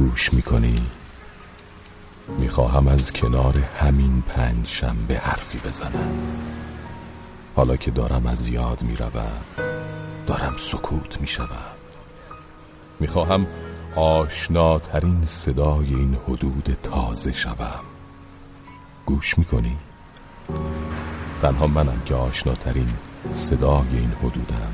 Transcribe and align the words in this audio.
گوش 0.00 0.32
می‌کنی؟ 0.32 0.86
می‌خواهم 2.38 2.88
از 2.88 3.12
کنار 3.12 3.58
همین 3.80 4.22
پنج 4.22 4.66
شنبه 4.66 5.18
حرفی 5.18 5.58
بزنم. 5.58 6.12
حالا 7.56 7.76
که 7.76 7.90
دارم 7.90 8.26
از 8.26 8.48
یاد 8.48 8.82
می‌روم 8.82 9.32
دارم 10.26 10.56
سکوت 10.56 11.20
می‌شوم. 11.20 11.46
می‌خواهم 13.00 13.46
آشناترین 13.96 15.24
صدای 15.24 15.94
این 15.94 16.18
حدود 16.28 16.78
تازه 16.82 17.32
شوم. 17.32 17.84
گوش 19.06 19.38
می‌کنی؟ 19.38 19.76
تنها 21.42 21.66
منم 21.66 22.02
که 22.04 22.14
آشناترین 22.14 22.88
صدای 23.32 23.88
این 23.92 24.12
حدودم. 24.22 24.72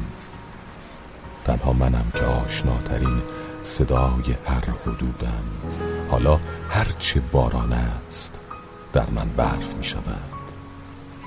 تنها 1.44 1.72
منم 1.72 2.12
که 2.14 2.24
آشناترین 2.24 3.22
صدای 3.62 4.36
هر 4.46 4.64
حدودم. 4.86 5.44
حالا 6.10 6.40
هرچه 6.70 7.20
باران 7.20 7.72
است 7.72 8.40
در 8.92 9.10
من 9.10 9.28
برف 9.28 9.74
می 9.74 9.84
شود 9.84 10.36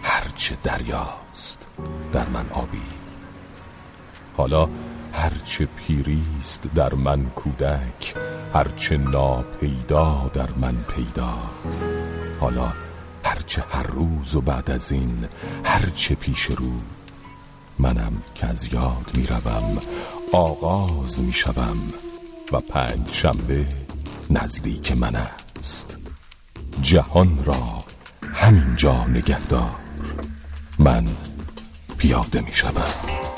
هرچه 0.03 0.57
دریاست 0.63 1.67
در 2.13 2.29
من 2.29 2.45
آبی. 2.51 2.81
حالا 4.37 4.69
هرچه 5.13 5.65
پیریست 5.65 6.67
در 6.75 6.93
من 6.93 7.25
کودک. 7.25 8.15
هرچه 8.53 8.97
ناپیدا 8.97 10.31
در 10.33 10.49
من 10.57 10.75
پیدا. 10.95 11.33
حالا 12.39 12.73
هرچه 13.23 13.63
هر 13.71 13.83
روز 13.83 14.35
و 14.35 14.41
بعد 14.41 14.71
از 14.71 14.91
این 14.91 15.25
هرچه 15.63 16.15
پیش 16.15 16.45
رو 16.45 16.71
منم 17.79 18.21
که 18.35 18.45
از 18.45 18.73
یاد 18.73 19.11
می‌روم. 19.17 19.77
آغاز 20.33 21.21
می‌شوم. 21.21 21.93
و 22.51 22.59
پنج 22.59 23.11
شنبه 23.11 23.65
نزدیک 24.29 24.91
من 24.91 25.15
است. 25.15 25.97
جهان 26.81 27.43
را 27.43 27.83
همینجا 28.33 29.05
نگهدار. 29.05 29.75
من 30.79 31.07
پیاده 31.97 32.41
می‌شوم. 32.41 32.73
به 32.73 33.28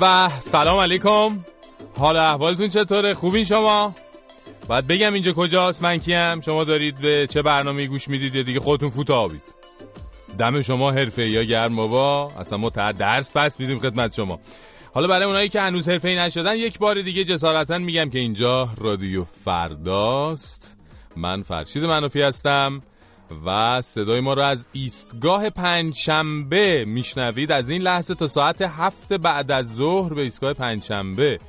به 0.00 0.28
سلام 0.40 0.78
علیکم. 0.78 1.38
حال 1.98 2.16
احوالتون 2.16 2.68
چطوره؟ 2.68 3.14
خوبین 3.14 3.44
شما؟ 3.44 3.94
باید 4.68 4.86
بگم 4.86 5.12
اینجا 5.14 5.32
کجاست؟ 5.32 5.82
من 5.82 5.98
کیم؟ 5.98 6.40
شما 6.40 6.64
دارید 6.64 7.00
به 7.00 7.26
چه 7.30 7.42
برنامه 7.42 7.86
گوش 7.86 8.08
می‌دید؟ 8.08 8.34
یا 8.34 8.42
دیگه 8.42 8.60
خودتون 8.60 8.90
فوت 8.90 9.10
آبید 9.10 9.42
دم 10.38 10.62
شما 10.62 10.92
حرفه 10.92 11.28
یا 11.28 11.42
گرم 11.42 11.76
بابا. 11.76 12.32
اصلا 12.38 12.58
ما 12.58 12.70
درس 12.70 13.32
پس 13.36 13.60
میدیم 13.60 13.78
خدمت 13.78 14.14
شما. 14.14 14.40
حالا 14.94 15.08
برای 15.08 15.24
اونایی 15.24 15.48
که 15.48 15.60
هنوز 15.60 15.88
حرفه 15.88 16.08
ای 16.08 16.16
نشدن 16.16 16.56
یک 16.56 16.78
بار 16.78 17.02
دیگه 17.02 17.24
جسارتا 17.24 17.78
میگم 17.78 18.10
که 18.10 18.18
اینجا 18.18 18.68
رادیو 18.78 19.24
فرداست. 19.24 20.76
من 21.16 21.42
فرشید 21.42 21.84
منوفی 21.84 22.22
هستم. 22.22 22.82
و 23.46 23.80
صدای 23.82 24.20
ما 24.20 24.34
رو 24.34 24.42
از 24.42 24.66
ایستگاه 24.72 25.50
پنجشنبه 25.50 26.84
میشنوید. 26.84 27.52
از 27.52 27.70
این 27.70 27.82
لحظه 27.82 28.14
تا 28.14 28.28
ساعت 28.28 28.62
هفت 28.62 29.12
بعد 29.12 29.50
از 29.50 29.74
ظهر 29.74 30.14
به 30.14 30.22
ایستگاه 30.22 30.52
پنجشنبه 30.52 31.40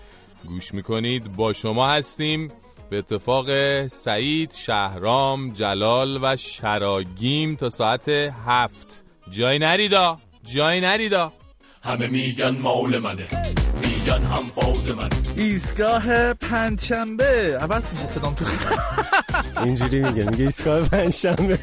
گوش 0.47 0.73
می‌کنید. 0.73 1.35
با 1.35 1.53
شما 1.53 1.89
هستیم 1.89 2.51
به 2.89 2.97
اتفاق 2.97 3.47
سعید 3.88 4.53
شهرام 4.53 5.53
جلال 5.53 6.19
و 6.23 6.35
شراگیم 6.35 7.55
تا 7.55 7.69
ساعت 7.69 8.09
هفت. 8.47 9.03
جای 9.29 9.59
نریدا 9.59 10.17
جای 10.44 10.81
نریدا. 10.81 11.33
همه 11.83 12.07
میگن 12.07 12.49
مول 12.49 12.97
منه 12.97 13.27
میگن 13.83 14.23
هم 14.23 14.44
فوز 14.55 14.91
من 14.91 15.09
ایستگاه 15.38 16.33
پنجشنبه. 16.33 17.57
عوض 17.61 17.83
میشه 17.94 18.05
صدام 18.05 18.33
تو 18.33 18.45
اینجوری 19.64 20.00
میگه 20.02 20.24
میگه 20.24 20.44
ایستگاه 20.46 20.90
پنجشنبه. 20.90 21.59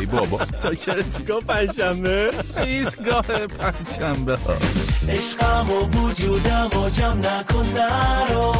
ای 0.00 0.06
بابا. 0.06 0.38
چاکر 0.62 0.96
ایستگاه 0.96 1.40
پنجشنبه. 1.40 2.30
ایستگاه 2.56 3.22
پنجشنبه 3.46 4.36
ها. 4.36 4.54
عشقم 5.08 5.66
و 5.70 5.86
وجودم 5.98 6.68
و 6.84 6.90
جمع 6.90 7.14
نکن 7.16 7.66
نرو 7.76 8.52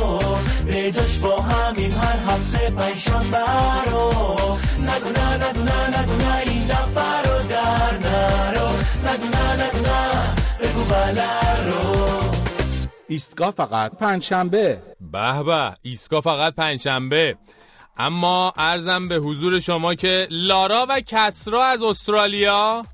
به 0.66 0.92
جاش 0.92 1.18
با 1.18 1.40
همین 1.40 1.92
هر 1.92 2.18
هفته 2.32 2.70
پنجشنبه 2.70 3.38
رو. 3.90 4.08
نگو 4.80 5.10
نه 5.16 5.36
نگو 5.36 5.62
نه 5.62 6.00
نگو 6.00 6.16
نه 6.16 6.36
این 6.46 6.66
دفعه 6.66 7.22
رو 7.22 7.48
در 7.48 7.92
نرو. 8.08 8.68
نگو 9.02 9.28
نه 9.36 9.54
نگو 9.54 9.78
نه 9.78 10.34
بگو 10.60 10.84
بله 10.84 11.64
رو. 11.66 12.06
ایستگاه 13.08 13.50
فقط 13.50 13.92
پنجشنبه. 13.96 14.82
به 15.00 15.42
به. 15.42 15.76
ایستگاه 15.82 16.20
فقط 16.20 16.54
پنجشنبه. 16.54 17.36
اما 17.96 18.52
ارزم 18.56 19.08
به 19.08 19.16
حضور 19.16 19.60
شما 19.60 19.94
که 19.94 20.26
لارا 20.30 20.86
و 20.88 21.00
کسرا 21.00 21.64
از 21.64 21.82
استرالیا 21.82 22.86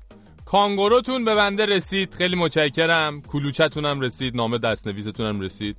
کانگوروتون 0.45 1.25
به 1.25 1.35
بنده 1.35 1.65
رسید. 1.65 2.13
خیلی 2.13 2.35
متشکرم. 2.35 3.21
کلوچتونم 3.21 4.01
رسید. 4.01 4.35
نامه 4.35 4.57
دستنویستونم 4.57 5.39
رسید. 5.41 5.77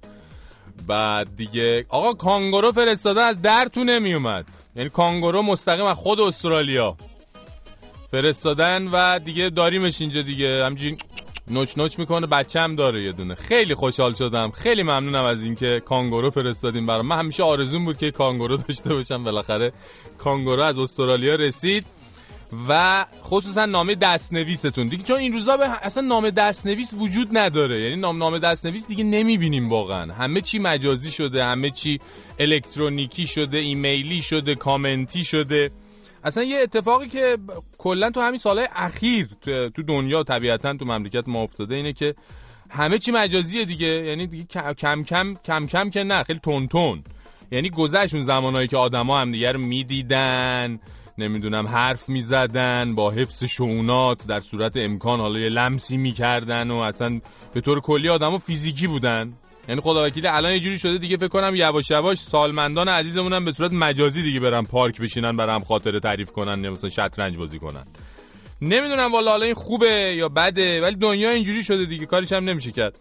بعد 0.86 1.36
دیگه 1.36 1.86
آقا 1.88 2.12
کانگورو 2.12 2.72
فرستادن 2.72 3.22
از 3.22 3.42
درتون 3.42 3.90
نمی 3.90 4.14
اومد 4.14 4.46
یعنی 4.76 4.88
کانگورو 4.88 5.42
مستقیم 5.42 5.84
از 5.84 5.96
خود 5.96 6.20
استرالیا 6.20 6.96
فرستادن 8.10 8.88
و 8.92 9.18
دیگه 9.18 9.50
داریمش 9.50 10.00
اینجا 10.00 10.22
دیگه. 10.22 10.64
همجین 10.64 10.96
نوچ 11.50 11.78
نوچ 11.78 11.98
می‌کنه 11.98 12.26
بچه 12.26 12.60
هم 12.60 12.76
داره 12.76 13.02
یه 13.02 13.12
دونه. 13.12 13.34
خیلی 13.34 13.74
خوشحال 13.74 14.14
شدم. 14.14 14.50
خیلی 14.50 14.82
ممنونم 14.82 15.24
از 15.24 15.42
اینکه 15.42 15.82
کانگورو 15.84 16.30
فرستادیم 16.30 16.86
برام. 16.86 17.06
من 17.06 17.18
همیشه 17.18 17.42
آرزون 17.42 17.84
بود 17.84 17.98
که 17.98 18.10
کانگورو 18.10 18.56
داشته 18.68 18.94
باشم. 18.94 19.24
بالاخره 19.24 19.72
کانگورو 20.18 20.62
از 20.62 20.78
استرالیا 20.78 21.34
رسید 21.34 21.86
و 22.68 23.04
خصوصا 23.24 23.66
نامه 23.66 23.94
دستنویستون. 23.94 24.88
دیگه 24.88 25.02
چون 25.02 25.16
این 25.16 25.32
روزا 25.32 25.56
به 25.56 25.68
اصلا 25.86 26.02
نامه 26.02 26.30
دستنویس 26.30 26.94
وجود 26.98 27.38
نداره. 27.38 27.82
یعنی 27.82 27.96
نام 27.96 28.18
نامه 28.18 28.38
دستنویس 28.38 28.86
دیگه 28.86 29.04
نمی‌بینیم 29.04 29.68
واقعا. 29.70 30.12
همه 30.12 30.40
چی 30.40 30.58
مجازی 30.58 31.10
شده 31.10 31.44
همه 31.44 31.70
چی 31.70 32.00
الکترونیکی 32.38 33.26
شده 33.26 33.58
ایمیلی 33.58 34.22
شده 34.22 34.54
کامنتی 34.54 35.24
شده. 35.24 35.70
اصلا 36.24 36.42
یه 36.42 36.58
اتفاقی 36.58 37.08
که 37.08 37.38
کلا 37.78 38.10
تو 38.10 38.20
همین 38.20 38.38
سالهای 38.38 38.68
اخیر 38.76 39.28
تو 39.74 39.82
دنیا 39.82 40.22
طبیعتا 40.22 40.74
تو 40.74 40.84
مملکت 40.84 41.28
ما 41.28 41.42
افتاده 41.42 41.74
اینه 41.74 41.92
که 41.92 42.14
همه 42.70 42.98
چی 42.98 43.12
مجازیه 43.12 43.64
دیگه. 43.64 43.86
یعنی 43.86 44.26
دیگه 44.26 44.44
کم 44.44 45.02
کم 45.02 45.34
کم 45.44 45.66
کم 45.66 45.90
که 45.90 46.02
نه 46.02 46.22
خیلی 46.22 46.40
تون 46.42 46.68
تون. 46.68 47.04
یعنی 47.52 47.70
گذشت 47.70 48.22
زمانهایی 48.22 48.68
که 48.68 48.76
آدما 48.76 49.20
همدیگه 49.20 49.52
رو 49.52 49.60
می‌دیدن 49.60 50.80
نمی‌دونم 51.18 51.68
حرف 51.68 52.08
می‌زدن 52.08 52.94
با 52.94 53.10
حفظ 53.10 53.44
شعونات 53.44 54.26
در 54.26 54.40
صورت 54.40 54.76
امکان 54.76 55.20
حالا 55.20 55.38
یه 55.38 55.48
لمسی 55.48 55.96
می‌کردن 55.96 56.70
و 56.70 56.76
اصلا 56.76 57.20
به 57.54 57.60
طور 57.60 57.80
کلی 57.80 58.08
آدما 58.08 58.38
فیزیکی 58.38 58.86
بودن. 58.86 59.32
یعنی 59.70 59.82
خدا 59.82 60.04
وکیل 60.06 60.26
الان 60.26 60.52
یه 60.52 60.60
جوری 60.60 60.78
شده 60.78 60.98
دیگه 60.98 61.16
فکر 61.16 61.28
کنم 61.28 61.56
یواش 61.56 61.90
یواش 61.90 62.18
سالمندان 62.18 62.88
عزیزمونم 62.88 63.44
به 63.44 63.52
صورت 63.52 63.72
مجازی 63.72 64.22
دیگه 64.22 64.40
برن 64.40 64.62
پارک 64.62 65.00
بشینن 65.00 65.36
برام 65.36 65.64
خاطره 65.64 66.00
تعریف 66.00 66.32
کنن 66.32 66.68
مثلا 66.68 66.90
شطرنج 66.90 67.36
بازی 67.36 67.58
کنن. 67.58 67.84
نمی‌دونم 68.62 69.12
والا 69.12 69.30
حالا 69.30 69.44
این 69.44 69.54
خوبه 69.54 70.14
یا 70.16 70.28
بده 70.28 70.82
ولی 70.82 70.96
دنیا 70.96 71.30
اینجوری 71.30 71.62
شده 71.62 71.84
دیگه 71.84 72.06
کاریش 72.06 72.32
هم 72.32 72.44
نمیشه 72.44 72.70
کرد. 72.70 72.98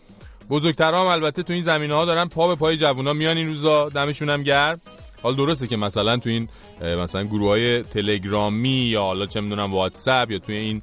بزرگترام 0.49 1.07
البته 1.07 1.43
تو 1.43 1.53
این 1.53 1.61
زمینه 1.61 1.95
ها 1.95 2.05
دارن 2.05 2.25
پا 2.25 2.47
به 2.47 2.55
پای 2.55 2.77
جوونا 2.77 3.13
میان 3.13 3.37
این 3.37 3.47
روزا 3.47 3.89
دمشون 3.89 4.29
هم 4.29 4.43
گرم. 4.43 4.81
حال 5.23 5.35
درسته 5.35 5.67
که 5.67 5.77
مثلا 5.77 6.17
تو 6.17 6.29
این 6.29 6.49
مثلا 6.81 7.23
گروه 7.23 7.49
های 7.49 7.83
تلگرامی 7.83 8.69
یا 8.69 9.01
حالا 9.01 9.25
چه 9.25 9.41
می‌دونم 9.41 9.73
واتساپ 9.73 10.31
یا 10.31 10.39
توی 10.39 10.55
این 10.55 10.81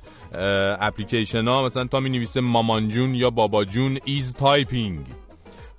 اپلیکیشن 0.81 1.49
ها 1.49 1.67
مثلا 1.67 1.85
تا 1.85 2.01
می 2.01 2.11
نویسه 2.11 2.41
مامانجون 2.41 3.15
یا 3.15 3.31
باباجون 3.31 3.99
is 4.05 4.35
typing 4.35 5.07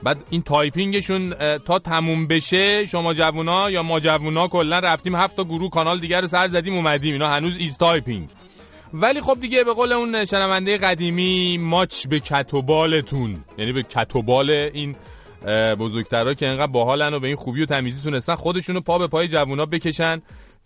بعد 0.03 0.23
این 0.29 0.41
typing 0.41 0.97
شون 0.97 1.33
تا 1.57 1.79
تموم 1.79 2.27
بشه 2.27 2.85
شما 2.85 3.13
جوونا 3.13 3.71
یا 3.71 3.83
ما 3.83 3.99
جوونا 3.99 4.47
کلا 4.47 4.79
رفتیم 4.79 5.15
هفت 5.15 5.35
تا 5.35 5.43
گروه 5.43 5.69
کانال 5.69 5.99
دیگر 5.99 6.21
رو 6.21 6.27
سر 6.27 6.47
زدیم 6.47 6.73
اومدیم. 6.73 7.13
اینا 7.13 7.29
هنوز 7.29 7.57
is 7.57 7.77
typing 7.77 8.29
ولی 8.93 9.21
خب 9.21 9.37
دیگه 9.41 9.63
به 9.63 9.73
قول 9.73 9.91
اون 9.91 10.25
شنونده 10.25 10.77
قدیمی 10.77 11.57
ماچ 11.57 12.07
به 12.07 12.19
کتوبالتون 12.19 13.43
یعنی 13.57 13.71
به 13.71 13.83
کتوبال 13.83 14.49
این 14.49 14.95
بزرگترها 15.79 16.33
که 16.33 16.47
انقدر 16.47 16.71
باحالن 16.71 17.13
و 17.13 17.19
به 17.19 17.27
این 17.27 17.35
خوبی 17.35 17.61
و 17.61 17.65
تمیزی 17.65 18.03
تونستن 18.03 18.35
خودشونو 18.35 18.81
پا 18.81 18.97
به 18.97 19.07
پای 19.07 19.27
جوونا 19.27 19.65
بکشن 19.65 20.21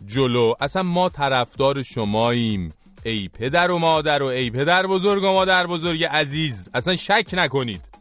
جلو. 0.06 0.54
اصلا 0.60 0.82
ما 0.82 1.08
طرفدار 1.08 1.82
شماییم. 1.82 2.72
ای 3.04 3.28
پدر 3.28 3.70
و 3.70 3.78
مادر 3.78 4.22
و 4.22 4.26
ای 4.26 4.50
پدر 4.50 4.86
بزرگ 4.86 5.22
و 5.22 5.26
مادر 5.26 5.66
بزرگ 5.66 6.04
عزیز 6.04 6.70
اصلا 6.74 6.96
شک 6.96 7.26
نکنید. 7.32 7.91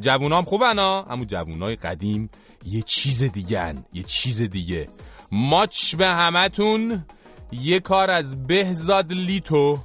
جوونام 0.00 0.44
خوبن 0.44 0.78
ها 0.78 1.06
اما 1.10 1.24
جوونای 1.24 1.76
قدیم 1.76 2.30
یه 2.64 2.82
چیز 2.82 3.22
دیگه 3.22 3.74
یه 3.92 4.02
چیز 4.02 4.42
دیگه. 4.42 4.88
ماچ 5.32 5.94
به 5.94 6.08
همتون. 6.08 7.04
یه 7.52 7.80
کار 7.80 8.10
از 8.10 8.46
بهزاد 8.46 9.12
لیتو 9.12 9.78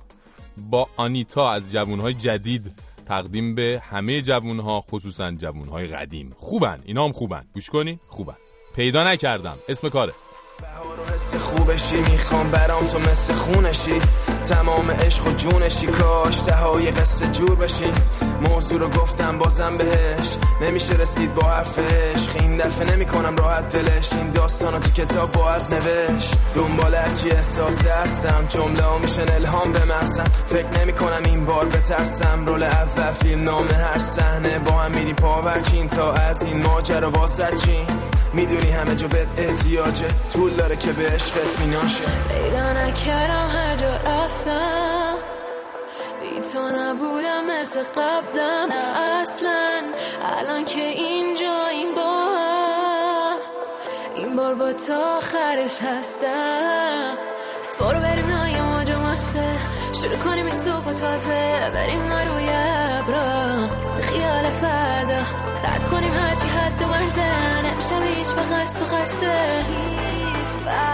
با 0.57 0.89
آنیتا 0.97 1.51
از 1.51 1.71
جوونهای 1.71 2.13
جدید 2.13 2.71
تقدیم 3.05 3.55
به 3.55 3.81
همه 3.89 4.21
جوونها 4.21 4.81
خصوصا 4.81 5.31
جوونهای 5.31 5.87
قدیم. 5.87 6.35
خوبن 6.37 6.81
اینا 6.85 7.05
هم 7.05 7.11
خوبن. 7.11 7.45
گوش 7.53 7.69
کنی؟ 7.69 7.99
خوبن. 8.07 8.35
پیدا 8.75 9.03
نکردم. 9.03 9.57
اسم 9.69 9.89
کاره. 9.89 10.13
حس 11.13 11.35
خوبشی 11.35 11.95
می‌خوام 12.11 12.51
برام 12.51 12.85
تو 12.85 12.99
مثل 12.99 13.33
خونشی. 13.33 14.01
تمام 14.49 14.91
عشق 14.91 15.27
و 15.27 15.31
جونشی 15.31 15.87
کاش 15.87 16.39
های 16.49 16.91
قصه 16.91 17.27
جور 17.27 17.55
بشی. 17.55 17.91
موضوع 18.49 18.79
رو 18.79 18.87
گفتم 18.87 19.37
بازم 19.37 19.77
بهش 19.77 20.37
نمیشه 20.61 20.93
رسید 20.93 21.33
با 21.33 21.47
حرفش. 21.47 22.27
این 22.39 22.57
دفعه 22.57 22.91
نمی‌کنم 22.95 23.35
راحت 23.35 23.69
دلش 23.69 24.13
این 24.13 24.31
داستانو 24.31 24.79
تو 24.79 24.89
کتاب 24.91 25.31
باید 25.31 25.61
نوشت. 25.71 26.37
دنبال 26.55 26.95
هرچی 26.95 27.31
احساس 27.31 27.85
هستم 27.85 28.45
جمله 28.49 28.97
میشن 29.01 29.31
الهام 29.31 29.71
به 29.71 29.85
مغزم 29.85 30.23
فکر 30.47 30.79
نمی‌کنم 30.81 31.21
این 31.25 31.45
بار 31.45 31.65
بترسم. 31.65 32.45
رول 32.45 32.63
اول 32.63 33.11
فیلم 33.11 33.43
نامه 33.43 33.73
هر 33.73 33.99
صحنه. 33.99 34.59
با 34.59 34.71
هم 34.71 34.91
میریم 34.91 35.15
پاورچین 35.15 35.87
تا 35.87 36.13
از 36.13 36.41
این 36.43 36.63
ماجرا 36.63 37.09
بازد 37.09 37.55
چین 37.55 37.87
می‌دونی 38.33 38.69
همه 38.69 38.95
جو 38.95 39.07
بهت 39.07 39.27
احتیاجه. 39.37 40.07
طول 40.33 40.51
داره 40.51 40.75
که 40.75 40.91
به 41.01 41.07
عشقت 41.07 41.59
میناشه 41.59 42.03
پیدا 42.29 42.73
نکردم 42.73 43.47
هر 43.47 43.75
جا 43.75 43.95
رفتم. 43.95 45.17
بی 46.21 46.41
تو 46.41 46.69
نبودم 46.69 47.45
مثل 47.45 47.83
قبلم. 47.83 48.67
نه 48.69 48.99
اصلا. 48.99 49.81
الان 50.37 50.65
که 50.65 50.81
اینجا 50.81 51.67
این 51.71 51.95
با 51.95 52.27
این 54.15 54.35
بار 54.35 54.55
با 54.55 54.73
تا 54.73 55.17
آخرش 55.17 55.79
هستم. 55.81 57.17
بس 57.61 57.77
برو 57.77 57.99
بریم 57.99 58.27
نای 58.27 58.61
موجا 58.61 58.99
مسته 58.99 59.49
شروع 60.01 60.17
کنیم 60.17 60.45
این 60.45 60.55
صبح 60.55 60.93
تازه. 60.93 61.71
بریم 61.73 62.01
ما 62.01 62.21
روی 62.21 62.49
ابرا 62.49 63.67
به 63.95 64.01
خیال 64.01 64.51
فردا. 64.51 65.21
رد 65.63 65.87
کنیم 65.87 66.13
هرچی 66.13 66.47
حد 66.47 66.81
و 66.81 66.87
مرزه. 66.87 67.21
نمیشم 67.63 68.17
هیچ 68.17 68.27
وقت 68.27 68.79
تو 68.79 68.85
خسته. 68.85 69.65
هیچ 70.63 70.91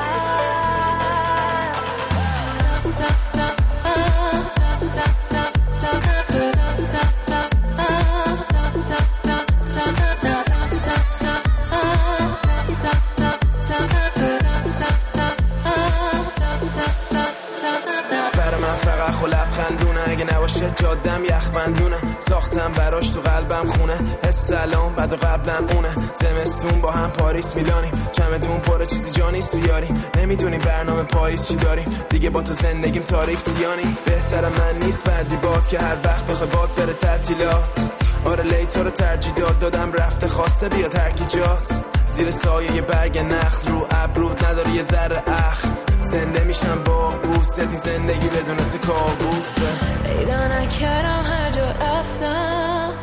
اگه 20.18 20.36
نباشه 20.36 20.72
جادم 20.72 21.24
یخ 21.24 21.50
بندونه 21.50 21.98
ساختم 22.20 22.72
براش 22.72 23.10
تو 23.10 23.22
قلبم 23.22 23.68
خونه. 23.68 23.98
حس 24.26 24.48
سلام 24.48 24.96
بعد 24.96 25.14
قبلم 25.14 25.66
اونه. 25.76 25.90
زمستون 26.14 26.82
با 26.82 26.92
هم 26.92 27.12
پاریس 27.12 27.56
میلانیم 27.56 27.92
چمدون 28.12 28.58
پر 28.60 28.86
چیزی 28.86 29.12
جا 29.12 29.30
نیست 29.30 29.56
بیاری 29.56 29.88
نمی‌دونی 30.18 30.58
برنامه 30.58 31.04
پاییز 31.04 31.48
چی 31.48 31.56
داریم 31.56 31.86
دیگه 32.10 32.30
با 32.30 32.42
تو 32.42 32.54
زندگیم 32.54 33.04
تاریک 33.04 33.40
سیانی. 33.40 33.98
بهتر 34.06 34.42
من 34.42 34.86
نیست 34.86 35.04
بعدی 35.04 35.36
باد 35.36 35.68
که 35.68 35.80
هر 35.80 35.96
وقت 36.06 36.28
بخوای 36.28 36.50
باد 36.50 36.76
بره 36.76 36.94
تعطیلات. 36.94 37.80
آره 38.26 38.44
لیتا 38.44 38.82
رو 38.82 38.90
ترجیح 38.90 39.34
داد 39.34 39.60
دادم 39.60 39.92
رفته 39.94 40.28
خواسته 40.28 40.70
بیاد 40.70 40.96
هر 40.96 41.12
جات. 41.12 41.82
زیر 42.08 42.32
سایه 42.32 42.76
یه 42.76 42.82
برگ 42.82 43.18
نخل 43.18 43.72
رو 43.72 43.88
ابرود 43.92 44.46
نداره 44.46 44.72
یه 44.72 44.82
ذره 44.82 45.24
اخ. 45.28 45.66
زنده 46.12 46.44
میشم 46.44 46.84
با 46.86 47.10
بوست 47.10 47.60
این 47.60 47.76
زندگی 47.76 48.28
بدون 48.28 48.58
تو 48.58 48.78
کابوسه. 48.78 49.62
پیدا 50.06 50.48
نکردم 50.48 51.24
هر 51.32 51.52
جا 51.52 51.66
رفتم. 51.72 52.94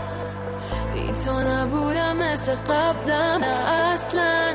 بی 0.95 1.13
تو 1.25 1.41
نبودم 1.41 2.17
مثل 2.17 2.53
قبلم. 2.55 3.41
نه 3.41 3.71
اصلا. 3.93 4.53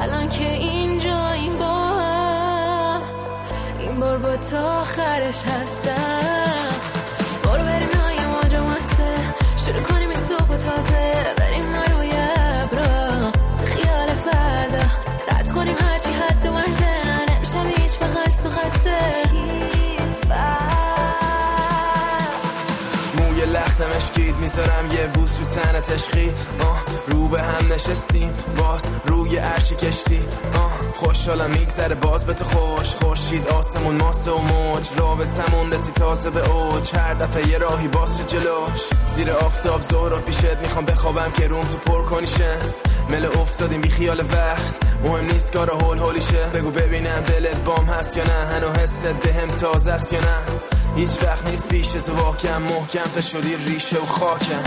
الان 0.00 0.28
که 0.28 0.52
اینجا 0.52 1.28
این 1.30 1.58
با 1.58 1.64
هم 1.66 3.02
این 3.78 4.00
بار 4.00 4.18
با 4.18 4.36
تا 4.36 4.80
آخرش 4.80 5.42
هستم. 5.42 6.46
برو 7.44 7.62
بریم 7.64 7.88
نای 7.94 8.26
ماجا 8.26 8.64
مسته 8.64 9.14
شروع 9.56 9.82
کنیم 9.82 10.08
این 10.08 10.18
صبح 10.18 10.56
تازه. 10.56 11.34
بریم 11.38 11.66
ما 11.66 11.82
روی 11.96 12.10
ابرا 12.62 13.05
وقت 18.46 19.75
می‌ذارم 24.46 24.90
یه 24.90 25.06
بوس 25.06 25.38
رو 25.38 25.44
تن 25.44 25.80
تشخی. 25.80 26.34
آه 26.60 26.82
رو 27.08 27.28
به 27.28 27.42
هم 27.42 27.72
نشستیم 27.72 28.32
باز 28.58 28.86
روی 29.06 29.36
عرش 29.36 29.72
کشتی. 29.72 30.22
آه 30.54 30.78
خوشحالم 30.96 31.50
میگذره. 31.50 31.94
باز 31.94 32.24
به 32.24 32.34
تو 32.34 32.44
خوش 32.44 32.94
خورشید. 32.94 33.48
آسمون 33.48 33.96
ماسه 33.96 34.30
و 34.30 34.38
موج. 34.38 34.88
رابطمون 34.98 35.72
رسی 35.72 35.92
تازه 35.92 36.30
به 36.30 36.50
اوج. 36.50 36.94
هر 36.96 37.14
دفعه 37.14 37.48
یه 37.48 37.58
راهی 37.58 37.88
باز 37.88 38.18
شد 38.18 38.26
جلوش. 38.26 38.80
زیر 39.16 39.30
آفتاب 39.30 39.82
زهرا 39.82 40.18
پیشت 40.18 40.58
می‌خوام 40.62 40.84
بخوابم 40.84 41.32
که 41.36 41.48
روم 41.48 41.64
تو 41.64 41.76
پر 41.76 42.04
کنیشه 42.04 42.56
مل 43.10 43.24
افتادیم 43.24 43.80
بی 43.80 43.88
خیال 43.88 44.20
وقت. 44.20 44.74
مهم 45.04 45.24
نیست 45.24 45.52
کار 45.52 45.70
هول 45.70 45.98
هولیشه. 45.98 46.46
بگو 46.54 46.70
ببینم 46.70 47.20
دلت 47.20 47.56
بام 47.56 47.86
هست 47.86 48.16
یا 48.16 48.24
نه. 48.24 48.54
هنو 48.54 48.72
حست 48.72 49.06
به 49.06 49.32
هم 49.32 49.48
تازه 49.48 49.92
است 49.92 50.12
یا 50.12 50.20
نه. 50.20 50.38
هیچ 50.96 51.22
وقت 51.22 51.48
نیست 51.48 51.68
پیش 51.68 51.88
تو 51.88 52.14
واکم 52.14 52.62
محکم 52.62 53.20
شدی 53.20 53.56
ریشه 53.56 53.98
و 53.98 54.06
خاکم. 54.06 54.62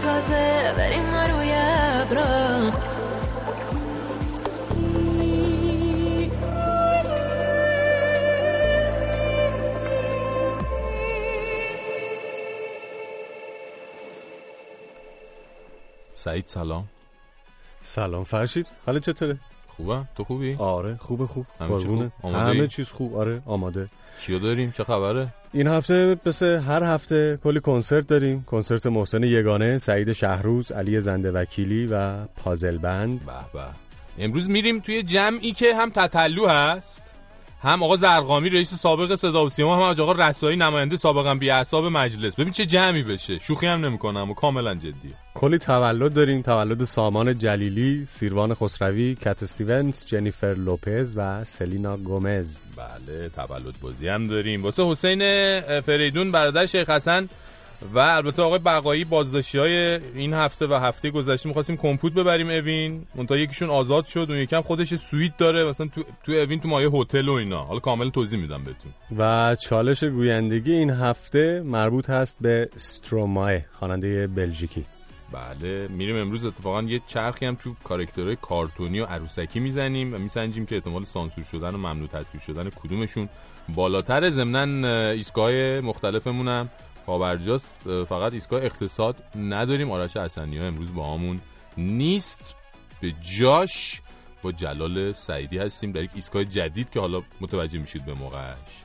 تازه. 0.00 0.74
بریم 0.76 1.06
ما 1.10 1.22
روی 1.22 1.52
سعید 16.20 16.46
سلام. 16.46 16.88
سلام 17.82 18.24
فرشید. 18.24 18.66
حالا 18.86 18.98
چطوره؟ 18.98 19.38
خوبم 19.76 20.08
تو 20.16 20.24
خوبی؟ 20.24 20.56
آره 20.58 20.96
خوبه 20.96 21.26
خوب. 21.26 21.46
قربونه. 21.58 22.12
خوب؟ 22.20 22.34
همه 22.34 22.66
چیز 22.66 22.88
خوب. 22.88 23.16
آره 23.16 23.42
آماده. 23.46 23.88
چیو 24.20 24.38
داریم؟ 24.38 24.70
چه 24.70 24.84
خبره؟ 24.84 25.28
این 25.52 25.66
هفته 25.66 26.16
مثل 26.26 26.46
هر 26.46 26.82
هفته 26.82 27.38
کلی 27.44 27.60
کنسرت 27.60 28.06
داریم. 28.06 28.44
کنسرت 28.44 28.86
محسن 28.86 29.22
یگانه 29.22 29.78
سعید 29.78 30.12
شهروز 30.12 30.72
علی 30.72 31.00
زنده 31.00 31.30
وکیلی 31.30 31.86
و 31.86 32.24
پازل 32.26 32.78
بند. 32.78 33.26
به 33.26 33.32
به. 33.52 33.64
امروز 34.18 34.50
میریم 34.50 34.80
توی 34.80 35.02
جمعی 35.02 35.52
که 35.52 35.74
هم 35.76 35.90
تتلو 35.90 36.46
هست. 36.46 37.09
هم 37.62 37.82
آقا 37.82 37.96
زرقامی 37.96 38.48
رئیس 38.48 38.74
سابق 38.74 39.14
صدا 39.14 39.44
و 39.44 39.48
سیما 39.48 39.76
هم 39.76 40.02
آقا 40.02 40.12
رسایی 40.12 40.56
نماینده 40.56 40.96
سابقا 40.96 41.34
بی 41.34 41.50
اعصاب 41.50 41.86
مجلس. 41.86 42.34
ببین 42.34 42.52
چه 42.52 42.66
جمعی 42.66 43.02
بشه. 43.02 43.38
شوخی 43.38 43.66
هم 43.66 43.84
نمی‌کنم 43.84 44.30
و 44.30 44.34
کاملا 44.34 44.74
جدیه 44.74 45.14
کلی 45.34 45.58
تولد 45.58 46.14
داریم. 46.14 46.42
تولد 46.42 46.84
سامان 46.84 47.38
جلیلی 47.38 48.04
سیروان 48.04 48.54
خسروی 48.54 49.14
کت 49.14 49.42
استیونز 49.42 50.06
جنیفر 50.06 50.54
لوپز 50.54 51.14
و 51.16 51.44
سلینا 51.44 51.96
گومز. 51.96 52.58
بله 52.76 53.28
تولد 53.28 53.80
بازی 53.80 54.08
هم 54.08 54.26
داریم. 54.26 54.62
واسه 54.62 54.84
حسین 54.84 55.20
فریدون 55.80 56.32
برادر 56.32 56.66
شیخ 56.66 56.90
حسن 56.90 57.28
و 57.94 57.98
البته 57.98 58.42
آقای 58.42 58.58
بقایی 58.58 59.04
بازداشتی 59.04 59.58
های 59.58 60.00
این 60.14 60.34
هفته 60.34 60.66
و 60.66 60.74
هفته 60.74 61.10
گذشته 61.10 61.48
می‌خواستیم 61.48 61.76
کمپوت 61.76 62.12
ببریم 62.12 62.50
اوین. 62.50 63.06
منتها 63.14 63.38
یکیشون 63.38 63.70
آزاد 63.70 64.04
شد 64.04 64.26
اون 64.28 64.38
یکم 64.38 64.60
خودش 64.60 64.94
سویت 64.94 65.36
داره. 65.36 65.64
مثلا 65.64 65.86
تو, 65.86 66.02
تو 66.24 66.32
اوین 66.32 66.60
تو 66.60 66.68
مایه 66.68 66.90
هتل 66.90 67.28
و 67.28 67.32
اینا. 67.32 67.64
حالا 67.64 67.80
کامل 67.80 68.10
توضیح 68.10 68.40
میدم 68.40 68.64
بهتون. 68.64 68.92
و 69.18 69.56
چالش 69.56 70.04
گویندگی 70.04 70.72
این 70.72 70.90
هفته 70.90 71.62
مربوط 71.64 72.10
هست 72.10 72.36
به 72.40 72.68
سترومای 72.76 73.60
خواننده 73.70 74.26
بلژیکی. 74.26 74.84
بله 75.32 75.88
میریم 75.88 76.16
امروز 76.16 76.44
اتفاقا 76.44 76.82
یه 76.82 77.00
چرخی 77.06 77.46
هم 77.46 77.54
تو 77.54 77.74
کارکترهای 77.84 78.36
کارتونی 78.42 79.00
و 79.00 79.04
عروسکی 79.04 79.60
می‌زنیم 79.60 80.14
و 80.14 80.18
میسنجیم 80.18 80.66
که 80.66 80.74
احتمال 80.74 81.04
سانسور 81.04 81.44
شدن 81.44 81.74
و 81.74 81.78
ممنوع 81.78 82.08
تصویر 82.08 82.42
شدن 82.42 82.70
کدومشون 82.70 83.28
بالاتر. 83.68 84.30
ضمنا 84.30 84.88
ایستگاه 85.10 85.52
مختلفمون 85.80 86.48
هم 86.48 86.70
پابرجاست 87.06 87.86
اه، 87.86 88.04
فقط 88.04 88.32
ایستگاه 88.32 88.64
اقتصاد 88.64 89.16
نداریم. 89.36 89.90
آرش 89.90 90.16
حسنی 90.16 90.58
ها 90.58 90.66
امروز 90.66 90.94
با 90.94 91.14
همون 91.14 91.40
نیست. 91.76 92.56
به 93.00 93.14
جاش 93.38 94.02
با 94.42 94.52
جلال 94.52 95.12
سعیدی 95.12 95.58
هستیم. 95.58 95.92
در 95.92 96.02
یک 96.02 96.10
ایستگاه 96.14 96.44
جدید 96.44 96.90
که 96.90 97.00
حالا 97.00 97.22
متوجه 97.40 97.78
میشید 97.78 98.04
به 98.04 98.14
موقعش. 98.14 98.84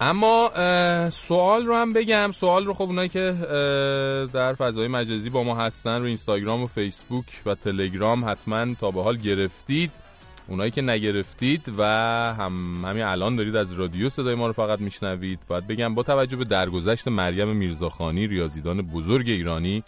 اما 0.00 0.50
سوال 1.10 1.66
رو 1.66 1.74
هم 1.74 1.92
بگم. 1.92 2.30
سوال 2.32 2.66
رو 2.66 2.74
خب 2.74 2.82
اونایی 2.82 3.08
که 3.08 3.36
در 4.32 4.54
فضای 4.54 4.88
مجازی 4.88 5.30
با 5.30 5.42
ما 5.42 5.54
هستن 5.54 5.98
رو 5.98 6.04
اینستاگرام 6.04 6.62
و 6.62 6.66
فیسبوک 6.66 7.42
و 7.46 7.54
تلگرام 7.54 8.30
حتما 8.30 8.74
تا 8.74 8.90
به 8.90 9.02
حال 9.02 9.16
گرفتید. 9.16 9.90
اونایی 10.48 10.70
که 10.70 10.82
نگرفتید 10.82 11.72
و 11.78 11.84
هم 12.38 12.84
همین 12.84 13.02
الان 13.02 13.36
دارید 13.36 13.56
از 13.56 13.72
رادیو 13.72 14.08
صدای 14.08 14.34
ما 14.34 14.46
رو 14.46 14.52
فقط 14.52 14.80
میشنوید. 14.80 15.40
باید 15.48 15.66
بگم 15.66 15.94
با 15.94 16.02
توجه 16.02 16.36
به 16.36 16.44
درگذشت 16.44 17.08
مریم 17.08 17.56
میرزاخانی 17.56 18.26
ریاضیدان 18.26 18.82
بزرگ 18.82 19.28
ایرانی 19.28 19.84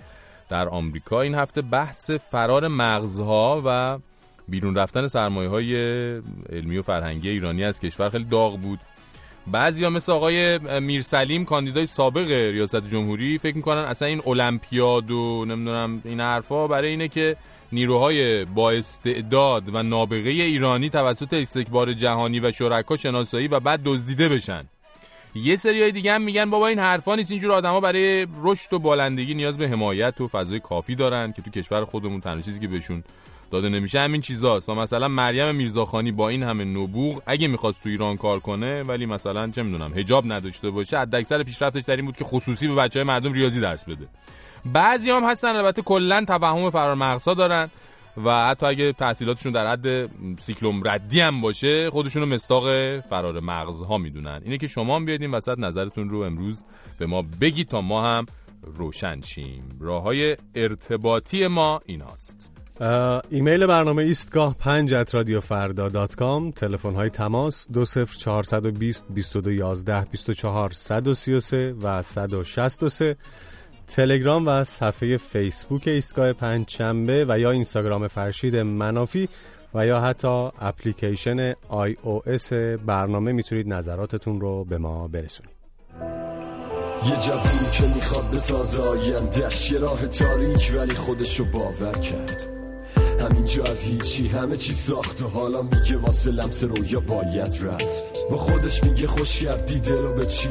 در 0.48 0.68
آمریکا 0.68 1.20
این 1.20 1.34
هفته 1.34 1.62
بحث 1.62 2.10
فرار 2.10 2.68
مغزها 2.68 3.62
و 3.66 3.98
بیرون 4.48 4.74
رفتن 4.74 5.06
سرمایه 5.06 5.48
های 5.48 5.76
علمی 6.52 6.78
و 6.78 6.82
فرهنگی 6.82 7.28
ایرانی 7.28 7.64
از 7.64 7.80
کشور 7.80 8.08
خیلی 8.08 8.24
داغ 8.24 8.60
بود. 8.60 8.78
بعضیا 9.46 9.90
مثل 9.90 10.12
آقای 10.12 10.58
میرسلیم 10.80 11.44
کاندیدای 11.44 11.86
سابق 11.86 12.30
ریاست 12.30 12.86
جمهوری 12.86 13.38
فکر 13.38 13.56
می‌کنن 13.56 13.80
اصلا 13.80 14.08
این 14.08 14.22
المپیاد 14.26 15.10
و 15.10 15.44
نمی‌دونم 15.44 16.02
این 16.04 16.20
حرفا 16.20 16.66
برای 16.66 16.90
اینه 16.90 17.08
که 17.08 17.36
نیروهای 17.72 18.44
با 18.44 18.70
استعداد 18.70 19.74
و 19.74 19.82
نابغه 19.82 20.30
ایرانی 20.30 20.90
توسط 20.90 21.34
استکبار 21.34 21.92
جهانی 21.92 22.40
و 22.40 22.52
شرکا 22.52 22.96
شناسایی 22.96 23.48
و 23.48 23.60
بعد 23.60 23.80
دزدیده 23.84 24.28
بشن. 24.28 24.64
یه 25.34 25.56
سریای 25.56 25.92
دیگه 25.92 26.12
هم 26.12 26.22
میگن 26.22 26.50
بابا 26.50 26.66
این 26.66 26.78
حرفا 26.78 27.14
نیست 27.14 27.30
اینجور 27.30 27.52
آدما 27.52 27.80
برای 27.80 28.26
رشد 28.42 28.72
و 28.72 28.78
بالندگی 28.78 29.34
نیاز 29.34 29.58
به 29.58 29.68
حمایت 29.68 30.20
و 30.20 30.28
فضای 30.28 30.60
کافی 30.60 30.94
دارن 30.94 31.32
که 31.32 31.42
تو 31.42 31.50
کشور 31.50 31.84
خودمون 31.84 32.20
تنها 32.20 32.40
چیزی 32.40 32.60
که 32.60 32.68
بهشون 32.68 33.04
داده 33.50 33.68
نمیشه 33.68 34.00
همین 34.00 34.20
چیزاست. 34.20 34.68
و 34.68 34.74
مثلا 34.74 35.08
مریم 35.08 35.54
میرزاخانی 35.54 36.12
با 36.12 36.28
این 36.28 36.42
همه 36.42 36.64
نبوغ 36.64 37.22
اگه 37.26 37.48
می‌خواست 37.48 37.82
تو 37.82 37.88
ایران 37.88 38.16
کار 38.16 38.40
کنه 38.40 38.82
ولی 38.82 39.06
مثلا 39.06 39.50
چه 39.50 39.62
می‌دونم 39.62 39.92
حجاب 39.96 40.32
نداشته 40.32 40.70
باشه 40.70 40.98
حداکثر 40.98 41.42
پیشرفتش 41.42 41.82
در 41.82 41.96
این 41.96 42.04
بود 42.04 42.16
که 42.16 42.24
خصوصی 42.24 42.68
به 42.68 42.74
بچه 42.74 42.98
های 43.00 43.06
مردم 43.06 43.32
ریاضی 43.32 43.60
درس 43.60 43.84
بده. 43.84 44.08
بعضی 44.64 45.10
هم 45.10 45.24
هستن 45.24 45.56
البته 45.56 45.82
کلا 45.82 46.24
توهم 46.24 46.70
فرار 46.70 46.94
مغزها 46.94 47.34
دارن 47.34 47.70
و 48.24 48.46
حتی 48.46 48.66
اگه 48.66 48.92
تحصیلاتشون 48.92 49.52
در 49.52 49.72
حد 49.72 50.10
سیکلوم 50.40 50.88
ردی 50.88 51.20
هم 51.20 51.40
باشه 51.40 51.90
خودشونو 51.90 52.26
مستاق 52.26 52.64
فرار 53.00 53.40
مغزها 53.40 53.98
می‌دونن. 53.98 54.40
اینه 54.44 54.58
که 54.58 54.66
شما 54.66 54.96
هم 54.96 55.04
بیاید 55.04 55.22
این 55.22 55.30
وسط 55.30 55.58
نظرتون 55.58 56.10
رو 56.10 56.20
امروز 56.20 56.64
به 56.98 57.06
ما 57.06 57.24
بگید 57.40 57.68
تا 57.68 57.80
ما 57.80 58.04
هم 58.04 58.26
روشن 58.62 59.20
شیم. 59.20 59.78
راه 59.80 60.02
های 60.02 60.36
ارتباطی 60.54 61.46
ما 61.46 61.80
ایناست. 61.86 62.53
ایمیل 62.80 63.66
برنامه 63.66 64.02
ایستگاه 64.02 64.56
5 64.58 64.94
at 64.94 65.14
رادیو 65.14 65.40
فردا 65.40 65.88
dot 65.88 66.14
com. 66.14 66.50
تلفن 66.50 66.94
های 66.94 67.10
تماس 67.10 67.66
20420 67.72 69.04
2211 69.08 70.06
24 70.10 70.70
133 70.70 71.74
و 71.82 72.02
163 72.02 73.16
تلگرام 73.86 74.44
و 74.46 74.64
صفحه 74.64 75.16
فیسبوک 75.16 75.82
ایستگاه 75.88 76.32
پنج 76.32 76.70
شنبه 76.70 77.26
و 77.28 77.38
یا 77.38 77.50
اینستاگرام 77.50 78.08
فرشید 78.08 78.56
منافی 78.56 79.28
و 79.74 79.86
یا 79.86 80.00
حتی 80.00 80.48
اپلیکیشن 80.60 81.54
iOS 81.68 82.52
برنامه 82.86 83.32
می‌تونید 83.32 83.68
نظراتتون 83.68 84.40
رو 84.40 84.64
به 84.64 84.78
ما 84.78 85.08
برسونید. 85.08 85.54
یه 87.06 87.16
جوونی 87.16 87.70
که 87.72 87.94
می‌خواد 87.94 88.30
بسازه 88.34 88.82
آیندهش 88.82 89.70
یه 89.70 89.78
راه 89.78 90.06
تاریک 90.06 90.72
ولی 90.76 90.94
خودشو 90.94 91.44
باور 91.44 91.98
کرد. 91.98 92.53
همینجا 93.20 93.64
از 93.64 93.80
هیچی 93.80 94.28
همه 94.28 94.56
چی 94.56 94.74
ساخت 94.74 95.22
و 95.22 95.28
حالا 95.28 95.62
میگه 95.62 95.96
واسه 95.96 96.30
لمس 96.30 96.64
رویا 96.64 97.00
باید 97.00 97.58
رفت. 97.62 98.28
با 98.30 98.36
خودش 98.36 98.84
میگه 98.84 99.06
خوش 99.06 99.38
کردی 99.38 99.80
دلو 99.80 100.12
به 100.12 100.26
چی؟ 100.26 100.48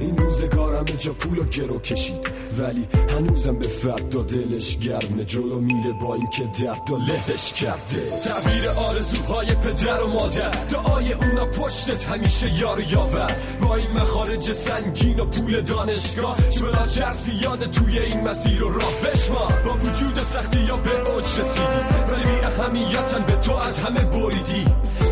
این 0.00 0.18
روزگارم 0.18 0.84
جا 0.84 1.12
پول 1.12 1.38
و 1.38 1.44
گرو 1.44 1.78
کشید. 1.78 2.28
ولی 2.58 2.88
هنوزم 3.10 3.58
به 3.58 3.68
فردا 3.68 4.22
دلش 4.22 4.78
گرمه. 4.78 5.24
جلو 5.24 5.60
میره 5.60 5.92
با 5.92 6.14
اینکه 6.14 6.42
درد 6.62 6.90
لهش 7.08 7.52
کرده. 7.52 8.10
تعبیر 8.24 8.68
آرزوهای 8.88 9.54
پدر 9.54 10.02
و 10.02 10.06
مادر. 10.06 10.50
دعای 10.50 11.12
اونا 11.12 11.46
پشتت 11.46 12.04
همیشه 12.04 12.60
یار 12.60 12.80
یاور. 12.80 13.36
با 13.60 13.76
این 13.76 13.90
مخارج 13.96 14.52
سنگین 14.52 15.20
و 15.20 15.24
پول 15.24 15.60
دانشگاه. 15.60 16.36
جلا 16.50 16.86
چرسی 16.86 17.32
یاد 17.34 17.70
توی 17.70 17.98
این 17.98 18.20
مسیر 18.20 18.64
و 18.64 18.68
راه 18.68 18.94
بشما 19.04 19.48
با 19.64 19.74
وجود 19.74 20.18
سختی 20.18 20.60
یا 20.60 20.76
به 20.76 21.10
اوج 21.10 21.24
رسیدی. 21.40 21.97
ولی 22.12 22.40
اهمیتن 22.44 23.22
به 23.26 23.36
تو 23.36 23.52
از 23.56 23.78
همه 23.78 24.04
بریدی. 24.04 24.66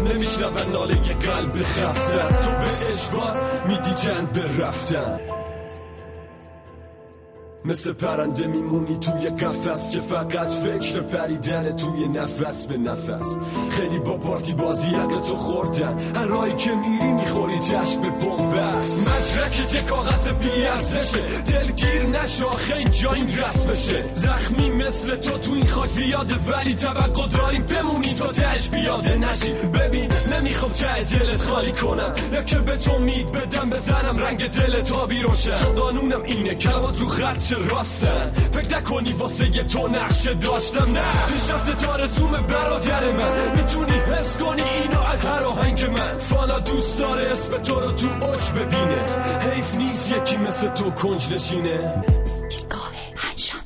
نمیشنون 0.04 0.72
ناله 0.72 0.94
قلب 0.94 1.62
خستت 1.62 2.42
تو 2.42 2.50
به 2.50 2.92
اجبار 2.92 3.36
میدی 3.68 3.94
جنگ 3.94 4.28
به 4.28 4.64
رفتن. 4.66 5.20
مثل 7.66 7.92
پرنده 7.92 8.46
میمونی 8.46 8.98
توی 8.98 9.28
قفس 9.28 9.90
که 9.90 10.00
فقط 10.00 10.48
فکر 10.48 11.00
پریدن 11.00 11.76
توی 11.76 12.08
نفس 12.08 12.66
به 12.66 12.76
نفس. 12.76 13.36
خیلی 13.70 13.98
با 13.98 14.16
پارتی 14.16 14.52
بازی 14.52 14.88
حق 14.88 15.08
تو 15.08 15.36
خوردن. 15.36 15.98
هر 16.16 16.26
راهی 16.26 16.52
که 16.52 16.70
میری 16.74 17.12
می‌خوری 17.12 17.58
جشن 17.58 18.00
به 18.00 18.08
بومبست 18.08 19.08
مدرک 19.08 19.66
چه 19.66 19.82
کاغذ 19.82 20.28
بی 20.28 20.66
ارزشه 20.66 21.42
دلگیر 21.52 22.02
نشو 22.02 22.46
آخه 22.46 22.76
اینجا 22.76 23.12
این 23.12 23.28
رسمشه 23.28 24.04
زخمی 24.14 24.70
مثل 24.70 25.16
تو 25.16 25.38
تو 25.38 25.52
این 25.52 25.66
خاک 25.66 25.88
زیاده 25.88 26.34
ولی 26.34 26.74
توقع 26.74 27.28
داریم 27.28 27.62
بمونی 27.62 28.14
تا 28.14 28.32
تش 28.32 28.68
بیاده 28.68 29.16
نشی. 29.16 29.52
ببین 29.52 30.10
نمی‌خوام 30.36 30.72
ته 30.72 31.18
دلت 31.18 31.40
خالی 31.40 31.72
کنم. 31.72 32.14
یا 32.32 32.42
که 32.42 32.58
به 32.58 32.76
تو 32.76 32.98
مید 32.98 33.32
بدم 33.32 33.70
بزنم 33.70 34.18
رنگ 34.18 34.50
دلت 34.50 34.92
آبی 34.92 35.22
روشن. 35.22 35.54
چون 35.54 35.74
قانونم 35.74 36.22
اینه 36.22 36.54
کلمات 36.54 37.00
رو 37.00 37.06
خط 37.06 37.38
چه 37.38 37.55
راستن 37.68 38.32
فکر 38.52 38.76
نکنی 38.76 39.12
واسه 39.12 39.56
یه 39.56 39.64
تو 39.64 39.88
نقشه 39.88 40.34
داشتم 40.34 40.92
نه. 40.92 41.00
پیشرفت 41.32 41.84
تا 41.84 41.96
رسوم 41.96 42.30
برادر 42.30 43.12
من. 43.12 43.56
می‌تونی 43.56 43.92
حس 43.92 44.38
کنی 44.38 44.62
اینو 44.62 45.00
از 45.00 45.24
هر 45.26 45.42
آهنگ 45.42 45.84
من. 45.84 46.18
فانا 46.18 46.58
دوست 46.58 46.98
داره 46.98 47.30
اسم 47.30 47.58
تو 47.58 47.80
رو 47.80 47.92
تو 47.92 48.06
اوج 48.06 48.50
ببینه. 48.50 49.06
حیف 49.52 49.74
نیست 49.74 50.10
یکی 50.10 50.36
مثل 50.36 50.68
تو 50.68 50.90
کنج 50.90 51.32
نشینه. 51.32 52.04
ایستگاه 52.50 52.92
پنجشنبه 53.16 53.65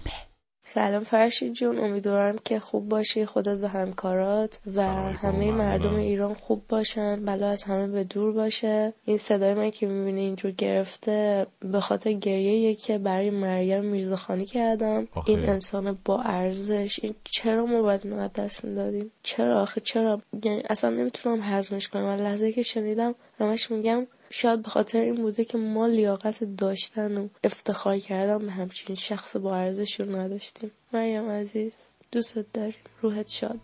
سلام 0.73 1.05
فرشید 1.05 1.53
جون 1.53 1.79
امیدوارم 1.79 2.39
که 2.45 2.59
خوب 2.59 2.89
باشی 2.89 3.27
خودت 3.27 3.59
و 3.63 3.69
همکارات 3.69 4.59
و 4.75 4.83
همه 5.13 5.51
مردم 5.51 5.95
ایران 5.95 6.35
خوب 6.35 6.63
باشن 6.69 7.25
بلا 7.25 7.49
از 7.49 7.63
همه 7.63 7.87
به 7.87 8.05
دور 8.05 8.33
باشه. 8.33 8.93
این 9.05 9.19
صدای 9.19 9.55
من 9.55 9.71
که 9.71 9.87
می‌بینی 9.87 10.21
اینجور 10.21 10.51
گرفته 10.51 11.47
به 11.61 11.81
خاطر 11.81 12.13
گریه 12.13 12.75
که 12.75 12.99
برای 12.99 13.31
مریم 13.31 13.85
میرزاخانی 13.85 14.47
کردم. 14.47 15.09
آخه. 15.15 15.31
این 15.31 15.49
انسان 15.49 15.99
با 16.05 16.23
ارزش. 16.23 17.01
این 17.03 17.15
چرا 17.25 17.67
ما 17.67 17.83
باید 17.83 18.33
دست 18.33 18.65
می‌دادیم؟ 18.65 19.11
چرا 19.23 19.63
آخه؟ 19.63 19.81
چرا؟ 19.81 20.21
یعنی 20.45 20.63
اصلا 20.71 20.91
نمی‌تونم 20.91 21.41
هضمش 21.43 21.89
کنم. 21.89 22.05
و 22.05 22.17
لحظه 22.17 22.53
که 22.53 22.63
شنیدم 22.63 23.15
همش 23.39 23.71
میگم 23.71 24.07
شاید 24.33 24.63
به 24.63 24.69
خاطر 24.69 24.99
این 24.99 25.15
بوده 25.15 25.45
که 25.45 25.59
ما 25.59 25.87
لیاقت 25.87 26.45
داشتن 26.45 27.19
و 27.19 27.29
افتخار 27.45 27.99
کردن 27.99 28.39
به 28.39 28.53
همچین 28.53 28.97
شخص 28.97 29.37
با 29.37 29.57
ارزش 29.57 30.01
رو 30.01 30.17
نداشتیم. 30.17 30.71
مریم 30.93 31.31
عزیز 31.31 31.91
دوستت 32.13 32.53
داریم. 32.53 32.75
روحت 33.03 33.29
شاد. 33.29 33.59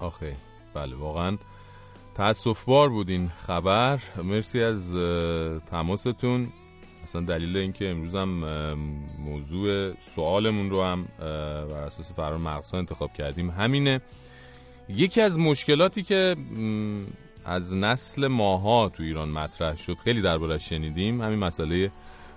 آخه 0.00 0.32
بله 0.74 0.96
واقعا 0.96 1.38
تاسف 2.14 2.64
بار 2.64 2.88
بود 2.88 3.08
این 3.08 3.28
خبر. 3.28 4.00
مرسی 4.24 4.62
از 4.62 4.94
تماستون. 5.70 6.52
اصلا 7.04 7.20
دلیل 7.20 7.56
اینکه 7.56 7.88
امروز 7.88 8.14
هم 8.14 8.28
موضوع 9.18 9.94
سوالمون 10.00 10.70
رو 10.70 10.82
هم 10.82 11.08
بر 11.70 11.82
اساس 11.82 12.12
فرار 12.12 12.38
مغزها 12.38 12.78
انتخاب 12.78 13.12
کردیم 13.12 13.50
همینه. 13.50 14.00
یکی 14.88 15.20
از 15.20 15.38
مشکلاتی 15.38 16.02
که 16.02 16.36
از 17.44 17.76
نسل 17.76 18.26
ماها 18.26 18.88
تو 18.88 19.02
ایران 19.02 19.28
مطرح 19.28 19.76
شد. 19.76 19.96
خیلی 20.04 20.22
دربارش 20.22 20.68
شنیدیم. 20.68 21.20
همین 21.20 21.38
مسئله 21.38 21.90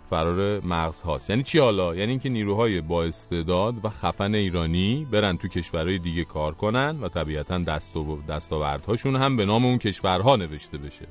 فرار 0.10 0.60
مغز 0.66 1.02
هاست. 1.02 1.30
یعنی 1.30 1.44
چی 1.44 1.60
حالا؟ 1.60 1.96
یعنی 1.96 2.10
اینکه 2.12 2.30
نیروهای 2.30 2.82
با 2.82 3.04
استعداد 3.04 3.86
و 3.86 3.90
خفن 3.90 4.36
ایرانی 4.36 5.08
برن 5.12 5.38
تو 5.38 5.48
کشورهای 5.48 6.00
دیگه 6.00 6.24
کار 6.24 6.54
کنن 6.54 7.00
و 7.02 7.10
طبیعتا 7.10 7.58
دست 7.58 7.98
و 7.98 8.22
دستاوردهاشون 8.30 9.16
هم 9.16 9.38
به 9.38 9.46
نام 9.46 9.66
اون 9.66 9.78
کشورها 9.78 10.36
نوشته 10.36 10.78
بشه. 10.78 11.08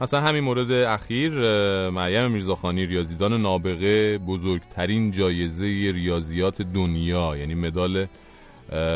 مثلا 0.00 0.20
همین 0.20 0.44
مورد 0.44 0.70
اخیر 0.72 1.32
مریم 1.90 2.30
میرزاخانی 2.30 2.86
ریاضیدان 2.86 3.40
نابغه 3.40 4.18
بزرگترین 4.18 5.10
جایزه 5.10 5.64
ریاضیات 5.94 6.62
دنیا 6.62 7.36
یعنی 7.36 7.54
مدال 7.54 8.06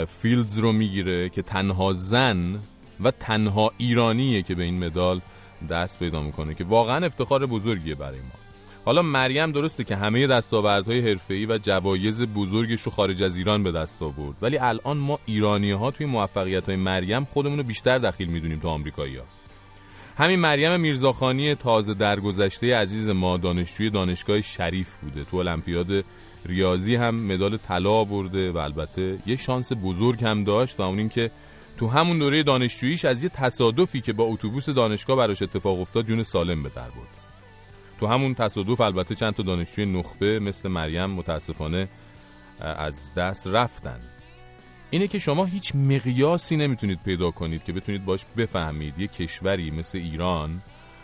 فیلدز 0.09 0.59
رو 0.59 0.73
می‌گیره 0.73 1.28
که 1.28 1.42
تنها 1.42 1.92
زن 1.92 2.59
و 3.04 3.11
تنها 3.11 3.73
ایرانیه 3.78 4.42
که 4.42 4.54
به 4.54 4.62
این 4.62 4.85
مدال 4.85 5.21
دست 5.71 5.99
پیدا 5.99 6.23
می‌کنه 6.23 6.54
که 6.54 6.64
واقعا 6.64 7.06
افتخار 7.06 7.47
بزرگیه 7.47 7.94
برای 7.94 8.18
ما 8.18 8.42
حالا 8.85 9.02
مریم 9.02 9.52
درسته 9.52 9.85
که 9.85 9.97
همه 9.97 10.26
دستاوردهای 10.26 11.11
حرفه‌ای 11.11 11.47
و 11.47 11.59
جوایز 11.59 12.23
بزرگش 12.23 12.82
رو 12.82 12.92
خارج 12.92 13.23
از 13.23 13.37
ایران 13.37 13.62
به 13.62 13.73
دست 13.73 14.02
آورد 14.02 14.37
ولی 14.42 14.59
الان 14.59 14.97
ما 14.97 15.18
ایرانی 15.26 15.71
ها 15.71 15.90
توی 15.90 16.06
موفقیت 16.06 16.66
های 16.66 16.76
مریم 16.76 17.25
خودمون 17.25 17.59
رو 17.59 17.64
بیشتر 17.64 17.99
دخیل 17.99 18.28
می‌دونیم 18.28 18.59
تا 18.59 18.71
آمریکایی 18.71 19.16
ها. 19.16 19.25
همین 20.16 20.38
مریم 20.38 20.80
میرزاخانی 20.80 21.54
تازه 21.54 21.94
درگذشته 21.94 22.76
عزیز 22.76 23.09
ما 23.09 23.37
دانشجوی 23.37 23.90
دانشگاه 23.90 24.40
شریف 24.40 24.97
بوده 24.97 25.25
تو 25.25 25.37
المپیاد 25.37 26.04
ریاضی 26.47 26.97
هم 26.97 27.14
مدال 27.14 27.56
طلا 27.56 27.90
آورده 27.90 28.52
و 28.52 28.59
البته 28.59 29.18
یه 29.26 29.37
شانس 29.37 29.73
بزرگ 29.73 30.25
هم 30.25 30.44
داشت 30.44 30.80
و 30.80 30.82
اون 30.82 30.99
این 30.99 31.09
که 31.09 31.30
تو 31.83 31.89
همون 31.89 32.19
دوره 32.19 32.43
دانشجوییش 32.43 33.05
از 33.05 33.23
یه 33.23 33.29
تصادفی 33.29 34.01
که 34.01 34.12
با 34.12 34.25
اتوبوس 34.25 34.69
دانشگاه 34.69 35.17
براش 35.17 35.43
اتفاق 35.43 35.81
افتاد 35.81 36.07
جون 36.07 36.23
سالم 36.23 36.62
به 36.62 36.69
در 36.69 36.83
برد. 36.83 37.09
تو 38.01 38.07
همون 38.07 38.35
تصادف 38.35 38.81
البته 38.81 39.15
چند 39.15 39.35
تا 39.35 39.43
دانشجوی 39.43 39.87
نخبه 39.87 40.39
مثل 40.39 40.69
مریم 40.69 41.11
متاسفانه 41.11 41.89
از 42.61 43.15
دست 43.15 43.47
رفتن. 43.47 44.01
اینه 44.91 45.07
که 45.07 45.19
شما 45.19 45.45
هیچ 45.45 45.75
مقیاسی 45.75 46.57
نمی‌تونید 46.57 46.99
پیدا 47.05 47.31
کنید 47.31 47.65
که 47.65 47.73
بتونید 47.73 48.05
باش 48.05 48.25
بفهمید. 48.37 48.99
یه 48.99 49.07
کشوری 49.07 49.71
مثل 49.71 49.99
ایران 49.99 50.62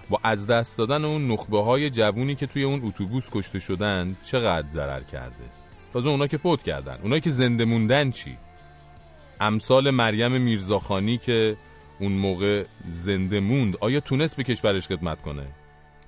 با 0.08 0.20
از 0.23 0.47
دست 0.47 0.78
دادن 0.78 1.04
اون 1.04 1.28
نخبه 1.28 1.62
های 1.62 1.90
جوونی 1.90 2.35
که 2.35 2.47
توی 2.47 2.62
اون 2.62 2.80
اتوبوس 2.85 3.28
کشته 3.32 3.58
شدن 3.58 4.16
چقدر 4.25 4.68
ضرر 4.68 5.02
کرده؟ 5.02 5.44
تازه 5.92 6.08
اونا 6.08 6.26
که 6.26 6.37
فوت 6.37 6.62
کردن. 6.62 6.99
اونا 7.02 7.18
که 7.18 7.30
زنده 7.30 7.64
موندن 7.64 8.11
چی؟ 8.11 8.37
امثال 9.40 9.90
مریم 9.90 10.40
میرزاخانی 10.40 11.18
که 11.18 11.57
اون 12.01 12.12
موقع 12.12 12.64
زنده 12.92 13.40
موند 13.40 13.77
آیا 13.81 14.01
تونست 14.01 14.37
به 14.37 14.42
کشورش 14.42 14.88
خدمت 14.88 15.22
کنه؟ 15.22 15.46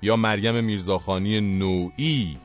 یا 0.01 0.15
مریم 0.15 0.63
میرزاخانی 0.63 1.41
نوعی 1.41 2.37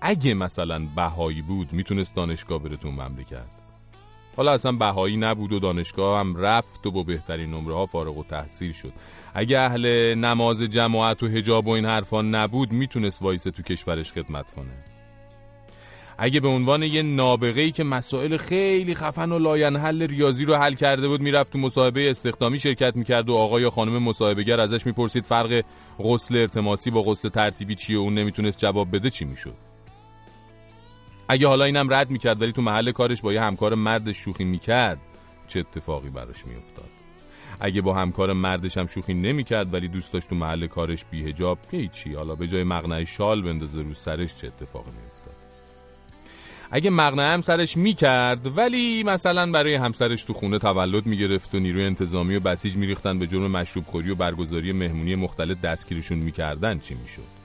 اگه 0.00 0.34
مثلا 0.34 0.86
بهایی 0.96 1.42
بود 1.42 1.72
می‌تونست 1.72 2.16
دانشگاه 2.16 2.62
بره 2.62 2.76
تو 2.76 2.90
مملکت؟ 2.90 3.46
حالا 4.36 4.52
اصلا 4.52 4.72
بهایی 4.72 5.16
نبود 5.16 5.52
و 5.52 5.58
دانشگاه 5.58 6.20
هم 6.20 6.36
رفت 6.36 6.86
و 6.86 6.90
با 6.90 7.02
بهترین 7.02 7.50
نمره 7.50 7.74
ها 7.74 7.86
فارغ 7.86 8.18
و 8.18 8.24
تحصیل 8.24 8.72
شد. 8.72 8.92
اگه 9.34 9.58
اهل 9.58 10.14
نماز 10.14 10.62
جماعت 10.62 11.22
و 11.22 11.26
هجاب 11.26 11.66
و 11.66 11.70
این 11.70 11.84
حرفا 11.84 12.22
نبود 12.22 12.72
می‌تونست 12.72 13.22
وایسه 13.22 13.50
تو 13.50 13.62
کشورش 13.62 14.12
خدمت 14.12 14.50
کنه. 14.50 14.91
اگه 16.24 16.40
به 16.40 16.48
عنوان 16.48 16.82
یه 16.82 17.02
نابغه‌ای 17.02 17.70
که 17.70 17.84
مسائل 17.84 18.36
خیلی 18.36 18.94
خفن 18.94 19.32
و 19.32 19.38
لاینحل 19.38 20.02
ریاضی 20.02 20.44
رو 20.44 20.54
حل 20.54 20.74
کرده 20.74 21.08
بود 21.08 21.20
می‌رفت 21.20 21.52
تو 21.52 21.58
مصاحبه 21.58 22.10
استخدامی 22.10 22.58
شرکت 22.58 22.96
می‌کرد 22.96 23.28
و 23.28 23.34
آقا 23.34 23.60
یا 23.60 23.70
خانم 23.70 24.02
مصاحبه‌گر 24.02 24.60
ازش 24.60 24.86
می‌پرسید 24.86 25.24
فرق 25.24 25.62
غسل 25.98 26.36
ارتماسی 26.36 26.90
با 26.90 27.02
غسل 27.02 27.28
ترتیبی 27.28 27.74
چیه 27.74 27.98
و 27.98 28.00
اون 28.00 28.14
نمی‌تونست 28.14 28.58
جواب 28.58 28.96
بده 28.96 29.10
چی 29.10 29.24
می‌شد؟ 29.24 29.54
اگه 31.28 31.46
حالا 31.48 31.64
اینم 31.64 31.94
رد 31.94 32.10
می‌کرد 32.10 32.42
ولی 32.42 32.52
تو 32.52 32.62
محل 32.62 32.90
کارش 32.90 33.22
با 33.22 33.32
یه 33.32 33.42
همکار 33.42 33.74
مرد 33.74 34.12
شوخی 34.12 34.44
می‌کرد 34.44 34.98
چه 35.46 35.60
اتفاقی 35.60 36.10
براش 36.10 36.46
میافتاد؟ 36.46 36.90
اگه 37.60 37.82
با 37.82 37.94
همکار 37.94 38.32
مردش 38.32 38.78
هم 38.78 38.86
شوخی 38.86 39.14
نمی‌کرد 39.14 39.74
ولی 39.74 39.88
دوست 39.88 40.12
داشت 40.12 40.28
تو 40.28 40.34
محل 40.34 40.66
کارش 40.66 41.04
بی‌حجاب 41.04 41.58
چی 41.92 42.14
حالا 42.14 42.34
به 42.34 42.46
جای 42.46 42.64
مقنعه 42.64 43.04
شال 43.04 43.42
بندازه 43.42 43.82
رو 43.82 43.94
سرش 43.94 44.34
چه 44.34 44.46
اتفاقی 44.46 44.90
میافتاد؟ 44.90 45.11
اگه 46.74 46.90
مقنعه 46.90 47.32
هم 47.32 47.40
سرش 47.40 47.76
می‌کرد 47.76 48.58
ولی 48.58 49.02
مثلا 49.02 49.52
برای 49.52 49.74
همسرش 49.74 50.24
تو 50.24 50.32
خونه 50.32 50.58
تولد 50.58 51.06
می‌گرفت 51.06 51.54
و 51.54 51.60
نیروی 51.60 51.84
انتظامی 51.84 52.36
و 52.36 52.40
بسیج 52.40 52.76
میریختن 52.76 53.18
به 53.18 53.26
جرم 53.26 53.50
مشروب 53.50 53.84
خوری 53.86 54.10
و 54.10 54.14
برگزاری 54.14 54.72
مهمونی 54.72 55.14
مختلف 55.14 55.60
دستگیرشون 55.60 56.18
می‌کردن 56.18 56.78
چی 56.78 56.94
می‌شد؟ 56.94 57.42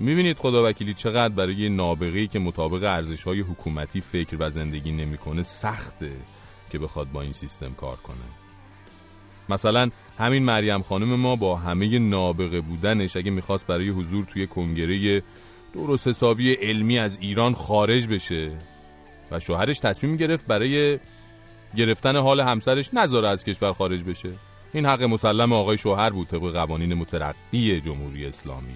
می‌بینید 0.00 0.38
خدا 0.38 0.68
وکیلی 0.68 0.94
چقدر 0.94 1.34
برای 1.34 1.68
نابغه‌ای 1.68 2.26
که 2.26 2.38
مطابق 2.38 2.84
ارزش‌های 2.84 3.40
حکومتی 3.40 4.00
فکر 4.00 4.36
و 4.40 4.50
زندگی 4.50 4.92
نمی‌کنه 4.92 5.42
سخته 5.42 6.12
که 6.70 6.78
بخواد 6.78 7.12
با 7.12 7.22
این 7.22 7.32
سیستم 7.32 7.74
کار 7.74 7.96
کنه. 7.96 8.16
مثلا 9.48 9.90
همین 10.18 10.44
مریم 10.44 10.82
خانم 10.82 11.14
ما 11.14 11.36
با 11.36 11.56
همه 11.56 11.98
نابغه 11.98 12.60
بودنش 12.60 13.16
اگه 13.16 13.30
می‌خواست 13.30 13.66
برای 13.66 13.88
حضور 13.88 14.24
توی 14.24 14.46
کنگره 14.46 15.22
درست 15.74 16.08
حسابی 16.08 16.52
علمی 16.52 16.98
از 16.98 17.18
ایران 17.20 17.54
خارج 17.54 18.08
بشه. 18.08 18.50
و 19.30 19.40
شوهرش 19.40 19.78
تصمیم 19.78 20.16
گرفت 20.16 20.46
برای 20.46 20.98
گرفتن 21.76 22.16
حال 22.16 22.40
همسرش 22.40 22.94
نذاره 22.94 23.28
از 23.28 23.44
کشور 23.44 23.72
خارج 23.72 24.04
بشه. 24.04 24.30
این 24.72 24.86
حق 24.86 25.02
مسلم 25.02 25.52
آقای 25.52 25.78
شوهر 25.78 26.10
بود 26.10 26.28
طبق 26.28 26.52
قوانین 26.52 26.94
مترقی 26.94 27.80
جمهوری 27.80 28.26
اسلامی. 28.26 28.74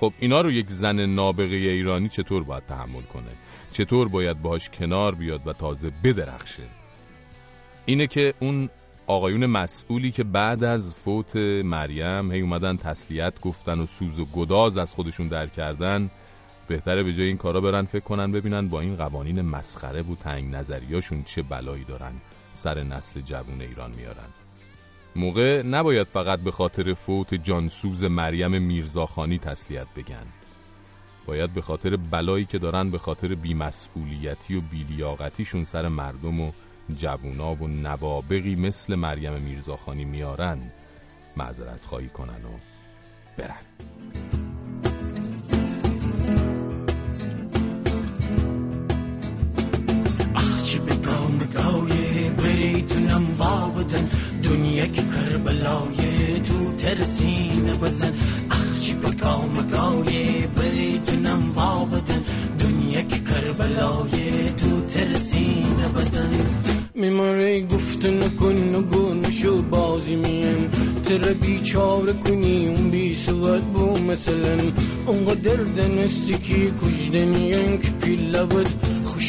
خب 0.00 0.12
اینا 0.18 0.40
رو 0.40 0.50
یک 0.50 0.70
زن 0.70 1.00
نابغه 1.06 1.56
ایرانی 1.56 2.08
چطور 2.08 2.44
باید 2.44 2.66
تحمل 2.66 3.02
کنه؟ 3.02 3.30
چطور 3.72 4.08
باید 4.08 4.42
باهاش 4.42 4.70
کنار 4.70 5.14
بیاد 5.14 5.46
و 5.46 5.52
تازه 5.52 5.92
بدرخشه؟ 6.04 6.62
اینه 7.86 8.06
که 8.06 8.34
اون 8.40 8.68
آقایون 9.10 9.46
مسئولی 9.46 10.10
که 10.10 10.24
بعد 10.24 10.64
از 10.64 10.94
فوت 10.94 11.36
مریم 11.64 12.32
هی 12.32 12.40
اومدن 12.40 12.76
تسلیت 12.76 13.40
گفتن 13.40 13.80
و 13.80 13.86
سوز 13.86 14.18
و 14.18 14.24
گداز 14.24 14.78
از 14.78 14.94
خودشون 14.94 15.28
در 15.28 15.46
کردن 15.46 16.10
بهتره 16.68 17.02
به 17.02 17.12
جای 17.12 17.26
این 17.26 17.36
کارا 17.36 17.60
برن 17.60 17.84
فکر 17.84 18.04
کنن 18.04 18.32
ببینن 18.32 18.68
با 18.68 18.80
این 18.80 18.96
قوانین 18.96 19.40
مسخره 19.40 20.02
و 20.02 20.14
تنگ 20.14 20.54
نظریاشون 20.54 21.22
چه 21.22 21.42
بلایی 21.42 21.84
دارن 21.84 22.12
سر 22.52 22.82
نسل 22.82 23.20
جوون 23.20 23.60
ایران 23.60 23.90
میارن. 23.96 24.28
موقع 25.16 25.62
نباید 25.62 26.06
فقط 26.06 26.40
به 26.40 26.50
خاطر 26.50 26.94
فوت 26.94 27.34
جانسوز 27.34 28.04
مریم 28.04 28.62
میرزاخانی 28.62 29.38
تسلیت 29.38 29.86
بگن. 29.96 30.26
باید 31.26 31.54
به 31.54 31.62
خاطر 31.62 31.96
بلایی 31.96 32.44
که 32.44 32.58
دارن 32.58 32.90
به 32.90 32.98
خاطر 32.98 33.34
بیمسئولیتی 33.34 34.54
و 34.54 34.60
بیلیاقتیشون 34.60 35.64
سر 35.64 35.88
مردم 35.88 36.40
و 36.40 36.52
جوونا 36.94 37.54
و 37.54 37.68
نوابقی 37.68 38.54
مثل 38.54 38.94
مریم 38.94 39.32
میرزاخانی 39.32 40.04
میارن 40.04 40.58
معذرت 41.36 41.84
خواهی 41.84 42.08
کنن 42.08 42.44
و 42.44 42.58
برن. 43.38 43.60
بریتونم 52.30 53.22
وابدن. 53.38 54.08
دنیا 54.42 54.86
که 54.86 55.02
کربلای 55.02 56.40
تو 56.40 56.72
ترسینه 56.72 57.74
بزن. 57.74 58.12
اخ 58.50 58.78
چی 58.80 58.94
بگام 58.94 59.68
گایه 59.70 60.46
بریتونم 60.46 61.52
وابدن. 61.54 62.22
دنیا 62.58 63.02
که 63.02 63.18
کربلای 63.18 64.50
تو 64.50 64.80
ترسینه 64.80 65.88
بزن. 65.88 66.79
میماره 66.94 67.66
گفت 67.66 68.06
نکن 68.06 68.52
نگو 68.52 69.14
نشو 69.14 69.62
بازی 69.62 70.16
میم. 70.16 70.70
تر 71.04 71.32
بیچاره 71.32 72.12
کنی 72.12 72.66
اون 72.66 72.90
بی 72.90 73.14
سواد 73.14 73.62
بو 73.62 73.98
مثلا 73.98 74.58
اونقدر 75.06 75.56
دنستی 75.56 76.34
که 76.34 76.70
کجدنیم 76.70 77.78
که 77.78 77.90
پیلا 77.90 78.46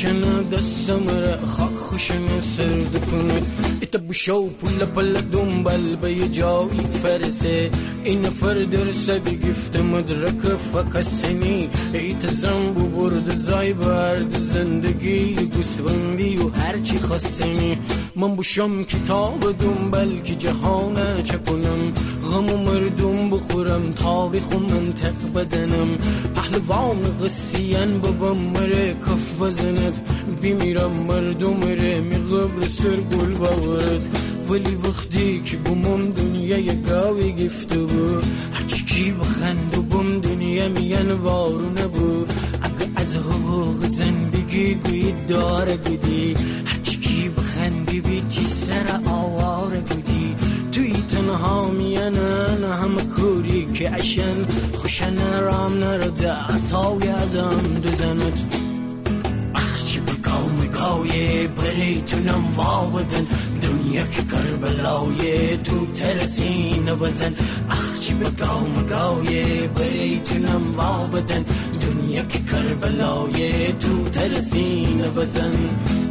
بود 0.02 0.12
خوشنه 0.12 0.44
دستم 0.44 1.08
را 1.08 1.48
خاک 1.48 1.76
خوشنه 1.76 2.42
سرد 2.42 3.06
کنه 3.12 3.42
ایتا 3.82 4.00
بشو 4.10 4.50
پولا 4.50 4.86
پلا 4.86 5.22
دنبال 5.22 5.96
جایی 6.28 6.80
فرسه 7.04 7.70
این 8.04 8.22
نفر 8.22 8.54
درسه 8.54 9.20
بگفت 9.20 9.76
مدرک 9.76 10.42
فکسنی 10.72 11.70
ایتا 11.94 12.28
زنبو 12.28 12.88
برد 12.88 13.30
زای 13.36 13.74
برد 13.74 14.38
زندگی 14.38 15.36
گسبندی 15.60 16.38
و 16.38 16.50
هرچی 16.50 16.98
خواستنی 16.98 17.78
من 18.16 18.36
بشم 18.36 18.84
کتاب 18.84 19.58
دنبال 19.60 20.20
که 20.20 20.36
جهانه 20.36 21.24
چه 21.24 21.38
کنم 21.38 21.94
غم 22.32 22.54
و 22.54 22.58
مردم 22.58 23.30
بخورم 23.30 23.92
تاریخ 23.92 24.52
و 24.52 24.60
منطق 24.60 25.34
بدنم 25.36 25.98
پهلوان 26.36 27.18
قصیان 27.24 28.02
مره 28.54 28.94
کف 28.94 29.42
بزند 29.92 30.40
بیمیرم 30.42 30.92
مردم 30.92 31.62
ره 31.64 32.00
می 32.00 32.16
قبر 32.16 32.68
سر 32.68 32.96
گل 32.96 33.34
باورد 33.36 34.02
ولی 34.50 34.76
وقتی 34.76 35.42
که 35.46 35.58
بومم 35.58 36.12
دنیا 36.12 36.58
یه 36.58 36.74
گاوی 36.74 37.46
گفته 37.46 37.80
بود 37.80 38.26
هرچی 38.54 38.86
کی 38.86 39.12
بخند 39.12 39.78
و 39.78 39.82
بوم 39.82 40.20
دنیا 40.20 40.70
میان 40.70 41.12
وارونه 41.12 41.88
بود 41.88 42.34
اگه 42.62 42.92
از 42.96 43.16
حقوق 43.16 43.86
زندگی 43.86 44.76
گویی 44.76 45.16
داره 45.28 45.78
بودی. 45.78 46.36
هرچی 46.66 47.00
کی 47.00 47.30
بخندی 47.30 48.02
بیتی 48.02 48.46
سر 48.46 49.00
آواره 49.06 49.80
بودی. 49.80 50.36
توی 50.72 50.94
تنها 50.94 51.70
میانن 51.70 52.64
همه 52.64 53.04
کوری 53.04 53.68
که 53.74 53.96
اشن 53.96 54.46
خوشن 54.74 55.42
رام 55.42 55.74
نرده 55.74 56.54
اصاوی 56.54 57.08
ازم 57.08 57.82
دزند. 57.84 58.71
اخچی 60.32 60.44
بگاو 60.44 60.50
مگاوی 60.50 61.48
بری 61.48 62.02
تونم 62.02 62.54
وابدن 62.56 63.28
دنیا 63.62 64.06
که 64.08 64.22
کربلای 64.32 65.58
تو 65.58 65.86
ترسین 65.86 66.86
بزن. 66.86 67.36
اخچی 67.70 68.14
بگاو 68.14 68.68
مگاوی 68.68 69.68
بری 69.68 70.20
تونم 70.20 70.76
وابدن 70.76 71.46
دنیا 71.82 72.24
که 72.24 72.40
کربلای 72.40 73.72
تو 73.72 74.10
ترسین 74.10 74.98
بزن. 74.98 76.11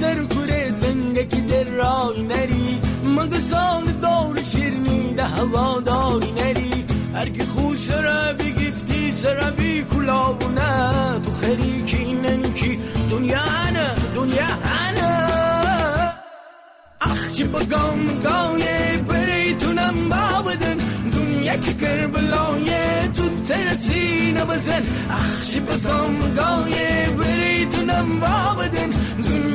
سر 0.00 0.14
کوره 0.24 0.70
که 1.30 1.40
در 1.40 1.64
رای 1.64 2.22
نری 2.22 2.80
مگه 3.04 3.40
سان 3.40 3.82
دور 3.82 4.42
شیرنی 4.42 5.14
ده 5.14 5.24
هوا 5.24 5.80
داری 5.80 6.32
نری 6.32 6.84
هر 7.14 7.28
کی 7.28 7.42
خوش 7.42 7.90
را 7.90 8.32
بگفتی 8.32 9.12
سر 9.12 9.50
بی 9.50 9.84
کلاونه 9.94 11.20
تو 11.22 11.30
خری 11.32 11.82
کی 11.82 11.96
اینن 11.96 12.42
کی 12.42 12.78
دنیا 13.10 13.70
نه 13.74 13.86
دنیا 14.16 14.50
نه 14.96 16.12
اخچی 17.00 17.44
بگم 17.44 18.20
گاوی 18.22 18.98
بری 19.08 19.54
تونم 19.54 20.08
بابدن 20.08 20.76
دنیا 21.12 21.56
که 21.56 21.74
کربلای 21.74 22.70
تو 23.14 23.22
ترسی 23.48 24.32
نبزن 24.32 24.82
اخچی 25.10 25.60
بگم 25.60 26.34
گاوی 26.34 27.06
بری 27.18 27.66
تونم 27.66 28.20
بابدن 28.20 28.90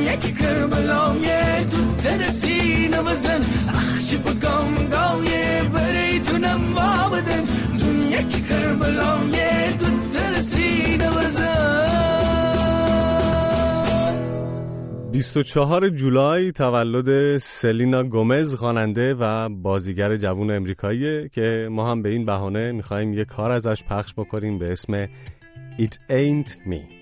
دنیا 0.10 0.22
که 0.22 0.32
کربلای 0.32 1.30
تو 1.70 1.96
ترسی 2.04 2.88
نبزن 2.88 3.42
اخچی 3.68 4.18
بگم 4.18 4.88
گاوی 4.92 5.30
بری 5.74 6.20
تونم 6.20 6.62
بابدن 6.74 7.44
دنیا 7.80 8.22
که 8.22 8.42
کربلای 8.42 9.38
تو 9.80 10.10
ترسی 10.14 10.98
نبزن 10.98 11.50
24 15.12 15.90
جولای 15.90 16.52
تولد 16.52 17.38
سلینا 17.38 18.04
گومز 18.04 18.56
خواننده 18.56 19.14
و 19.14 19.50
بازیگر 19.50 20.16
جوون 20.16 20.52
امریکاییه 20.52 21.30
که 21.34 21.68
ما 21.72 21.92
هم 21.92 22.02
به 22.02 22.10
این 22.10 22.26
بهانه 22.26 22.72
می‌خوایم 22.72 23.14
یه 23.14 23.26
کار 23.26 23.52
ازش 23.52 23.84
پخش 23.84 24.14
بکنیم 24.18 24.60
به 24.60 24.72
اسم 24.72 25.06
It 25.80 25.98
Ain't 26.10 26.50
Me. 26.70 26.99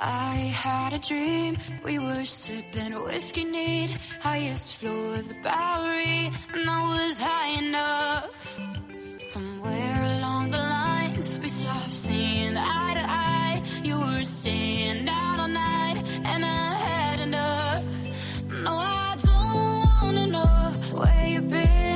I 0.00 0.34
had 0.54 0.92
a 0.92 0.98
dream, 0.98 1.58
we 1.84 1.98
were 1.98 2.24
sipping 2.24 2.92
whiskey 3.02 3.44
neat, 3.44 3.90
highest 4.20 4.76
floor 4.76 5.16
of 5.16 5.26
the 5.26 5.34
Bowery, 5.42 6.30
and 6.54 6.70
I 6.70 6.82
was 6.82 7.18
high 7.18 7.58
enough. 7.58 8.60
Somewhere 9.18 10.02
along 10.18 10.50
the 10.50 10.58
lines, 10.58 11.36
we 11.38 11.48
stopped 11.48 11.92
seeing 11.92 12.56
eye 12.56 12.94
to 12.94 13.10
eye. 13.10 13.62
You 13.82 13.98
were 13.98 14.22
staying 14.22 15.08
out 15.08 15.40
all 15.40 15.48
night, 15.48 16.04
and 16.24 16.44
I 16.44 16.74
had 16.74 17.20
enough. 17.20 17.84
No, 18.48 18.70
I 18.70 19.16
don't 19.20 20.02
wanna 20.02 20.26
know 20.28 20.74
where 20.92 21.26
you've 21.26 21.48
been 21.48 21.87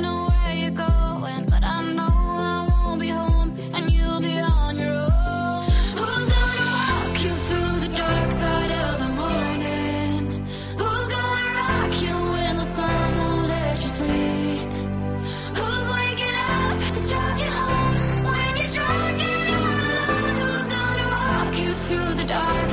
stars. 22.33 22.72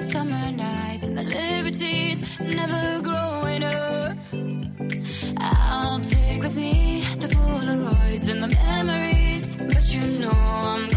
Summer 0.00 0.52
nights 0.52 1.08
and 1.08 1.16
the 1.16 1.22
libertines, 1.22 2.22
never 2.40 3.00
growing 3.02 3.64
up. 3.64 4.16
I'll 5.38 6.00
take 6.00 6.42
with 6.42 6.54
me 6.54 7.02
the 7.18 7.28
Polaroids 7.28 8.28
and 8.28 8.42
the 8.42 8.48
memories 8.48 9.56
But 9.56 9.94
you 9.94 10.02
know 10.20 10.30
I'm 10.30 10.95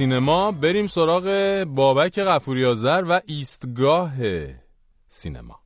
سینما 0.00 0.52
بریم 0.52 0.86
سراغ 0.86 1.24
بابک 1.64 2.18
غفوریازر 2.18 3.04
و 3.08 3.20
ایستگاه 3.26 4.12
سینما. 5.08 5.60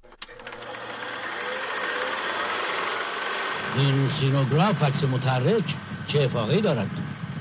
این 3.76 4.08
سینوگراف 4.08 4.82
عکس 4.82 5.04
متحرک 5.04 5.74
چه 6.06 6.22
افاقی 6.22 6.60
دارد؟ 6.60 6.90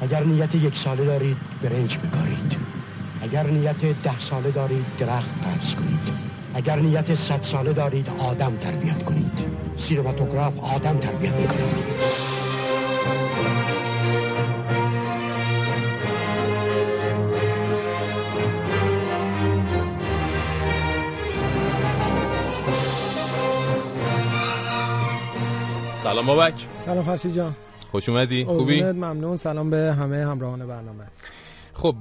اگر 0.01 0.23
نیت 0.23 0.56
یک 0.56 0.75
ساله 0.75 1.06
دارید 1.06 1.38
برنج 1.62 1.97
بکارید. 1.97 2.58
اگر 3.21 3.43
نیت 3.43 3.82
ده 4.03 4.19
ساله 4.19 4.51
دارید 4.51 4.86
درخت 4.99 5.34
فرض 5.43 5.75
کنید. 5.75 6.13
اگر 6.53 6.75
نیت 6.75 7.15
صد 7.15 7.41
ساله 7.41 7.73
دارید 7.73 8.10
آدم 8.19 8.56
تربیت 8.56 9.03
کنید. 9.03 9.39
سینماتوگراف 9.77 10.60
آدم 10.60 10.97
تربیت 10.97 11.34
می‌کنید 11.34 12.33
سلام 26.04 26.26
بابک. 26.26 26.68
سلام 26.78 27.04
فرشید 27.04 27.32
جان. 27.32 27.56
خوش 27.92 28.10
اومدی. 28.10 28.46
خوبی؟ 28.46 28.84
ممنون. 28.84 29.38
سلام 29.38 29.70
به 29.70 29.78
همه 29.78 30.26
همراهان 30.26 30.68
برنامه. 30.68 31.04
خب 31.76 31.96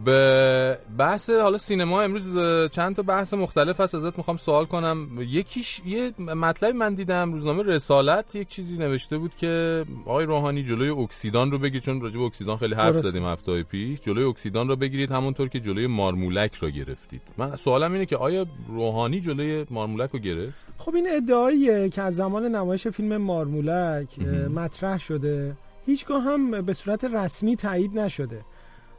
بحث 0.99 1.31
حالا 1.31 1.59
سینما 1.59 2.03
امروز 2.03 2.37
چند 2.71 2.97
تا 2.97 3.03
بحث 3.03 3.35
مختلف 3.35 3.81
هست 3.81 3.95
ازت 3.95 4.19
می‌خوام 4.19 4.37
سوال 4.37 4.65
کنم. 4.65 5.09
یکیش 5.21 5.83
یه 5.87 6.13
مطلبی 6.19 6.79
من 6.79 6.95
دیدم 6.95 7.33
روزنامه 7.33 7.63
رسالت 7.63 8.35
یک 8.35 8.49
چیزی 8.49 8.77
نوشته 8.79 9.19
بود 9.19 9.37
که 9.37 9.85
آقای 10.07 10.27
روحانی 10.27 10.63
جلوی 10.63 10.89
اکسیدان 10.89 11.51
رو 11.51 11.59
بگیر 11.59 11.81
چون 11.81 12.01
راجع 12.01 12.19
به 12.19 12.25
اکسیدان 12.25 12.57
خیلی 12.57 12.75
حرف 12.75 12.93
درسته. 12.93 13.11
زدیم 13.11 13.25
هفته 13.27 13.63
پیش. 13.63 14.01
جلوی 14.01 14.25
اکسیدان 14.25 14.69
رو 14.69 14.77
بگیرید 14.77 15.11
همونطور 15.11 15.49
که 15.49 15.61
جلوی 15.61 15.87
مارمولک 15.87 16.55
رو 16.55 16.71
گرفتید. 16.71 17.23
من 17.39 17.57
سوالم 17.57 17.93
اینه 17.93 18.07
که 18.07 18.17
آیا 18.17 18.47
روحانی 18.69 19.21
جلوی 19.21 19.67
مارمولک 19.71 20.11
رو 20.11 20.19
گرفت؟ 20.19 20.67
خب 20.79 20.95
این 20.95 21.09
ادعاییه 21.11 21.89
که 21.89 22.03
از 22.03 22.17
زمان 22.17 22.45
نمایش 22.45 22.89
فیلم 22.89 23.17
مارمولک 23.17 24.19
مطرح 24.55 24.99
شده. 24.99 25.57
هیچگاه 25.87 26.23
هم 26.23 26.61
به 26.61 26.75
صورت 26.75 27.05
رسمی 27.05 27.57
تایید 27.57 27.99
نشده. 27.99 28.41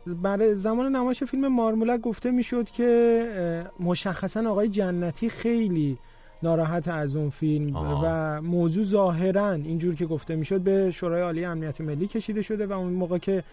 برای 0.05 0.55
زمان 0.55 0.95
نمایش 0.95 1.23
فیلم 1.23 1.47
مارمولک 1.47 2.01
گفته 2.01 2.31
می‌شد 2.31 2.69
که 2.69 3.69
مشخصا 3.79 4.49
آقای 4.49 4.67
جنتی 4.67 5.29
خیلی 5.29 5.97
ناراحت 6.43 6.87
از 6.87 7.15
اون 7.15 7.29
فیلم 7.29 7.75
آها. 7.75 8.01
و 8.05 8.41
موضوع 8.41 8.83
ظاهرا 8.83 9.51
اینجور 9.51 9.95
که 9.95 10.05
گفته 10.05 10.35
می‌شد 10.35 10.61
به 10.61 10.91
شورای 10.91 11.21
عالی 11.21 11.45
امنیت 11.45 11.81
ملی 11.81 12.07
کشیده 12.07 12.41
شده 12.41 12.67
و 12.67 12.71
اون 12.71 12.93
موقع 12.93 13.17
که 13.17 13.43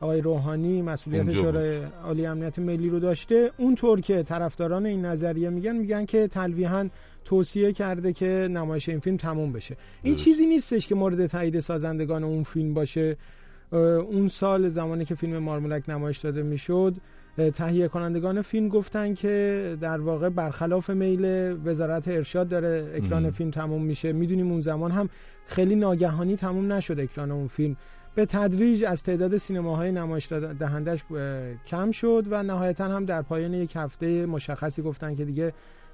آقای 0.00 0.20
روحانی 0.20 0.82
مسئولیت. 0.82 1.34
شورای 1.34 1.82
عالی 2.04 2.26
امنیت 2.26 2.58
ملی 2.58 2.88
رو 2.88 3.00
داشته 3.00 3.50
اونطور 3.56 4.00
که 4.00 4.22
طرفداران 4.22 4.86
این 4.86 5.04
نظریه 5.04 5.50
میگن 5.50 5.76
میگن 5.76 6.04
که 6.04 6.28
تلویحا 6.28 6.88
توصیه 7.24 7.72
کرده 7.72 8.12
که 8.12 8.48
نمایش 8.50 8.88
این 8.88 9.00
فیلم 9.00 9.16
تموم 9.16 9.52
بشه 9.52 9.76
این 10.02 10.14
درست. 10.14 10.24
چیزی 10.24 10.46
نیستش 10.46 10.86
که 10.86 10.94
مورد 10.94 11.26
تایید 11.26 11.60
سازندگان 11.60 12.24
اون 12.24 12.42
فیلم 12.42 12.74
باشه 12.74 13.16
اون 13.72 14.28
سال 14.28 14.68
زمانی 14.68 15.04
که 15.04 15.14
فیلم 15.14 15.38
مارمولک 15.38 15.84
نمایش 15.88 16.18
داده 16.18 16.42
می‌شد 16.42 16.94
تهیه 17.54 17.88
کنندگان 17.88 18.42
فیلم 18.42 18.68
گفتن 18.68 19.14
که 19.14 19.76
در 19.80 20.00
واقع 20.00 20.28
برخلاف 20.28 20.90
میل 20.90 21.24
وزارت 21.64 22.08
ارشاد 22.08 22.48
داره 22.48 22.92
اکران 22.94 23.22
مم. 23.22 23.30
فیلم 23.30 23.50
تموم 23.50 23.82
میشه 23.82 24.12
می‌دونیم 24.12 24.50
اون 24.50 24.60
زمان 24.60 24.90
هم 24.90 25.08
خیلی 25.46 25.76
ناگهانی 25.76 26.36
تموم 26.36 26.72
نشد 26.72 27.00
اکران 27.00 27.30
اون 27.30 27.46
فیلم 27.46 27.76
به 28.14 28.26
تدریج 28.26 28.84
از 28.84 29.02
تعداد 29.02 29.36
سینماهای 29.36 29.92
نمایش 29.92 30.32
دهندش 30.32 31.04
کم 31.66 31.90
شد 31.90 32.26
و 32.30 32.42
نهایتا 32.42 32.84
هم 32.84 33.04
در 33.04 33.22
پایان 33.22 33.54
یک 33.54 33.72
هفته 33.76 34.26
مشخصی 34.26 34.82
گفتن 34.82 35.14
که 35.14 35.24
دیگه 35.24 35.52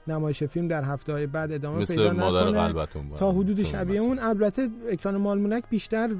نمایش 0.09 0.45
فیلم 0.45 0.69
در 0.69 0.85
هفته 0.85 1.12
های 1.12 1.27
بعد 1.27 1.53
ادامه 1.53 1.79
مثل 1.79 1.97
پیدا 1.97 2.12
مادر 2.12 2.49
نکنه 2.49 2.73
قلبتون. 2.73 3.03
تا 3.16 3.33
حدود 3.33 3.62
شبیه. 3.62 4.01
اون 4.01 4.19
البته 4.19 4.69
اکران 4.90 5.16
مالمولک 5.16 5.64
بیشتر 5.71 6.11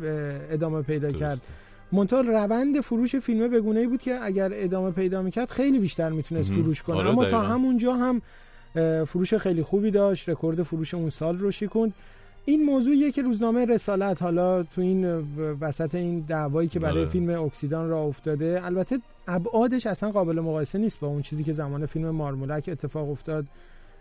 ادامه 0.51 0.83
پیدا 0.83 1.09
درسته. 1.09 1.20
کرد 1.20 1.42
منتها 1.92 2.20
روند 2.20 2.81
فروش 2.81 3.16
فیلم 3.16 3.49
به 3.49 3.61
گونه 3.61 3.87
بود 3.87 4.03
که 4.03 4.18
اگر 4.22 4.51
ادامه 4.53 4.90
پیدا 4.90 5.22
می‌کرد 5.22 5.51
خیلی 5.51 5.79
بیشتر 5.79 6.09
می‌تونست. 6.09 6.53
فروش 6.53 6.83
کنه 6.83 6.96
آره، 6.96 7.09
اما 7.09 7.25
تا 7.25 7.31
دقیقاً. 7.31 7.55
همونجا 7.55 7.94
هم 7.94 8.22
فروش 9.05 9.35
خیلی 9.35 9.62
خوبی 9.62 9.90
داشت 9.90 10.29
رکورد 10.29 10.62
فروش 10.62 10.94
اون 10.94 11.11
سال 11.11 11.38
رو 11.38 11.51
شکوند 11.51 11.94
این 12.44 12.64
موضوعیه 12.64 13.12
که 13.12 13.22
روزنامه 13.22 13.64
رسالت 13.64 14.22
حالا 14.22 14.62
تو 14.62 14.81
این 14.81 15.05
وسط 15.61 15.94
این 15.94 16.20
دعوایی 16.20 16.68
که 16.68 16.81
برای 16.81 17.01
آره. 17.01 17.09
فیلم 17.09 17.42
اکسیدان 17.42 17.88
را 17.88 18.03
افتاده 18.03 18.61
البته 18.64 18.99
ابعادش 19.29 19.87
اصلا 19.87 20.11
قابل 20.11 20.40
مقایسه 20.40 20.79
نیست 20.79 21.01
با 21.01 21.09
اون 21.09 21.22
چیزی 21.22 21.44
که 21.44 21.53
زمان 21.53 21.87
فیلم 21.87 22.11
مارمولک 22.11 22.68
اتفاق 22.72 23.11
افتاد 23.11 23.46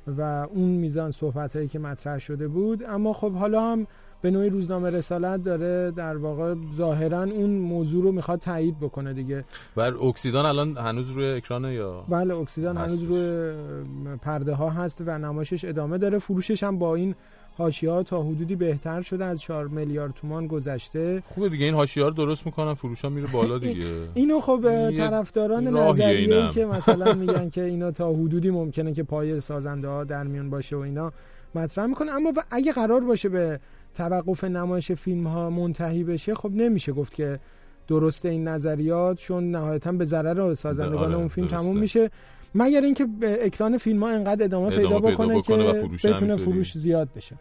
و 0.08 0.48
اون 0.54 0.70
میزان 0.70 1.12
صحبت 1.12 1.56
هایی 1.56 1.68
که 1.68 1.80
مطرح 1.80 2.20
شده 2.20 2.48
بود. 2.48 2.84
اما 2.84 3.14
خب 3.14 3.32
حالا 3.32 3.72
هم 3.72 3.88
به 4.22 4.32
نوعی 4.32 4.50
روزنامه 4.50 4.90
رسالت 4.90 5.44
داره. 5.44 5.92
در 5.92 6.18
واقع 6.18 6.56
ظاهرا 6.76 7.24
اون 7.24 7.50
موضوع 7.50 8.04
رو 8.04 8.12
می‌خواد 8.12 8.40
تایید 8.40 8.80
بکنه 8.80 9.14
دیگه. 9.14 9.46
بر 9.76 9.94
اکسیدان 9.94 10.46
الان 10.46 10.78
هنوز 10.78 11.10
روی 11.10 11.32
اکرانه 11.32 11.74
یا؟ 11.74 12.06
بله 12.10 12.36
اکسیدان 12.36 12.78
هنوز. 12.78 13.04
روی 13.04 13.52
پرده 14.22 14.54
ها 14.54 14.70
هست 14.70 15.04
و 15.06 15.18
نمایشش 15.18 15.66
ادامه 15.66 15.98
داره. 15.98 16.20
فروشش 16.20 16.64
هم 16.64 16.80
با 16.80 16.96
این 16.96 17.16
حاشیه 17.58 17.92
ها 17.92 18.04
تا 18.04 18.24
حدودی 18.24 18.56
بهتر 18.56 19.02
شده 19.02 19.26
از 19.26 19.42
4 19.42 19.68
میلیارد 19.68 20.14
تومان 20.14 20.48
گذشته 20.48 21.24
خوبه 21.26 21.50
دیگه 21.50 21.66
این 21.66 21.74
حاشیه 21.74 22.04
رو 22.04 22.12
درست 22.12 22.46
می‌کنن 22.46 22.74
فروش 22.74 23.02
ها 23.02 23.10
میره 23.10 23.28
بالا 23.28 23.58
دیگه 23.58 23.86
اینو 24.14 24.40
خب 24.40 24.92
طرفداران 24.98 25.68
نظریه 25.68 26.36
اینم. 26.36 26.52
که 26.52 26.66
مثلا 26.66 27.14
میگن 27.24 27.50
که 27.50 27.64
اینا 27.64 27.92
تا 27.92 28.14
حدودی 28.14 28.50
ممکنه 28.50 28.94
که 28.94 29.04
پای 29.04 29.42
سازنده 29.42 29.88
ها 29.88 30.04
در 30.04 30.24
میون 30.24 30.50
باشه 30.50 30.76
و 30.76 30.80
اینا 30.80 31.12
مطرح 31.56 31.86
می‌کنه 31.86 32.12
اما 32.12 32.34
اگه 32.52 32.72
قرار 32.72 33.02
باشه 33.02 33.30
به 33.30 33.60
توقف 33.94 34.44
نمایش 34.44 34.92
فیلم 34.92 35.28
ها 35.28 35.50
منتهی 35.50 36.04
بشه 36.04 36.36
خب 36.36 36.52
نمیشه 36.52 36.92
گفت 36.92 37.16
که 37.16 37.40
درسته 37.88 38.30
این 38.30 38.48
نظریات 38.48 39.18
چون 39.18 39.52
نهایتا 39.52 39.92
به 39.92 40.06
ضرر 40.06 40.56
سازندگان 40.56 41.04
آره، 41.04 41.16
اون 41.16 41.28
فیلم 41.28 41.48
درسته. 41.48 41.64
تموم 41.64 41.78
میشه 41.78 42.12
مگر 42.56 42.82
اینکه 42.82 43.08
اکران 43.42 43.78
فیلم 43.78 44.04
ها 44.04 44.10
انقدر 44.10 44.44
ادامه, 44.44 44.66
ادامه 44.66 44.84
پیدا 44.84 45.00
پیدا 45.00 45.12
بکنه, 45.12 45.38
بکنه 45.42 45.72
که 45.74 45.80
فروش 45.80 46.06
بتونه. 46.06 46.38
فروش 46.38 46.78
زیاد 46.78 47.10
بشه. 47.16 47.36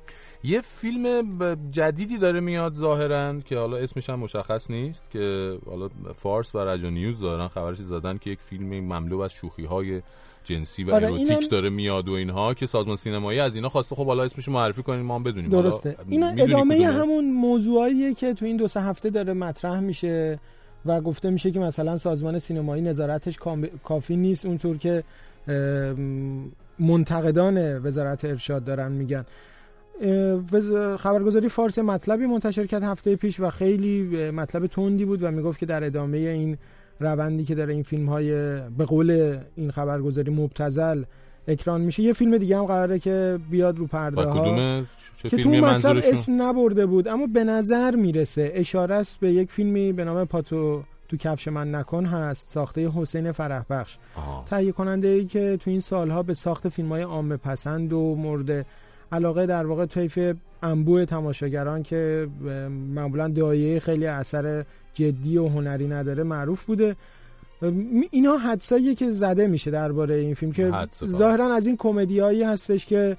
یه 0.44 0.60
فیلم 0.60 1.54
جدیدی 1.70 2.18
داره 2.18 2.40
میاد 2.40 2.74
ظاهرا 2.74 3.40
که 3.40 3.58
حالا 3.58 3.76
اسمش 3.76 4.10
هم 4.10 4.18
مشخص 4.18 4.70
نیست 4.70 5.10
که 5.10 5.56
حالا 5.66 5.88
فارس 6.14 6.54
و 6.54 6.58
رجا 6.58 6.90
نیوز 6.90 7.20
دارن 7.20 7.48
خبرش 7.48 7.76
زدن 7.78 8.18
که 8.18 8.30
یک 8.30 8.40
فیلم 8.40 8.68
مملو 8.80 9.20
از 9.20 9.32
شوخی 9.32 9.64
های 9.64 10.02
جنسی 10.44 10.84
و 10.84 10.94
آره، 10.94 11.06
اروتیک 11.06 11.30
اینم- 11.30 11.46
داره 11.50 11.70
میاد 11.70 12.08
و 12.08 12.12
اینها 12.12 12.54
که 12.54 12.66
سازمان 12.66 12.96
سینمایی 12.96 13.40
از 13.40 13.56
اینا 13.56 13.68
خواسته. 13.68 13.96
خب 13.96 14.06
حالا 14.06 14.22
اسمشو 14.22 14.52
معرفی 14.52 14.82
کنین 14.82 15.00
ما 15.00 15.14
هم 15.14 15.22
بدونیم. 15.22 15.50
درسته. 15.50 15.96
اینا 16.08 16.26
ادامه 16.28 16.76
کدومه؟ 16.78 16.86
همون 16.98 17.30
موضوعاییه 17.32 18.14
که 18.14 18.34
تو 18.34 18.44
این 18.44 18.56
دو 18.56 18.68
سه 18.68 18.80
هفته 18.82 19.10
داره 19.10 19.32
مطرح 19.32 19.80
میشه. 19.80 20.38
و 20.86 21.00
گفته 21.00 21.30
میشه 21.30 21.50
که 21.50 21.60
مثلا 21.60 21.96
سازمان 21.96 22.38
سینمایی 22.38 22.82
نظارتش 22.82 23.38
کافی 23.84 24.16
نیست 24.16 24.46
اونطور 24.46 24.76
که 24.76 25.04
منتقدان 26.78 27.78
وزارت 27.78 28.24
ارشاد 28.24 28.64
دارن 28.64 28.92
میگن. 28.92 29.24
خبرگزاری 30.98 31.48
فارس 31.48 31.78
مطلبی 31.78 32.26
منتشر 32.26 32.66
کرد 32.66 32.82
هفته 32.82 33.16
پیش 33.16 33.40
و 33.40 33.50
خیلی 33.50 34.30
مطلب 34.30 34.66
تندی 34.66 35.04
بود 35.04 35.22
و 35.22 35.30
می‌گفت 35.30 35.58
که 35.58 35.66
در 35.66 35.84
ادامه 35.84 36.18
این 36.18 36.58
روندی 37.00 37.44
که 37.44 37.54
داره 37.54 37.72
این 37.72 37.82
فیلم 37.82 38.08
های 38.08 38.30
به 38.70 38.84
قول 38.84 39.38
این 39.56 39.70
خبرگزاری 39.70 40.30
مبتزل 40.30 41.02
اکران 41.48 41.80
میشه. 41.80 42.02
یه 42.02 42.12
فیلم 42.12 42.38
دیگه 42.38 42.58
هم 42.58 42.64
قراره 42.64 42.98
که 42.98 43.38
بیاد 43.50 43.78
رو 43.78 43.86
پرده 43.86 44.22
ها. 44.22 44.82
که 45.22 45.36
تو 45.36 45.50
مطلب 45.50 45.96
اسم 45.96 46.42
نبرده 46.42 46.86
بود 46.86 47.08
اما 47.08 47.26
به 47.26 47.44
نظر 47.44 47.94
می‌رسه. 47.94 48.52
اشاره 48.54 48.94
است 48.94 49.20
به 49.20 49.32
یک 49.32 49.50
فیلمی 49.50 49.92
به 49.92 50.04
نام 50.04 50.24
پاتو 50.24 50.82
تو 51.08 51.16
کفش 51.16 51.48
من 51.48 51.74
نکن 51.74 52.06
هست 52.06 52.48
ساخته 52.48 52.90
حسین 52.94 53.32
فرح 53.32 53.62
بخش. 53.70 53.98
تهیه 54.46 54.72
کننده 54.72 55.08
ای 55.08 55.24
که 55.24 55.56
تو 55.60 55.70
این 55.70 55.80
سالها 55.80 56.22
به 56.22 56.34
ساخت 56.34 56.68
فیلم 56.68 56.88
های 56.88 57.02
عامه 57.02 57.36
پسند 57.36 57.92
و 57.92 58.14
مورد 58.14 58.66
علاقه 59.12 59.46
در 59.46 59.66
واقع 59.66 59.86
طیف 59.86 60.18
انبوه 60.62 61.04
تماشاگران 61.04 61.82
که 61.82 62.28
معمولا 62.94 63.28
دایه 63.28 63.78
خیلی 63.78 64.06
اثر 64.06 64.64
جدی 64.94 65.38
و 65.38 65.48
هنری 65.48 65.88
نداره 65.88 66.22
معروف 66.22 66.64
بوده. 66.64 66.96
اینا 68.10 68.36
حدسایی 68.36 68.94
که 68.94 69.10
زده 69.10 69.46
میشه 69.46 69.70
درباره 69.70 70.14
این 70.14 70.34
فیلم 70.34 70.52
که. 70.52 70.70
ظاهرا 71.06 71.54
از 71.54 71.66
این 71.66 71.76
کمدیایی 71.76 72.42
هستش 72.42 72.86
که 72.86 73.16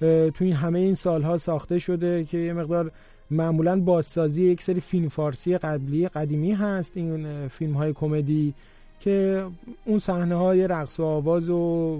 تو 0.00 0.44
این 0.44 0.52
همه 0.52 0.78
این 0.78 0.94
سالها 0.94 1.38
ساخته 1.38 1.78
شده 1.78 2.24
که 2.24 2.38
یه 2.38 2.52
مقدار 2.52 2.90
معمولا 3.30 3.80
بازسازی 3.80 4.44
یک 4.44 4.62
سری 4.62 4.80
فیلم 4.80 5.08
فارسی 5.08 5.58
قبلی 5.58 6.08
قدیمی 6.08 6.52
هست 6.52 6.96
این 6.96 7.48
فیلم 7.48 7.72
های 7.72 7.92
کمدی 7.92 8.54
که 9.00 9.44
اون 9.84 9.98
صحنه 9.98 10.34
های 10.34 10.68
رقص 10.68 11.00
و 11.00 11.04
آواز 11.04 11.50
و 11.50 11.98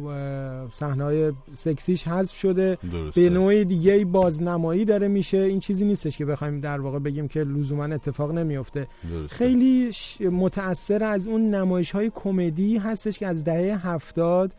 صحنه 0.72 1.04
های 1.04 1.32
سکسیش 1.54 2.08
حذف 2.08 2.36
شده 2.36 2.78
درسته. 2.92 3.20
به 3.20 3.30
نوع 3.30 3.64
دیگه 3.64 4.04
بازنمایی 4.04 4.84
داره 4.84 5.08
میشه 5.08 5.38
این 5.38 5.60
چیزی 5.60 5.84
نیستش 5.84 6.18
که 6.18 6.24
بخوایم 6.24 6.60
در 6.60 6.80
واقع 6.80 6.98
بگیم 6.98 7.28
که 7.28 7.40
لزوما 7.40 7.84
اتفاق 7.84 8.32
نمیفته 8.32 8.86
درسته. 9.10 9.36
خیلی 9.36 9.90
متأثر 10.30 11.04
از 11.04 11.26
اون 11.26 11.54
نمایش 11.54 11.90
های 11.90 12.10
کمدی 12.14 12.76
هستش 12.78 13.18
که 13.18 13.26
از 13.26 13.44
دهه 13.44 13.88
هفتاد. 13.88 14.52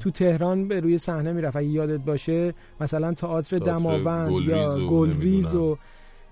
تو 0.00 0.10
تهران 0.10 0.68
به 0.68 0.80
روی 0.80 0.98
صحنه 0.98 1.32
می‌رفت 1.32 1.56
اگه 1.56 1.68
یادت 1.68 2.00
باشه 2.00 2.54
مثلا 2.80 3.12
تئاتر 3.12 3.56
دماوند 3.56 4.30
گلریز 4.30 4.76
یا 4.76 4.84
و 4.84 4.88
گلریز. 4.88 5.54
و 5.54 5.78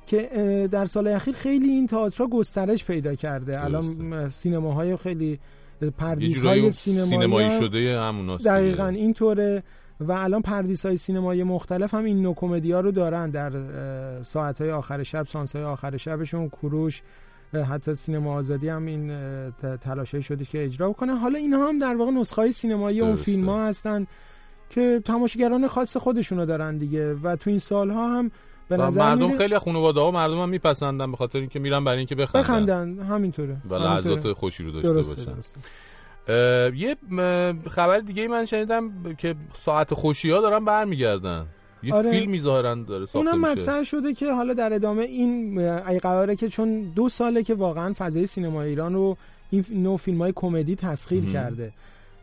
که 0.07 0.69
در 0.73 0.85
سال 0.87 1.09
اخیر 1.09 1.35
خیلی 1.35 1.69
این 1.69 1.87
تئاترها 1.87 2.27
گسترش 2.29 2.85
پیدا 2.85 3.15
کرده 3.15 3.65
الان 3.65 3.85
م- 3.85 4.29
سینماهای 4.29 4.97
خیلی 4.97 5.39
پردیس 5.99 6.43
های 6.45 6.61
اون 6.61 6.71
سینمایی, 6.71 7.11
سینمایی 7.11 7.51
شده 7.59 8.01
هموناست 8.01 8.45
دقیقا. 8.45 8.87
اینطوره 8.87 9.63
و 10.01 10.13
الان 10.13 10.43
پردیس 10.43 10.87
های 10.87 10.97
سینمایی 10.97 11.43
مختلف 11.43 11.95
هم 11.95 12.05
این 12.05 12.23
نوع 12.23 12.35
کمدی 12.35 12.73
ها 12.73 12.81
رو 12.81 12.91
دارن 12.91 13.31
در 13.31 13.53
ساعت 14.23 14.61
های 14.61 14.71
آخر 14.71 15.03
شب 15.03 15.27
سانس 15.27 15.57
های 15.57 15.65
آخر 15.65 15.97
شبشون 15.97 16.49
کوروش 16.49 17.03
حتی 17.71 17.95
سینما 17.95 18.35
آزادی 18.35 18.69
هم 18.69 18.87
این 18.87 19.11
اه، 19.11 19.51
ت- 19.51 19.81
تلاشی 19.81 20.23
شده 20.23 20.45
که 20.45 20.65
اجرا 20.65 20.93
کنه 20.93 21.15
حالا 21.19 21.39
اینها 21.39 21.69
هم 21.69 21.79
در 21.79 21.97
واقع 21.97 22.11
نسخه 22.11 22.43
های 22.43 22.53
سینمایی 22.53 23.01
اون 23.01 23.11
درسته. 23.11 23.25
فیلم 23.25 23.49
ها 23.49 23.67
هستن 23.67 24.07
که 24.71 25.03
تماشاگران 25.05 25.67
خاص 25.69 25.97
خودشونو 25.97 26.47
دارن 26.47 26.77
دیگه 26.79 27.15
و 27.15 27.37
تو 27.37 27.51
این 27.51 27.59
سالها 27.59 28.09
هم 28.19 28.31
به 28.69 28.77
نظر 28.77 29.01
مردم 29.01 29.27
میره- 29.27 29.39
خیلی 29.39 29.59
خانواده 29.59 30.01
ها 30.01 30.11
مردم 30.11 30.39
هم 30.41 30.49
میپسندن 30.49 31.11
به 31.11 31.17
خاطر 31.17 31.39
اینکه 31.39 31.59
میرن 31.59 31.85
برای 31.85 31.99
اینکه 31.99 32.15
بخندن 32.15 32.43
بخندن 32.43 32.99
همینطوره 33.07 33.57
و. 33.71 33.75
لحظات 33.75 34.33
خوشی 34.33 34.65
رو 34.65 34.71
داشته 34.73 34.93
درسته، 34.93 35.15
باشن 35.15 35.33
درسته. 35.33 35.61
یه 36.77 36.97
خبر 37.71 37.99
دیگه 37.99 38.29
من 38.29 38.45
شنیدم 38.45 38.91
که 39.19 39.35
ساعت 39.55 39.95
خوشی 39.95 40.31
ها 40.31 40.41
دارن 40.41 40.65
برمیگردن 40.65 41.47
یه 41.83 41.95
آره. 41.95 42.11
فیلمی 42.11 42.41
ظاهرا 42.41 42.75
داره 42.75 43.07
ساخته 43.07 43.19
اونم 43.35 43.41
مطرح 43.41 43.83
شده 43.85 44.15
که 44.15 44.33
حالا 44.33 44.53
در 44.55 44.73
ادامه 44.73 45.03
این 45.03 45.59
ای 45.59 45.99
قراره 45.99 46.37
که 46.37 46.49
چون 46.49 46.81
دو 46.83 47.09
ساله 47.09 47.43
که 47.43 47.55
واقعا 47.55 47.95
فضای 47.99 48.27
سینما 48.27 48.63
ایران 48.63 48.95
رو 48.95 49.17
این 49.51 49.65
نوع 49.71 49.97
فیلم 49.97 50.19
های 50.19 50.33
کمدی 50.37 50.77
تسخیر. 50.77 51.25
کرده 51.33 51.73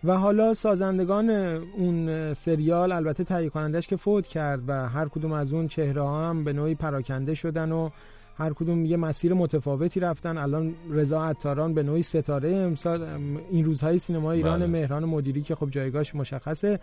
و 0.03 0.17
حالا 0.17 0.53
سازندگان 0.53 1.29
اون 1.29 2.33
سریال 2.33 2.91
البته 2.91 3.23
تهیه 3.23 3.49
کنندش 3.49 3.87
که 3.87 3.95
فوت 3.95 4.27
کرد 4.27 4.61
و 4.67 4.89
هر 4.89 5.07
کدوم 5.07 5.31
از 5.31 5.53
اون 5.53 5.67
چهره 5.67 6.07
هم 6.07 6.43
به 6.43 6.53
نوعی 6.53 6.75
پراکنده 6.75 7.33
شدن 7.33 7.71
و 7.71 7.89
هر 8.37 8.53
کدوم 8.53 8.85
یه 8.85 8.97
مسیر 8.97 9.33
متفاوتی 9.33 9.99
رفتن. 9.99 10.37
الان 10.37 10.73
رضا 10.89 11.25
عطاران 11.25 11.73
به 11.73 11.83
نوعی 11.83 12.03
ستاره 12.03 12.49
امسال 12.49 13.03
این 13.51 13.65
روزهای 13.65 13.97
سینما 13.97 14.31
ایران 14.31 14.59
بله. 14.59 14.67
مهران 14.67 15.05
مدیری 15.05 15.41
که 15.41 15.55
خب 15.55 15.69
جایگاهش 15.69 16.15
مشخصه. 16.15 16.79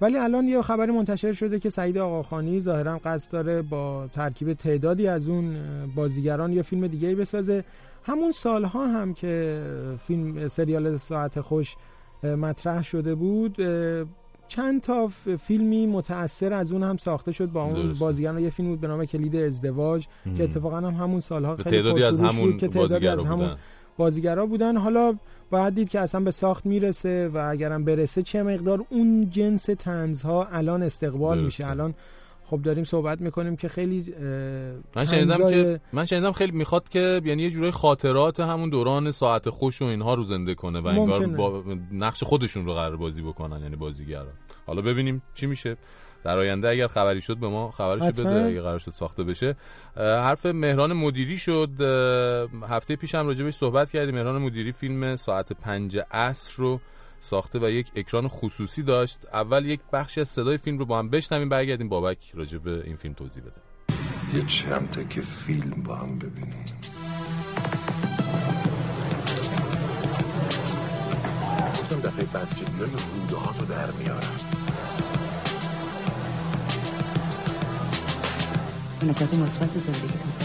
ولی 0.00 0.16
الان 0.16 0.48
یه 0.48 0.62
خبری 0.62 0.92
منتشر 0.92 1.32
شده 1.32 1.58
که 1.58 1.70
سعید 1.70 1.98
آقاخانی 1.98 2.60
ظاهرا 2.60 3.00
قصد 3.04 3.32
داره 3.32 3.62
با 3.62 4.08
ترکیب 4.12 4.52
تعدادی 4.52 5.06
از 5.06 5.28
اون 5.28 5.56
بازیگران 5.94 6.52
یه 6.52 6.62
فیلم 6.62 6.86
دیگه 6.86 7.14
بسازه. 7.14 7.64
همون 8.04 8.30
سالها 8.30 8.86
هم 8.86 9.14
که 9.14 9.62
فیلم 10.06 10.48
سریال 10.48 10.96
ساعت 10.96 11.40
خوش 11.40 11.76
مطرح 12.24 12.82
شده 12.82 13.14
بود 13.14 13.56
چند 14.48 14.80
تا 14.80 15.08
فیلمی 15.40 15.86
متأثر 15.86 16.52
از 16.52 16.72
اون 16.72 16.82
هم 16.82 16.96
ساخته 16.96 17.32
شد 17.32 17.46
با 17.46 17.64
اون. 17.64 17.92
بازیگران 17.92 18.38
یه 18.38 18.50
فیلم 18.50 18.68
بود 18.68 18.80
به 18.80 18.86
نام 18.86 19.04
کلید 19.04 19.36
ازدواج 19.36 20.06
مم. 20.26 20.34
که 20.34 20.44
اتفاقا 20.44 20.76
هم 20.76 20.94
همون 20.94 21.20
سالها 21.20 21.56
خیلی 21.56 21.76
تعدادی 21.76 22.02
از 22.02 22.20
پرفروش 22.20 22.36
بود 22.36 22.44
همون 22.44 22.56
که 22.56 22.68
تعدادی 22.68 23.08
از 23.08 23.16
بازیگرا 23.16 23.34
همون 23.34 23.46
بودن 23.46 23.60
بازیگرا 23.96 24.46
بودن 24.46 24.76
حالا 24.76 25.14
باید 25.50 25.74
دید 25.74 25.90
که 25.90 26.00
اصلا 26.00 26.20
به 26.20 26.30
ساخت 26.30 26.66
می‌رسه 26.66 27.28
و 27.28 27.48
اگرم 27.50 27.84
برسه 27.84 28.22
چه 28.22 28.42
مقدار 28.42 28.84
اون 28.90 29.30
جنس 29.30 29.64
تنزها 29.64 30.44
الان 30.44 30.82
استقبال 30.82 31.36
درسته. 31.36 31.44
میشه 31.44 31.70
الان 31.70 31.94
خب 32.44 32.62
داریم 32.62 32.84
صحبت 32.84 33.20
می‌کنیم 33.20 33.56
که 33.56 33.68
خیلی 33.68 34.14
من 34.96 35.04
شنیدم 35.04 35.36
طنزای- 35.36 35.64
که 35.64 35.80
من 35.92 36.04
شنیدم 36.04 36.32
خیلی 36.32 36.52
می‌خواد 36.52 36.88
که 36.88 37.20
یعنی 37.24 37.42
یه 37.42 37.50
جورای 37.50 37.70
خاطرات 37.70 38.40
همون 38.40 38.70
دوران 38.70 39.10
ساعت 39.10 39.50
خوش 39.50 39.82
و 39.82 39.84
اینها 39.84 40.14
رو 40.14 40.24
زنده 40.24 40.54
کنه 40.54 40.80
و 40.80 40.86
انگار. 40.86 41.26
با 41.26 41.64
نقش 41.92 42.24
خودشون 42.24 42.66
رو 42.66 42.74
قرار 42.74 42.96
بازی 42.96 43.22
بکنن 43.22 43.62
یعنی 43.62 43.76
بازیگران 43.76 44.32
حالا 44.66 44.82
ببینیم 44.82 45.22
چی 45.34 45.46
میشه. 45.46 45.76
در 46.24 46.38
آینده 46.38 46.68
اگر 46.68 46.86
خبری 46.86 47.20
شد 47.20 47.36
به 47.36 47.48
ما 47.48 47.70
خبرش. 47.70 48.02
بده 48.02 48.44
اگر 48.44 48.60
قرار 48.60 48.78
شد 48.78 48.90
ساخته 48.90 49.24
بشه. 49.24 49.56
حرف 49.96 50.46
مهران 50.46 50.92
مدیری 50.92 51.38
شد. 51.38 51.70
هفته 52.68 52.96
پیش 52.96 53.14
هم 53.14 53.26
راجع 53.26 53.44
بهش 53.44 53.54
صحبت 53.54 53.90
کردیم. 53.90 54.14
مهران 54.14 54.42
مدیری 54.42 54.72
فیلم 54.72 55.16
ساعت 55.16 55.52
پنج 55.52 55.98
عصر 56.10 56.54
رو 56.56 56.80
ساخته 57.22 57.58
و 57.58 57.70
یک 57.70 57.90
اکران 57.96 58.28
خصوصی 58.28 58.82
داشت. 58.82 59.18
اول 59.32 59.66
یک 59.66 59.80
بخشی 59.92 60.20
از 60.20 60.28
صدای 60.28 60.58
فیلم 60.58 60.78
رو 60.78 60.86
با 60.86 60.98
هم 60.98 61.10
بشنویم 61.10 61.48
برگردیم 61.48 61.88
بابک 61.88 62.18
راجع 62.34 62.58
به 62.58 62.82
این 62.84 62.96
فیلم 62.96 63.14
توضیح 63.14 63.42
بده. 63.42 63.60
یه 64.34 64.46
چند 64.46 64.90
تا 64.90 65.02
که 65.02 65.20
فیلم 65.20 65.82
با 65.82 65.94
هم 65.94 66.18
ببینیم. 66.18 66.64
گفتم 71.74 72.00
دفعه 72.00 72.24
بعد 72.24 72.48
روده 72.78 73.36
ها 73.36 73.52
تو 73.52 73.64
در 73.64 73.90
میارم. 73.90 74.36
به 79.00 79.06
نکات 79.06 79.34
مثبت 79.34 79.78
زندگیتون. 79.78 80.41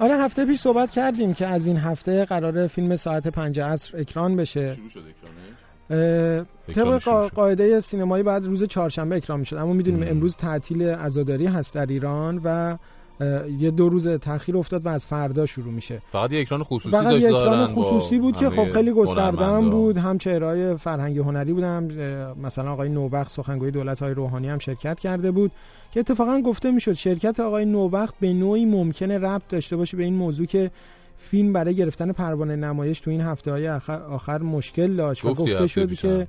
آره 0.00 0.16
هفته 0.16 0.44
پیش 0.44 0.60
صحبت 0.60 0.90
کردیم 0.90 1.34
که 1.34 1.46
از 1.46 1.66
این 1.66 1.76
هفته 1.76 2.24
قرار 2.24 2.66
فیلم 2.66 2.96
ساعت 2.96 3.28
پنج 3.28 3.60
عصر 3.60 3.98
اکران 3.98 4.36
بشه 4.36 4.74
شروع 4.74 4.88
شد 4.88 4.98
اکرانش 4.98 6.46
اه، 6.68 6.74
طبق 6.74 6.98
قا-. 6.98 7.34
قاعده 7.34 7.80
سینمایی 7.80 8.22
بعد 8.22 8.44
روز 8.44 8.64
چهارشنبه 8.64 9.16
اکران 9.16 9.40
می‌شد 9.40 9.56
اما 9.56 9.72
می‌دونیم. 9.72 10.08
امروز 10.08 10.36
تعطیل 10.36 10.82
عزاداری 10.82 11.46
هست 11.46 11.74
در 11.74 11.86
ایران 11.86 12.40
و 12.44 12.76
یه 13.58 13.70
دو 13.70 13.88
روز 13.88 14.08
تاخیر 14.08 14.56
افتاد 14.56 14.86
و 14.86 14.88
از 14.88 15.06
فردا 15.06 15.46
شروع 15.46 15.72
میشه 15.72 16.02
فقط 16.12 16.32
یه 16.32 16.40
اکران 16.40 16.62
خصوصی 16.62 16.96
فقط 16.96 17.04
داشت 17.04 17.22
یه 17.22 17.36
اکران 17.36 17.66
خصوصی 17.66 18.18
بود 18.18 18.36
که 18.36 18.50
خب 18.50 18.70
خیلی 18.70 18.92
گسترده. 18.92 19.60
بود 19.60 19.96
هم 19.96 20.18
چهرهای 20.18 20.76
فرهنگی 20.76 21.18
هنری 21.18 21.52
بودن 21.52 22.34
مثلا 22.42 22.72
آقای 22.72 22.88
نوبخت 22.88 23.32
سخنگوی 23.32 23.70
دولت 23.70 24.02
های 24.02 24.14
روحانی 24.14 24.48
هم 24.48 24.58
شرکت 24.58 25.00
کرده 25.00 25.30
بود 25.30 25.52
که 25.92 26.00
اتفاقا 26.00 26.40
گفته 26.40 26.70
می‌شد 26.70 26.92
شرکت 26.92 27.40
آقای 27.40 27.64
نوبخت 27.64 28.14
به 28.20 28.32
نوعی 28.32 28.64
ممکنه 28.64 29.18
ربط 29.18 29.48
داشته 29.48 29.76
باشه 29.76 29.96
به 29.96 30.04
این 30.04 30.14
موضوع 30.14 30.46
که 30.46 30.70
فیلم 31.18 31.52
برای 31.52 31.74
گرفتن 31.74 32.12
پروانه 32.12 32.56
نمایش 32.56 33.00
تو 33.00 33.10
این 33.10 33.20
هفته 33.20 33.50
های 33.50 33.68
آخر, 33.68 34.02
آخر 34.02 34.38
مشکل 34.38 34.96
داشت 34.96 35.24
و 35.24 35.34
گفته 35.34 35.66
شد 35.66 35.94
که. 35.94 36.26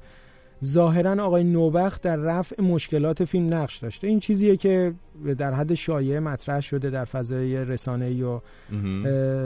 ظاهرا 0.66 1.24
آقای 1.24 1.44
نوبخت 1.44 2.02
در 2.02 2.16
رفع 2.16 2.62
مشکلات 2.62 3.26
فیلم 3.26 3.54
نقش 3.54 3.78
داشته. 3.78 4.08
این 4.08 4.20
چیزیه 4.20 4.58
که 4.58 4.94
در 5.38 5.54
حد 5.54 5.74
شایعه 5.74 6.20
مطرح 6.20 6.62
شده 6.62 6.90
در 6.90 7.06
فضای 7.06 7.66
رسانه‌ای 7.66 8.24
و 8.24 8.40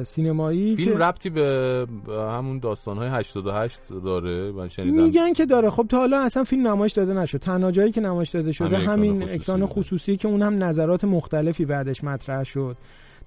سینمایی 0.04 0.76
فیلم 0.76 0.92
که 0.92 0.98
ربطی 0.98 1.30
به 1.30 1.86
همون 2.10 2.60
داستان 2.60 2.98
های 2.98 3.08
88 3.08 3.82
داره؟ 4.06 4.52
من 4.52 4.68
شنیدم. 4.68 5.04
میگن 5.04 5.34
که 5.34 5.46
داره. 5.46 5.70
خب 5.70 5.86
تا 5.90 5.98
حالا 5.98 6.20
اصلا 6.20 6.44
فیلم 6.44 6.68
نمایش 6.68 6.94
داده 6.94 7.14
نشد. 7.14 7.38
تنها 7.38 7.72
جایی 7.72 7.92
که 7.92 8.02
نمایش 8.02 8.30
داده 8.30 8.52
شده 8.52 8.78
همین 8.78 8.90
همین 8.90 9.24
اکران 9.24 9.36
خصوصی. 9.36 9.52
اکران. 9.52 9.66
خصوصی 9.66 10.18
که 10.18 10.28
اون 10.28 10.42
هم 10.42 10.64
نظرات 10.64 11.04
مختلفی 11.04 11.66
بعدش 11.66 12.04
مطرح 12.04 12.44
شد. 12.44 12.78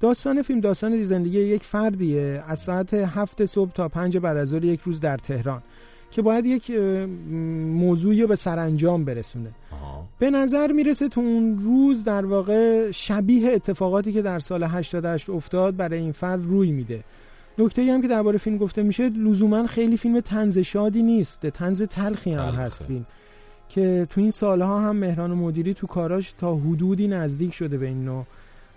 داستان 0.00 0.42
فیلم 0.42 0.60
داستان 0.60 1.02
زندگی 1.02 1.40
یک 1.40 1.62
فردیه. 1.62 2.44
از 2.46 2.60
ساعت 2.60 2.94
هفت 2.94 3.44
صبح 3.44 3.72
تا 3.72 3.88
پنج 3.88 4.18
بعد 4.18 4.36
از 4.36 4.48
ظهر 4.48 4.64
یک 4.64 4.80
روز 4.80 5.00
در 5.00 5.16
تهران. 5.16 5.62
که 6.10 6.22
باید 6.22 6.46
یک 6.46 6.70
موضوعی 7.72 8.22
رو 8.22 8.28
به 8.28 8.36
سرانجام 8.36 9.04
برسونه. 9.04 9.50
آها. 9.72 10.08
به 10.18 10.30
نظر 10.30 10.72
می‌رسه 10.72 11.08
تو 11.08 11.20
اون 11.20 11.58
روز 11.58 12.04
در 12.04 12.26
واقع 12.26 12.90
شبیه 12.90 13.52
اتفاقاتی 13.52 14.12
که 14.12 14.22
در 14.22 14.38
سال 14.38 14.62
88 14.62 15.30
افتاد 15.30 15.76
برای 15.76 15.98
این 15.98 16.12
فرد 16.12 16.44
روی 16.44 16.72
میده. 16.72 17.04
نکته 17.58 17.92
هم 17.92 18.02
که 18.02 18.08
درباره 18.08 18.38
فیلم 18.38 18.56
گفته 18.56 18.82
میشه 18.82 19.08
لزوما 19.08 19.66
خیلی 19.66 19.96
فیلم 19.96 20.20
تنز 20.20 20.58
شادی 20.58 21.02
نیست. 21.02 21.46
تنز 21.46 21.82
تلخی 21.82 22.32
هم 22.32 22.44
تلخه. 22.44 22.62
هست 22.62 22.84
فیلم. 22.84 23.06
که 23.68 24.06
تو 24.10 24.20
این 24.20 24.30
سالها 24.30 24.80
هم 24.80 24.96
مهران 24.96 25.30
مدیری 25.30 25.74
تو 25.74 25.86
کاراش 25.86 26.34
تا 26.38 26.56
حدودی 26.56 27.08
نزدیک 27.08 27.54
شده 27.54 27.78
به 27.78 27.86
این 27.86 28.04
نوع 28.04 28.24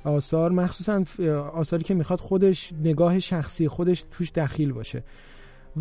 آثار. 0.04 0.52
مخصوصا 0.52 1.04
آثاری 1.54 1.84
که 1.84 1.94
می‌خواد 1.94 2.20
خودش 2.20 2.74
نگاه 2.84 3.20
شخصی 3.20 3.68
خودش 3.68 4.04
توش 4.12 4.32
دخیل 4.32 4.72
باشه. 4.72 5.04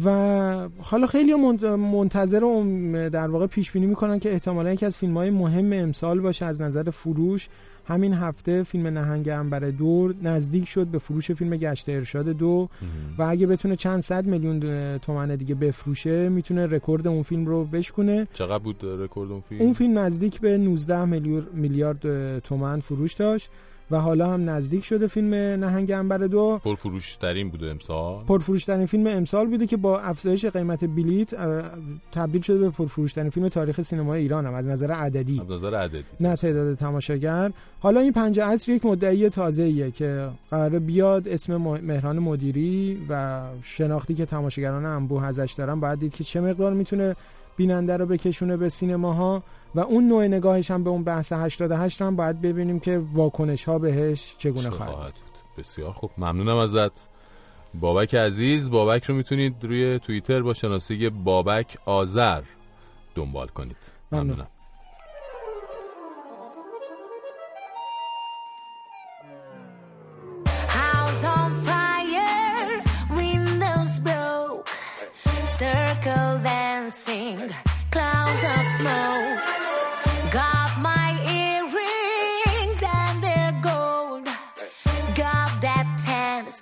و 0.05 0.68
حالا 0.78 1.07
خیلی 1.07 1.34
منتظر 1.76 2.45
و 2.45 2.64
در 3.11 3.28
واقع 3.28 3.47
پیش 3.47 3.70
بینی 3.70 3.86
می‌کنن 3.86 4.18
که 4.18 4.32
احتمالا 4.32 4.72
یکی 4.72 4.86
از 4.86 4.99
فیلم 4.99 5.16
های 5.16 5.30
مهم 5.30 5.72
امسال 5.72 6.20
باشه 6.20 6.47
از 6.47 6.62
نظر 6.62 6.91
فروش. 6.91 7.49
همین 7.84 8.12
هفته 8.12 8.62
فیلم 8.62 8.86
نهنگ 8.86 9.28
عنبر 9.28 9.59
دو 9.59 10.14
نزدیک 10.22 10.68
شد 10.68 10.86
به 10.86 10.99
فروش 10.99 11.30
فیلم 11.30 11.57
گشت 11.57 11.88
ارشاد 11.88 12.28
دو. 12.28 12.68
و 13.18 13.22
اگه 13.22 13.47
بتونه 13.47 13.76
چند 13.76 14.01
صد 14.01 14.26
میلیون 14.26 14.99
تومن 14.99 15.36
دیگه 15.36 15.55
بفروشه 15.55 16.28
می‌تونه 16.28 16.66
رکورد 16.66 17.09
اون 17.09 17.22
فیلم 17.22 17.47
رو 17.47 17.64
بشکنه 17.64 18.28
چقدر 18.32 18.59
بود 18.59 18.76
رکورد 18.82 19.30
اون 19.30 19.41
فیلم؟ 19.41 19.61
اون 19.61 19.72
فیلم 19.72 19.99
نزدیک 19.99 20.41
به 20.41 20.59
19 20.59 21.05
میلیون 21.05 21.47
میلیارد 21.55 22.38
تومن 22.38 22.80
فروش 22.80 23.14
داشت. 23.14 23.51
و 23.91 24.01
حالا 24.01 24.30
هم 24.30 24.51
نزدیک 24.51 24.84
شده 24.84 25.07
فیلم 25.07 25.34
نهنگ 25.34 25.91
عنبر 25.91 26.18
دو. 26.18 26.61
پرفروش 26.64 27.16
ترین 27.16 27.51
بوده 27.51 27.70
امسال. 27.70 28.24
پرفروشترین 28.24 28.86
فیلم 28.86 29.07
امسال 29.07 29.47
بوده 29.47 29.66
که 29.66 29.76
با 29.76 30.01
افزایش 30.01 30.45
قیمت 30.47 30.84
بلیت 30.84 31.34
تبدیل 32.12 32.43
شده 32.43 32.59
به 32.59 32.70
پرفروشترین 32.70 33.30
فیلم 33.30 33.49
تاریخ 33.49 33.82
سینمای 33.82 34.20
ایران 34.20 34.47
هم 34.47 34.55
از 34.55 34.68
نظر 34.68 34.93
عددی. 34.93 35.41
از 35.41 35.51
نظر 35.51 35.74
عددی 35.74 36.05
نه 36.20 36.36
تعداد 36.36 36.74
تماشاگر. 36.74 37.53
حالا 37.80 38.01
این 38.01 38.12
پنج 38.12 38.41
عصر 38.41 38.72
یک 38.72 38.86
مدعی 38.86 39.28
تازه‌ایه 39.28 39.91
که 39.91 40.28
قراره 40.51 40.78
بیاد 40.78 41.28
اسم 41.28 41.57
مهران 41.57 42.18
مدیری 42.18 42.99
و 43.09 43.41
شناختی 43.62 44.14
که 44.14 44.26
تماشاگران 44.26 44.84
انبوه 44.84 45.24
ازش 45.24 45.55
دارن 45.59 45.80
باید 45.80 45.99
دید 45.99 46.14
که 46.14 46.24
چه 46.24 46.41
مقدار 46.41 46.72
می‌تونه 46.72 47.16
بیننده 47.61 47.96
رو 47.96 48.06
بکشونه 48.06 48.56
به 48.56 48.68
سینماها 48.68 49.42
و 49.74 49.80
اون 49.80 50.08
نوع 50.08 50.26
نگاهش 50.26 50.70
هم 50.70 50.84
به 50.84 50.90
اون 50.90 51.04
بحث 51.04 51.32
88 51.32 52.02
هم 52.02 52.16
باید 52.16 52.40
ببینیم 52.40 52.80
که 52.80 53.02
واکنش 53.12 53.64
ها 53.64 53.78
بهش 53.78 54.34
چگونه 54.38 54.70
خواهد 54.70 54.92
خواهد 54.92 55.12
بود. 55.14 55.64
بسیار 55.64 55.92
خوب. 55.92 56.11
ممنونم 56.18 56.56
ازت. 56.56 57.08
بابک 57.74 58.14
عزیز 58.14 58.70
بابک 58.70 59.04
رو 59.04 59.14
می‌تونید 59.14 59.64
روی 59.64 59.98
توییتر 59.98 60.42
با 60.42 60.54
شناسه 60.54 61.11
بابک 61.11 61.78
آذر 61.86 62.42
دنبال 63.14 63.48
کنید. 63.48 63.76
ممنون. 64.12 64.26
ممنونم. 64.26 64.48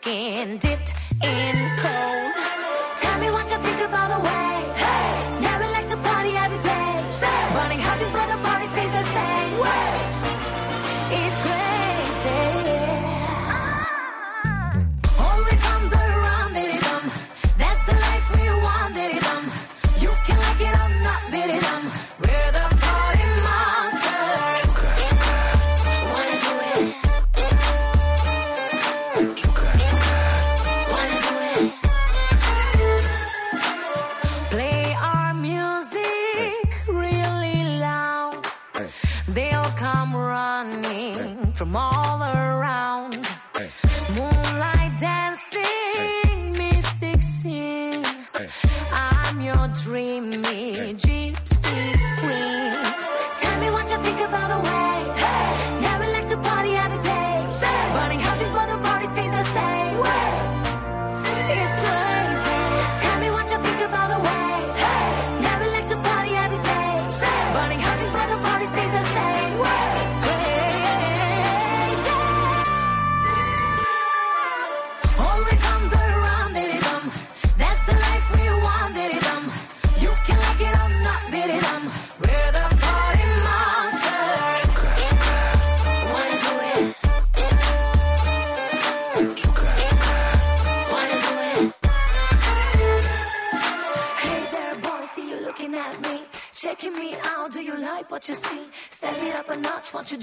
Dipped 0.08 0.94
in 1.22 1.67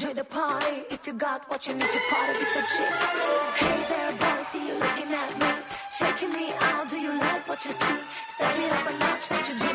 join 0.05 0.15
the 0.15 0.23
party? 0.23 0.83
If 0.89 1.07
you 1.07 1.13
got 1.13 1.49
what 1.49 1.67
you 1.67 1.73
need 1.73 1.91
to 1.97 2.01
party 2.09 2.33
with 2.39 2.53
the 2.53 2.61
chicks. 2.61 2.99
Hey 3.61 3.79
there, 3.89 4.11
boy, 4.21 4.43
see 4.43 4.67
you 4.67 4.73
looking 4.73 5.13
at 5.13 5.31
me. 5.39 5.49
Checking 5.97 6.33
me 6.33 6.53
out, 6.59 6.89
do 6.89 6.97
you 6.99 7.13
like 7.17 7.47
what 7.47 7.63
you 7.65 7.71
see? 7.71 7.97
Step 8.27 8.59
it 8.59 8.71
up 8.71 8.89
a 8.89 8.97
notch, 8.99 9.29
won't 9.31 9.49
you 9.49 9.59
join 9.59 9.74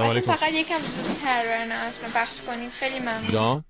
سلام 0.00 0.10
علیکم. 0.16 0.34
فقط 0.34 0.52
یکم 0.52 0.78
زودتر 0.80 1.42
رو 2.02 2.10
پخش 2.14 2.40
کنیم. 2.40 2.70
خیلی 2.70 2.98
ممنون. 2.98 3.30
جان 3.32 3.64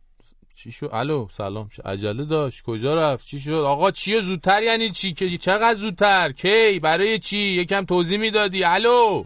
چی 0.57 0.73
شد؟ 0.73 0.91
الو 0.93 1.29
سلام. 1.31 1.69
چه 1.77 1.83
عجله 1.83 2.25
داشت. 2.25 2.63
کجا 2.63 2.95
رفت؟ 2.95 3.27
چی 3.27 3.41
شد؟ 3.41 3.51
آقا 3.51 3.91
چیه 3.91 4.21
زودتر؟ 4.21 4.63
یعنی 4.63 4.91
چی؟ 4.91 5.13
که 5.13 5.39
چقدر 5.39 5.75
زودتر؟ 5.75 6.33
کی؟ 6.33 6.79
برای 6.79 7.19
چی؟ 7.19 7.39
یکم 7.39 7.85
توضیح 7.85 8.19
می‌دادی. 8.19 8.65
الو. 8.65 9.25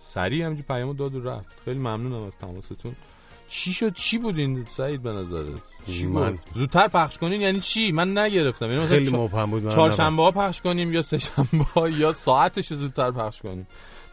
سریع 0.00 0.44
همینجوری 0.44 0.66
پیامو 0.68 0.94
داد 0.94 1.14
و 1.14 1.28
رفت. 1.28 1.56
خیلی 1.64 1.78
ممنونم 1.78 2.22
از 2.22 2.38
تماستون. 2.38 2.96
چی 3.48 3.72
شد؟ 3.72 3.94
چی 3.94 4.18
بود 4.18 4.38
این 4.38 4.66
سعید 4.76 5.02
به 5.02 5.12
نظرت؟ 5.12 5.60
چی 5.86 6.06
من- 6.06 6.38
زودتر 6.54 6.88
پخش 6.88 7.18
کنین 7.18 7.40
یعنی 7.40 7.60
چی؟ 7.60 7.92
من 7.92 8.18
نگرفتم. 8.18 8.72
یعنی 8.72 8.86
خیلی 8.86 9.10
مبهم 9.10 9.50
بود، 9.50 9.72
چهارشنبه 9.72 10.22
ها 10.22 10.30
پخش 10.30 10.60
کنیم 10.60 10.92
یا 10.92 11.02
سه 11.02 11.18
شنبه 11.18 11.64
ها 11.74 11.88
یا 11.88 12.12
ساعتش 12.12 12.72
زودتر 12.72 13.10
پخش 13.10 13.42
کنیم؟ 13.42 13.66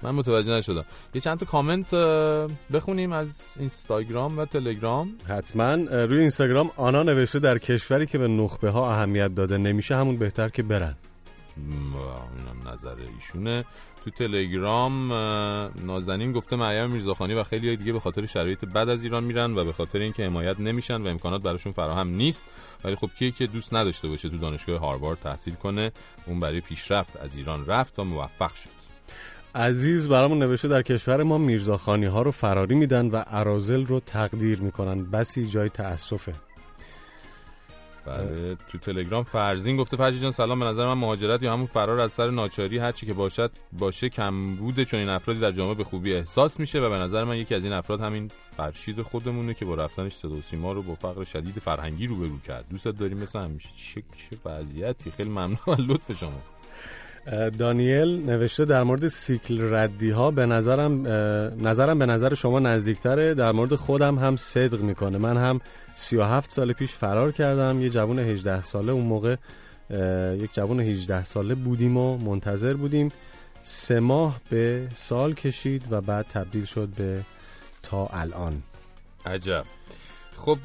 من 0.03 0.11
متوجه 0.11 0.51
نشدم. 0.51 0.85
یه 1.13 1.21
چند 1.21 1.39
تا 1.39 1.45
کامنت 1.45 1.93
بخونیم 2.73 3.11
از 3.11 3.41
اینستاگرام 3.59 4.39
و 4.39 4.45
تلگرام. 4.45 5.09
حتما. 5.27 5.73
روی 6.05 6.19
اینستاگرام 6.19 6.71
آنا 6.77 7.03
نوشته 7.03 7.39
در 7.39 7.57
کشوری 7.57 8.05
که 8.05 8.17
به 8.17 8.27
نخبه 8.27 8.69
ها 8.69 8.93
اهمیت 8.93 9.35
داده 9.35 9.57
نمیشه 9.57 9.95
همون 9.95 10.17
بهتر 10.17 10.49
که 10.49 10.63
برن. 10.63 10.95
اینم 11.57 12.73
نظر 12.73 12.95
ایشونه. 13.15 13.65
تو 14.05 14.11
تلگرام 14.11 15.13
نازنین 15.85 16.31
گفته 16.31 16.55
مریم 16.55 16.89
میرزاخانی 16.89 17.33
و 17.33 17.43
خیلی 17.43 17.77
دیگه 17.77 17.93
به 17.93 17.99
خاطر 17.99 18.25
شرایط 18.25 18.65
بد 18.65 18.89
از 18.89 19.03
ایران 19.03 19.23
میرن 19.23 19.57
و 19.57 19.65
به 19.65 19.73
خاطر 19.73 19.99
اینکه 19.99 20.25
حمایت 20.25 20.59
نمیشن 20.59 21.01
و 21.01 21.07
امکانات 21.07 21.41
براشون 21.41 21.71
فراهم 21.71 22.07
نیست. 22.07 22.45
ولی 22.83 22.95
خب 22.95 23.09
کیه 23.19 23.31
که 23.31 23.47
دوست 23.47 23.73
نداشته 23.73 24.07
باشه 24.07 24.29
تو 24.29 24.37
دانشگاه 24.37 24.79
هاروارد 24.79 25.19
تحصیل 25.19 25.53
کنه 25.53 25.91
اون 26.25 26.39
برای 26.39 26.61
پیشرفت 26.61 27.17
از 27.17 27.35
ایران 27.35 27.65
رفت 27.65 27.99
و 27.99 28.03
موفق 28.03 28.53
شد. 28.53 28.80
عزیز 29.55 30.09
برامون 30.09 30.39
نوشته 30.39 30.67
در 30.67 30.81
کشور 30.81 31.23
ما 31.23 31.37
میرزاخانی 31.37 32.05
ها 32.05 32.21
رو 32.21 32.31
فراری 32.31 32.75
میدن 32.75 33.07
و 33.07 33.15
عرازل 33.15 33.85
رو 33.85 33.99
تقدیر 33.99 34.61
می‌کنن. 34.61 35.05
بسی 35.05 35.45
جای 35.45 35.69
تأسفه. 35.69 36.33
بله 38.05 38.55
تو 38.69 38.77
تلگرام 38.77 39.23
فرزین 39.23 39.77
گفته 39.77 39.97
فرجی 39.97 40.19
جان 40.19 40.31
سلام. 40.31 40.59
به 40.59 40.65
نظر 40.65 40.85
من 40.87 40.93
مهاجرت 40.93 41.43
یا 41.43 41.53
همون 41.53 41.65
فرار 41.65 41.99
از 41.99 42.11
سر 42.11 42.29
ناچاری 42.29 42.77
هر 42.77 42.91
چی 42.91 43.05
که 43.05 43.13
باشد 43.13 43.51
باشه 43.73 44.09
کم 44.09 44.55
بوده 44.55 44.85
چون 44.85 44.99
این 44.99 45.09
افرادی 45.09 45.39
در 45.39 45.51
جامعه 45.51 45.75
به 45.75 45.83
خوبی 45.83 46.13
احساس 46.13 46.59
میشه 46.59 46.79
و 46.79 46.89
به 46.89 46.95
نظر 46.95 47.23
من 47.23 47.37
یکی 47.37 47.55
از 47.55 47.63
این 47.63 47.73
افراد 47.73 48.01
همین 48.01 48.31
فرشید 48.57 49.01
خودمونه 49.01 49.53
که 49.53 49.65
با 49.65 49.75
رفتنش 49.75 50.13
صدا 50.13 50.41
سیما 50.41 50.73
رو 50.73 50.81
با 50.81 50.95
فقر 50.95 51.23
شدید 51.23 51.59
فرهنگی 51.59 52.07
روبرو 52.07 52.39
کرد. 52.39 52.65
دوست 52.69 52.87
داریم 52.87 53.17
مثل 53.17 53.39
همیشه 53.39 53.69
چه 53.75 54.03
چه 54.15 54.37
وضعیتی؟ 54.45 55.11
خیلی 55.11 55.29
ممنون. 55.29 55.57
لطف 55.89 56.19
شما. 56.19 56.41
دانیل 57.59 58.25
نوشته 58.25 58.65
در 58.65 58.83
مورد 58.83 59.07
سیکل 59.07 59.73
ردی 59.73 60.09
ها 60.09 60.31
به 60.31 60.45
نظرم 60.45 61.07
نظرم 61.67 61.99
به 61.99 62.05
نظر 62.05 62.33
شما 62.33 62.59
نزدیکتره. 62.59 63.33
در 63.33 63.51
مورد 63.51 63.75
خودم 63.75 64.19
هم 64.19 64.35
صدق 64.35 64.81
می‌کنه. 64.81 65.17
من 65.17 65.37
هم 65.37 65.61
37 65.95 66.51
سال 66.51 66.73
پیش 66.73 66.91
فرار 66.91 67.31
کردم. 67.31 67.81
یه 67.81 67.89
جوان 67.89 68.19
18 68.19 68.63
ساله 68.63 68.91
اون 68.91 69.05
موقع 69.05 69.35
یک 70.35 70.53
جوان 70.53 70.79
18 70.79 71.23
ساله 71.23 71.55
بودیم 71.55 71.97
و 71.97 72.17
منتظر 72.17 72.73
بودیم. 72.73 73.11
سه 73.63 73.99
ماه 73.99 74.41
به 74.49 74.87
سال 74.95 75.33
کشید 75.33 75.83
و 75.91 76.01
بعد 76.01 76.25
تبدیل 76.29 76.65
شد 76.65 76.87
به 76.87 77.21
تا 77.83 78.09
الان. 78.13 78.63
عجب. 79.25 79.65
خب 80.41 80.57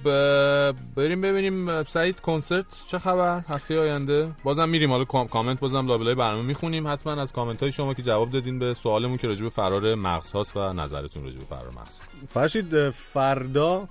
بریم 0.97 1.21
ببینیم 1.21 1.85
سعید 1.85 2.21
کنسرت 2.21 2.65
چه 2.91 2.99
خبر؟ 2.99 3.41
هفته 3.49 3.81
آینده؟ 3.81 4.31
بازم 4.45 4.69
میریم. 4.69 4.91
حالا 4.91 5.05
کامنت 5.05 5.61
بازم 5.61 5.87
لابلای 5.87 6.15
برنامه 6.15 6.43
می‌خونیم. 6.43 6.89
حتما 6.89 7.13
از 7.13 7.33
کامنت 7.33 7.63
های 7.63 7.73
شما 7.73 7.95
که 7.95 8.03
جواب 8.03 8.31
دادین 8.31 8.59
به 8.59 8.75
سوالمون 8.75 9.17
که 9.17 9.27
راجع 9.27 9.43
به 9.43 9.49
فرار 9.49 9.95
مغز 9.95 10.33
هاست 10.33 10.57
و 10.57 10.73
نظرتون 10.73 11.25
راجع 11.25 11.39
به 11.39 11.45
فرار 11.45 11.71
مغز. 11.71 11.99
فرشید 12.29 12.91
فردا 12.91 13.89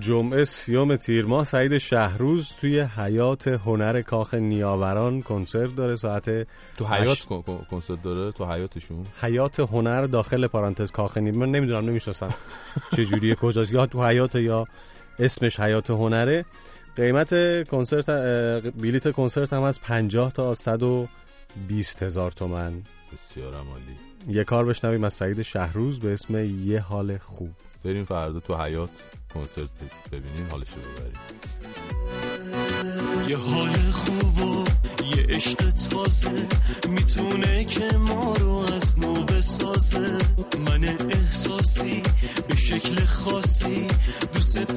جمعه 0.00 0.44
سیوم 0.44 0.96
تیر 0.96 1.26
ماه 1.26 1.44
سعید 1.44 1.78
شهروز 1.78 2.52
توی 2.60 2.80
حیات 2.80 3.48
هنر 3.48 4.02
کاخ 4.02 4.34
نیاوران 4.34 5.22
کنسرت 5.22 5.76
داره. 5.76 5.96
ساعت 5.96 6.46
تو 6.76 6.84
حیات 6.84 7.18
کنسرت 7.70 8.02
داره؟ 8.02 8.32
تو 8.32 8.44
حیاتشون 8.44 9.06
حیات 9.20 9.60
هنر 9.60 10.02
داخل 10.02 10.46
پارانتز 10.46 10.90
کاخ 10.90 11.16
نیاوران 11.16 11.46
من 11.46 11.50
نمی‌دونم 11.50 11.88
نمی‌شناسم. 11.88 12.34
چه 12.96 13.04
جوریه 13.04 13.34
کجاست؟ 13.34 13.72
یا 13.72 13.86
تو 13.86 14.06
حیات 14.06 14.34
یا 14.34 14.66
اسمش 15.18 15.60
حیات 15.60 15.90
هنره. 15.90 16.44
قیمت 16.96 17.28
کنسرت 17.68 18.10
بلیت 18.74 19.12
کنسرت 19.12 19.52
هم 19.52 19.62
از 19.62 19.80
50 19.80 20.32
تا 20.32 20.54
120 20.54 22.02
هزار 22.02 22.32
تومن. 22.32 22.82
بسیار 23.12 23.54
عالی 23.54 24.38
یه 24.38 24.44
کار 24.44 24.64
بشنویم 24.64 25.04
از 25.04 25.14
سعید 25.14 25.42
شهروز 25.42 26.00
به 26.00 26.12
اسم 26.12 26.44
یه 26.64 26.80
حال 26.80 27.18
خوب. 27.18 27.50
بریم 27.84 28.04
فردا 28.04 28.40
تو 28.40 28.56
حیات 28.56 28.90
کنسرت 29.34 29.68
ببینیم 30.12 30.48
حالش 30.50 30.68
رو 30.68 30.82
ببریم. 30.92 31.12
یه 33.28 33.36
حال 33.36 33.72
خوب 33.72 34.38
و 34.40 34.64
یه 35.16 35.26
عشق 35.28 35.70
تازه 35.70 36.46
می‌تونه 36.88 37.64
که 37.64 37.96
ما 37.96 38.34
رو 38.34 38.56
از 38.74 38.98
نو 38.98 39.24
بسازه. 39.24 40.18
من 40.68 40.84
احساسی 40.84 42.02
به 42.48 42.56
شکل 42.56 43.04
خاصی 43.04 43.86
دوست 44.34 44.71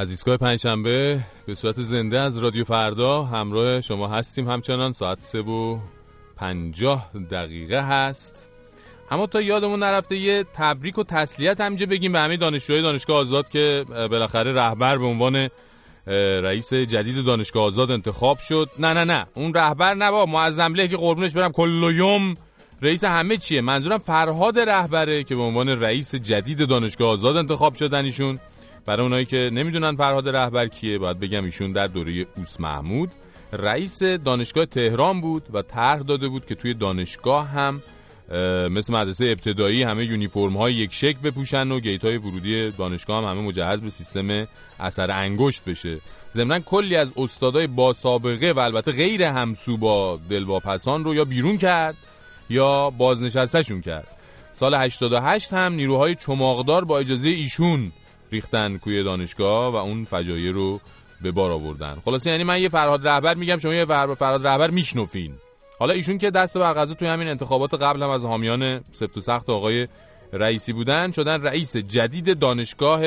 از 0.00 0.10
ایستگاه 0.10 0.36
پنجشنبه 0.36 1.20
به 1.46 1.54
صورت 1.54 1.80
زنده 1.80 2.20
از 2.20 2.38
رادیو 2.38 2.64
فردا 2.64 3.22
همراه 3.22 3.80
شما 3.80 4.08
هستیم. 4.08 4.48
همچنان 4.48 4.92
ساعت 4.92 5.20
سه 5.20 5.40
و 5.40 5.78
پنجاه 6.36 7.10
دقیقه 7.30 7.80
هست. 7.80 8.50
اما 9.10 9.26
تا 9.26 9.40
یادمون 9.40 9.82
نرفته 9.82 10.16
یه 10.16 10.44
تبریک 10.54 10.98
و 10.98 11.02
تسلیت 11.04 11.60
همینجا 11.60 11.86
بگیم 11.86 12.12
به 12.12 12.18
همه 12.18 12.36
دانشجوهای 12.36 12.82
دانشگاه 12.82 13.16
آزاد 13.16 13.48
که 13.48 13.84
بالاخره 13.88 14.52
رهبر 14.52 14.98
به 14.98 15.04
عنوان 15.04 15.48
رئیس 16.42 16.74
جدید 16.74 17.24
دانشگاه 17.24 17.64
آزاد 17.64 17.90
انتخاب 17.90 18.38
شد. 18.38 18.70
نه 18.78 18.92
نه 18.92 19.04
نه. 19.04 19.26
اون 19.34 19.54
رهبر 19.54 19.94
نه 19.94 20.10
با 20.10 20.26
معظم 20.26 20.74
که 20.74 20.96
قربونش 20.96 21.32
برم 21.32 21.52
کل 21.52 21.92
یوم 21.94 22.34
رئیس 22.82 23.04
همه 23.04 23.36
چیه؟ 23.36 23.60
منظورم 23.60 23.98
فرهاد 23.98 24.58
رهبره 24.58 25.24
که 25.24 25.34
به 25.34 25.42
عنوان 25.42 25.68
رئیس 25.68 26.14
جدید 26.14 26.68
دانشگاه 26.68 27.08
آزاد 27.08 27.36
انتخاب 27.36 27.74
شدن 27.74 28.04
ایشون 28.04 28.38
برای 28.90 29.02
اونایی 29.02 29.24
که 29.24 29.50
نمی‌دونن 29.52 29.94
فرهاد 29.94 30.28
رهبر 30.28 30.68
کیه 30.68 30.98
باید 30.98 31.20
بگم 31.20 31.44
ایشون 31.44 31.72
در 31.72 31.86
دوره 31.86 32.26
اوس 32.36 32.60
محمود 32.60 33.10
رئیس 33.52 34.02
دانشگاه 34.02 34.66
تهران 34.66 35.20
بود 35.20 35.42
و 35.52 35.62
طرح 35.62 36.02
داده 36.02 36.28
بود 36.28 36.46
که 36.46 36.54
توی 36.54 36.74
دانشگاه 36.74 37.48
هم 37.48 37.82
مثل 38.70 38.94
مدرسه 38.94 39.24
ابتدایی 39.24 39.82
همه 39.82 40.04
یونیفرم 40.04 40.56
های 40.56 40.74
یک 40.74 40.94
شکل 40.94 41.18
بپوشن 41.24 41.70
و 41.70 41.80
گیت 41.80 42.04
های 42.04 42.16
ورودی 42.16 42.70
دانشگاه 42.70 43.24
هم 43.24 43.30
همه 43.30 43.40
مجهز 43.40 43.80
به 43.80 43.90
سیستم 43.90 44.46
اثر 44.80 45.10
انگشت 45.10 45.64
بشه. 45.64 45.98
ضمن 46.32 46.60
کلی 46.60 46.96
از 46.96 47.12
استادای 47.16 47.66
با 47.66 47.92
سابقه 47.92 48.52
و 48.52 48.58
البته 48.58 48.92
غیر 48.92 49.22
همسو 49.22 49.76
با 49.76 50.20
دلواپسان 50.30 51.04
رو 51.04 51.14
یا 51.14 51.24
بیرون 51.24 51.58
کرد 51.58 51.96
یا 52.50 52.90
بازنشستشون 52.90 53.80
کرد. 53.80 54.08
سال 54.52 54.74
88 54.74 55.52
هم 55.52 55.72
نیروهای 55.72 56.14
چماقدار 56.14 56.84
با 56.84 56.98
اجازه 56.98 57.28
ایشون 57.28 57.92
ریختن 58.32 58.78
کوی 58.78 59.04
دانشگاه 59.04 59.72
و 59.72 59.76
اون 59.76 60.04
فجایع 60.04 60.52
رو 60.52 60.80
به 61.22 61.30
بار 61.30 61.50
آوردن. 61.50 61.96
خلاصه 62.04 62.30
یعنی 62.30 62.44
من 62.44 62.62
یه 62.62 62.68
فرهاد 62.68 63.08
رهبر 63.08 63.34
میگم 63.34 63.58
شما 63.58 63.74
یه 63.74 63.84
فر- 63.84 64.14
فرهاد 64.14 64.46
رهبر 64.46 64.70
میشنفین 64.70 65.34
حالا 65.78 65.94
ایشون 65.94 66.18
که 66.18 66.30
دست 66.30 66.58
بر 66.58 66.72
قضا 66.72 66.94
توی 66.94 67.08
همین 67.08 67.28
انتخابات 67.28 67.74
قبل 67.74 68.02
هم 68.02 68.10
از 68.10 68.24
حامیان 68.24 68.84
سفت 68.92 69.16
و 69.16 69.20
سخت 69.20 69.50
آقای 69.50 69.88
رئیسی 70.32 70.72
بودن 70.72 71.10
شدن 71.10 71.42
رئیس 71.42 71.76
جدید 71.76 72.38
دانشگاه 72.38 73.02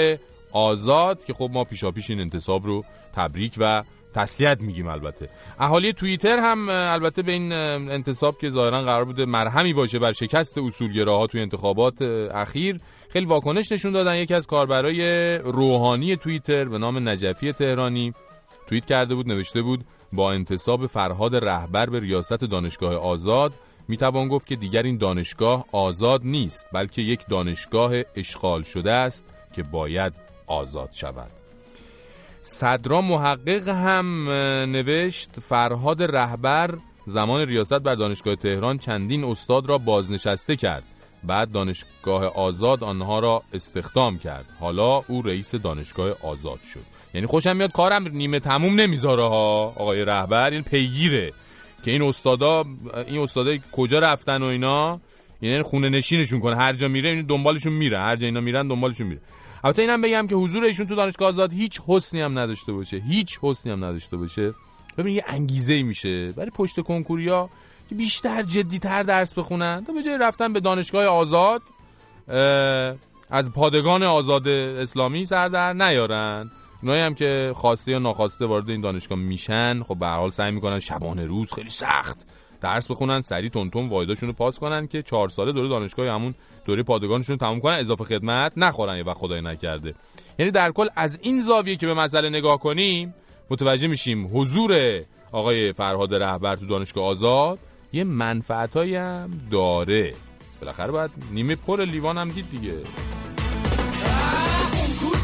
آزاد 0.52 1.26
که 1.26 1.34
خب 1.34 1.50
ما 1.54 1.64
پیشاپیش 1.64 2.10
این 2.10 2.20
انتصاب 2.20 2.66
رو 2.66 2.86
تبریک 3.16 3.54
و 3.58 3.84
تسلیت 4.14 4.62
میگیم 4.62 4.88
البته. 4.88 5.30
اهالی 5.60 5.94
توییتر 5.94 6.40
هم 6.40 6.66
البته 6.70 7.22
به 7.22 7.32
این 7.32 7.52
انتصاب 7.52 8.38
که 8.38 8.50
ظاهرا 8.50 8.82
قرار 8.82 9.06
بوده 9.06 9.26
مرهمی 9.26 9.74
باشه 9.74 10.00
بر 10.00 10.12
شکست 10.12 10.58
اصولگراها 10.58 11.28
توی 11.28 11.42
انتخابات 11.42 12.02
اخیر. 12.02 12.80
خیلی 13.10 13.26
واکنش 13.26 13.72
نشون 13.72 13.92
دادن. 13.92 14.16
یکی 14.16 14.34
از 14.34 14.48
کاربرای 14.48 15.38
روحانی 15.38 16.16
توییتر 16.16 16.66
به 16.66 16.78
نام 16.78 17.10
نجفی 17.10 17.52
تهرانی 17.54 18.14
توییت 18.68 18.86
کرده 18.86 19.16
بود 19.16 19.28
نوشته 19.28 19.62
بود 19.62 19.86
با 20.14 20.32
انتصاب 20.32 20.88
فرهاد 20.88 21.36
رهبر 21.36 21.86
به 21.86 22.00
ریاست 22.00 22.44
دانشگاه 22.44 22.96
آزاد 22.96 23.54
می‌توان 23.88 24.28
گفت 24.28 24.48
که 24.48 24.56
دیگر 24.56 24.84
این 24.84 24.98
دانشگاه 24.98 25.66
آزاد 25.72 26.22
نیست 26.24 26.68
بلکه 26.74 27.02
یک 27.02 27.28
دانشگاه 27.30 27.94
اشغال 28.16 28.64
شده 28.64 28.92
است 28.92 29.26
که 29.56 29.64
باید 29.64 30.14
آزاد 30.48 30.92
شود. 30.92 31.43
صدرا 32.46 33.02
محقق 33.02 33.68
هم 33.68 34.30
نوشت 34.72 35.40
فرهاد 35.40 36.04
رهبر 36.04 36.78
زمان 37.06 37.42
ریاست 37.42 37.80
بر 37.80 37.96
دانشگاه 37.96 38.36
تهران 38.36 38.78
چندین 38.78 39.24
استاد 39.24 39.70
را 39.70 39.78
بازنشسته 39.78 40.56
کرد. 40.56 40.84
بعد 41.24 41.52
دانشگاه 41.52 42.26
آزاد 42.26 42.84
آنها 42.84 43.20
را 43.20 43.44
استخدام 43.54 44.18
کرد. 44.18 44.46
حالا 44.60 45.04
او 45.08 45.22
رئیس 45.22 45.56
دانشگاه 45.56 46.12
آزاد 46.24 46.60
شد. 46.74 46.80
یعنی 47.14 47.28
خوشم 47.28 47.56
میاد 47.56 47.72
کارم 47.72 48.08
نیمه 48.08 48.40
تموم 48.40 48.80
نمی‌ذاره 48.80 49.24
ها. 49.24 49.64
آقای 49.66 50.06
رهبر 50.06 50.50
این 50.50 50.64
پیگیره 50.64 51.34
که 51.86 51.92
این 51.92 52.02
استادا 52.02 52.66
این 53.08 53.20
استادا 53.22 53.58
کجا 53.72 54.00
رفتن 54.00 54.42
و 54.42 54.46
اینا؟ 54.46 55.02
یعنی 55.42 55.62
خونه 55.62 55.90
نشینشون 55.90 56.40
کنه. 56.40 56.56
هر 56.56 56.74
جا 56.74 56.88
میره 56.88 57.24
دنبالشون 57.24 57.74
میره. 57.74 58.00
هر 58.00 58.16
جا 58.16 58.28
اینا 58.28 58.42
میرن 58.42 58.68
دنبالشون 58.68 59.08
میره. 59.08 59.22
البته 59.64 59.82
اینم 59.82 60.02
بگم 60.02 60.28
که 60.28 60.36
حضور 60.36 60.64
ایشون 60.64 60.88
تو 60.88 60.96
دانشگاه 60.96 61.28
آزاد 61.28 61.54
هیچ 61.54 61.82
حسنی 61.88 62.22
هم 62.22 62.40
نداشته 62.40 62.74
باشه. 62.74 62.98
هیچ 62.98 63.40
حسنی 63.42 63.72
هم 63.72 63.86
نداشته 63.86 64.18
باشه. 64.18 64.54
ببین 64.98 65.16
یه 65.16 65.24
انگیزه 65.28 65.84
میشه. 65.84 66.32
برای 66.32 66.50
پشت 66.50 66.82
کنکوریا 66.82 67.50
که 67.90 67.96
بیشتر 67.96 68.44
جدیتر 68.44 69.04
درس 69.04 69.38
بخونن. 69.38 69.84
تا 69.88 69.94
به 69.94 70.04
جای 70.04 70.18
رفتن 70.18 70.54
به 70.54 70.60
دانشگاه 70.60 71.06
آزاد 71.06 71.62
از 73.30 73.52
پادگان 73.56 74.04
آزاد 74.04 74.48
اسلامی 74.48 75.26
سر 75.26 75.48
در 75.48 75.74
نیارن. 75.74 76.52
اونایی 76.82 77.02
هم 77.02 77.16
که 77.16 77.52
خواسته 77.56 77.92
یا 77.92 78.00
ناخواسته 78.00 78.46
وارد 78.46 78.70
این 78.70 78.82
دانشگاه 78.82 79.18
میشن 79.18 79.84
خب 79.84 80.00
به 80.00 80.08
حال 80.08 80.30
سعی 80.30 80.52
می‌کنن 80.52 80.80
شبانه 80.80 81.26
روز 81.26 81.54
خیلی 81.54 81.70
سخت 81.70 82.26
درس 82.64 82.92
بخونن 82.92 83.22
سری 83.22 83.50
تونتون 83.50 83.90
وایداشون 83.90 84.30
رو 84.30 84.34
پاس 84.34 84.60
کنن 84.60 84.88
که 84.88 85.02
چهار 85.02 85.30
ساله 85.30 85.52
دوره 85.52 85.70
دانشگاه 85.70 86.08
همون 86.08 86.36
دوره 86.66 86.84
پادگانشون 86.84 87.38
تموم 87.38 87.60
کنن 87.60 87.74
اضافه 87.74 88.04
خدمت 88.04 88.52
نخورن 88.58 89.02
وقت 89.02 89.18
خدای 89.18 89.42
نکرده. 89.42 89.96
یعنی 90.40 90.52
در 90.52 90.72
کل 90.72 90.88
از 90.96 91.20
این 91.22 91.40
زاویه 91.40 91.76
که 91.76 91.86
به 91.86 91.94
مسئله 91.94 92.30
نگاه 92.30 92.60
کنیم 92.60 93.14
متوجه 93.50 93.88
میشیم 93.88 94.30
حضور 94.34 95.02
آقای 95.32 95.74
فرهاد 95.74 96.16
رهبر 96.16 96.56
تو 96.56 96.66
دانشگاه 96.66 97.06
آزاد 97.06 97.60
یه 97.94 98.04
منفعتایی 98.04 98.96
هم 98.96 99.30
داره. 99.52 100.14
بالاخره 100.62 100.92
باید 100.92 101.12
نیمه 101.32 101.56
پر 101.56 101.86
لیوان 101.86 102.18
هم 102.18 102.30
دید 102.30 102.46
دیگه. 102.52 102.78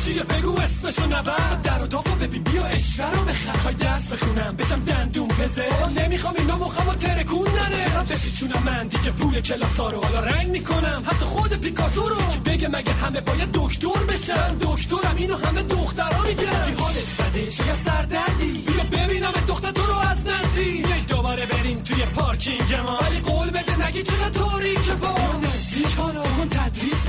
کوچیه 0.10 0.24
بگو 0.24 0.60
اسمشو 0.60 1.06
نبر. 1.06 1.56
در 1.64 1.84
و 1.84 1.88
دافو 1.88 2.16
ببین 2.16 2.44
بیا 2.44 2.66
اشتر 2.66 3.12
رو 3.12 3.24
بخر. 3.24 3.58
خواهی 3.62 3.76
درس 3.76 4.12
بخونم 4.14 4.56
بشم 4.56 4.84
دندون 4.84 5.28
پزه 5.28 5.66
نمی‌خوام 6.02 6.34
اینا 6.38 6.58
مخمو 6.58 6.94
ترکون 6.94 7.48
نره. 7.48 7.90
چرا 7.92 8.04
بپیچونم 8.04 8.64
من؟ 8.66 8.88
دیگه 8.88 9.12
پول 9.12 9.42
کلاسا 9.42 9.90
رو 9.90 10.04
حالا 10.04 10.20
رنگ 10.20 10.50
می‌کنم. 10.50 11.04
حتی 11.06 11.26
خود 11.26 11.54
پیکاسو 11.54 12.10
رو. 12.10 12.16
کی 12.16 12.40
بگه 12.40 12.68
مگه 12.68 12.94
همه 12.94 13.22
باید 13.22 13.50
دکتر 13.54 14.04
بشن؟ 14.10 14.56
دکترم 14.62 15.16
اینو 15.18 15.38
همه 15.38 15.64
دخترا 15.64 16.22
میگن. 16.22 16.66
کی 16.66 16.72
حالت 16.80 17.10
بده؟ 17.20 17.48
چه 17.52 17.74
سردردی؟ 17.86 18.66
بیا 18.68 18.84
ببینم 18.84 19.34
دختر 19.48 19.72
تو 19.72 19.86
رو 19.86 19.98
از 19.98 20.18
نزدیک. 20.28 21.08
دوباره 21.08 21.46
بریم 21.46 21.80
توی 21.80 22.06
پارکینگ 22.06 22.74
ما. 22.88 22.98
ولی 22.98 23.20
قول 23.20 23.50
بده 23.50 23.88
نگی 23.88 24.04
چقدر 24.04 24.30
تاریکه 24.30 24.92
با 24.92 25.08
کن 25.08 25.49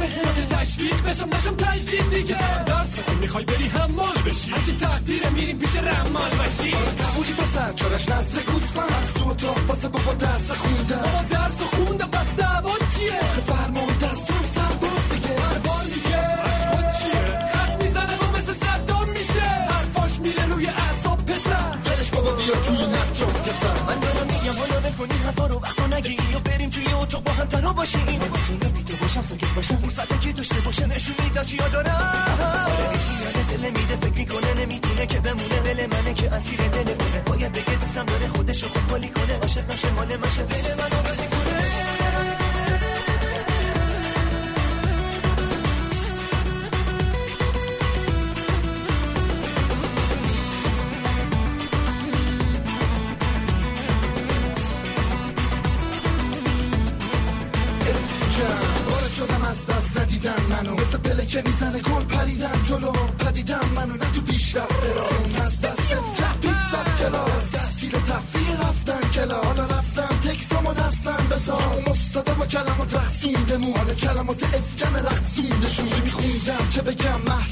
تدریس 0.07 0.47
به 0.49 0.57
تشویق 0.57 1.03
بشم 1.03 1.29
نشم 1.35 1.57
تجدید 1.57 2.11
دیگه. 2.11 2.65
درس 2.65 2.99
بخون 2.99 3.15
می‌خوای 3.15 3.45
بری 3.45 3.69
حمال 3.69 4.17
بشی. 4.27 4.51
هرچی 4.51 4.73
تقدیره 4.73 5.31
میریم 5.31 5.59
پیش 5.59 5.77
رمال 5.77 6.31
بشی. 6.31 6.71
قبولی 6.71 7.33
پسر 7.33 7.73
چارش 7.73 8.09
نزد 8.09 8.39
گوزبند 8.47 9.09
سو 9.15 9.35
تا 9.35 9.55
واسه 9.69 9.89
بابا 9.89 10.15
درس 10.15 10.51
خوندم. 10.51 10.97
بابا 10.97 11.23
درس 11.31 11.63
خوندم 11.63 12.11
پس 12.11 12.35
دعوا 12.37 12.75
چیه؟ 12.97 13.21
فرمان 13.21 13.87
دستور 14.03 14.45
سرباز 14.55 15.09
دیگه. 15.13 15.35
هر 15.41 15.59
بار 15.59 15.85
میگه 15.95 16.17
عشقات 16.19 16.99
چیه؟ 16.99 17.39
خط 17.53 17.83
می‌زنه 17.83 18.17
و 18.17 18.37
مثل 18.37 18.53
صدام 18.53 19.09
میشه. 19.09 19.41
حرفاش 19.71 20.21
میره 20.21 20.47
روی 20.47 20.67
اعصاب 20.67 21.27
پسر. 21.27 21.77
ولش 21.85 22.11
بابا 22.11 22.33
بیا 22.33 22.55
توی 22.67 22.87
نقجا 22.87 23.27
کسر 23.47 23.77
من 23.87 24.01
دارم 24.01 24.27
میگم 24.27 24.57
حالا 24.59 24.81
ول 24.81 24.93
کنی 24.99 25.19
هم 27.41 27.47
تنها 27.47 27.73
باشیم 27.73 28.01
باشیم 28.33 28.59
نمیده 28.65 28.95
باشم 28.95 29.23
ساکت 29.23 29.49
باشم. 29.57 29.77
فرصتی 29.77 30.19
که 30.19 30.33
داشته 30.33 30.61
باشه 30.61 30.87
نشون 30.87 31.15
میدم 31.25 31.43
چیا 31.43 31.69
دارم. 31.69 32.67
میاد 33.21 33.47
دل 33.51 33.71
میده 33.71 33.97
فکر 33.97 34.19
می‌کنه 34.19 34.55
نمی‌تونه 34.55 35.07
که 35.07 35.21
بمونه. 35.21 35.61
دل 35.65 35.87
منه 35.87 36.15
که 36.15 36.31
اسیر 36.33 36.61
دل 36.61 36.79
اونه 36.79 37.21
باید 37.27 37.53
بگه 37.53 37.75
دوستم 37.75 38.07
داره 38.07 38.29
خودش 38.29 38.63
رو 38.63 38.69
خوب 38.69 38.91
خالی 38.91 39.09
کنه. 39.09 39.39
عاشق 39.43 39.73
نشه 39.73 39.91
مال 39.91 40.17
مشه 40.17 40.43
دل 40.43 40.75
منو 40.75 41.03
بازی 41.03 41.30
که 61.31 61.43
می‌زنه 61.47 61.79
گل 61.79 62.05
پریدم 62.05 62.63
جلو؟ 62.65 62.93
پدیدم 62.93 63.69
منو 63.77 63.93
نه 63.93 64.11
تو 64.15 64.21
پیشرفته 64.21 64.95
را. 64.95 65.05
چون 65.09 65.41
از 65.47 65.61
دست 65.61 65.89
جه 65.89 66.33
پیزا 66.41 66.83
کلاس. 66.99 67.51
ده 67.53 67.77
تیر 67.81 67.91
تفریح 67.91 68.69
رفتن 68.69 69.01
کلا 69.15 69.35
حالا 69.43 69.65
رفتم 69.67 70.09
تکسامو 70.29 70.75
دستم 70.75 71.27
بزار 71.31 71.83
استادا 71.87 72.35
با 72.35 72.47
کلمات 72.47 72.95
رقصونده 72.95 73.57
مو 73.57 73.77
حالا 73.77 73.95
کلمات 73.95 74.43
افجم 74.43 74.97
رقصونده 74.97 75.69
شوشی 75.69 76.01
میخوندم؟ 76.05 76.69
که 76.75 76.83
بگم؟ 76.83 77.21
محلول 77.27 77.50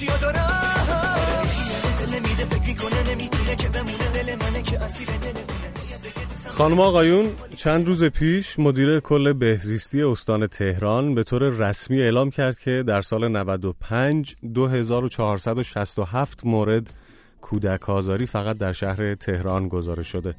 چیا 0.00 0.12
خانم 6.48 6.80
آقایون 6.80 7.28
چند 7.56 7.86
روز 7.86 8.04
پیش 8.04 8.58
مدیر 8.58 9.00
کل 9.00 9.32
بهزیستی 9.32 10.02
استان 10.02 10.46
تهران 10.46 11.14
به 11.14 11.22
طور 11.24 11.48
رسمی 11.48 12.02
اعلام 12.02 12.30
کرد 12.30 12.58
که 12.58 12.84
در 12.86 13.02
سال 13.02 13.28
95 13.28 14.36
2467 14.54 16.46
مورد 16.46 16.90
کودک 17.40 17.90
آزاری 17.90 18.26
فقط 18.26 18.58
در 18.58 18.72
شهر 18.72 19.14
تهران 19.14 19.68
گزارش 19.68 20.06
شده. 20.06 20.34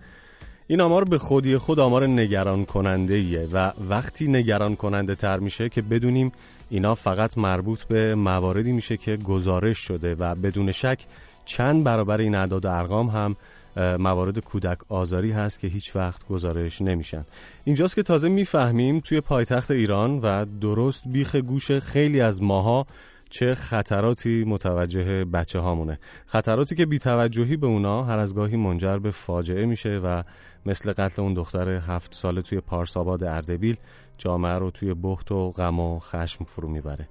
این 0.67 0.81
آمار 0.81 1.03
به 1.03 1.17
خودی 1.17 1.57
خود 1.57 1.79
آمار 1.79 2.07
نگران 2.07 2.65
کننده 2.65 3.13
ایه 3.13 3.47
و 3.53 3.71
وقتی 3.89 4.27
نگران 4.27 4.75
کننده 4.75 5.15
تر 5.15 5.39
میشه 5.39 5.69
که 5.69 5.81
بدونیم 5.81 6.31
اینا 6.71 6.95
فقط 6.95 7.37
مربوط 7.37 7.83
به 7.83 8.15
مواردی 8.15 8.71
میشه 8.71 8.97
که 8.97 9.17
گزارش 9.17 9.77
شده 9.77 10.15
و 10.15 10.35
بدون 10.35 10.71
شک 10.71 10.99
چند 11.45 11.83
برابر 11.83 12.17
این 12.17 12.35
اعداد 12.35 12.65
ارقام 12.65 13.07
هم 13.09 13.35
موارد 13.77 14.39
کودک 14.39 14.77
آزاری 14.89 15.31
هست 15.31 15.59
که 15.59 15.67
هیچ 15.67 15.95
وقت 15.95 16.27
گزارش 16.27 16.81
نمیشن. 16.81 17.25
اینجاست 17.63 17.95
که 17.95 18.03
تازه 18.03 18.29
می‌فهمیم 18.29 18.99
توی 18.99 19.21
پایتخت 19.21 19.71
ایران 19.71 20.19
و 20.19 20.45
درست 20.61 21.03
بیخ 21.05 21.35
گوش 21.35 21.71
خیلی 21.71 22.21
از 22.21 22.41
ماها 22.41 22.85
چه 23.29 23.55
خطراتی 23.55 24.43
متوجه 24.43 25.25
بچه 25.25 25.59
هامونه 25.59 25.99
خطراتی 26.25 26.75
که 26.75 26.85
بیتوجهی 26.85 27.57
به 27.57 27.67
اونا 27.67 28.03
هر 28.03 28.17
از 28.19 28.35
گاهی 28.35 28.57
منجر 28.57 28.97
به 28.97 29.11
فاجعه 29.11 29.65
میشه 29.65 29.97
و 30.03 30.23
مثل 30.65 30.93
قتل 30.93 31.21
اون 31.21 31.33
دختر 31.33 31.69
هفت 31.69 32.13
ساله 32.13 32.41
توی 32.41 32.59
پارساباد 32.59 33.23
اردبیل 33.23 33.77
جامعه 34.21 34.53
رو 34.53 34.71
توی 34.71 34.93
بخت 34.93 35.31
و 35.31 35.51
غم 35.51 35.79
و 35.79 35.99
خشم 35.99 36.45
فرو 36.45 36.69
می‌بره. 36.69 37.07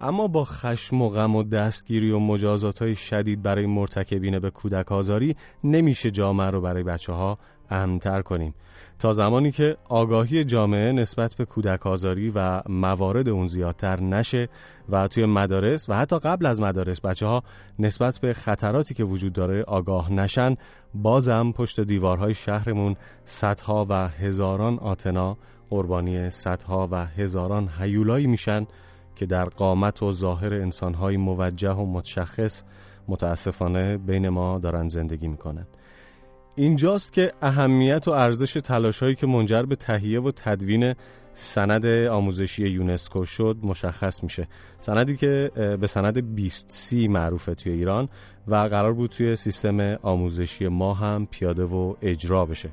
اما 0.00 0.28
با 0.28 0.44
خشم 0.44 1.02
و 1.02 1.08
غم 1.08 1.36
و 1.36 1.42
دستگیری 1.42 2.10
و 2.10 2.18
مجازات 2.18 2.82
های 2.82 2.96
شدید 2.96 3.42
برای 3.42 3.66
مرتکبین 3.66 4.38
به 4.38 4.50
کودک 4.50 4.92
آزاری 4.92 5.36
نمیشه 5.64 6.10
جامعه 6.10 6.50
رو 6.50 6.60
برای 6.60 6.82
بچه 6.82 7.12
ها 7.12 7.38
امتر 7.70 8.22
کنیم. 8.22 8.54
تا 8.98 9.12
زمانی 9.12 9.52
که 9.52 9.76
آگاهی 9.88 10.44
جامعه 10.44 10.92
نسبت 10.92 11.34
به 11.34 11.44
کودک 11.44 11.86
آزاری 11.86 12.32
و 12.34 12.62
موارد 12.68 13.28
اون 13.28 13.48
زیادتر 13.48 14.00
نشه 14.00 14.48
و 14.88 15.08
توی 15.08 15.26
مدارس 15.26 15.88
و 15.88 15.96
حتی 15.96 16.18
قبل 16.18 16.46
از 16.46 16.60
مدارس 16.60 17.00
بچه 17.00 17.26
ها 17.26 17.42
نسبت 17.78 18.18
به 18.18 18.32
خطراتی 18.32 18.94
که 18.94 19.04
وجود 19.04 19.32
داره 19.32 19.62
آگاه 19.62 20.12
نشن 20.12 20.56
بازم 20.94 21.52
پشت 21.52 21.80
دیوارهای 21.80 22.34
شهرمون 22.34 22.96
صدها 23.24 23.86
و 23.88 24.08
هزاران 24.08 24.78
آتنا 24.78 25.36
قربانی 25.70 26.30
صدها 26.30 26.88
و 26.90 27.06
هزاران 27.06 27.70
هیولایی 27.80 28.26
میشن 28.26 28.66
که 29.16 29.26
در 29.26 29.44
قامت 29.44 30.02
و 30.02 30.12
ظاهر 30.12 30.54
انسانهای 30.54 31.16
موجه 31.16 31.72
و 31.72 31.86
متشخص 31.86 32.62
متاسفانه 33.08 33.96
بین 33.96 34.28
ما 34.28 34.58
دارن 34.58 34.88
زندگی 34.88 35.28
می‌کنن. 35.28 35.66
اینجاست 36.54 37.12
که 37.12 37.32
اهمیت 37.42 38.08
و 38.08 38.10
ارزش 38.10 38.52
تلاشهایی 38.52 39.14
که 39.14 39.26
منجر 39.26 39.62
به 39.62 39.76
تهیه 39.76 40.20
و 40.20 40.30
تدوین 40.36 40.94
سند 41.32 41.86
آموزشی 41.86 42.68
یونسکو 42.68 43.24
شد 43.24 43.56
مشخص 43.62 44.22
میشه. 44.22 44.48
سندی 44.78 45.16
که 45.16 45.50
به 45.80 45.86
سند 45.86 46.34
20 46.34 46.70
سی 46.70 47.08
معروفه 47.08 47.54
توی 47.54 47.72
ایران 47.72 48.08
و 48.48 48.54
قرار 48.54 48.92
بود 48.92 49.10
توی 49.10 49.36
سیستم 49.36 49.80
آموزشی 50.02 50.68
ما 50.68 50.94
هم 50.94 51.26
پیاده 51.30 51.64
و 51.64 51.94
اجرا 52.02 52.46
بشه. 52.46 52.70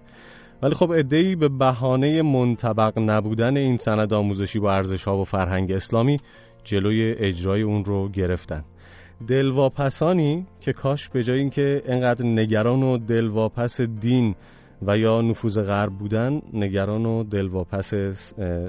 ولی 0.62 0.74
خب 0.74 0.92
ادهی 0.92 1.36
به 1.36 1.50
بهانه 1.50 2.22
منطبق 2.22 3.00
نبودن 3.00 3.58
این 3.58 3.78
سند 3.78 4.14
آموزشی 4.14 4.60
با 4.60 4.74
ارزش 4.74 5.04
ها 5.04 5.18
و 5.18 5.24
فرهنگ 5.24 5.72
اسلامی 5.72 6.20
جلوی 6.64 7.16
اجرای 7.18 7.62
اون 7.62 7.86
رو 7.86 8.10
گرفتن. 8.10 8.64
دلواپسانی 9.28 10.46
که 10.62 10.74
کاش 10.74 11.10
به 11.10 11.24
جای 11.24 11.40
اینکه 11.40 11.84
انقدر 11.86 12.26
نگران 12.26 12.84
و 12.84 12.98
دلواپس 12.98 13.82
دین 13.82 14.36
و 14.82 14.98
یا 14.98 15.22
نفوذ 15.22 15.60
غرب 15.60 15.94
بودن 15.94 16.42
نگران 16.54 17.06
و 17.06 17.24
دلواپس 17.24 17.94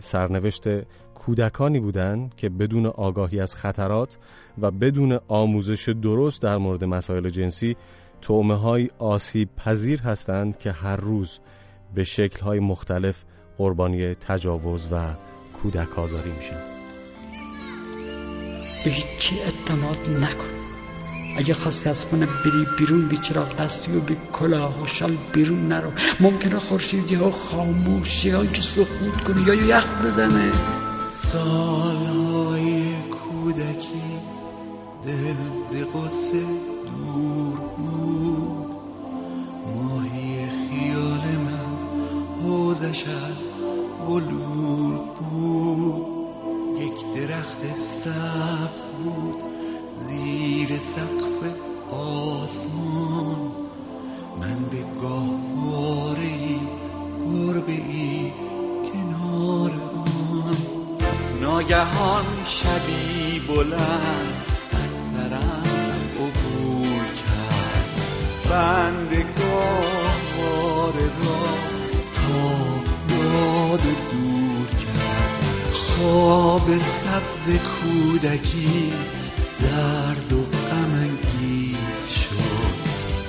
سرنوشت 0.01 0.68
کودکانی 1.14 1.80
بودن 1.80 2.30
که 2.37 2.49
بدون 2.49 2.87
آگاهی 2.87 3.41
از 3.41 3.55
خطرات 3.55 4.18
و 4.61 4.70
بدون 4.70 5.18
آموزش 5.28 5.89
درست 5.89 6.43
در 6.43 6.57
مورد 6.57 6.84
مسائل 6.84 7.28
جنسی 7.28 7.76
تومه 8.20 8.55
های 8.55 8.89
آسیب 8.99 9.49
پذیر 9.57 10.01
هستند 10.01 10.59
که 10.59 10.72
هر 10.72 10.97
روز 10.97 11.39
به 11.97 12.05
شکل 12.05 12.40
های 12.40 12.61
مختلف 12.61 13.22
قربانی 13.59 14.14
تجاوز 14.14 14.86
و 14.92 15.14
کودک 15.53 15.99
آزاری 15.99 16.32
میشن 16.32 16.62
به 18.84 18.90
هیچی 18.90 19.36
اعتماد 19.40 20.11
نکن. 20.11 20.49
اگه 21.36 21.55
خواستی 21.55 21.88
از 21.88 22.05
خونه 22.05 22.26
بری 22.26 22.66
بیرون 22.78 23.09
بی 23.09 23.16
چراغ 23.16 23.57
دستی 23.57 23.97
و 23.97 24.01
بی 24.01 24.16
کلاه 24.32 24.82
و 24.82 24.86
شال 24.86 25.16
بیرون 25.32 25.68
نرو. 25.68 25.90
ممکنه 26.20 26.59
خورشیدی 26.59 27.14
ها 27.14 27.30
خاموشی 27.30 28.30
ها 28.30 28.47
کس 28.47 28.78
رو 28.78 28.84
خود 28.84 29.24
کنه 29.24 29.49
یا 29.49 29.55
یخ 29.55 30.03
بزنه. 30.05 30.53
سالهای 31.11 32.92
کودکی 33.11 34.03
دل 35.07 35.84
قصه 35.84 36.40
دور 36.84 37.59
بود. 37.76 38.66
ماهی 39.74 40.47
خیال 40.47 41.26
حوزش 42.47 43.05
از 43.07 43.38
بلور 44.09 45.01
بود. 45.20 46.07
یک 46.80 47.14
درخت 47.16 47.62
سبز 48.05 48.84
بود 49.05 49.34
زیر 50.07 50.68
سقف 50.68 51.40
آسمان. 51.94 53.53
من 54.40 54.64
به 54.70 54.84
گاهواره 55.03 56.20
ای 56.20 56.59
گربه 57.26 57.72
ای 57.72 58.32
کنار 58.92 59.70
آن. 59.70 60.57
ناگهان 61.40 62.26
شبی 62.44 63.40
بلند 63.49 64.34
از 64.72 64.90
سرم 64.90 65.62
عبور 66.16 67.05
کرد. 67.05 68.01
بند 68.51 69.24
گاهواره 69.38 71.05
را 71.05 71.76
داد 73.37 73.87
و 73.87 73.95
دور 74.12 74.68
کرد. 74.68 75.72
خواب 75.72 76.78
سبز 76.78 77.59
کودکی 77.59 78.93
زرد 79.61 80.32
و 80.32 80.43
غمانگیز 80.70 82.09
شد. 82.11 82.76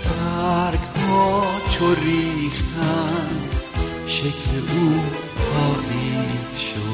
برگ 0.06 0.80
ها 0.80 1.44
چو 1.70 1.86
ریختن 1.86 3.40
شکل 4.08 4.56
او 4.72 5.02
پاییز 5.38 6.58
شد. 6.60 6.87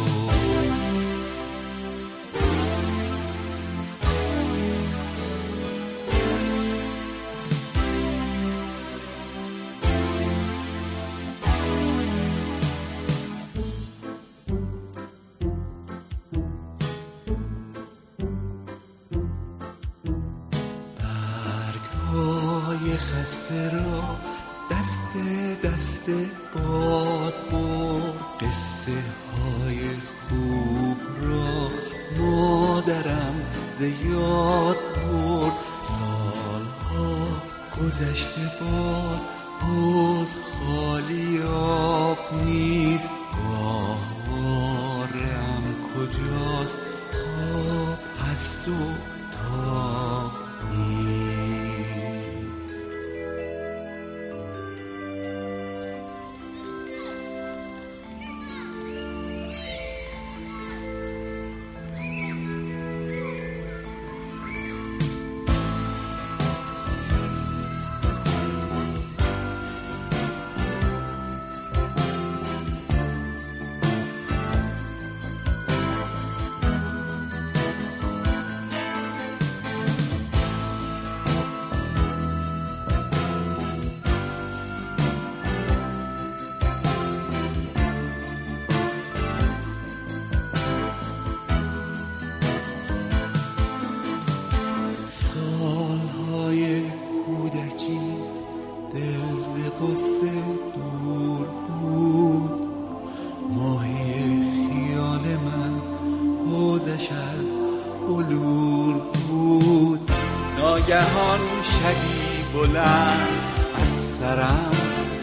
بلند 112.73 113.27
از 113.75 113.89
سرم 114.19 114.71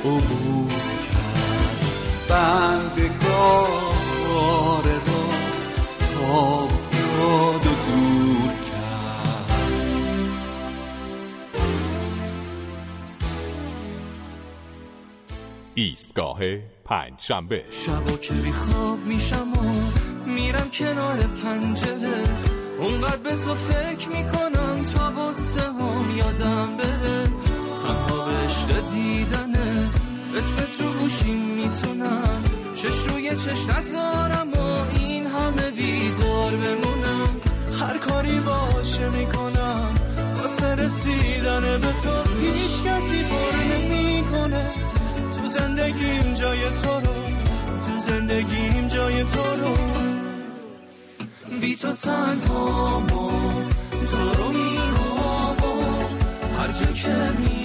عبور 0.05 0.71
کرد. 0.71 1.85
بندگار 2.29 3.69
را 4.85 5.25
تاب 6.15 6.71
داد 7.19 7.67
و 7.67 7.71
دور 7.87 8.53
کرد. 8.53 9.51
ایستگاه 15.75 16.39
پنج 16.85 17.13
شنبه 17.19 17.65
شبا 17.71 18.17
که 18.17 18.35
بیخواب 18.35 18.99
میشم 19.07 19.53
و 19.53 19.63
میرم 20.27 20.71
کنار 20.73 21.19
پنجره. 21.19 22.25
اونقدر 22.79 23.17
به 23.17 23.31
تو 23.31 23.55
فکر 23.55 24.09
می‌کنم 24.09 24.83
تا 24.95 25.11
بسه 25.11 25.30
دیدنه 29.01 29.91
اسمت 30.37 30.81
رو 30.81 30.93
گوشیم 30.93 31.45
می‌تونم. 31.45 32.45
چش 32.75 32.99
روی 33.09 33.31
چش 33.31 33.67
نذارم 33.67 34.49
و 34.53 34.59
این 34.99 35.27
همه 35.27 35.71
بیدار 35.71 36.53
بمونم. 36.57 37.31
هر 37.81 37.99
کاری 37.99 38.41
باشه 38.41 39.09
می‌کنم. 39.09 39.91
واسه 40.37 40.75
رسیدن 40.75 41.61
به 41.61 41.93
تو 42.03 42.15
هیچ 42.41 42.83
کسی 42.87 43.23
پر 43.31 43.57
نمی‌کنه. 43.73 44.65
تو 45.33 45.47
زندگیم 45.59 46.35
جای 46.35 46.61
تو 46.61 46.95
رو 46.95 47.15
تو 47.85 47.99
زندگیم 48.09 48.89
جای 48.89 49.25
تو 49.25 49.45
رو. 49.61 49.75
بی 51.61 51.77
تو 51.77 51.93
تنها 51.93 53.03
تو 54.07 54.33
رو 54.39 54.49
می‌خوام 54.49 55.57
هر 56.59 56.69
جا 56.69 56.93
که 56.93 57.17
میرم 57.39 57.60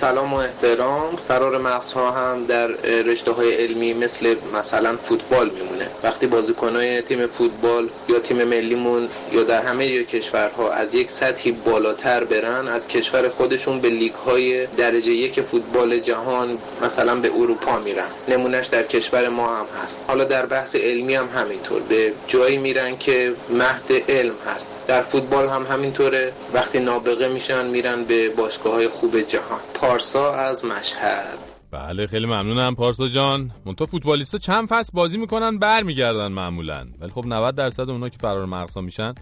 سلام 0.00 0.32
و 0.32 0.36
احترام. 0.36 1.16
فرار 1.28 1.58
مغزها 1.58 2.10
هم 2.10 2.44
در 2.44 2.66
رشته 3.06 3.32
های 3.32 3.54
علمی 3.54 3.94
مثل 3.94 4.36
مثلا 4.54 4.96
فوتبال 4.96 5.50
میمونه. 5.50 5.69
وقتی 6.02 6.26
بازیکنهای 6.26 7.02
تیم 7.02 7.26
فوتبال 7.26 7.88
یا 8.08 8.18
تیم 8.18 8.44
ملیمون 8.44 9.08
یا 9.32 9.42
در 9.42 9.62
همه 9.62 10.04
کشورها 10.04 10.72
از 10.72 10.94
یک 10.94 11.10
سطحی 11.10 11.52
بالاتر 11.52 12.24
برن 12.24 12.68
از 12.68 12.88
کشور 12.88 13.28
خودشون 13.28 13.80
به 13.80 13.88
لیگ 13.88 14.12
های 14.12 14.66
درجه 14.66 15.12
یک 15.12 15.40
فوتبال 15.40 15.98
جهان 15.98 16.58
مثلا 16.82 17.14
به 17.14 17.30
اروپا 17.34 17.78
میرن. 17.78 18.08
نمونهش 18.28 18.66
در 18.66 18.82
کشور 18.82 19.28
ما 19.28 19.56
هم 19.56 19.66
هست. 19.82 20.04
حالا 20.06 20.24
در 20.24 20.46
بحث 20.46 20.76
علمی 20.76 21.14
هم 21.14 21.28
همینطور. 21.28 21.82
به 21.88 22.12
جایی 22.28 22.56
میرن 22.56 22.96
که 22.98 23.32
مهد 23.50 24.02
علم 24.08 24.34
هست. 24.46 24.74
در 24.88 25.02
فوتبال 25.02 25.48
هم 25.48 25.66
همینطوره. 25.66 26.32
وقتی 26.52 26.80
نابغه 26.80 27.28
میشن 27.28 27.66
میرن 27.66 28.04
به 28.04 28.28
باشگاه 28.28 28.74
های 28.74 28.88
خوب 28.88 29.20
جهان. 29.20 29.60
پارسا 29.74 30.34
از 30.34 30.64
مشهد. 30.64 31.49
بله 31.70 32.06
خیلی 32.06 32.26
ممنونم 32.26 32.74
پارسا 32.74 33.06
جان. 33.06 33.50
منتها 33.66 33.86
فوتبالیستا 33.86 34.38
چند 34.38 34.68
فصل 34.68 34.90
بازی 34.94 35.18
می‌کنن 35.18 35.58
برمیگردن 35.58 36.32
معمولا. 36.32 36.86
ولی 37.00 37.10
خب 37.10 37.24
90 37.26 37.54
درصد 37.54 37.90
اونا 37.90 38.08
که 38.08 38.18
فرار 38.18 38.46
مغزا 38.46 38.80
میشن 38.80 39.14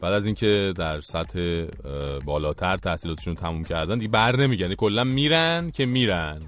بعد 0.00 0.12
از 0.12 0.26
اینکه 0.26 0.72
در 0.76 1.00
سطح 1.00 1.64
بالاتر 2.24 2.76
تحصیلاتشون 2.76 3.34
تموم 3.34 3.64
کردن 3.64 3.98
دیگه 3.98 4.10
بر 4.10 4.36
نمیگن 4.36 4.74
کلا 4.74 5.04
میرن 5.04 5.70
که 5.70 5.86
میرن. 5.86 6.42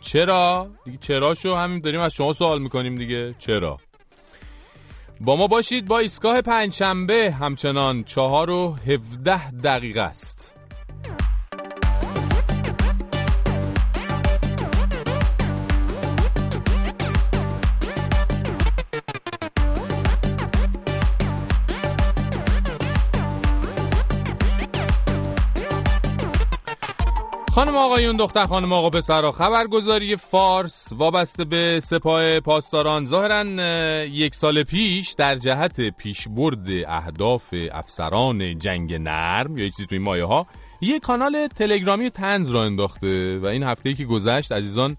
چرا؟ 0.00 0.68
دیگه 0.84 0.98
چراشو 0.98 1.54
همین 1.54 1.80
داریم 1.80 2.00
از 2.00 2.14
شما 2.14 2.32
سوال 2.32 2.62
می‌کنیم 2.62 2.94
دیگه. 2.94 3.34
چرا؟ 3.38 3.76
با 5.20 5.36
ما 5.36 5.46
باشید 5.46 5.86
با 5.86 5.98
ایستگاه 5.98 6.40
پنجشنبه 6.40 7.30
همچنان 7.40 8.04
چهار 8.04 8.50
و 8.50 8.76
هفده 8.86 9.50
دقیقه 9.50 10.00
است. 10.00 10.55
خانم 27.56 27.76
آقایون 27.76 28.16
دختر 28.16 28.46
خانم 28.46 28.72
آقا 28.72 28.90
پسرا 28.90 29.32
خبرگزاری 29.32 30.16
فارس 30.16 30.92
وابسته 30.96 31.44
به 31.44 31.80
سپاه 31.82 32.40
پاسداران. 32.40 33.04
ظاهرا 33.04 33.44
اه، 33.58 34.06
یک 34.06 34.34
سال 34.34 34.62
پیش 34.62 35.12
در 35.12 35.36
جهت 35.36 35.80
پیشبرد 35.80 36.66
اهداف 36.88 37.54
افسران 37.72 38.58
جنگ 38.58 38.94
نرم 38.94 39.58
یا 39.58 39.68
چیزی 39.68 39.86
توی 39.86 39.98
مایه 39.98 40.24
ها 40.24 40.46
یه 40.80 40.98
کانال 40.98 41.46
تلگرامی 41.46 42.10
تنز 42.10 42.50
را 42.50 42.64
انداخته 42.64 43.38
و 43.38 43.46
این 43.46 43.62
هفته 43.62 43.94
که 43.94 44.04
گذشت 44.04 44.52
عزیزان 44.52 44.96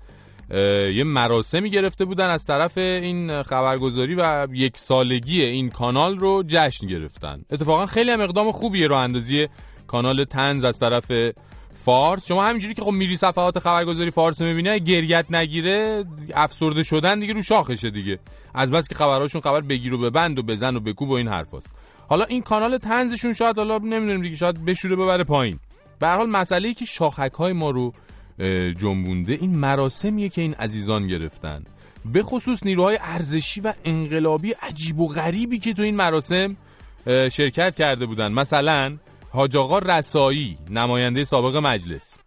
یه 0.94 1.04
مراسمی 1.04 1.70
گرفته 1.70 2.06
بودن 2.06 2.30
از 2.30 2.46
طرف 2.46 2.78
این 2.78 3.44
خبرگزاری 3.44 4.16
و 4.16 4.48
یک 4.54 4.78
سالگی 4.78 5.42
این 5.42 5.70
کانال 5.70 6.18
رو 6.18 6.44
جشن 6.48 6.88
گرفتن. 6.88 7.42
اتفاقا 7.52 7.86
خیلی 7.86 8.12
هم 8.12 8.22
اقدام 8.22 8.52
خوبیه 8.52 8.88
راه 8.88 9.02
اندازی 9.02 9.48
کانال 9.88 10.24
تنز 10.24 10.64
از 10.64 10.80
طرف 10.80 11.12
فارس. 11.86 12.28
شما 12.28 12.44
همینجوری 12.44 12.74
که 12.74 12.82
خب 12.82 12.92
میری 12.92 13.16
صفحات 13.16 13.60
خبرگزاری 13.60 14.12
فارس 14.12 14.42
می‌بینی 14.42 14.80
گریت 14.80 15.26
نگیره 15.30 16.04
افسرده 16.34 16.84
شدن 16.84 17.20
دیگه 17.20 17.34
رو 17.34 17.42
شاخشه 17.42 17.90
دیگه. 17.90 18.20
از 18.54 18.72
بس 18.72 18.88
که 18.88 18.96
خبرهاشون 18.96 19.42
خبر 19.42 19.62
بگیر 19.62 19.94
و 19.94 19.98
ببند 19.98 20.40
و 20.40 20.44
بزن 20.44 20.76
و 20.76 20.80
بکوب 20.80 21.10
و 21.10 21.14
این 21.14 21.28
حرفاست. 21.28 21.72
حالا 22.10 22.26
این 22.26 22.42
کانال 22.42 22.78
تنزشون 22.78 23.34
شاید 23.34 23.58
حالا 23.58 23.78
نمی‌دونیم 23.78 24.22
دیگه 24.22 24.36
شاید 24.36 24.66
بشوره 24.66 24.96
ببره 24.96 25.24
پایین. 25.24 25.60
به 26.00 26.08
هر 26.08 26.16
حال 26.16 26.30
مسئله 26.30 26.68
ای 26.68 26.74
که 26.74 26.86
شاخک 26.86 27.34
های 27.34 27.54
ما 27.54 27.70
رو 27.70 27.94
جنبونده 28.78 29.34
این 29.34 29.56
مراسمیه 29.56 30.30
که 30.30 30.42
این 30.42 30.54
عزیزان 30.54 31.08
گرفتن. 31.08 31.64
به 32.06 32.24
خصوص 32.24 32.64
نیروهای 32.66 32.98
ارزشی 33.02 33.62
و 33.62 33.74
انقلابی 33.84 34.52
عجیب 34.52 35.00
و 35.00 35.08
غریبی 35.08 35.60
که 35.60 35.74
تو 35.74 35.82
این 35.82 35.96
مراسم 35.96 36.58
شرکت 37.06 37.76
کرده 37.76 38.06
بودن. 38.06 38.32
مثلا 38.32 38.98
حاج 39.30 39.58
آقا 39.58 39.80
رسایی 39.80 40.58
نماینده 40.70 41.24
سابق 41.24 41.56
مجلس. 41.56 42.18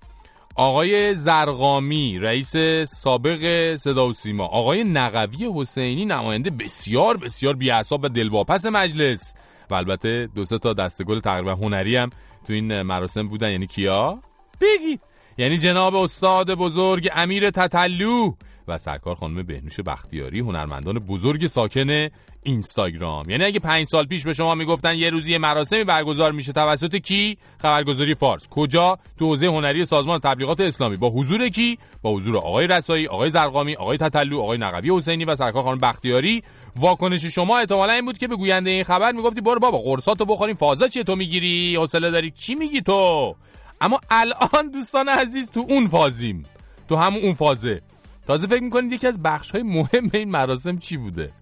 آقای 0.55 1.15
زرقامی 1.15 2.19
رئیس 2.19 2.57
سابق 2.87 3.77
صدا 3.77 4.09
و 4.09 4.13
سیما. 4.13 4.45
آقای 4.45 4.85
نقوی 4.85 5.51
حسینی 5.55 6.05
نماینده 6.05 6.51
بسیار 6.51 7.17
بسیار 7.17 7.55
بی‌حساب 7.55 8.05
و 8.05 8.09
دلواپس 8.09 8.67
مجلس. 8.67 9.35
و 9.71 9.75
البته 9.75 10.29
دو 10.35 10.45
سه 10.45 10.59
تا 10.59 10.73
دستگل 10.73 11.21
تقریبا 11.21 11.55
هنری 11.55 11.97
هم 11.97 12.11
تو 12.47 12.53
این 12.53 12.83
مراسم 12.83 13.29
بودن. 13.29 13.51
یعنی 13.51 13.67
کیا؟ 13.67 14.19
بگید 14.61 15.01
یعنی 15.39 15.59
جناب 15.59 15.95
استاد 15.95 16.55
بزرگ 16.55 17.09
امیر 17.13 17.51
تتلو 17.51 18.35
و 18.69 18.79
سرکار 18.79 19.15
خانم 19.15 19.43
بهنوش 19.43 19.81
بختیاری 19.81 20.41
هنرمندان 20.41 20.99
بزرگ 20.99 21.47
ساکن 21.47 22.09
اینستاگرام. 22.43 23.31
یعنی 23.31 23.45
اگه 23.45 23.61
پنج 23.61 23.87
سال 23.87 24.07
پیش 24.07 24.25
به 24.25 24.33
شما 24.33 24.55
می‌گفتن 24.55 24.95
یه 24.95 25.11
روزی 25.11 25.39
مراسمی 25.39 25.85
برگزار 25.85 26.33
میشه 26.33 26.53
توسط 26.53 26.97
کی؟ 26.97 27.39
خبرگزاری 27.59 28.15
فارس. 28.15 28.49
کجا؟ 28.49 28.99
تو 29.19 29.27
حوزه 29.27 29.47
هنری 29.47 29.85
سازمان 29.85 30.21
تبلیغات 30.21 30.61
اسلامی. 30.61 30.97
با 30.97 31.11
حضور 31.11 31.49
کی؟ 31.49 31.79
با 32.03 32.13
حضور 32.13 32.37
آقای 32.37 32.67
رسایی 32.67 33.07
آقای 33.07 33.31
زرقامی 33.31 33.75
آقای 33.75 33.97
تتلو 33.97 34.41
آقای 34.41 34.59
نقوی 34.59 34.97
حسینی 34.97 35.25
و 35.25 35.37
سرکار 35.37 35.63
خانم 35.63 35.79
بختیاری. 35.79 36.43
واکنش 36.77 37.25
شما 37.25 37.59
احتمالا 37.59 37.93
این 37.93 38.05
بود 38.05 38.19
که 38.19 38.29
به 38.29 38.37
گوینده 38.37 38.71
این 38.71 38.85
خبر 38.85 39.13
می‌گفتی 39.13 39.41
برو 39.41 39.61
بابا 39.61 39.79
قرصاتو 39.79 40.25
بخوریم 40.25 40.57
فازا 40.57 40.89
چیه 40.89 41.05
تو 41.05 41.17
می‌گیری؟ 41.17 41.77
حوصله 41.77 42.11
داری 42.11 42.31
چی 42.31 42.55
میگی 42.55 42.81
تو؟ 42.81 43.37
اما 43.81 44.01
الان 44.11 44.71
دوستان 44.75 45.09
عزیز 45.09 45.51
تو 45.51 45.67
اون 45.69 45.89
فازیم. 45.89 46.47
تو 46.89 46.97
همون 46.97 47.23
اون 47.23 47.35
فازه. 47.35 47.83
تازه 48.27 48.47
فکر 48.47 48.63
می‌کنید 48.63 48.93
یکی 48.93 49.07
از 49.07 49.23
بخش 49.23 49.51
های 49.51 49.63
مهم 49.63 50.11
این 50.15 50.31
مراسم 50.31 50.79
چی 50.79 50.97
بوده؟ 50.97 51.33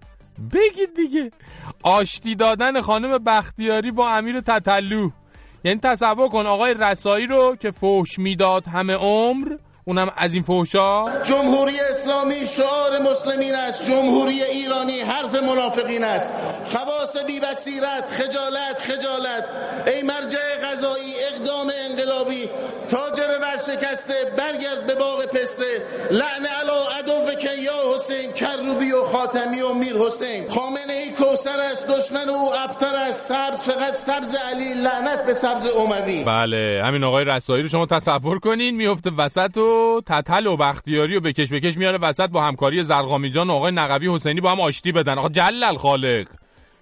بگید 0.53 0.95
دیگه. 0.95 1.31
آشتی 1.83 2.35
دادن 2.35 2.81
خانم 2.81 3.17
بختیاری 3.17 3.91
با 3.91 4.09
امیر 4.09 4.41
تتلو 4.41 5.09
یعنی 5.63 5.79
تصور 5.79 6.29
کن 6.29 6.45
آقای 6.45 6.73
رسایی 6.73 7.27
رو 7.27 7.55
که 7.55 7.71
فوش 7.71 8.19
می‌داد 8.19 8.67
همه 8.67 8.93
عمر 8.93 9.57
اونم 9.89 10.11
از 10.17 10.33
این 10.33 10.43
فوشا 10.43 11.21
جمهوری 11.21 11.79
اسلامی 11.79 12.45
شعار 12.55 12.99
مسلمین 13.11 13.55
است. 13.55 13.85
جمهوری 13.85 14.43
ایرانی 14.43 14.99
حرف 14.99 15.43
منافقین 15.43 16.03
است. 16.03 16.31
خواص 16.65 17.17
بی 17.27 17.39
بصیرت 17.39 18.05
خجالت 18.09 18.79
خجالت. 18.79 19.45
ای 19.87 20.01
مرجع 20.01 20.39
قضایی 20.63 21.13
اقدام 21.31 21.71
انقلابی. 21.89 22.49
تاجر 22.91 23.39
ورش 23.41 23.59
شکسته 23.65 24.13
برگرد 24.37 24.85
به 24.87 24.95
باغ 24.95 25.25
پسته. 25.25 25.83
لعن 26.11 26.45
علا 26.61 26.81
عدو 26.99 27.35
که 27.41 27.53
یا 27.61 27.95
حسین 27.95 28.31
کروبی 28.31 28.91
و 28.91 29.03
خاتمی 29.05 29.61
و 29.61 29.73
میر 29.73 29.97
حسین. 29.97 30.49
خامنه 30.49 30.93
ای 30.93 31.09
کوسر 31.09 31.59
است 31.71 31.87
دشمن 31.87 32.29
او 32.29 32.53
ابتر 32.55 32.95
است. 32.95 33.27
سبز 33.27 33.59
فقط 33.59 33.95
سبز 33.95 34.35
علی 34.35 34.73
لعنت 34.73 35.25
به 35.25 35.33
سبز 35.33 35.65
اموی. 35.65 36.23
بله 36.23 36.81
همین 36.85 37.03
آقای 37.03 37.25
رسایی 37.25 37.63
رو 37.63 37.69
شما 37.69 37.85
تصور 37.85 38.39
کنین 38.39 38.75
میفته 38.75 39.11
وسط 39.17 39.57
و 39.57 39.78
تتل 40.05 40.47
و 40.47 40.57
بختیاری 40.57 41.15
و 41.15 41.19
بکش 41.19 41.53
بکش 41.53 41.77
میاره 41.77 41.97
وسط 41.97 42.29
با 42.29 42.43
همکاری 42.43 42.83
زرقامی 42.83 43.29
جان 43.29 43.49
و 43.49 43.53
آقای 43.53 43.71
نقوی 43.71 44.15
حسینی 44.15 44.41
با 44.41 44.51
هم 44.51 44.61
آشتی 44.61 44.91
بدن. 44.91 45.17
آقا 45.17 45.29
جلل 45.29 45.77
خالق. 45.77 46.27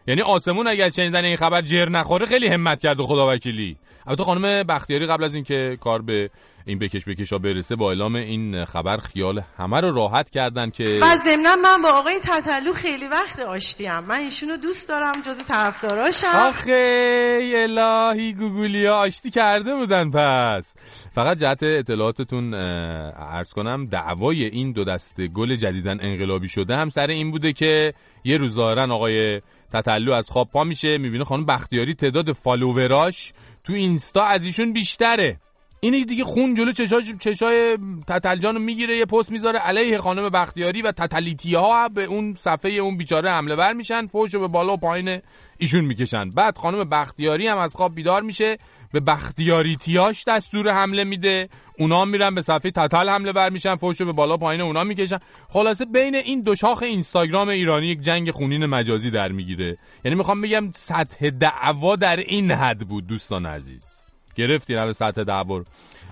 یعنی 0.07 0.21
آسمون 0.21 0.67
اگر 0.67 0.89
شنیدن 0.89 1.25
این 1.25 1.35
خبر 1.35 1.61
جر 1.61 1.89
نخوره 1.89 2.25
خیلی 2.25 2.47
همت 2.47 2.81
کرده 2.81 3.03
خدا 3.03 3.33
وکیلی 3.33 3.77
البته 4.07 4.23
خانم 4.23 4.63
بختیاری 4.63 5.05
قبل 5.05 5.23
از 5.23 5.35
اینکه 5.35 5.77
کار 5.81 6.01
به 6.01 6.29
این 6.67 6.79
بکش 6.79 7.05
بکش 7.05 7.33
ها 7.33 7.39
برسه 7.39 7.75
با 7.75 7.89
اعلام 7.89 8.15
این 8.15 8.65
خبر 8.65 8.97
خیال 8.97 9.41
همه 9.57 9.81
رو 9.81 9.95
راحت 9.95 10.29
کردن 10.29 10.69
که 10.69 10.99
و 11.01 11.17
ضمنا 11.17 11.55
من 11.55 11.81
با 11.81 11.89
آقای 11.89 12.19
تتلو 12.23 12.73
خیلی 12.73 13.07
وقت 13.07 13.39
آشتیم. 13.39 13.99
من 13.99 14.19
ایشونو 14.19 14.57
دوست 14.57 14.89
دارم 14.89 15.21
جز 15.25 15.45
طرفداراشم. 15.45 16.27
آخه 16.27 17.39
الهی 17.55 18.33
گوگولیا 18.33 18.97
آشتی 18.97 19.29
کرده 19.29 19.75
بودن 19.75 20.11
پس. 20.11 20.75
فقط 21.15 21.37
جهت 21.37 21.63
اطلاعاتتون 21.63 22.53
عرض 22.53 23.53
کنم 23.53 23.85
دعوای 23.85 24.45
این 24.45 24.71
دو 24.71 24.83
دسته 24.83 25.27
گل 25.27 25.55
جدیدن 25.55 25.97
انقلابی 26.01 26.49
شده 26.49 26.75
هم 26.75 26.89
سر 26.89 27.07
این 27.07 27.31
بوده 27.31 27.53
که 27.53 27.93
یه 28.23 28.37
روز 28.37 28.53
ظاهرا 28.53 28.95
آقای 28.95 29.41
تتلو 29.73 30.13
از 30.13 30.29
خواب 30.29 30.49
پا 30.51 30.63
میشه 30.63 30.97
می‌بینه 30.97 31.23
خانم 31.23 31.45
بختیاری 31.45 31.93
تعداد 31.93 32.33
فالووراش 32.33 33.33
تو 33.63 33.73
اینستا 33.73 34.23
از 34.23 34.45
ایشون 34.45 34.73
بیشتره. 34.73 35.39
این 35.79 36.03
دیگه 36.03 36.23
خون 36.23 36.55
جلو 36.55 36.71
چشاش 36.71 37.13
چشای 37.19 37.77
تتلجان 38.07 38.55
رو 38.55 38.61
می‌گیره 38.61 38.97
یه 38.97 39.05
پست 39.05 39.31
می‌ذاره 39.31 39.59
علیه 39.59 39.97
خانم 39.97 40.29
بختیاری 40.29 40.81
و 40.81 40.91
تتلیتی 40.91 41.55
ها 41.55 41.89
به 41.89 42.03
اون 42.03 42.35
صفحه 42.35 42.71
اون 42.71 42.97
بیچاره 42.97 43.31
حمله 43.31 43.55
ور 43.55 43.73
میشن 43.73 44.05
فوش 44.05 44.33
رو 44.33 44.39
به 44.39 44.47
بالا 44.47 44.73
و 44.73 44.77
پایین 44.77 45.19
ایشون 45.57 45.85
می‌کشن. 45.85 46.29
بعد 46.29 46.57
خانم 46.57 46.83
بختیاری 46.83 47.47
هم 47.47 47.57
از 47.57 47.75
خواب 47.75 47.95
بیدار 47.95 48.21
میشه 48.21 48.57
به 48.91 48.99
بختیاریتیاش 48.99 50.23
دستور 50.27 50.69
حمله 50.69 51.03
میده 51.03 51.49
اونا 51.79 52.05
میرن 52.05 52.35
به 52.35 52.41
صفحه 52.41 52.71
تتل 52.71 53.09
حمله 53.09 53.31
ور 53.31 53.49
میشن 53.49 53.75
فوش 53.75 53.99
رو 53.99 54.05
به 54.05 54.13
بالا 54.13 54.37
پایین 54.37 54.61
اونا 54.61 54.83
می‌کشن. 54.83 55.19
خلاصه 55.49 55.85
بین 55.85 56.15
این 56.15 56.41
دو 56.41 56.55
شاخ 56.55 56.83
اینستاگرام 56.83 57.49
ایرانی 57.49 57.87
یک 57.87 58.01
جنگ 58.01 58.31
خونین 58.31 58.65
مجازی 58.65 59.11
در 59.11 59.31
می‌گیره. 59.31 59.77
یعنی 60.05 60.17
می‌خوام 60.17 60.41
بگم 60.41 60.71
سطح 60.75 61.29
دعوا 61.29 61.95
در 61.95 62.17
این 62.17 62.51
حد 62.51 62.79
بود 62.79 63.07
دوستان 63.07 63.45
عزیز. 63.45 63.96
گرفتین 64.37 64.77
الان 64.77 64.93
سطح 64.93 65.23
دعوا 65.23 65.63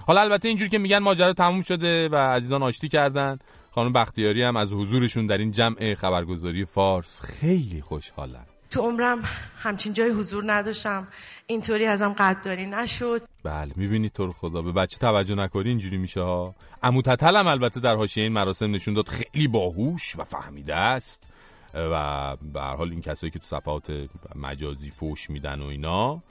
حالا 0.08 0.22
البته 0.22 0.48
اینجور 0.48 0.68
که 0.68 0.78
میگن 0.78 0.98
ماجرا 0.98 1.34
تموم 1.34 1.62
شده 1.62 2.10
و 2.10 2.16
عزیزان 2.16 2.64
آشتی 2.64 2.88
کردن. 2.88 3.40
خانم 3.72 3.94
بختیاری 3.94 4.44
هم 4.44 4.56
از 4.56 4.74
حضورشون 4.74 5.28
در 5.28 5.38
این 5.38 5.52
جمع 5.52 5.94
خبرگزاری 5.94 6.66
فارس 6.66 7.22
خیلی 7.22 7.82
خوشحالن. 7.82 8.46
تو 8.70 8.82
عمرم 8.82 9.18
همچین 9.58 9.94
جای 9.94 10.10
حضور 10.10 10.44
نداشتم. 10.46 11.08
اینطوری 11.48 11.86
ازم 11.86 12.14
قدردانی 12.14 12.66
نشد. 12.66 13.22
بله 13.44 13.72
می‌بینی 13.76 14.10
تو 14.10 14.26
رو 14.26 14.34
خدا. 14.34 14.62
به 14.62 14.72
بچه 14.72 14.98
توجه 14.98 15.36
نکنی 15.36 15.70
اینجوری 15.70 15.98
میشه 15.98 16.22
ها. 16.22 16.56
عمو 16.84 17.02
تتل 17.02 17.36
هم 17.36 17.48
البته 17.48 17.80
در 17.80 17.96
حاشیه 17.96 18.24
این 18.24 18.34
مراسم 18.34 18.72
نشون 18.72 18.94
داد 18.94 19.08
خیلی 19.08 19.48
باهوش 19.48 20.16
و 20.16 20.24
فهمیده 20.24 20.76
است. 20.76 21.30
و 21.74 22.36
به 22.36 22.62
هر 22.62 22.76
حال 22.76 22.90
این 22.92 23.02
کسایی 23.02 23.32
که 23.32 23.40
تو 23.40 23.46
صفحات 23.46 24.08
مجازی 24.36 24.90
فوش 24.90 25.30
میدن 25.30 25.62
و 25.62 25.66
اینا 25.66 26.22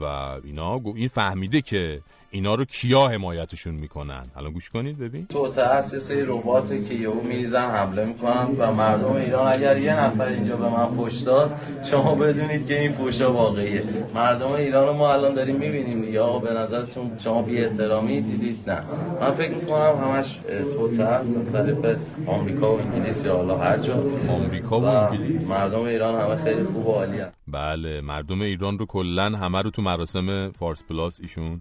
و 0.00 0.04
اینا. 0.44 0.80
این 0.94 1.08
فهمیده 1.08 1.60
که 1.60 2.02
اینا 2.36 2.54
رو 2.54 2.64
کیا 2.64 3.08
حمایتشون 3.08 3.74
می‌کنن؟ 3.74 4.24
الان 4.36 4.52
گوش 4.52 4.70
کنید 4.70 4.98
ببین. 4.98 5.26
تو 5.26 5.48
تأسیس 5.48 6.10
رباته 6.10 6.84
که 6.84 6.94
یهو 6.94 7.20
میریزن 7.20 7.70
حمله 7.70 8.04
می‌کنن 8.04 8.48
و 8.58 8.72
مردم 8.72 9.12
ایران 9.12 9.52
اگر 9.52 9.78
یه 9.78 10.00
نفر 10.00 10.24
اینجا 10.24 10.56
به 10.56 10.68
من 10.68 10.86
فوش 10.86 11.20
داد 11.20 11.60
شما 11.90 12.14
بدونید 12.14 12.66
که 12.66 12.80
این 12.80 12.92
فوشا 12.92 13.32
واقعیه. 13.32 13.84
مردم 14.14 14.52
ایران 14.52 14.86
رو 14.86 14.92
ما 14.92 15.12
الان 15.12 15.34
داریم 15.34 15.56
می‌بینیم 15.56 16.00
دیگه. 16.02 16.20
آقا 16.20 16.38
به 16.38 16.50
نظرتون 16.50 17.10
شما 17.18 17.42
بی 17.42 17.64
احترامی 17.64 18.20
دیدید؟ 18.20 18.70
نه. 18.70 18.80
من 19.20 19.30
فکر 19.30 19.54
می‌کنم 19.54 19.98
همش 20.04 20.40
اه، 20.48 20.62
توته 20.62 21.02
است 21.02 21.36
از 21.36 21.52
طریق 21.52 21.96
آمریکا 22.26 22.76
و 22.76 22.80
انگلیس 22.80 23.24
یا 23.24 23.36
حالا 23.36 23.58
هر 23.58 23.78
جا. 23.78 24.04
آمریکا 24.28 24.80
و 24.80 24.84
انگلیس. 24.84 25.48
مردم 25.48 25.82
ایران 25.82 26.20
همه 26.20 26.36
خیلی 26.44 26.62
خوب 26.64 26.86
و 26.86 26.92
عالی 26.92 27.22
بله 27.48 28.00
مردم 28.00 28.40
ایران 28.40 28.78
رو 28.78 28.86
کلا 28.86 29.24
همه 29.24 29.62
رو 29.62 29.70
تو 29.70 29.82
مراسم 29.82 30.50
فارس 30.50 30.84
پلاس 30.84 31.20
ایشون 31.20 31.60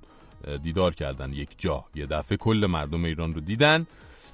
دیدار 0.64 0.96
کردن 0.96 1.34
یک 1.34 1.50
جا 1.58 1.86
یه 1.96 2.06
دفعه 2.06 2.38
کل 2.38 2.66
مردم 2.70 3.06
ایران 3.06 3.34
رو 3.34 3.42
دیدن. 3.42 3.88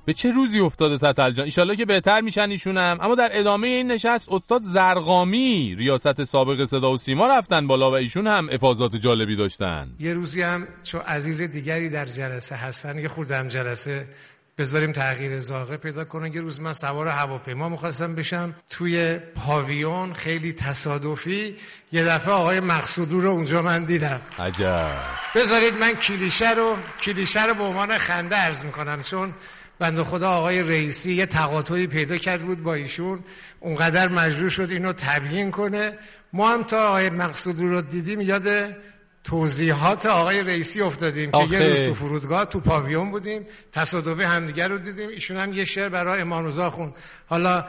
به 0.05 0.13
چه 0.13 0.31
روزی 0.31 0.59
افتاده 0.59 0.97
تتل 0.97 1.31
جان؟ 1.31 1.45
ایشالله 1.45 1.75
که 1.75 1.85
بهتر 1.85 2.21
میشن 2.21 2.49
ایشون 2.49 2.77
هم 2.77 2.97
اما 3.01 3.15
در 3.15 3.29
ادامه 3.33 3.67
این 3.67 3.91
نشست 3.91 4.31
استاد 4.31 4.61
زرقامی 4.61 5.75
ریاست 5.77 6.23
سابق 6.23 6.65
صدا 6.65 6.91
و 6.91 6.97
سیما 6.97 7.27
رفتن 7.27 7.67
بالا 7.67 7.91
و 7.91 7.93
ایشون 7.93 8.27
هم 8.27 8.49
افاظات 8.51 8.95
جالبی 8.95 9.35
داشتن. 9.35 9.93
یه 9.99 10.13
روزی 10.13 10.41
هم 10.41 10.67
چون 10.83 11.01
عزیز 11.01 11.41
دیگری 11.41 11.89
در 11.89 12.05
جلسه 12.05 12.55
هستن 12.55 12.99
یه 12.99 13.07
خوردم 13.07 13.47
جلسه. 13.47 14.05
بذاریم 14.61 14.91
تغییر 14.91 15.39
زاغه 15.39 15.77
پیدا 15.77 16.03
کنه. 16.05 16.35
یه 16.35 16.41
روز 16.41 16.59
من 16.59 16.73
سوار 16.73 17.07
هواپیما 17.07 17.69
می‌خواستم 17.69 18.15
بشم. 18.15 18.55
توی 18.69 19.19
پاویون 19.35 20.13
خیلی 20.13 20.53
تصادفی 20.53 21.55
یه 21.91 22.03
دفعه 22.05 22.33
آقای 22.33 22.59
مقصودو 22.59 23.21
رو 23.21 23.29
اونجا 23.29 23.61
من 23.61 23.85
دیدم. 23.85 24.21
عجب. 24.39 24.87
بذارید 25.35 25.73
من 25.73 25.93
کلیشه 25.93 26.51
رو 26.51 26.77
کلیشه 27.01 27.45
رو 27.45 27.53
به 27.53 27.63
عنوان 27.63 27.97
خنده 27.97 28.35
عرض 28.35 28.65
می‌کنم. 28.65 29.01
چون 29.01 29.33
بنده 29.79 30.03
خدا 30.03 30.29
آقای 30.29 30.63
رئیسی 30.63 31.13
یه 31.13 31.25
تقاطعی 31.25 31.87
پیدا 31.87 32.17
کرد 32.17 32.41
بود 32.41 32.63
با 32.63 32.73
ایشون. 32.73 33.19
اونقدر 33.59 34.07
مجبور 34.07 34.49
شد 34.49 34.67
اینو 34.71 34.93
تبیین 34.93 35.51
کنه. 35.51 35.97
ما 36.33 36.53
هم 36.53 36.63
تا 36.63 36.87
آقای 36.87 37.09
مقصود 37.09 37.59
رو 37.59 37.81
دیدیم 37.81 38.21
یاد 38.21 38.75
توضیحات 39.23 40.05
آقای 40.05 40.43
رئیسی 40.43 40.81
افتادیم 40.81 41.31
که 41.31 41.37
آخه. 41.37 41.61
یه 41.61 41.69
روز 41.69 41.83
تو 41.83 41.93
فرودگاه 41.93 42.45
تو 42.45 42.59
پاویون 42.59 43.11
بودیم 43.11 43.45
تصادفی 43.71 44.23
همدیگر 44.23 44.67
رو 44.67 44.77
دیدیم. 44.77 45.09
ایشون 45.09 45.37
هم 45.37 45.53
یه 45.53 45.65
شعر 45.65 45.89
برای 45.89 46.21
امام 46.21 46.45
رضا 46.45 46.69
خون 46.69 46.93
حالا 47.27 47.63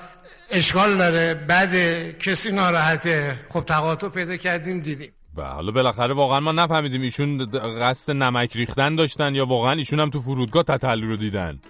اشکال 0.51 0.97
داره 0.97 1.35
بعد 1.35 1.75
کسی 2.19 2.53
ناراحته 2.53 3.39
خب 3.49 3.61
تقاطع 3.61 4.09
پیدا 4.09 4.37
کردیم 4.37 4.81
دیدیم. 4.81 5.13
و 5.37 5.43
حالا 5.45 5.73
بالاخره 5.73 6.15
واقعا 6.15 6.41
ما 6.41 6.53
نفهمیدیم 6.53 7.03
ایشون 7.03 7.51
قصد 7.81 8.13
نمک 8.13 8.57
ریختن 8.57 8.97
داشتن 8.97 9.35
یا 9.35 9.47
واقعا 9.47 9.73
ایشون 9.73 10.01
هم 10.01 10.11
تو 10.11 10.21
فرودگاه 10.21 10.63
تتلو 10.63 11.07
رو 11.07 11.17
دیدن. 11.17 11.61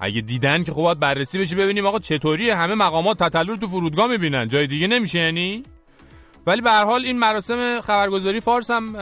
اگه 0.00 0.20
دیدن 0.20 0.64
که 0.64 0.72
خب 0.72 0.82
باید 0.82 1.00
بررسی 1.00 1.38
بشه 1.38 1.56
ببینیم 1.56 1.86
آقا 1.86 1.98
چطوری 1.98 2.50
همه 2.50 2.74
مقامات 2.74 3.22
تتلو 3.22 3.52
رو 3.52 3.56
تو 3.56 3.68
فرودگاه 3.68 4.06
می‌بینن. 4.06 4.48
جای 4.48 4.66
دیگه 4.66 4.86
نمیشه 4.86 5.18
یعنی؟ 5.18 5.62
ولی 6.46 6.60
به 6.60 6.70
هر 6.70 6.84
حال 6.84 7.04
این 7.04 7.18
مراسم 7.18 7.80
خبرگزاری 7.80 8.40
فارس 8.40 8.70
هم 8.70 8.96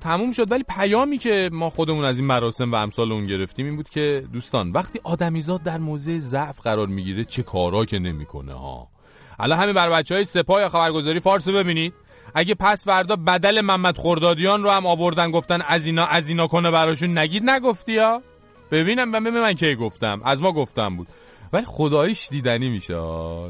تموم 0.00 0.32
شد. 0.32 0.52
ولی 0.52 0.64
پیامی 0.68 1.18
که 1.18 1.50
ما 1.52 1.70
خودمون 1.70 2.04
از 2.04 2.18
این 2.18 2.26
مراسم 2.26 2.72
و 2.72 2.74
امثال 2.74 3.12
اون 3.12 3.26
گرفتیم 3.26 3.66
این 3.66 3.76
بود 3.76 3.88
که 3.88 4.24
دوستان 4.32 4.70
وقتی 4.70 5.00
آدمیزاد 5.04 5.62
در 5.62 5.78
موضع 5.78 6.18
ضعف 6.18 6.60
قرار 6.60 6.86
می‌گیره 6.86 7.24
چه 7.24 7.42
کارا 7.42 7.84
که 7.84 7.98
نمی‌کنه 7.98 8.52
ها. 8.52 8.88
الان 9.38 9.58
همین 9.58 9.74
بر 9.74 9.90
بچه 9.90 10.14
های 10.14 10.24
سپاه 10.24 10.60
یا 10.60 10.68
خبرگزاری 10.68 11.20
فارس 11.20 11.48
ببینید. 11.48 11.94
اگه 12.34 12.54
پس 12.54 12.84
فردا 12.84 13.16
بدل 13.16 13.60
محمد 13.60 13.98
خردادیان 13.98 14.62
رو 14.62 14.70
هم 14.70 14.86
آوردن 14.86 15.30
گفتن 15.30 15.62
از 15.62 15.86
اینا 15.86 16.06
از 16.06 16.28
اینا 16.28 16.46
کنه 16.46 16.70
براشون 16.70 17.18
نگید 17.18 17.50
نگفتی 17.50 17.92
یا 17.92 18.22
ببینم 18.70 19.08
من 19.08 19.24
ببین 19.24 19.40
من 19.40 19.52
کی 19.52 19.74
گفتم؟ 19.74 20.20
از 20.24 20.42
ما 20.42 20.52
گفتم 20.52 20.96
بود. 20.96 21.08
ولی 21.52 21.64
خداییش 21.66 22.28
دیدنی 22.28 22.68
میشه 22.68 22.94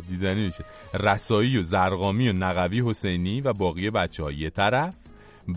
دیدنی 0.09 0.45
میشه. 0.45 0.65
رسایی 1.01 1.59
و 1.59 1.63
زرقامی 1.63 2.29
و 2.29 2.33
نقوی 2.33 2.83
حسینی 2.91 3.41
و 3.41 3.53
باقی 3.53 3.91
بچه 3.91 4.23
ها 4.23 4.31
یه 4.31 4.51
طرف 4.51 4.95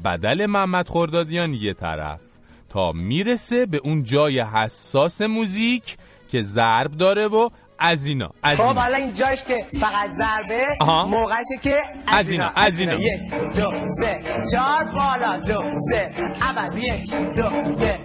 بدل 0.06 0.46
محمد 0.46 0.89
خردادیان 0.89 1.54
یه 1.54 1.74
طرف. 1.74 2.22
تا 2.70 2.91
می‌رسه 2.91 3.66
به 3.66 3.78
اون 3.78 4.04
جای 4.04 4.39
حساس 4.39 5.22
موزیک 5.22 5.98
که 6.28 6.41
ضرب 6.41 6.91
داره 6.91 7.28
و 7.28 7.50
از 7.80 8.06
اینا 8.06 8.32
از 8.43 8.58
خب 8.58 8.76
حالا 8.76 8.96
این 8.98 9.14
جاش 9.14 9.43
که 9.43 9.66
فقط 9.80 10.10
ضربه 10.10 10.66
آها. 10.80 11.06
موقعشه 11.06 11.58
که 11.64 11.76
از 12.08 12.32
اینا، 12.32 12.50
از 12.56 12.80
اینا. 12.80 12.93
یک 12.93 13.32
دو 13.32 13.70
سه 14.02 14.20
چهار 14.52 14.84
بالا. 14.86 15.41
دو 15.46 15.64
سه 15.91 16.10
عوض. 16.41 16.78
یک 16.78 17.12
دو 17.36 17.76
سه. 17.78 18.00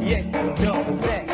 یک 0.00 0.32
دو 0.32 0.74
سه. 1.02 1.24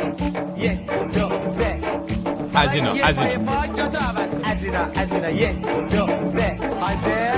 یک 0.57 0.87
دو 0.87 1.29
سه. 1.59 2.10
از 2.55 2.75
اینا، 2.75 2.93
از 2.93 3.19
اینا. 3.19 3.53
پاک 3.53 3.77
جا 3.77 3.89
تو 3.89 3.99
عوض. 3.99 4.35
کن. 4.35 4.45
از 4.45 4.65
اینا 4.65 4.85
از 4.85 5.13
اینا. 5.13 5.31
یک 5.31 5.63
دو 5.63 6.07
سه. 6.07 6.57
حاضر 6.81 7.35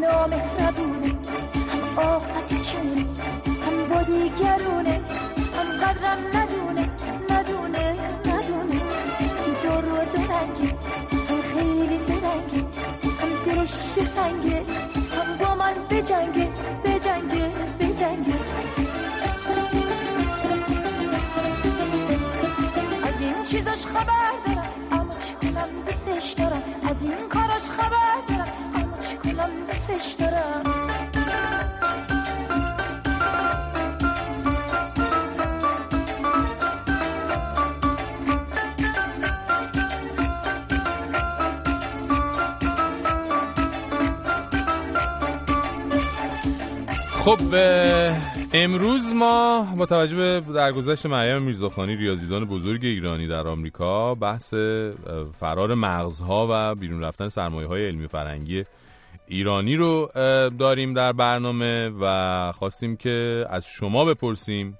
نامهربونه 0.00 1.12
هم 1.96 2.60
چونه 2.62 3.04
هم 3.66 3.88
با 3.88 4.02
دیگرونه 4.02 5.00
هم 5.56 5.68
قدرم 5.84 6.18
ندونه. 6.34 6.88
ندونه 7.30 7.94
ندونه. 8.26 8.80
دور 9.62 9.84
و 9.92 10.18
هم 11.28 11.42
خیلی 11.42 11.98
زرنگه. 12.06 12.66
هم 13.20 13.44
دلش 13.46 13.70
سنگه 14.14 14.62
هم 15.16 15.36
با 15.40 15.54
من 15.54 15.74
بجنگه 15.90 16.48
بجنگه 16.84 17.50
بجنگه 17.80 18.85
کاراش 23.64 23.86
خبر 23.86 24.32
دارم 24.46 24.70
اما 24.90 25.14
چی 25.18 25.34
کنم 25.34 25.68
دوستش 25.86 26.32
دارم؟ 26.32 26.62
از 26.90 27.02
این 27.02 27.28
کاراش 27.28 27.70
خبر 27.70 28.16
دارم 28.28 28.48
اما 28.74 28.98
چی 29.08 29.16
کنم 29.16 29.50
دوستش 29.66 30.12
دارم؟ 30.18 30.62
خب 47.10 48.35
امروز 48.52 49.14
ما 49.14 49.66
با 49.78 49.86
توجه 49.86 50.16
به 50.16 50.52
درگذشت 50.52 51.06
مریم 51.06 51.42
میرزاخانی 51.42 51.96
ریاضیدان 51.96 52.44
بزرگ 52.44 52.84
ایرانی 52.84 53.26
در 53.26 53.48
آمریکا 53.48 54.14
بحث 54.14 54.54
فرار 55.38 55.74
مغزها 55.74 56.46
و 56.50 56.74
بیرون 56.74 57.00
رفتن 57.00 57.28
سرمایه 57.28 57.68
های 57.68 57.86
علمی 57.86 58.04
و 58.04 58.08
فرهنگی 58.08 58.64
ایرانی 59.26 59.76
رو 59.76 60.10
داریم 60.58 60.94
در 60.94 61.12
برنامه 61.12 61.90
و 62.00 62.52
خواستیم 62.52 62.96
که 62.96 63.46
از 63.50 63.66
شما 63.66 64.04
بپرسیم 64.04 64.78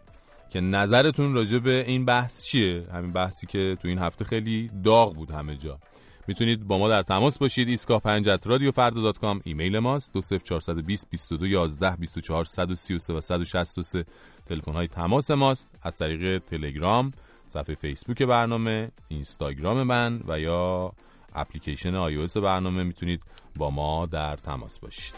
که 0.50 0.60
نظرتون 0.60 1.34
راجع 1.34 1.58
به 1.58 1.84
این 1.86 2.04
بحث 2.04 2.44
چیه؟ 2.44 2.84
همین 2.92 3.12
بحثی 3.12 3.46
که 3.46 3.76
تو 3.82 3.88
این 3.88 3.98
هفته 3.98 4.24
خیلی 4.24 4.70
داغ 4.84 5.14
بود 5.14 5.30
همه 5.30 5.56
جا. 5.56 5.78
می‌تونید 6.28 6.66
با 6.66 6.78
ما 6.78 6.88
در 6.88 7.02
تماس 7.02 7.38
باشید. 7.38 7.68
ایستگاه 7.68 8.00
5 8.00 8.28
رادیو 8.44 8.70
فردا 8.70 9.02
دات 9.02 9.18
کام. 9.18 9.40
ایمیل 9.44 9.78
ماست. 9.78 10.12
20420 10.12 11.10
22 11.10 11.46
11 11.46 11.96
24 11.96 12.44
133 12.44 13.12
و 13.12 13.20
163 13.20 14.04
تلفن 14.46 14.72
های 14.72 14.88
تماس 14.88 15.30
ماست. 15.30 15.70
از 15.82 15.96
طریق 15.96 16.38
تلگرام 16.38 17.12
صفحه 17.48 17.74
فیسبوک 17.74 18.22
برنامه 18.22 18.90
اینستاگرام 19.08 19.82
من 19.82 20.20
و 20.28 20.40
یا 20.40 20.92
اپلیکیشن 21.34 22.26
iOS 22.26 22.36
برنامه 22.36 22.82
می‌تونید 22.82 23.22
با 23.56 23.70
ما 23.70 24.06
در 24.06 24.36
تماس 24.36 24.78
باشید. 24.78 25.14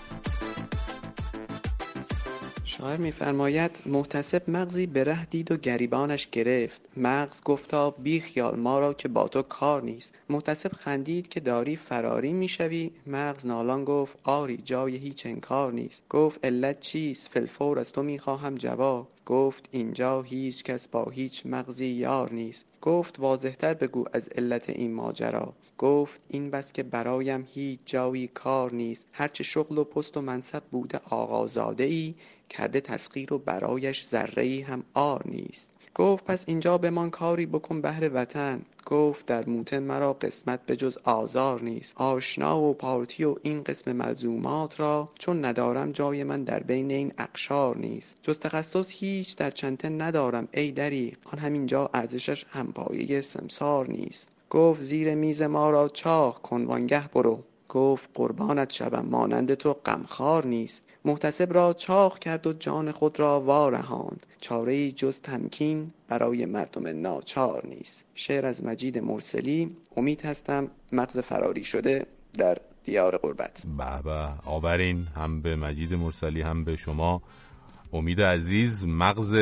شاعر 2.78 2.96
میفرماید 2.96 3.82
محتسب 3.86 4.50
مغزی 4.50 4.86
به 4.86 5.04
ره 5.04 5.24
دید 5.24 5.52
و 5.52 5.56
گریبانش 5.56 6.28
گرفت. 6.32 6.80
مغز 6.96 7.42
گفتا 7.42 7.90
بی 7.90 8.20
خیال 8.20 8.56
ما 8.56 8.80
را 8.80 8.94
که 8.94 9.08
با 9.08 9.28
تو 9.28 9.42
کار 9.42 9.82
نیست. 9.82 10.12
محتسب 10.30 10.72
خندید 10.72 11.28
که 11.28 11.40
داری 11.40 11.76
فراری 11.76 12.32
می‌شوی. 12.32 12.90
مغز 13.06 13.46
نالان 13.46 13.84
گفت 13.84 14.18
آری 14.24 14.56
جای 14.56 14.96
هیچ 14.96 15.26
انکار 15.26 15.72
نیست. 15.72 16.02
گفت 16.10 16.44
علت 16.44 16.80
چیست؟ 16.80 17.28
فلفور 17.28 17.78
از 17.78 17.92
تو 17.92 18.02
می‌خواهم 18.02 18.54
جواب. 18.54 19.08
گفت 19.28 19.68
اینجا 19.72 20.22
هیچ 20.22 20.64
کس 20.64 20.88
با 20.88 21.04
هیچ 21.04 21.46
مغزی 21.46 21.86
یار 21.86 22.32
نیست. 22.32 22.64
گفت 22.82 23.18
واضحتر 23.18 23.74
بگو 23.74 24.04
از 24.12 24.28
علت 24.28 24.70
این 24.70 24.94
ماجرا. 24.94 25.54
گفت 25.78 26.20
این 26.28 26.50
بس 26.50 26.72
که 26.72 26.82
برایم 26.82 27.46
هیچ 27.48 27.80
جایی 27.86 28.26
کار 28.26 28.74
نیست. 28.74 29.06
هرچه 29.12 29.44
شغل 29.44 29.78
و 29.78 29.84
پست 29.84 30.16
و 30.16 30.20
منصب 30.20 30.62
بوده 30.70 31.00
آقازاده 31.10 31.84
ای 31.84 32.14
کرده 32.48 32.80
تسخیر 32.80 33.32
و 33.32 33.38
برایش 33.38 34.06
ذره 34.06 34.64
هم 34.68 34.84
آر 34.94 35.22
نیست. 35.24 35.70
گفت 35.98 36.24
پس 36.24 36.44
اینجا 36.46 36.78
بمان 36.78 37.10
کاری 37.10 37.46
بکن 37.46 37.80
بهر 37.80 38.10
وطن. 38.14 38.62
گفت 38.86 39.26
در 39.26 39.48
موتن 39.48 39.82
مرا 39.82 40.12
قسمت 40.12 40.66
به 40.66 40.76
جز 40.76 40.98
آزار 41.04 41.62
نیست. 41.62 41.92
آشنا 41.96 42.60
و 42.60 42.74
پارتی 42.74 43.24
و 43.24 43.36
این 43.42 43.62
قسم 43.62 43.92
ملزومات 43.92 44.80
را 44.80 45.08
چون 45.18 45.44
ندارم 45.44 45.92
جای 45.92 46.24
من 46.24 46.44
در 46.44 46.62
بین 46.62 46.90
این 46.90 47.12
اقشار 47.18 47.76
نیست. 47.76 48.14
جز 48.22 48.40
تخصص 48.40 48.90
هیچ 48.90 49.36
در 49.36 49.50
چنته 49.50 49.88
ندارم 49.88 50.48
ای 50.54 50.70
دری 50.72 51.16
آن 51.24 51.38
همینجا 51.38 51.90
ارزشش 51.94 52.44
هم 52.50 52.72
پایه 52.72 53.20
سمسار 53.20 53.90
نیست. 53.90 54.28
گفت 54.50 54.80
زیر 54.80 55.14
میز 55.14 55.42
ما 55.42 55.70
را 55.70 55.88
چاق 55.88 56.42
کن 56.42 56.64
وانگه 56.64 57.08
برو. 57.08 57.42
گفت 57.68 58.08
قربانت 58.14 58.72
شوم 58.72 59.06
مانند 59.10 59.54
تو 59.54 59.72
غمخوار 59.72 60.46
نیست. 60.46 60.82
محتسب 61.04 61.52
را 61.52 61.72
چاق 61.72 62.18
کرد 62.18 62.46
و 62.46 62.52
جان 62.52 62.92
خود 62.92 63.20
را 63.20 63.40
وارهاند. 63.40 64.26
چاره 64.40 64.92
جز 64.92 65.20
تمکین 65.20 65.90
برای 66.08 66.46
مردم 66.46 67.00
ناچار 67.00 67.66
نیست. 67.66 68.04
شعر 68.14 68.46
از 68.46 68.64
مجید 68.64 68.98
مرسلی 68.98 69.76
امید 69.96 70.24
هستم 70.24 70.70
مغز 70.92 71.18
فراری 71.18 71.64
شده 71.64 72.06
در 72.38 72.58
دیار 72.84 73.16
قربت 73.16 73.62
به 73.78 74.02
به 74.02 74.28
آورین 74.46 75.06
هم 75.16 75.42
به 75.42 75.56
مجید 75.56 75.94
مرسلی 75.94 76.42
هم 76.42 76.64
به 76.64 76.76
شما. 76.76 77.22
امید 77.92 78.20
عزیز 78.22 78.86
مغز 78.86 79.36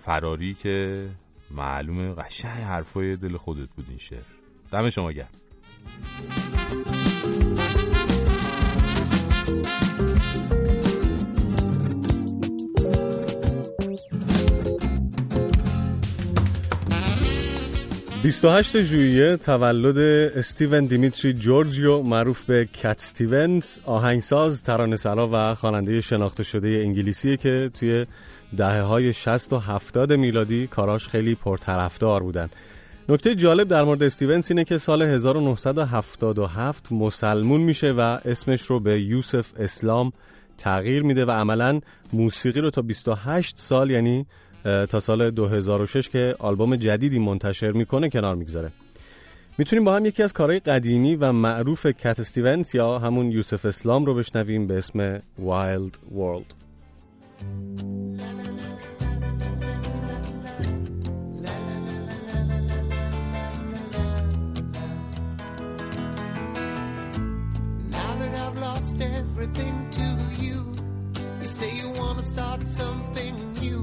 فراری 0.00 0.54
که 0.54 1.06
معلومه 1.50 2.14
قشنگ 2.14 2.62
حرفای 2.62 3.16
دل 3.16 3.36
خودت 3.36 3.68
بود 3.76 3.86
این 3.88 3.98
شعر. 3.98 4.22
دم 4.72 4.90
شما 4.90 5.12
گرم. 5.12 5.28
28 18.24 18.82
ژوئیه 18.82 19.36
تولد 19.36 19.98
استیون 20.38 20.84
دیمیتری 20.84 21.32
جورجیو 21.32 22.02
معروف 22.02 22.44
به 22.44 22.64
کت 22.64 22.86
استیونز 22.86 23.78
آهنگساز 23.84 24.64
ترانه‌سرا 24.64 25.30
و 25.32 25.54
خواننده 25.54 26.00
شناخته 26.00 26.42
شده 26.42 26.68
انگلیسیه 26.68 27.36
که 27.36 27.70
توی 27.74 28.06
دهه 28.56 28.80
های 28.80 29.12
60 29.12 29.52
و 29.52 29.58
70 29.58 30.12
میلادی 30.12 30.66
کاراش 30.66 31.08
خیلی 31.08 31.34
پرطرفدار 31.34 32.22
بودن. 32.22 32.48
نکته 33.08 33.34
جالب 33.34 33.68
در 33.68 33.82
مورد 33.82 34.02
استیونز 34.02 34.50
اینه 34.50 34.64
که 34.64 34.78
سال 34.78 35.02
1977 35.02 36.92
مسلمون 36.92 37.60
میشه 37.60 37.92
و 37.92 38.18
اسمش 38.24 38.62
رو 38.62 38.80
به 38.80 39.00
یوسف 39.00 39.52
اسلام 39.58 40.12
تغییر 40.58 41.02
میده 41.02 41.24
و 41.24 41.30
عملا 41.30 41.80
موسیقی 42.12 42.60
رو 42.60 42.70
تا 42.70 42.82
28 42.82 43.58
سال 43.58 43.90
یعنی 43.90 44.26
تا 44.64 45.00
سال 45.00 45.30
2006 45.30 46.08
که 46.08 46.36
آلبوم 46.38 46.76
جدیدی 46.76 47.18
منتشر 47.18 47.72
می‌کنه 47.72 48.08
کنار 48.08 48.34
می‌گذاره. 48.34 48.72
می‌تونیم 49.58 49.84
با 49.84 49.96
هم 49.96 50.06
یکی 50.06 50.22
از 50.22 50.32
کارهای 50.32 50.58
قدیمی 50.58 51.16
و 51.16 51.32
معروف 51.32 51.86
کت 51.86 52.20
استیونز 52.20 52.74
یا 52.74 52.98
همون 52.98 53.30
یوسف 53.30 53.64
اسلام 53.64 54.06
رو 54.06 54.14
بشنویم 54.14 54.66
به 54.66 54.78
اسم 54.78 55.20
I've 68.44 68.58
lost 68.66 69.00
everything 69.00 69.76
to 69.98 70.08
you, 70.44 70.58
you 71.40 71.46
say 71.58 71.70
you 71.80 71.88
want 72.00 72.16
to 72.18 72.24
start 72.34 72.60
something 72.68 73.34
new, 73.60 73.82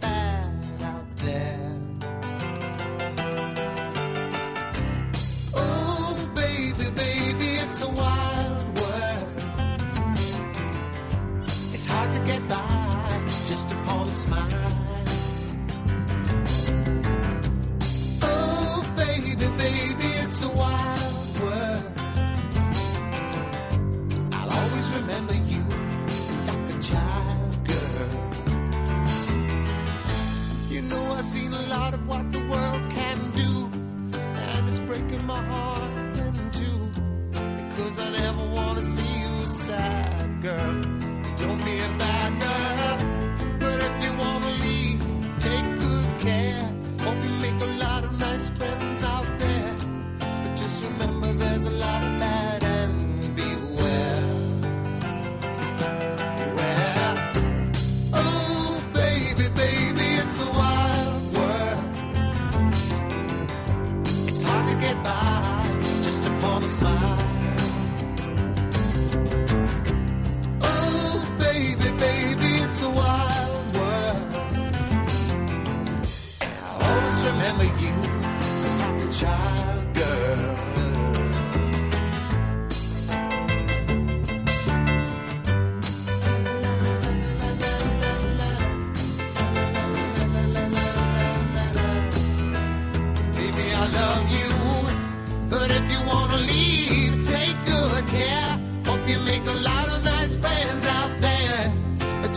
lot 31.67 31.93
of 31.93 32.07
what 32.07 32.31
the 32.31 32.39
world 32.39 32.81
can 32.91 33.29
do 33.31 33.69
and 34.13 34.69
it's 34.69 34.79
breaking 34.79 35.25
my 35.25 35.41
heart 35.43 35.90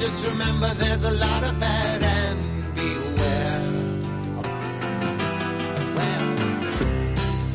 just 0.04 0.26
remember 0.26 0.66
there's 0.74 1.04
a 1.04 1.14
lot 1.14 1.42
of 1.44 1.58
bad 1.58 2.02
and 2.02 2.74
beware. 2.74 3.62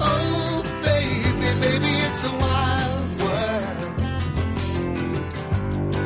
Oh, 0.01 0.63
baby, 0.84 1.49
baby, 1.61 1.93
it's 2.07 2.23
a 2.26 2.34
wild 2.43 3.21
world. 3.21 3.77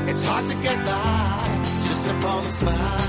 It's 0.09 0.23
hard 0.27 0.45
to 0.47 0.55
get 0.55 0.85
by 0.85 1.61
just 1.87 2.07
upon 2.07 2.45
a 2.45 2.49
smile. 2.49 3.02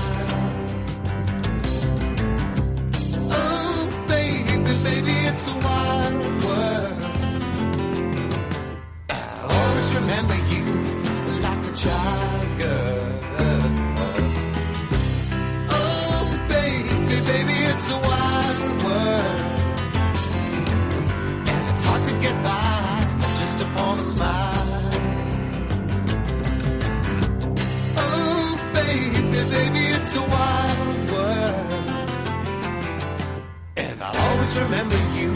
Always 34.55 34.71
remember 34.71 34.99
you 35.19 35.31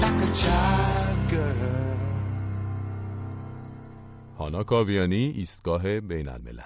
like 0.00 0.22
a 0.22 0.32
child 0.32 1.30
girl. 1.30 1.96
هانا 4.38 4.62
کاویانی 4.64 5.34
ایستگاه 5.36 6.00
بین 6.00 6.28
الملل 6.28 6.60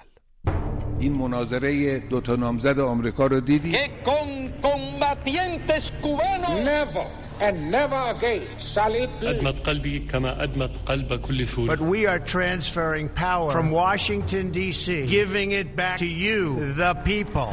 این 0.99 1.17
مناظره 1.17 1.99
دو 1.99 2.21
تا 2.21 2.35
نامزد 2.35 2.79
آمریکا 2.79 3.27
رو 3.27 3.39
دیدی؟ 3.39 3.75
con 4.05 4.51
combatientes 4.61 5.83
cubanos. 6.01 6.63
Never 6.65 7.05
and 7.45 7.71
never 7.71 8.01
again 8.15 8.41
shall 8.57 8.93
it 8.95 9.09
be. 9.21 9.27
أدمت 9.27 9.59
قلبي 9.59 9.99
كما 9.99 10.43
أدمت 10.43 10.77
قلب 10.85 11.13
كل 11.21 11.47
سوري 11.47 11.67
But 11.67 11.81
we 11.81 12.05
are 12.05 12.19
transferring 12.19 13.09
power 13.09 13.51
from 13.51 13.71
Washington, 13.71 14.51
D.C., 14.51 15.07
giving 15.07 15.51
it 15.51 15.75
back 15.75 15.97
to 15.97 16.07
you, 16.07 16.73
the 16.73 16.93
people. 17.05 17.51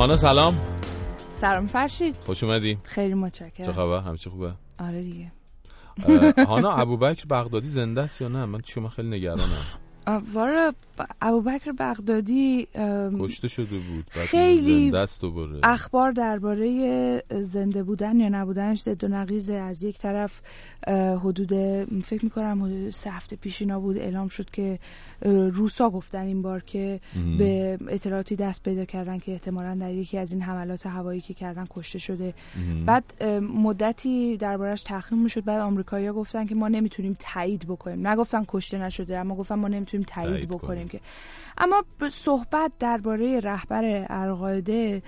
هانا 0.00 0.16
سلام. 0.16 0.54
سلام 1.30 1.66
فرشید. 1.66 2.14
خوش 2.26 2.44
اومدی. 2.44 2.78
خیلی 2.84 3.14
متشکرم. 3.14 3.66
چه 3.66 3.72
خبر؟ 3.72 3.98
همچه 4.00 4.30
خوبه؟ 4.30 4.52
آره 4.78 5.02
دیگه. 5.02 5.32
هانا 6.44 6.70
ابوبکر 6.82 7.26
بغدادی 7.26 7.68
زنده 7.68 8.00
است 8.02 8.20
یا 8.20 8.28
نه؟ 8.28 8.44
من 8.44 8.60
شما 8.64 8.88
خیلی 8.88 9.08
نگرانم. 9.08 9.40
ب- 10.06 11.02
ابوبکر 11.22 11.72
بغدادی 11.72 12.68
کشته 13.20 13.48
شده 13.48 13.78
بود 13.78 14.04
خیلی 14.10 14.84
زنده 14.84 14.98
است 14.98 15.20
دوباره. 15.20 15.60
اخبار 15.62 16.12
درباره 16.12 17.22
زنده 17.40 17.82
بودن 17.82 18.20
یا 18.20 18.28
نبودنش 18.28 18.80
زد 18.80 19.04
و 19.04 19.08
نقیزه 19.08 19.54
از 19.54 19.82
یک 19.82 19.98
طرف 19.98 20.40
حدود 21.24 21.52
فکر 22.04 22.24
می‌کنم 22.24 22.62
حدود 22.62 22.90
سه 22.90 23.10
هفته 23.10 23.36
پیش 23.36 23.62
اینا 23.62 23.80
بود 23.80 23.96
اعلام 23.98 24.28
شد 24.28 24.50
که 24.50 24.78
روسا 25.28 25.90
گفتن 25.90 26.22
این 26.22 26.42
بار 26.42 26.60
که 26.62 27.00
مهم. 27.16 27.36
به 27.36 27.78
اطلاعاتی 27.88 28.36
دست 28.36 28.62
پیدا 28.62 28.84
کردن 28.84 29.18
که 29.18 29.32
احتمالا 29.32 29.74
در 29.74 29.92
یکی 29.92 30.18
از 30.18 30.32
این 30.32 30.42
حملات 30.42 30.86
هوایی 30.86 31.20
که 31.20 31.34
کردن 31.34 31.66
کشته 31.70 31.98
شده. 31.98 32.34
مهم. 32.56 32.84
بعد 32.84 33.24
مدتی 33.42 34.36
دربارش 34.36 34.82
تحقیق 34.82 35.18
می‌شد. 35.18 35.44
بعد 35.44 35.60
آمریکایی‌ها 35.60 36.12
گفتن 36.12 36.46
که 36.46 36.54
ما 36.54 36.68
نمی‌تونیم 36.68 37.16
تایید 37.18 37.66
بکنیم. 37.66 38.06
نگفتن 38.06 38.44
کشته 38.48 38.78
نشده 38.78 39.18
اما 39.18 39.34
گفتن 39.34 39.54
ما 39.54 39.68
نمی‌تونیم 39.68 40.06
تایید 40.08 40.48
بکنیم 40.48 40.88
که. 40.88 41.00
اما 41.58 41.84
صحبت 42.10 42.72
درباره 42.78 43.40
رهبر 43.40 44.06
القاعده 44.10 45.02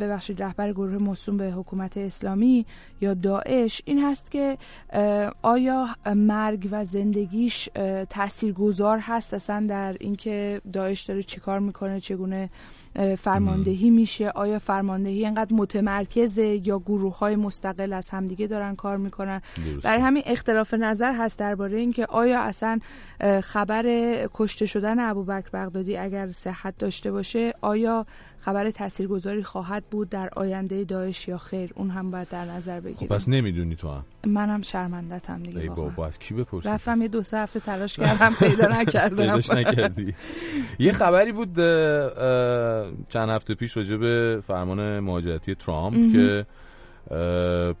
ببخشید 0.00 0.42
رهبر 0.42 0.72
گروه 0.72 0.98
موسوم 0.98 1.36
به 1.36 1.50
حکومت 1.50 1.96
اسلامی 1.96 2.66
یا 3.00 3.14
داعش 3.14 3.82
این 3.84 4.04
هست 4.04 4.30
که 4.30 4.58
آیا 5.42 5.88
مرگ 6.16 6.68
و 6.70 6.84
زندگیش 6.84 7.68
تاثیرگذار 8.10 8.98
هست؟ 8.98 9.34
اصلا 9.34 9.66
در 9.68 9.96
اینکه 10.00 10.60
داعش 10.72 11.02
داره 11.02 11.22
چیکار 11.22 11.58
می‌کنه 11.58 12.00
چگونه 12.00 12.50
فرماندهی 13.18 13.90
میشه 13.90 14.30
آیا 14.30 14.58
فرماندهی 14.58 15.24
اینقدر 15.24 15.54
متمرکزه 15.54 16.60
یا 16.66 16.78
گروه 16.78 17.18
های 17.18 17.36
مستقل 17.36 17.92
از 17.92 18.10
همدیگه 18.10 18.46
دارن 18.46 18.76
کار 18.76 18.96
می‌کنن. 18.96 19.42
برای 19.82 20.02
همین 20.02 20.22
اختلاف 20.26 20.74
نظر 20.74 21.12
هست 21.14 21.38
درباره 21.38 21.78
اینکه 21.78 22.06
آیا 22.06 22.40
اصلا 22.40 22.78
خبر 23.42 23.84
کشته 24.34 24.66
شدن 24.66 24.98
ابوبکر 24.98 25.50
بغدادی 25.52 25.96
اگر 25.96 26.32
صحت 26.32 26.78
داشته 26.78 27.12
باشه 27.12 27.54
آیا 27.60 28.06
خبر 28.40 28.70
تاثیرگذاری 28.70 29.42
خواهد 29.42 29.84
بود 29.90 30.08
در 30.08 30.28
آینده 30.36 30.84
داعش 30.84 31.28
یا 31.28 31.38
خیر. 31.38 31.70
اون 31.74 31.90
هم 31.90 32.10
باید 32.10 32.28
در 32.28 32.44
نظر 32.44 32.78
خب 32.80 32.84
بگیریم 32.86 33.08
پس 33.08 33.28
نمی‌دونی 33.28 33.76
تو 33.76 33.88
هم. 33.90 34.04
منم 34.26 34.62
شرمندتم 34.62 35.42
دیگه 35.42 35.60
ای. 35.60 35.68
بابا 35.68 36.06
از 36.06 36.18
کی 36.18 36.34
بپرسی؟ 36.34 36.68
رفتم 36.68 37.02
یه 37.02 37.08
دو 37.08 37.22
سه 37.22 37.36
هفته 37.38 37.60
تلاش 37.60 37.96
کردم 37.96 38.32
پیدا 38.38 38.66
نکردم. 38.80 39.16
پیداش 39.16 39.50
نکردی. 39.50 40.14
یه 40.78 40.92
خبری 40.92 41.32
بود 41.32 41.54
چند 43.08 43.28
هفته 43.30 43.54
پیش 43.54 43.76
راجع 43.76 43.96
به 43.96 44.40
فرمان 44.46 45.00
مهاجرتی 45.00 45.54
ترامپ. 45.54 46.12
که 46.12 46.46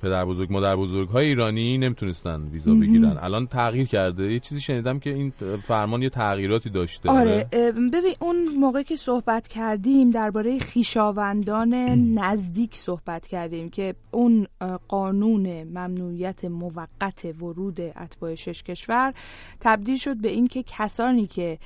پدر 0.02 0.24
بزرگ 0.24 0.52
مادر 0.52 0.76
بزرگ 0.76 1.08
های 1.08 1.26
ایرانی 1.26 1.78
نمی‌تونستن 1.78 2.42
ویزا. 2.42 2.74
بگیرن 2.74 3.18
الان 3.20 3.46
تغییر 3.46 3.86
کرده 3.86 4.32
یه 4.32 4.38
چیزی 4.38 4.60
شنیدم 4.60 4.98
که 4.98 5.10
این 5.10 5.32
فرمان 5.62 6.02
یه 6.02 6.08
تغییراتی 6.08 6.70
داشته 6.70 7.10
آره 7.10 7.46
اه، 7.52 7.70
ببین 7.72 8.14
اون 8.20 8.48
موقع 8.58 8.82
که 8.82 8.96
صحبت 8.96 9.48
کردیم 9.48 10.10
درباره 10.10 10.58
خیشاوندان 10.58 11.74
نزدیک 12.18 12.74
صحبت 12.74 13.26
کردیم 13.26 13.70
که 13.70 13.94
اون 14.10 14.46
قانون 14.88 15.62
ممنوعیت 15.62 16.44
موقت 16.44 17.24
ورود 17.42 17.80
اتباع 17.80 18.34
شش 18.34 18.62
کشور 18.62 19.14
تبدیل 19.60 19.96
شد 19.96 20.16
به 20.16 20.28
اینکه 20.28 20.62
کسانی 20.62 21.26
که 21.26 21.58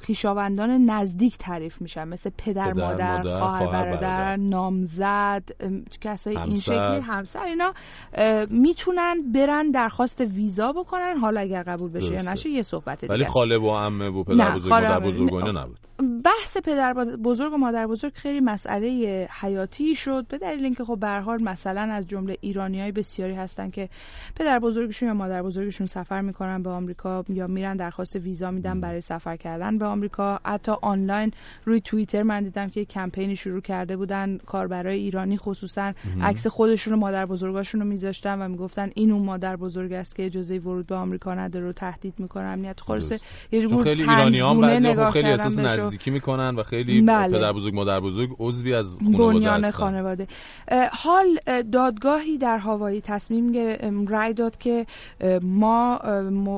خیشاوندان 0.00 0.70
نزدیک 0.70 1.38
تعریف 1.38 1.82
میشن 1.82 2.08
مثل 2.08 2.30
پدر, 2.38 2.72
پدر، 2.72 2.86
مادر, 2.86 3.16
مادر، 3.16 3.38
خواهر 3.38 3.66
برادر 3.66 3.90
برادر. 3.90 4.36
نامزد 4.36 5.48
ام، 5.60 5.84
کسای 6.00 6.36
این. 6.36 6.71
شکلی 6.74 7.00
همسر 7.00 7.44
اینا 7.44 7.74
می‌تونن 8.50 9.32
برن 9.34 9.70
درخواست 9.70 10.20
ویزا 10.20 10.72
بکنن 10.72 11.16
حالا 11.16 11.40
اگر 11.40 11.62
قبول 11.62 11.90
بشه 11.90 12.14
یا. 12.14 12.32
نشه 12.32 12.48
یه 12.48 12.62
صحبت 12.62 13.00
دیگه 13.00 13.12
ولی. 13.12 13.24
خاله 13.24 13.58
و 13.58 13.70
عمه 13.70 14.08
و 14.08 14.24
پدر 14.24 14.50
بزرگ 14.50 14.72
مادر. 14.72 15.00
بزرگ 15.00 15.34
نبود 15.34 15.78
بحث 16.02 16.56
پدر 16.56 16.92
بزرگ 16.94 17.52
و 17.52 17.56
مادر 17.56 17.86
بزرگ 17.86 18.12
خیلی 18.14 18.40
مسئله 18.40 19.28
حیاتی 19.40 19.94
شد. 19.94 20.26
به 20.28 20.38
دلیل 20.38 20.64
اینکه 20.64 20.84
خب 20.84 20.98
به 21.00 21.08
حال 21.08 21.42
مثلا 21.42 21.80
از 21.80 22.08
جمله 22.08 22.36
ایرانیای 22.40 22.92
بسیاری 22.92 23.34
هستن 23.34 23.70
که 23.70 23.88
پدر 24.36 24.58
بزرگشون 24.58 25.08
یا 25.08 25.14
مادر 25.14 25.42
بزرگشون 25.42 25.86
سفر 25.86 26.20
می‌کنن 26.20 26.62
به 26.62 26.70
آمریکا 26.70 27.24
یا 27.28 27.46
میرن 27.46 27.76
درخواست 27.76 28.16
ویزا 28.16 28.50
میدن 28.50 28.80
برای 28.80 29.00
سفر 29.00 29.36
کردن 29.36 29.78
به 29.78 29.86
آمریکا. 29.86 30.40
حتی 30.44 30.72
آنلاین 30.82 31.32
روی 31.64 31.80
توییتر 31.80 32.22
من 32.22 32.42
دیدم 32.42 32.68
که 32.68 32.84
کمپینی 32.84 33.36
شروع 33.36 33.60
کرده 33.60 33.96
بودن 33.96 34.38
کاربرای 34.46 34.98
ایرانی 34.98 35.36
خصوصا. 35.36 35.92
عکس 36.22 36.46
خودشون 36.46 36.94
و 36.94 36.96
مادر 36.96 37.26
بزرگاشون 37.26 37.80
رو 37.80 37.86
میذاشتن 37.86 38.42
و 38.42 38.48
می‌گفتن 38.48 38.90
این 38.94 39.12
اون 39.12 39.22
مادر 39.22 39.56
بزرگ 39.56 39.92
است 39.92 40.16
که 40.16 40.26
اجازه 40.26 40.58
ورود 40.58 40.86
به 40.86 40.94
آمریکا 40.94 41.34
نداره 41.34 41.68
و 41.68 41.72
تهدید 41.72 42.14
می‌کنه. 42.18 42.44
امنیت 42.44 42.80
خلاصه 42.80 43.20
یه 43.52 43.62
جور 43.68 43.82
خیلی 43.82 44.02
ایرانی 44.02 44.40
هم 44.40 44.60
طنزگونه 44.60 44.94
بعضی 44.94 45.12
خیلی 45.12 45.28
احساس 45.28 45.91
نزدیکی 45.92 46.10
می‌کنن 46.10 46.56
و 46.56 46.62
خیلی 46.62 47.02
بله. 47.02 47.38
پدر 47.38 47.52
بزرگ 47.52 47.74
مادر 47.74 48.00
بزرگ 48.00 48.36
عضوی 48.38 48.74
از 48.74 48.98
خانواده 48.98 49.38
بنیان. 49.38 49.70
خانواده 49.70 50.26
حال 50.92 51.38
اه، 51.46 51.62
دادگاهی 51.62 52.38
در 52.38 52.58
هاوایی 52.58 53.00
تصمیم 53.00 53.52
رأی 54.08 54.34
داد 54.34 54.56
که 54.56 54.86
ما 55.42 55.98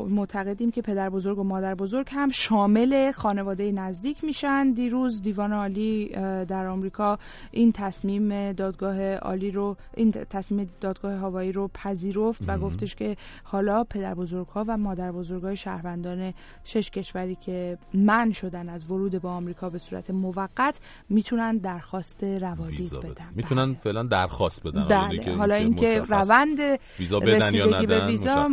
معتقدیم 0.08 0.70
که 0.70 0.82
پدر 0.82 1.10
بزرگ 1.10 1.38
و 1.38 1.42
مادر 1.44 1.74
بزرگ 1.74 2.06
هم 2.10 2.30
شامل 2.30 3.12
خانواده 3.12 3.72
نزدیک 3.72 4.24
میشن 4.24 4.70
دیروز 4.70 5.22
دیوان 5.22 5.52
عالی 5.52 6.08
در 6.48 6.66
آمریکا 6.66 7.18
این 7.50 7.72
تصمیم 7.72 8.52
دادگاه 8.52 9.14
عالی 9.14 9.50
رو 9.50 9.76
این 9.94 10.10
تصمیم 10.10 10.70
دادگاه 10.80 11.14
هاوایی 11.14 11.52
رو 11.52 11.70
پذیرفت 11.74 12.42
و 12.46 12.58
گفتش 12.58 12.94
که 12.94 13.16
حالا 13.44 13.84
پدر 13.84 14.14
بزرگ 14.14 14.46
ها 14.46 14.64
و 14.68 14.76
مادر 14.76 15.12
بزرگ 15.12 15.42
های 15.42 15.56
شهروندان 15.56 16.34
شش 16.64 16.90
کشوری 16.90 17.34
که 17.34 17.78
من 17.94 18.32
شدن 18.32 18.68
از 18.68 18.90
ورود 18.90 19.13
به 19.18 19.28
آمریکا 19.28 19.70
به 19.70 19.78
صورت 19.78 20.10
موقت 20.10 20.80
می‌تونن 21.08 21.56
درخواست 21.56 22.24
روادید 22.24 22.94
بدن. 22.94 23.10
بدن. 23.10 23.24
می‌تونن 23.34 23.74
فعلا 23.74 24.02
درخواست 24.02 24.66
بدن. 24.66 24.88
بله. 24.88 25.36
حالا 25.36 25.54
اینکه 25.54 26.00
روند 26.00 26.58
ویزا 26.98 27.20
بدن 27.20 27.54
یا 27.54 27.64
رسیدگی 27.64 27.86
به 27.86 27.94
ندن 27.96 28.06
ویزا. 28.06 28.48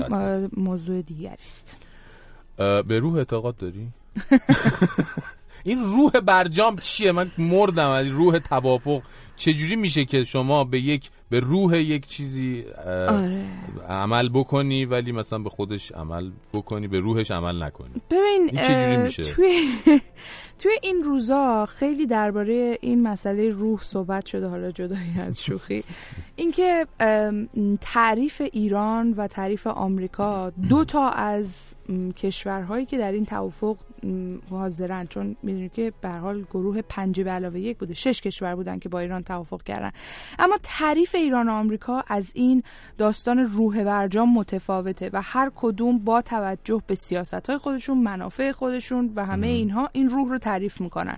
موضوع 0.57 1.01
دیگری 1.01 1.33
است. 1.33 1.77
به 2.57 2.99
روح 2.99 3.15
اعتقاد 3.15 3.57
داری؟ 3.57 3.88
این 5.63 5.79
روح 5.79 6.11
برجام 6.11 6.75
چیه؟ 6.75 7.11
من 7.11 7.31
مردم 7.38 7.89
از 7.89 8.07
روح 8.07 8.39
توافق. 8.39 9.01
چجوری 9.35 9.75
میشه 9.75 10.05
که 10.05 10.23
شما 10.23 10.63
به 10.63 10.79
یک 10.79 11.09
به 11.29 11.39
روح 11.39 11.77
یک 11.77 12.07
چیزی 12.07 12.63
آره. 13.07 13.45
عمل 13.89 14.29
بکنی 14.29 14.85
ولی 14.85 15.11
مثلا 15.11 15.39
به 15.39 15.49
خودش 15.49 15.91
عمل 15.91 16.31
بکنی 16.53 16.87
به 16.87 16.99
روحش 16.99 17.31
عمل 17.31 17.63
نکنی 17.63 18.01
ببین 18.09 18.49
این 18.51 18.61
چجوری 18.61 18.97
میشه؟ 18.97 19.23
توی 19.23 19.69
توی 20.59 20.71
این 20.81 21.03
روزا 21.03 21.65
خیلی 21.65 22.05
درباره 22.05 22.77
این 22.81 23.07
مسئله 23.07 23.49
روح 23.49 23.83
صحبت 23.83 24.25
شده 24.25 24.47
حالا 24.47 24.71
جدایی 24.71 25.19
از 25.19 25.41
شوخی 25.41 25.83
اینکه 26.35 26.87
تعریف 27.81 28.41
ایران 28.53 29.13
و 29.13 29.27
تعریف 29.27 29.67
آمریکا 29.67 30.49
دو 30.69 30.85
تا 30.85 31.09
از 31.09 31.75
کشورهایی 32.17 32.85
که 32.85 32.97
در 32.97 33.11
این 33.11 33.25
توافق 33.25 33.77
حاضرن 34.49 35.07
چون 35.07 35.35
می‌دونید 35.43 35.73
که 35.73 35.93
به 36.01 36.09
هر 36.09 36.19
حال 36.19 36.41
گروه 36.41 36.81
پنج 36.81 37.21
به 37.21 37.29
علاوه 37.29 37.59
یک 37.59 37.77
بوده 37.77 37.93
شش 37.93 38.21
کشور 38.21 38.55
بودن 38.55 38.79
که 38.79 38.89
با 38.89 38.99
ایران 38.99 39.23
توافق 39.31 39.63
کردن. 39.63 39.91
اما 40.39 40.57
تعریف 40.63 41.15
ایران 41.15 41.49
و 41.49 41.51
آمریکا 41.51 42.03
از 42.07 42.31
این 42.35 42.63
داستان 42.97 43.39
روح 43.39 43.83
برجام 43.83 44.33
متفاوته 44.33 45.09
و 45.13 45.21
هر 45.21 45.51
کدوم 45.55 45.99
با 45.99 46.21
توجه 46.21 46.81
به 46.87 46.95
سیاست 46.95 47.49
های 47.49 47.57
خودشون 47.57 47.97
منافع 47.97 48.51
خودشون 48.51 49.13
و 49.15 49.25
همه 49.25 49.47
اینها 49.47 49.89
این 49.93 50.09
روح 50.09 50.29
رو 50.29 50.37
تعریف 50.37 50.81
می‌کنن. 50.81 51.17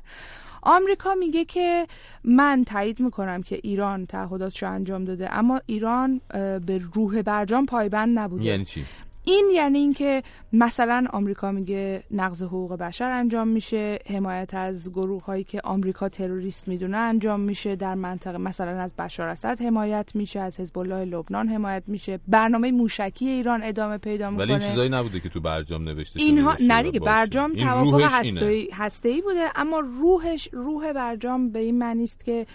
آمریکا 0.62 1.14
میگه 1.14 1.46
که 1.46 1.88
من 2.24 2.64
تایید 2.64 3.00
می‌کنم 3.00 3.44
که 3.44 3.60
ایران 3.64 4.06
تعهداتش 4.06 4.64
رو 4.64 4.72
انجام 4.72 5.06
داده 5.06 5.34
اما 5.34 5.62
ایران 5.66 6.22
به 6.66 6.82
روح 6.94 7.22
برجام 7.22 7.66
پایبند 7.66 8.20
نبوده. 8.20 8.44
یعنی 8.44 8.66
چی؟ 8.66 8.86
این 9.26 9.50
یعنی 9.54 9.80
اینکه 9.80 10.24
مثلا 10.54 11.06
آمریکا 11.14 11.52
میگه 11.52 12.04
نقض 12.12 12.44
حقوق 12.44 12.74
بشر 12.74 13.10
انجام 13.10 13.48
میشه 13.48 14.00
حمایت 14.10 14.54
از 14.54 14.92
گروه 14.92 15.24
هایی 15.24 15.44
که 15.44 15.62
آمریکا 15.64 16.10
تروریست 16.10 16.68
می‌دونه 16.68 16.98
انجام 16.98 17.40
میشه 17.40 17.76
در 17.76 17.96
منطقه 17.96 18.38
مثلا 18.38 18.82
از 18.82 18.94
بشار 18.96 19.28
اسد 19.28 19.62
حمایت 19.62 20.12
میشه 20.16 20.40
از 20.40 20.60
حزب 20.60 20.80
الله 20.80 21.06
لبنان 21.06 21.48
حمایت 21.48 21.84
میشه 21.88 22.20
برنامه 22.28 22.72
موشکی 22.72 23.28
ایران 23.28 23.64
ادامه 23.64 23.98
پیدا 23.98 24.30
می‌کنه 24.30 24.46
ولی 24.46 24.54
این 24.54 24.70
چیزایی 24.70 24.90
نبوده 24.90 25.20
که 25.20 25.30
تو 25.30 25.42
برجام 25.42 25.84
نوشته 25.84 26.20
شده 26.20 26.24
اینها 26.30 26.58
نه 26.68 26.84
دیگه. 26.84 27.00
برجام 27.00 27.54
توافق. 27.54 28.02
هسته‌ای 28.12 28.70
هسته‌ای 28.74 29.22
بوده 29.22 29.52
اما 29.56 29.80
روحش 29.80 30.50
روح 30.52 30.94
برجام 30.94 31.50
به 31.50 31.60
این 31.60 31.78
معنی 31.78 32.04
است 32.04 32.26
که 32.26 32.46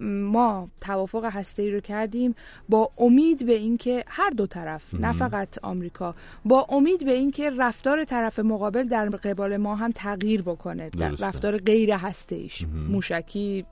ما 0.00 0.68
توافق 0.80 1.24
هسته‌ای 1.24 1.70
رو 1.70 1.80
کردیم 1.80 2.34
با 2.68 2.90
امید 2.98 3.46
به 3.46 3.52
اینکه 3.52 4.04
هر 4.06 4.30
دو 4.30 4.46
طرف 4.46 4.94
نه 4.94 5.12
فقط 5.12 5.58
آمریکا 5.62 6.14
با 6.44 6.66
امید 6.68 7.04
به 7.04 7.12
اینکه 7.12 7.50
رفتار 7.50 8.04
طرف 8.04 8.38
مقابل 8.38 8.84
در 8.84 9.08
قبال 9.08 9.56
ما 9.56 9.74
هم 9.76 9.90
تغییر 9.92 10.42
بکنه 10.42 10.90
در 10.90 11.08
درسته. 11.08 11.26
رفتار 11.26 11.58
غیر 11.58 11.92
هسته‌ایش 11.92 12.66
موشکی 12.88 13.64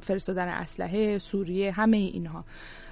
فرستادن 0.00 0.48
اسلحه 0.48 1.18
سوریه 1.18 1.70
همه 1.72 1.96
اینها. 1.96 2.44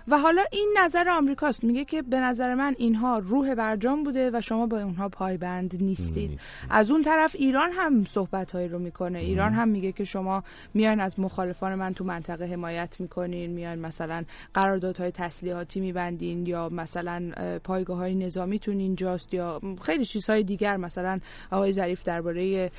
و 0.08 0.18
حالا 0.18 0.42
این 0.52 0.74
نظر 0.84 1.08
آمریکاست. 1.08 1.64
میگه 1.64 1.84
که 1.84 2.02
به 2.02 2.20
نظر 2.20 2.54
من 2.54 2.74
اینها 2.78 3.18
روح 3.18 3.54
برجام 3.54 4.02
بوده 4.02 4.30
و 4.30 4.40
شما 4.40 4.66
به 4.66 4.82
اونها 4.82 5.08
پایبند 5.08 5.76
نیستید. 5.80 6.40
از 6.70 6.90
اون 6.90 7.02
طرف 7.02 7.36
ایران 7.38 7.70
هم 7.72 8.04
صحبت 8.04 8.52
هایی 8.52 8.68
رو 8.68 8.78
می‌کنه. 8.78 9.18
ایران 9.18 9.52
هم 9.52 9.68
میگه 9.68 9.92
که 9.92 10.04
شما 10.04 10.44
میان 10.74 11.00
از 11.00 11.20
مخالفان 11.20 11.74
من 11.74 11.94
تو 11.94 12.04
منطقه 12.04 12.44
حمایت 12.44 12.96
می‌کنین 13.00 13.50
میان 13.50 13.78
مثلا 13.78 14.24
قراردادهای 14.54 15.10
تسلیحاتی 15.10 15.80
میبندین 15.80 16.46
یا 16.46 16.68
مثلا 16.68 17.30
پایگاه 17.64 17.96
های 17.96 18.14
نظامیتون 18.14 18.78
اینجاست 18.78 19.34
یا 19.34 19.60
خیلی 19.82 20.04
چیزهای 20.04 20.42
دیگر. 20.42 20.76
مثلا 20.76 21.20
آقای 21.50 21.72
ظریف 21.72 22.02
درباره 22.02 22.70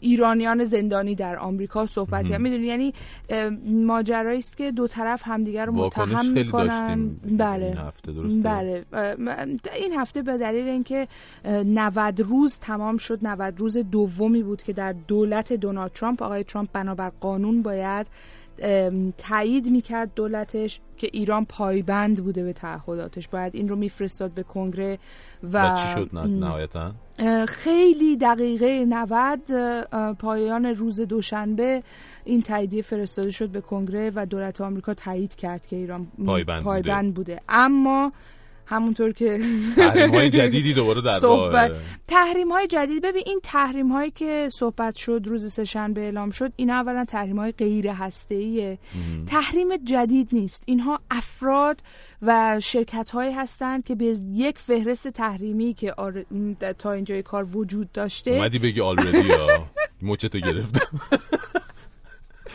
ایرانیان 0.00 0.64
زندانی 0.64 1.14
در 1.14 1.36
آمریکا 1.36 1.86
صحبت 1.86 2.28
کرد. 2.28 2.40
می‌دونی؟ 2.40 2.66
یعنی 2.66 2.94
ماجرایی 3.66 4.38
است 4.38 4.56
که 4.56 4.70
دو 4.70 4.86
طرف 4.86 5.22
همدیگر 5.24 5.66
رو 5.66 5.72
متهم 5.72 6.21
خیلی 6.22 6.42
می‌کنن. 6.44 6.68
داشتیم 6.68 7.20
بله. 7.38 7.66
این 7.66 7.76
هفته 7.76 8.12
درسته؟ 8.12 8.40
بله. 8.40 8.84
این 9.76 9.92
هفته 9.92 10.22
به 10.22 10.38
دلیل 10.38 10.68
اینکه 10.68 11.08
اه، 11.44 11.62
90 11.62 12.20
روز 12.20 12.58
تمام 12.58 12.96
شد 12.96 13.18
90 13.22 13.60
روز 13.60 13.78
دومی 13.78 14.42
بود 14.42 14.62
که 14.62 14.72
در 14.72 14.92
دولت 14.92 15.52
دونالد 15.52 15.92
ترامپ 15.92 16.22
آقای 16.22 16.44
ترامپ 16.44 16.68
بنابر 16.72 17.12
قانون 17.20 17.62
باید 17.62 18.06
تایید 19.18 19.70
می‌کرد 19.70 20.10
دولتش 20.14 20.80
که 20.96 21.08
ایران 21.12 21.44
پایبند 21.44 22.24
بوده 22.24 22.44
به 22.44 22.52
تعهداتش. 22.52 23.28
باید 23.28 23.54
این 23.54 23.68
رو 23.68 23.76
میفرستاد 23.76 24.30
به 24.30 24.42
کنگره 24.42 24.98
و, 25.42 25.72
و 25.72 25.74
چی 25.74 25.88
شد 25.88 26.10
نه- 26.12 26.26
نهایتا؟ 26.26 26.92
خیلی 27.48 28.16
دقیقه 28.16 28.84
90 28.88 29.52
اه، 29.52 30.12
پایان 30.12 30.66
روز 30.66 31.00
دوشنبه 31.00 31.82
این 32.24 32.42
تاییدیه 32.42 32.82
فرستاده 32.82 33.30
شد 33.30 33.48
به 33.48 33.60
کنگره 33.60 34.12
و 34.14 34.26
دولت 34.26 34.60
آمریکا 34.60 34.94
تایید 34.94 35.34
کرد 35.34 35.66
که 35.66 35.76
ایران 35.76 36.06
پایبند 36.26 36.62
پایبند 36.62 37.14
بوده. 37.14 37.40
اما 37.48 38.12
همونطور 38.66 39.12
که 39.12 39.40
تحریم‌های 39.76 40.30
جدیدی 40.38 40.74
دوباره 40.74 41.02
در 41.02 41.18
صحبت. 41.18 41.72
تحریم 42.08 42.52
های 42.52 42.66
جدید. 42.66 43.02
ببین 43.02 43.22
این 43.26 43.40
تحریم 43.42 43.88
هایی 43.88 44.10
که 44.10 44.48
صحبت 44.52 44.96
شد 44.96 45.22
روز 45.24 45.52
سهشنبه 45.52 46.00
اعلام 46.00 46.30
شد 46.30 46.52
اینا 46.56 46.74
اولا 46.74 47.04
تحریم 47.04 47.38
های 47.38 47.52
غیر 47.52 47.88
هسته 47.88 48.78
تحریم 49.26 49.76
جدید 49.76 50.28
نیست. 50.32 50.62
اینها 50.66 51.00
افراد 51.10 51.82
و 52.22 52.60
شرکت 52.60 53.10
هایی 53.10 53.32
هستند 53.32 53.84
که 53.84 53.94
به 53.94 54.18
یک 54.32 54.58
فهرست 54.58 55.08
تحریمی 55.08 55.74
که 55.74 55.92
آر... 55.92 56.24
تا 56.78 56.92
اینجای 56.92 57.22
کار 57.22 57.56
وجود 57.56 57.92
داشته 57.92 58.30
اومدی 58.30 58.58
بگی 58.58 58.80
آلردی 58.80 59.28
مچتو 60.02 60.38
گرفتم. 60.38 61.00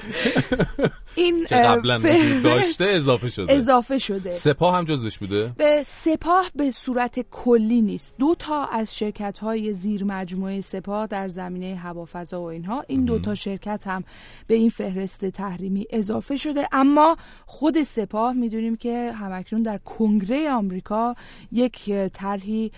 این 1.16 1.46
که 1.46 1.56
قبلا 1.56 1.98
داشته 2.44 2.86
اضافه 2.86 3.30
شده. 3.30 3.54
اضافه 3.54 3.98
شده. 3.98 4.30
سپاه 4.30 4.78
هم 4.78 4.84
جزش 4.84 5.18
بوده؟ 5.18 5.52
به 5.58 5.84
سپاه 5.86 6.50
به 6.56 6.72
صورت 6.72 7.20
کلی 7.32 7.82
نیست. 7.82 8.16
دو 8.20 8.36
تا 8.40 8.66
از 8.66 8.98
شرکت 8.98 9.40
های 9.40 9.74
زیر 9.74 10.04
مجموعه 10.04 10.62
سپاه 10.62 11.08
در 11.08 11.28
زمینه 11.28 11.76
هوافضا 11.76 12.42
و 12.42 12.46
اینها 12.46 12.84
این 12.88 13.06
دو 13.06 13.20
تا 13.20 13.36
شرکت 13.36 13.88
هم 13.88 14.04
به 14.48 14.56
این 14.56 14.70
فهرست 14.70 15.26
تحریمی 15.26 15.86
اضافه 15.90 16.38
شده. 16.38 16.68
اما 16.72 17.18
خود 17.46 17.84
سپاه 17.84 18.34
می‌دونیم 18.34 18.76
که 18.76 19.12
همکنون 19.12 19.62
در 19.62 19.78
کنگره 19.78 20.52
آمریکا 20.52 21.16
یک 21.52 21.92
طرحی 22.14 22.72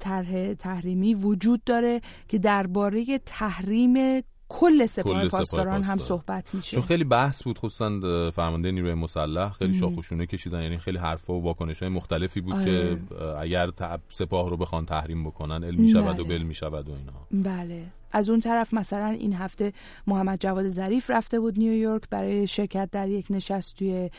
طرح 0.00 0.54
تحریمی 0.54 1.14
وجود 1.14 1.64
داره 1.64 2.00
که 2.28 2.38
درباره 2.38 3.18
تحریم 3.26 4.22
کل 4.60 4.86
سپاه 4.86 5.28
سپاه 5.28 5.38
پاسداران 5.38 5.74
هم 5.74 5.80
پاسداران. 5.80 5.98
صحبت 5.98 6.54
میشه 6.54 6.76
چون 6.76 6.82
خیلی 6.82 7.04
بحث 7.04 7.42
بود 7.42 7.58
خصوصا 7.58 8.30
فرمانده 8.30 8.70
نیروی 8.70 8.94
مسلح 8.94 9.52
خیلی 9.52 9.74
شاخوشونه 9.74 10.26
کشیدن 10.26 10.62
یعنی 10.62 10.78
خیلی 10.78 10.98
حرفا 10.98 11.34
و 11.34 11.42
واکنش 11.42 11.82
های 11.82 11.88
مختلفی 11.88 12.40
بود 12.40 12.54
آره. 12.54 12.64
که 12.64 12.98
اه، 13.20 13.40
اگر 13.40 13.70
سپاه 14.08 14.50
رو 14.50 14.56
بخوان 14.56 14.86
تحریم 14.86 15.24
بکنن 15.24 15.64
علمی 15.64 15.88
شود 15.88 16.20
و 16.20 16.24
بله. 16.24 16.38
بل 16.38 16.42
می 16.42 16.54
شود 16.54 16.88
و 16.88 16.92
اینها 16.92 17.26
بله 17.30 17.84
از 18.12 18.30
اون 18.30 18.40
طرف 18.40 18.74
مثلا 18.74 19.06
این 19.06 19.32
هفته 19.32 19.72
محمد 20.06 20.40
جواد 20.40 20.68
ظریف 20.68 21.10
رفته 21.10 21.40
بود 21.40 21.58
نیویورک 21.58 22.02
برای 22.10 22.46
شرکت 22.46 22.88
در 22.92 23.08
یک 23.08 23.26
نشست 23.30 23.76
توی 23.76 24.10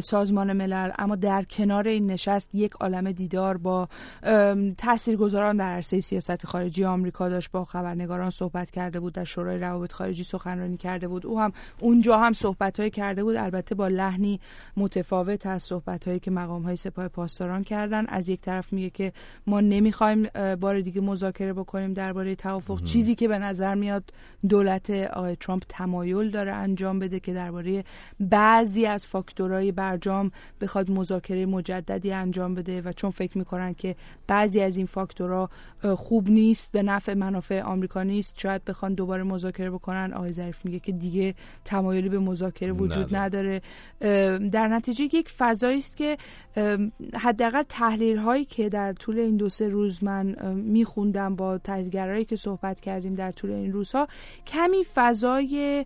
سازمان 0.00 0.52
ملل. 0.52 0.90
اما 0.98 1.16
در 1.16 1.42
کنار 1.42 1.88
این 1.88 2.10
نشست 2.10 2.54
یک 2.54 2.72
عالم 2.72 3.12
دیدار 3.12 3.56
با 3.56 3.88
تاثیرگذاران 4.78 5.56
در 5.56 5.70
عرصه 5.70 6.00
سیاست 6.00 6.46
خارجی 6.46 6.84
آمریکا 6.84 7.28
داشت 7.28 7.50
با 7.50 7.64
خبرنگاران 7.64 8.30
صحبت 8.30 8.70
کرده 8.70 9.00
بود 9.00 9.12
در 9.12 9.24
شورای 9.24 9.58
روابط 9.58 9.92
خارجی 9.92 10.24
سخنرانی 10.24 10.76
کرده 10.76 11.08
بود. 11.08 11.26
او 11.26 11.40
هم 11.40 11.52
اونجا 11.80 12.18
هم 12.18 12.32
صحبت‌های 12.32 12.90
کرده 12.90 13.24
بود 13.24 13.36
البته 13.36 13.74
با 13.74 13.88
لحنی 13.88 14.40
متفاوت 14.76 15.46
از 15.46 15.62
صحبت‌هایی 15.62 16.20
که 16.20 16.30
مقام‌های 16.30 16.76
سپاه 16.76 17.08
پاسداران 17.08 17.64
کردن. 17.64 18.06
از 18.06 18.28
یک 18.28 18.40
طرف 18.40 18.72
میگه 18.72 18.90
که 18.90 19.12
ما 19.46 19.60
نمی‌خوایم 19.60 20.28
بار 20.60 20.80
دیگه 20.80 21.00
مذاکره 21.00 21.52
بکنیم 21.52 21.92
درباره 21.92 22.34
توافق. 22.34 22.84
چیزی 22.84 23.14
که 23.14 23.28
به 23.28 23.37
به 23.38 23.44
نظر 23.44 23.74
میاد 23.74 24.04
دولت 24.48 24.90
آقای 24.90 25.36
ترامپ 25.36 25.62
تمایل 25.68 26.30
داره 26.30 26.52
انجام 26.52 26.98
بده 26.98 27.20
که 27.20 27.32
درباره 27.32 27.84
بعضی 28.20 28.86
از 28.86 29.06
فاکتورهای 29.06 29.72
برجام 29.72 30.30
بخواد 30.60 30.90
مذاکره 30.90 31.46
مجددی 31.46 32.12
انجام 32.12 32.54
بده 32.54 32.82
و 32.82 32.92
چون 32.92 33.10
فکر 33.10 33.38
می‌کنن 33.38 33.74
که 33.74 33.96
بعضی 34.26 34.60
از 34.60 34.76
این 34.76 34.86
فاکتورها 34.86 35.50
خوب 35.96 36.30
نیست 36.30 36.72
به 36.72 36.82
نفع 36.82 37.14
منافع 37.14 37.62
آمریکا 37.62 38.02
نیست 38.02 38.38
شاید 38.38 38.64
بخوان 38.64 38.94
دوباره 38.94 39.22
مذاکره 39.22 39.70
بکنن 39.70 40.12
آقای 40.12 40.32
ظریف 40.32 40.64
میگه 40.64 40.78
که 40.78 40.92
دیگه 40.92 41.34
تمایلی 41.64 42.08
به 42.08 42.18
مذاکره 42.18 42.72
وجود 42.72 43.16
نداره. 43.16 43.62
اه، 44.00 44.38
در 44.38 44.68
نتیجه 44.68 45.04
یک 45.04 45.28
فضایی 45.28 45.78
است 45.78 45.96
که 45.96 46.16
حداقل 47.14 47.62
تحلیل 47.68 48.16
هایی 48.16 48.44
که 48.44 48.68
در 48.68 48.92
طول 48.92 49.18
این 49.18 49.36
دو 49.36 49.48
سه 49.48 49.68
روز 49.68 50.04
من 50.04 50.54
میخوندم 50.54 51.36
با 51.36 51.58
تحلیلگرایی 51.58 52.24
که 52.24 52.36
صحبت 52.36 52.80
کردیم 52.80 53.14
در 53.14 53.27
طول 53.32 53.50
این 53.50 53.72
روزها 53.72 54.08
کمی 54.46 54.84
فضای 54.94 55.84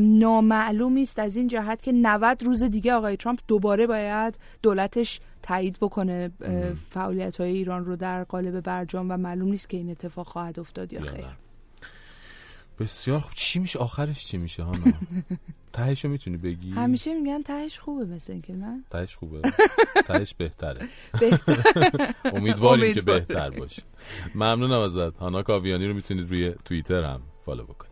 نامعلومی 0.00 1.02
است 1.02 1.18
از 1.18 1.36
این 1.36 1.48
جهت 1.48 1.82
که 1.82 1.92
90 1.92 2.42
روز 2.42 2.62
دیگه 2.62 2.92
آقای 2.92 3.16
ترامپ 3.16 3.40
دوباره 3.48 3.86
باید 3.86 4.38
دولتش 4.62 5.20
تایید 5.42 5.76
بکنه 5.80 6.30
فعالیت 6.90 7.40
های 7.40 7.50
ایران 7.50 7.84
رو 7.84 7.96
در 7.96 8.24
قالب 8.24 8.60
برجام 8.60 9.10
و 9.10 9.16
معلوم 9.16 9.48
نیست 9.48 9.68
که 9.68 9.76
این 9.76 9.90
اتفاق 9.90 10.26
خواهد 10.26 10.60
افتاد 10.60 10.92
یا 10.92 11.00
خیر. 11.00 11.24
بسیار 12.78 13.20
خوب. 13.20 13.32
چی 13.34 13.58
میشه؟ 13.58 13.78
آخرش 13.78 14.24
چی 14.26 14.36
میشه 14.36 14.62
هانا 14.62 14.92
تهشو 15.72 16.08
می‌تونی 16.08 16.36
بگی؟ 16.36 16.70
همیشه 16.70 17.14
میگن 17.14 17.42
تهش 17.42 17.78
خوبه 17.78 18.04
مثل 18.04 18.32
اینکه 18.32 18.52
نه؟ 18.52 18.84
تهش 18.90 19.16
خوبه. 19.16 19.40
تهش 20.08 20.34
بهتره. 20.34 20.88
بهتر. 21.20 21.62
امیدواریم 22.36 22.94
که. 22.94 23.00
بهتر 23.00 23.50
باشه 23.50 23.82
ممنونم 24.34 24.80
ازت. 24.80 25.16
هانا 25.16 25.42
کاویانی 25.42 25.86
رو 25.86 25.94
می‌تونید 25.94 26.30
روی 26.30 26.54
توییتر 26.64 27.02
هم 27.02 27.22
فالو 27.46 27.64
بکنید. 27.64 27.91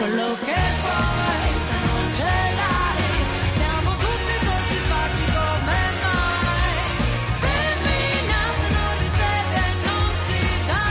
Quello 0.00 0.30
che 0.46 0.62
poi 0.84 1.48
se 1.68 1.78
non 1.88 2.04
ce 2.18 2.36
l'hai, 2.58 3.08
siamo 3.58 3.90
tutti 4.04 4.34
soddisfatti 4.46 5.24
come 5.36 5.80
mai. 6.04 6.78
Femmina 7.42 8.42
se 8.58 8.66
non 8.76 8.92
riceve 9.04 9.64
non 9.86 10.08
si 10.24 10.42
dà. 10.70 10.86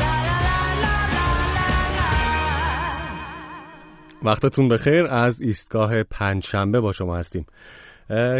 La 0.00 0.14
la 0.28 0.38
la 0.44 0.58
la 0.84 0.96
la 1.56 1.70
la. 1.96 2.12
وقتتون 4.22 4.68
بخیر 4.68 5.06
از 5.06 5.40
ایستگاه 5.40 6.02
پنجشنبه 6.02 6.80
با 6.80 6.92
شما 6.92 7.16
هستیم 7.16 7.46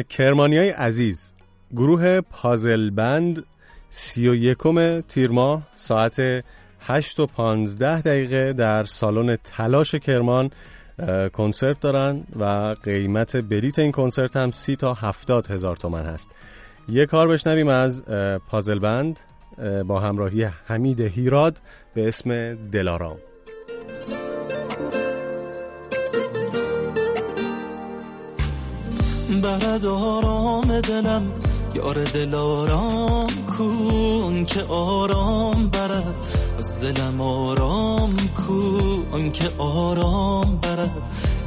کرمانی 0.08 0.58
های 0.58 0.70
عزیز 0.70 1.34
گروه 1.74 2.20
پازل 2.20 2.90
بند 2.90 3.44
سی 3.90 4.28
و 4.28 4.34
یکم 4.34 5.00
تیر 5.00 5.30
ماه 5.30 5.68
ساعت 5.76 6.44
8 6.86 7.20
و 7.20 7.26
15 7.26 8.00
دقیقه 8.00 8.52
در 8.52 8.84
سالن 8.84 9.36
تلاش 9.36 9.94
کرمان 9.94 10.50
کنسرت 11.32 11.80
دارن 11.80 12.24
و 12.40 12.76
قیمت 12.82 13.36
بلیت 13.36 13.78
این 13.78 13.92
کنسرت 13.92 14.36
هم 14.36 14.50
سی 14.50 14.76
تا 14.76 14.94
هفتاد 14.94 15.46
هزار 15.46 15.76
تومن 15.76 16.06
هست. 16.06 16.28
یه 16.88 17.06
کار 17.06 17.28
بشنویم 17.28 17.68
از 17.68 18.04
پازل 18.50 18.78
بند 18.78 19.20
با 19.86 20.00
همراهی 20.00 20.44
حمید 20.64 21.00
هیراد 21.00 21.60
به 21.94 22.08
اسم 22.08 22.54
دلارام. 22.54 23.16
برد 29.42 29.86
آرام 29.86 30.80
دلم 30.80 31.32
یار 31.74 32.04
دل 32.04 32.34
آرام 32.34 33.26
کن 33.58 34.44
که 34.44 34.62
آرام 34.62 35.68
برد. 35.68 36.14
از 36.64 36.80
دلم 36.80 37.20
آرام 37.20 38.10
کن 38.48 39.30
که 39.30 39.50
آرام 39.58 40.56
برد. 40.56 40.90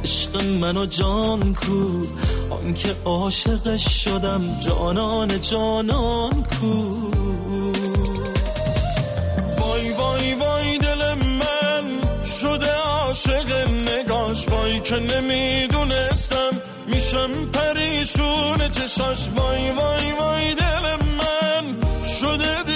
عشق 0.04 0.42
من 0.42 0.76
و 0.76 0.86
جان 0.86 1.54
کو 1.54 2.02
آنکه 2.50 2.96
عاشقش 3.04 4.04
شدم. 4.04 4.60
جانان 4.60 5.40
جانان 5.40 6.42
کو. 6.42 6.72
وای 9.58 9.92
وای 9.92 10.34
وای 10.34 10.78
دل 10.78 11.14
من 11.14 11.84
شده 12.24 12.72
عاشق 12.72 13.68
نگاش. 13.68 14.48
وای 14.48 14.80
که 14.80 14.96
نمی‌دونستم 14.96 16.50
میشم 16.86 17.30
پریشون 17.52 18.68
چشاش. 18.68 19.28
وای 19.36 19.70
وای 19.70 20.12
وای 20.12 20.54
دل 20.54 20.96
من 21.18 21.64
شده 22.20 22.67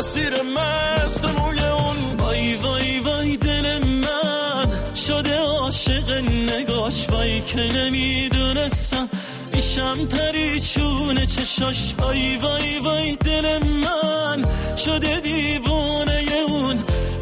اسیر 0.00 0.34
مست 0.42 1.24
موی 1.24 1.60
اون. 1.60 2.16
وای 2.18 2.54
وای 2.54 3.00
وای 3.00 3.36
دل 3.36 3.84
من. 3.84 4.94
شده 4.94 5.38
عاشق 5.38 6.10
نگاش 6.52 7.10
وای 7.10 7.40
که 7.40 7.60
نمی‌دونستم. 7.60 9.08
میشم 9.52 10.06
پریشون 10.06 11.24
چشاش. 11.24 11.94
وای 11.98 12.36
وای 12.36 12.78
وای 12.78 13.16
دل 13.16 13.58
من. 13.58 14.44
شده 14.76 15.20
دیوونه 15.20 16.22
اون. 16.48 16.76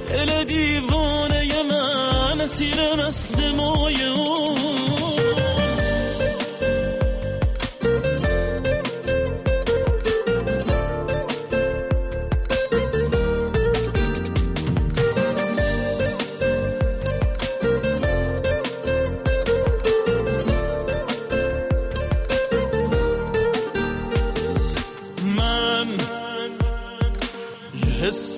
دل 0.09 0.45
دیوونه 0.45 1.63
من. 1.63 2.41
اسیر 2.41 2.95
مست 2.95 3.41
موی 3.41 4.03
اون. 4.03 4.59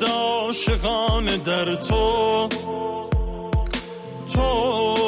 عاشقانه 0.02 1.36
در 1.36 1.74
تو 1.74 2.48
تو 4.32 5.00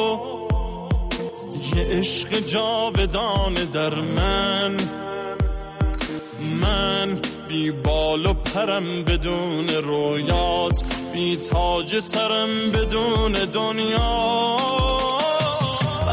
یه 1.75 1.83
عشق 1.83 2.39
جاودانه 2.39 3.65
در 3.65 3.95
من. 3.95 4.77
من 6.61 7.19
بی 7.47 7.71
بال 7.71 8.25
و 8.25 8.33
پرم 8.33 9.03
بدون 9.03 9.67
رویات 9.69 10.83
بی 11.13 11.37
تاج 11.37 11.99
سرم 11.99 12.71
بدون 12.71 13.31
دنیا. 13.31 14.57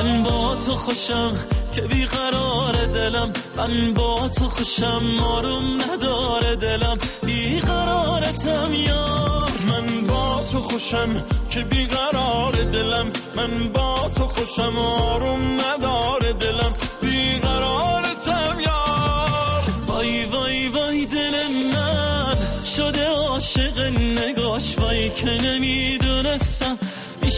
من 0.01 0.23
با 0.23 0.57
تو 0.67 0.77
خوشم 0.77 1.33
که 1.75 1.81
بیقرار 1.81 2.87
دلم. 2.87 3.33
من 3.57 3.95
با 3.95 4.29
تو 4.29 4.49
خوشم 4.49 5.03
آروم 5.25 5.83
نداره 5.83 6.57
دلم. 6.57 6.99
بیقرارتم 7.23 8.75
یار. 8.75 9.51
من 9.69 10.07
با 10.07 10.45
تو 10.53 10.59
خوشم 10.61 11.25
که 11.51 11.61
بیقرار 11.61 12.53
دلم. 12.53 13.13
من 13.37 13.69
با 13.73 14.11
تو 14.17 14.27
خوشم 14.29 14.79
آروم 14.79 15.61
نداره 15.61 16.33
دلم. 16.33 16.73
بیقرارتم 17.01 18.61
یار. 18.61 19.63
وای 19.87 20.25
وای 20.25 20.69
وای 20.69 21.07
دل 21.07 21.35
من. 21.75 22.37
شده 22.77 23.09
عاشق 23.09 23.81
نگاش. 24.19 24.79
وای 24.79 25.11
که 25.11 25.31
نمی‌دونستم 25.31 26.79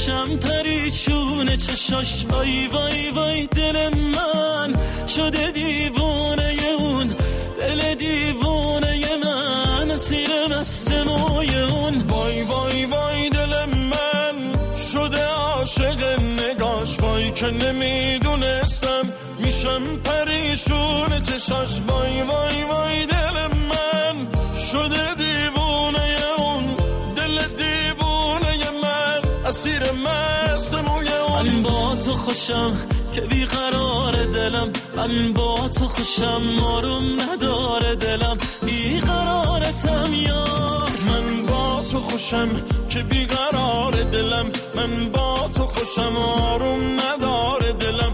میشم 0.02 0.36
پریشون 0.36 1.56
چشاش. 1.56 2.26
وای 2.30 2.66
وای 2.66 3.10
وای 3.10 3.46
دل 3.46 3.88
من. 3.94 4.74
شده 5.06 5.50
دیوونه 5.50 6.54
اون. 6.78 7.14
دل 7.60 7.94
دیوونه 7.94 9.16
من. 9.24 9.90
اسیر 9.90 10.30
مست 10.50 10.92
موی 10.92 11.54
اون. 11.54 11.98
وای 12.08 12.42
وای 12.42 12.84
وای 12.84 13.30
دل 13.30 13.64
من. 13.64 14.36
شده 14.92 15.24
عاشق 15.24 16.20
نگاش. 16.20 17.00
وای 17.00 17.30
که 17.30 17.46
نمی‌دونستم. 17.46 19.02
میشم 19.38 19.82
پریشون 20.04 21.20
چشاش. 21.22 21.80
وای 21.88 22.22
وای 22.22 22.64
وای 22.64 23.06
دل 23.06 23.46
من. 23.70 24.28
شده 24.72 25.21
من 29.64 29.68
اسیر 29.68 29.92
مست 29.92 30.74
موی 30.74 31.08
اون. 31.08 31.46
من 31.46 31.62
با 31.62 31.94
تو 32.04 32.10
خوشم 32.10 32.72
که 33.12 33.20
بیقرار 33.20 34.24
دلم. 34.24 34.72
من 34.96 35.32
با 35.32 35.68
تو 35.68 35.88
خوشم 35.88 36.64
آروم 36.64 37.20
نداره 37.20 37.94
دلم. 37.94 38.36
بیقرارتم 38.66 40.14
یار 40.14 40.90
من 41.06 41.46
با 41.46 41.82
تو 41.92 42.00
خوشم 42.00 42.48
که 42.88 42.98
بیقرار 43.02 44.02
دلم. 44.02 44.50
من 44.74 45.08
با 45.12 45.50
تو 45.54 45.66
خوشم 45.66 46.16
آروم 46.16 47.00
نداره 47.00 47.72
دلم. 47.72 48.12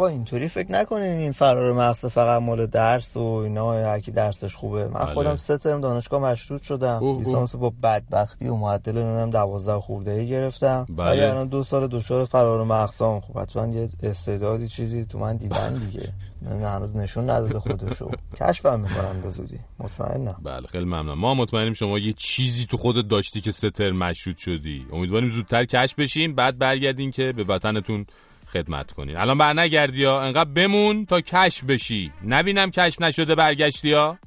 آقا 0.00 0.08
اینطوری 0.08 0.48
فکر 0.48 0.72
نکنین 0.72 1.02
این 1.02 1.32
فرار 1.32 1.72
مغز 1.72 2.06
فقط 2.06 2.42
مال 2.42 2.66
درس 2.66 3.16
و 3.16 3.20
اینا 3.20 3.72
هر 3.72 4.00
کی 4.00 4.10
درسش 4.10 4.54
خوبه. 4.54 4.88
من 4.88 5.04
بله. 5.04 5.14
خودم 5.14 5.36
سه 5.36 5.58
ترم 5.58 5.80
دانشگاه 5.80 6.20
مشروط 6.20 6.62
شدم. 6.62 7.18
لیسانس 7.18 7.56
با 7.56 7.72
بدبختی 7.82 8.48
و 8.48 8.54
معدل 8.54 8.92
نمی‌دونم 8.92 9.30
12 9.30 9.80
خورده 9.80 10.10
ای 10.10 10.28
گرفتم. 10.28 10.86
بله. 10.88 11.10
ولی 11.10 11.20
الان 11.20 11.48
دو 11.48 11.62
سال 11.62 11.86
دچار 11.86 12.24
فرار 12.24 12.64
مغزام. 12.64 13.20
خب 13.20 13.38
حتما 13.38 13.66
یه 13.66 13.88
استعدادی 14.02 14.68
چیزی 14.68 15.04
تو 15.04 15.18
من 15.18 15.36
دیدن 15.36 15.74
دیگه. 15.74 16.08
من 16.42 16.62
هنوز 16.62 16.96
نشون 16.96 17.30
نداده 17.30 17.58
خودشو. 17.58 18.10
کشفم 18.40 18.80
می‌کنم 18.80 19.20
به 19.22 19.30
زودی. 19.30 19.58
مطمئنم. 19.78 20.40
بله 20.42 20.66
خیلی 20.66 20.84
ممنون. 20.84 21.18
ما 21.18 21.34
مطمئنیم 21.34 21.72
شما 21.72 21.98
یه 21.98 22.12
چیزی 22.12 22.66
تو 22.66 22.76
خودت 22.76 23.08
داشتی 23.08 23.40
که 23.40 23.52
سه 23.52 23.70
ترم 23.70 23.96
مشروط 23.96 24.36
شدی. 24.36 24.86
امیدواریم 24.92 25.30
زودتر 25.30 25.64
کش 25.64 25.94
بشین 25.94 26.34
بعد 26.34 26.58
برگردین 26.58 27.10
که 27.10 27.32
به 27.32 27.44
وطنتون 27.44 28.06
خدمت 28.52 28.92
کنین 28.92 29.16
الان 29.16 29.38
بر 29.38 29.52
نگردی 29.60 30.04
ها 30.04 30.22
انقدر 30.22 30.50
بمون 30.50 31.06
تا 31.06 31.20
کشف 31.20 31.64
بشی. 31.64 32.12
نبینم 32.26 32.70
کشف 32.70 33.02
نشده 33.02 33.34
برگشتی 33.34 33.92
ها؟ 33.92 34.18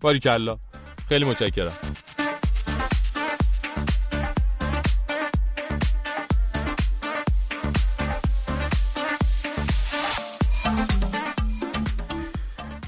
باریکلا. 0.00 0.58
خیلی 1.08 1.24
متشکرم. 1.24 1.72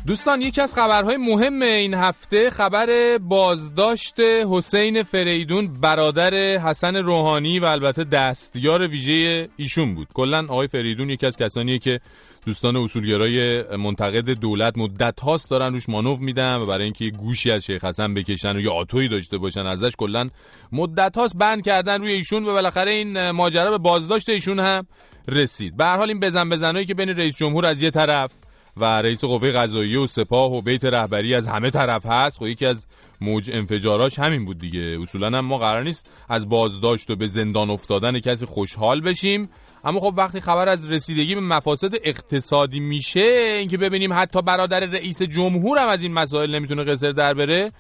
دوستان 0.07 0.43
یکی 0.43 0.61
از 0.61 0.75
خبرهای 0.75 1.17
مهم 1.17 1.63
این 1.63 1.95
هفته 1.95 2.51
خبر 2.51 3.19
بازداشت 3.19 4.21
حسین 4.21 5.03
فریدون 5.03 5.81
برادر 5.81 6.35
حسن 6.59 6.97
روحانی 6.97 7.59
و 7.59 7.65
البته 7.65 8.05
دستیار 8.05 8.87
ویژه 8.87 9.49
ایشون 9.57 9.95
بود. 9.95 10.09
کلا 10.15 10.45
آقای 10.49 10.69
فریدون 10.69 11.11
یکی 11.11 11.27
از 11.27 11.37
کسانیه 11.37 11.79
که 11.79 12.01
دوستان 12.47 12.77
اصولگرای 12.77 13.63
منتقد 13.77 14.31
دولت 14.31 14.79
مدت 14.79 15.21
هاست 15.21 15.51
دارن 15.51 15.73
روش 15.73 15.89
مانو 15.89 16.17
میدن 16.17 16.57
و 16.57 16.67
برای 16.67 16.85
اینکه 16.85 17.11
گوشی 17.11 17.51
از 17.51 17.65
شیخ 17.65 17.85
حسن 17.85 18.15
بکشن 18.15 18.57
و 18.57 18.61
یه 18.61 18.71
آتویی 18.71 19.09
داشته 19.09 19.39
باشن 19.39 19.67
ازش 19.67 19.93
کلا 19.99 20.31
مدت 20.73 21.17
هاست 21.17 21.37
بند 21.37 21.63
کردن 21.65 22.01
روی 22.01 22.13
ایشون 22.13 22.45
و 22.45 22.53
بالاخره 22.53 22.91
این 22.91 23.31
ماجرا 23.31 23.71
به 23.71 23.79
بازداشت 23.79 24.29
ایشون 24.29 24.61
هم 24.61 24.87
رسید. 25.29 25.77
به 25.77 25.85
هر 25.85 25.97
حال 25.97 26.09
این 26.09 26.21
بزن 26.21 26.49
بزنایی 26.49 26.87
که 26.87 26.95
بین 26.95 27.09
رئیس 27.09 27.39
جمهور 27.39 27.67
از 27.67 27.83
یه 27.83 27.91
طرف 27.91 28.33
و 28.77 28.85
رئیس 28.85 29.25
قوه 29.25 29.53
قضاییه 29.53 29.99
و 29.99 30.07
سپاه 30.07 30.53
و 30.53 30.63
بیت 30.63 30.85
رهبری 30.85 31.35
از 31.35 31.49
همه 31.49 31.71
طرف 31.71 32.07
هست. 32.07 32.39
خب 32.39 32.47
یکی 32.47 32.67
از 32.67 32.87
موج 33.21 33.51
انفجاراش 33.53 34.19
همین 34.19 34.45
بود 34.45 34.59
دیگه. 34.59 34.99
اصولا 35.03 35.27
هم 35.27 35.41
ما 35.45 35.59
قرار 35.59 35.83
نیست 35.83 36.07
از 36.29 36.49
بازداشت 36.49 37.11
و 37.11 37.17
به 37.17 37.27
زندان 37.27 37.71
افتادن 37.71 38.21
کسی 38.21 38.47
خوشحال 38.47 39.01
بشیم. 39.01 39.49
اما 39.85 40.01
خب 40.01 40.15
وقتی 40.17 40.41
خبر 40.41 40.69
از 40.69 40.91
رسیدگی 40.91 41.35
به 41.35 41.41
مفاسد 41.41 41.95
اقتصادی 42.05 42.81
میشه 42.81 43.57
اینکه 43.59 43.79
ببینیم 43.79 44.13
حتی 44.13 44.43
برادر 44.43 44.81
رئیس 44.81 45.23
جمهور 45.23 45.79
هم 45.79 45.89
از 45.89 46.03
این 46.03 46.13
مسائل 46.13 46.55
نمی‌تونه 46.55 46.85
قصر 46.85 47.13
در 47.13 47.35
بره 47.35 47.73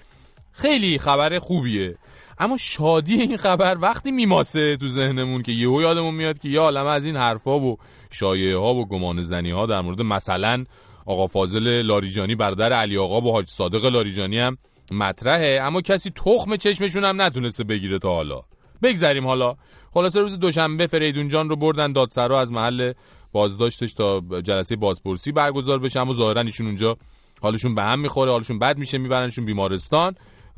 خیلی 0.52 0.98
خبر 0.98 1.39
خوبیه. 1.39 1.97
اما 2.39 2.56
شادی 2.56 3.14
این 3.14 3.36
خبر 3.36 3.77
وقتی 3.81 4.10
میماسه 4.10 4.77
تو 4.77 4.89
ذهنمون 4.89 5.43
که 5.43 5.52
یهو 5.52 5.82
یادمون 5.82 6.14
میاد 6.14 6.39
که 6.39 6.48
یه 6.48 6.60
عالمه 6.60 6.90
از 6.90 7.05
این 7.05 7.16
حرفا 7.16 7.59
و 7.59 7.78
شایعه 8.12 8.56
ها 8.56 8.74
و 8.74 8.89
گمان 8.89 9.22
زنی 9.22 9.51
ها 9.51 9.66
در 9.66 9.80
مورد 9.80 10.01
مثلا 10.01 10.64
آقا 11.06 11.26
فاضل 11.26 11.82
لاریجانی 11.82 12.34
برادر 12.34 12.72
علی 12.72 12.98
آقا 12.98 13.20
با 13.20 13.32
حاج 13.32 13.48
صادق 13.48 13.84
لاریجانی 13.84 14.39
هم 14.39 14.59
مطرحه. 14.90 15.60
اما 15.62 15.80
کسی 15.80 16.10
تخم 16.10 16.56
چشمشون 16.56 17.05
هم 17.05 17.22
نتونسته 17.22 17.64
بگیره 17.64 17.98
تا 17.98 18.14
حالا. 18.14 18.40
بگذریم 18.82 19.26
حالا. 19.26 19.56
خلاصه 19.94 20.20
روز 20.20 20.39
دوشنبه 20.39 20.86
فریدون 20.86 21.28
جان 21.28 21.48
رو 21.48 21.56
بردن 21.56 21.93
دادسرا 21.93 22.40
از 22.40 22.52
محل 22.52 22.93
بازداشتش 23.32 23.93
تا 23.93 24.20
جلسه 24.43 24.76
بازپرسی 24.76 25.32
برگزار 25.32 25.78
بشه 25.78 26.01
اما 26.01 26.14
ظاهرا 26.14 26.40
ایشون 26.40 26.66
اونجا 26.66 26.97
حالشون 27.43 27.74
به 27.74 27.82
هم 27.82 28.01
می‌خوره 28.01 28.32
حالشون 28.32 28.59
بد 28.59 28.78
میشه 28.78 28.98
میبرنشون 28.98 29.44
بیمارستان. 29.44 30.14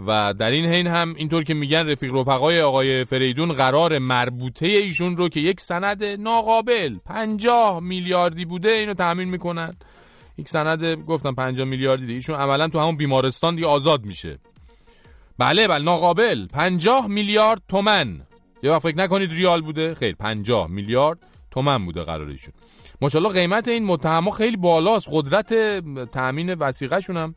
و 0.06 0.34
در 0.38 0.50
این 0.50 0.66
حین 0.66 0.86
هم 0.86 1.14
اینطور 1.14 1.44
که 1.44 1.54
میگن 1.54 1.86
رفیق 1.86 2.14
رفقای 2.14 2.60
آقای 2.60 3.04
فریدون 3.04 3.52
قرار 3.52 3.98
مربوطه 3.98 4.66
ایشون 4.66 5.16
رو 5.16 5.28
که 5.28 5.40
یک 5.40 5.60
سند 5.60 6.04
ناقابل 6.04 6.96
50 7.04 7.80
میلیاردی 7.80 8.44
بوده 8.44 8.68
اینو 8.68 8.94
تأمین 8.94 9.28
می‌کنن. 9.28 9.74
یک 10.38 10.48
سند 10.48 10.84
گفتم 10.84 11.34
50 11.34 11.66
میلیاردی 11.66 12.14
ایشون 12.14 12.36
عملا 12.36 12.68
تو 12.68 12.78
همون 12.78 12.96
بیمارستان 12.96 13.54
دیگه 13.54 13.66
آزاد 13.66 14.04
میشه. 14.04 14.38
بله 15.38 15.68
بله 15.68 15.84
ناقابل 15.84 16.46
50 16.46 17.08
میلیارد 17.08 17.62
تومن. 17.68 18.20
یه 18.62 18.70
وقت 18.70 18.82
فکر 18.82 18.96
نکنید 18.98 19.32
ریال 19.32 19.62
بوده؟ 19.62 19.94
خیر 19.94 20.14
50 20.14 20.66
میلیارد 20.66 21.18
تومن 21.50 21.84
بوده 21.84 22.02
قرار 22.02 22.28
ایشون. 22.28 22.54
ماشاءالله 23.00 23.40
قیمت 23.40 23.68
این 23.68 23.84
متهما 23.84 24.30
خیلی 24.30 24.56
بالاست. 24.56 25.08
قدرت 25.10 25.54
تأمین 26.10 26.54
وسیقهشون 26.54 27.16
هم 27.16 27.34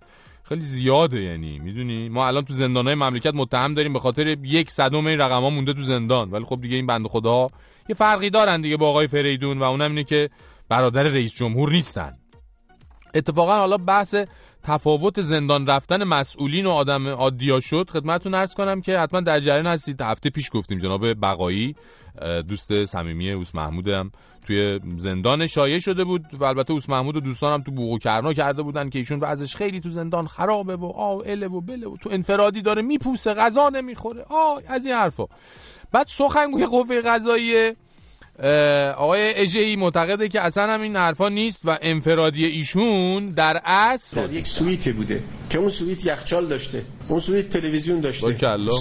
خیلی 0.47 0.61
زیاده 0.61 1.21
یعنی 1.21 1.59
می‌دونی؟ 1.59 2.09
ما 2.09 2.27
الان 2.27 2.45
تو 2.45 2.53
زندانهای 2.53 2.95
مملکت 2.95 3.33
متهم 3.35 3.73
داریم 3.73 3.93
به 3.93 3.99
خاطر 3.99 4.27
یک 4.27 4.71
صدم 4.71 5.05
این 5.07 5.19
رقم 5.19 5.41
ها 5.41 5.49
مونده 5.49 5.73
تو 5.73 5.81
زندان. 5.81 6.31
ولی 6.31 6.45
خب 6.45 6.61
دیگه 6.61 6.75
این 6.75 6.87
بند 6.87 7.07
خدا 7.07 7.47
یه 7.89 7.95
فرقی 7.95 8.29
دارن 8.29 8.61
دیگه 8.61 8.77
با 8.77 8.89
آقای 8.89 9.07
فریدون 9.07 9.59
و 9.59 9.63
اونم 9.63 9.89
اینه 9.89 10.03
که 10.03 10.29
برادر 10.69 11.03
رئیس 11.03 11.35
جمهور 11.35 11.71
نیستن. 11.71 12.11
اتفاقا 13.13 13.57
حالا 13.57 13.77
بحث 13.77 14.15
تفاوت 14.67 15.21
زندان 15.21 15.67
رفتن 15.67 16.03
مسئولین 16.03 16.65
و 16.65 16.69
آدم 16.69 17.07
عادیا 17.07 17.59
شد 17.59 17.89
خدمتتون 17.89 18.33
عرض 18.33 18.53
کنم 18.53 18.81
که 18.81 18.99
حتما 18.99 19.21
در 19.21 19.39
جریان 19.39 19.67
هستید. 19.67 20.01
هفته 20.01 20.29
پیش 20.29 20.49
گفتیم 20.53 20.79
جناب 20.79 21.13
بقایی 21.13 21.75
دوست 22.47 22.85
صمیمی 22.85 23.31
اوس 23.31 23.55
محمود 23.55 23.87
هم 23.87 24.11
توی 24.47 24.79
زندان 24.97 25.47
شایع 25.47 25.79
شده 25.79 26.03
بود 26.03 26.25
و 26.33 26.43
البته 26.43 26.73
اوس 26.73 26.89
محمود 26.89 27.15
و 27.15 27.19
دوستانم 27.19 27.63
تو 27.63 27.71
بوق 27.71 27.99
کرنا 27.99 28.33
کرده 28.33 28.61
بودن 28.61 28.89
که 28.89 28.99
ایشون 28.99 29.19
وضعش 29.19 29.55
خیلی 29.55 29.79
تو 29.79 29.89
زندان 29.89 30.27
خرابه 30.27 30.75
و 30.75 30.85
آ 30.85 31.21
اله 31.25 31.47
و 31.47 31.61
بله 31.61 31.87
و 31.87 31.97
تو 31.97 32.09
انفرادی 32.09 32.61
داره 32.61 32.81
میپوسه 32.81 33.33
غذا 33.33 33.69
نمی‌خوره. 33.69 34.21
آ 34.29 34.59
از 34.67 34.85
این 34.85 34.95
حرفا. 34.95 35.25
بعد 35.91 36.07
سخنگوی 36.07 36.65
قوه 36.65 37.01
قضاییه. 37.01 37.75
آقای 38.97 39.33
اژه‌ای 39.35 39.75
معتقده 39.75 40.29
که 40.29 40.41
اصلا 40.41 40.73
هم 40.73 40.81
این 40.81 40.95
حرفا 40.95 41.29
نیست 41.29 41.61
و 41.65 41.77
انفرادی 41.81 42.45
ایشون 42.45 43.29
در 43.29 43.61
اصل 43.65 44.27
در 44.27 44.33
یک 44.33 44.47
سویتی 44.47 44.91
بوده 44.91 45.23
که 45.49 45.57
اون 45.57 45.69
سویت 45.69 46.05
یخچال 46.05 46.47
داشته 46.47 46.81
اون 47.07 47.19
سویت 47.19 47.49
تلویزیون 47.49 47.99
داشته. 47.99 48.27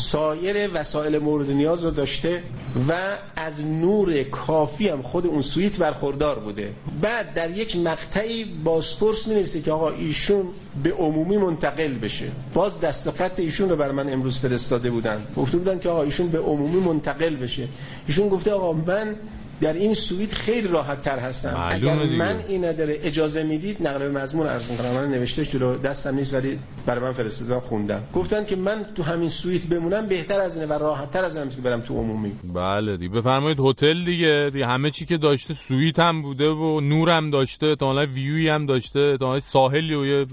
سایر 0.02 0.70
وسایل 0.74 1.18
مورد 1.18 1.50
نیاز 1.50 1.84
رو 1.84 1.90
داشته 1.90 2.42
و 2.88 2.92
از 3.36 3.66
نور 3.66 4.22
کافی 4.22 4.88
هم 4.88 5.02
خود 5.02 5.26
اون 5.26 5.42
سویت 5.42 5.78
برخوردار 5.78 6.38
بوده. 6.38 6.72
بعد 7.02 7.34
در 7.34 7.50
یک 7.50 7.76
مقطعی 7.76 8.44
بازپرس 8.44 9.26
میگه 9.26 9.62
که 9.62 9.72
آقا 9.72 9.90
ایشون 9.90 10.44
به 10.82 10.92
عمومی 10.92 11.36
منتقل 11.36 11.94
بشه. 11.94 12.26
باز 12.54 12.80
دست 12.80 13.10
خط 13.10 13.40
ایشون 13.40 13.68
رو 13.68 13.76
بر 13.76 13.92
من 13.92 14.12
امروز 14.12 14.38
فرستاده 14.38 14.90
بودن. 14.90 15.26
گفته 15.36 15.56
بودن 15.56 15.78
که 15.78 15.88
آقا 15.88 16.02
ایشون 16.02 16.28
به 16.28 16.38
عمومی 16.38 16.80
منتقل 16.80 17.36
بشه. 17.36 17.68
ایشون 18.06 18.28
گفته 18.28 18.52
آقا 18.52 18.72
من 18.72 19.16
در 19.60 19.72
این 19.72 19.94
سویت 19.94 20.34
خیلی 20.34 20.68
راحت 20.68 21.02
تر 21.02 21.18
هستم 21.18 21.68
اگر. 21.70 21.94
منعی 22.04 22.64
نداره 22.64 22.98
اجازه 23.02 23.42
می‌دید 23.42 23.86
نقل 23.88 23.98
به 23.98 24.10
مضمون 24.10 24.46
عرض 24.46 24.70
می‌کنم. 24.70 24.90
من 24.90 25.10
نوشتهش 25.10 25.50
جلو 25.50 25.78
دستم 25.78 26.14
نیست 26.14 26.34
ولی 26.34 26.58
برای 26.86 27.00
من 27.04 27.12
فرستادم 27.12 27.60
خوندم. 27.60 28.02
گفتن 28.14 28.44
که 28.44 28.56
من 28.56 28.84
تو 28.94 29.02
همین 29.02 29.28
سویت 29.28 29.66
بمونم 29.66 30.06
بهتر 30.06 30.40
از 30.40 30.56
اینه 30.56 30.66
و 30.66 30.72
راحت 30.72 31.10
تر 31.10 31.24
از 31.24 31.36
اینه 31.36 31.50
که 31.50 31.60
برم 31.60 31.80
تو 31.80 31.94
عمومی. 31.94 32.32
بله 32.54 32.96
دیگه. 32.96 33.14
بفرمایید 33.14 33.58
هتل 33.60 34.04
دیگه. 34.04 34.50
دیگه 34.52 34.66
همه 34.66 34.90
چی 34.90 35.04
که 35.04 35.16
داشته 35.16 35.54
سویت 35.54 35.98
هم 35.98 36.22
بوده 36.22 36.48
و 36.48 36.80
نور 36.80 37.10
هم 37.10 37.30
داشته 37.30 37.66
احتمالاً 37.66 38.06
ویوی 38.06 38.48
هم 38.48 38.66
داشته 38.66 39.00
احتمالاً 39.00 39.40
ساحلی 39.40 39.94
و 39.94 40.06
یه 40.06 40.26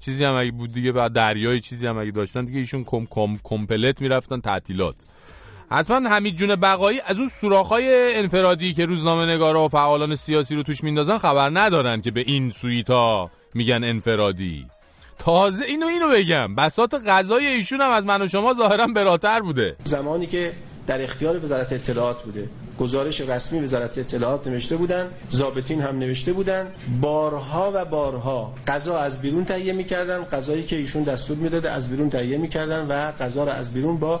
چیزی 0.00 0.24
هم 0.24 0.34
اگه 0.34 0.50
بود 0.50 0.72
دیگه 0.72 0.92
بعد 0.92 1.12
دریای 1.12 1.60
چیزی 1.60 1.86
هم 1.86 1.98
اگه 1.98 2.10
داشتن 2.10 2.44
دیگه 2.44 2.58
ایشون 2.58 2.84
کم 2.84 3.06
کم 3.10 3.36
کمپلت 3.44 4.00
می‌رفتن 4.02 4.40
تعطیلات. 4.40 4.94
حتما 5.70 6.08
حمید 6.08 6.36
جون 6.36 6.56
بقایی 6.56 7.00
از 7.06 7.18
اون 7.18 7.28
سوراخ‌های 7.28 8.16
انفرادی 8.16 8.74
که 8.74 8.86
روزنامه 8.86 9.26
نگارا 9.34 9.64
و 9.64 9.68
فعالان 9.68 10.16
سیاسی 10.16 10.54
رو 10.54 10.62
توش 10.62 10.84
میندازن 10.84 11.18
خبر 11.18 11.50
ندارن 11.50 12.00
که 12.00 12.10
به 12.10 12.20
این 12.26 12.50
سویتا 12.50 13.30
میگن 13.54 13.84
انفرادی. 13.84 14.66
تازه 15.18 15.64
اینو 15.64 15.86
اینو 15.86 16.08
بگم. 16.08 16.54
بسات 16.54 16.94
غذای 17.06 17.46
ایشون 17.46 17.80
هم 17.80 17.90
از 17.90 18.06
من 18.06 18.22
و 18.22 18.28
شما 18.28 18.54
ظاهرا 18.54 18.86
براتر 18.86 19.40
بوده. 19.40 19.76
زمانی 19.84 20.26
که 20.26 20.52
در 20.86 21.02
اختیار 21.02 21.44
وزارت 21.44 21.72
اطلاعات 21.72 22.22
بوده. 22.22 22.48
گزارش 22.78 23.20
رسمی 23.20 23.60
وزارت 23.60 23.98
اطلاعات 23.98 24.46
نوشته 24.46 24.76
بودن 24.76 25.10
ضابطین 25.30 25.80
هم 25.80 25.98
نوشته 25.98 26.32
بودن. 26.32 26.72
بارها 27.00 27.72
و 27.74 27.84
بارها 27.84 28.54
غذا 28.66 28.98
از 28.98 29.22
بیرون 29.22 29.44
تهیه 29.44 29.72
می‌کردن. 29.72 30.24
غذایی 30.24 30.62
که 30.62 30.76
ایشون 30.76 31.02
دستور 31.02 31.36
می‌داده 31.36 31.70
از 31.70 31.90
بیرون 31.90 32.10
تهیه 32.10 32.38
می‌کردن 32.38 32.86
و 32.86 33.12
غذا 33.12 33.44
را 33.44 33.52
از 33.52 33.74
بیرون 33.74 33.96
با 33.96 34.20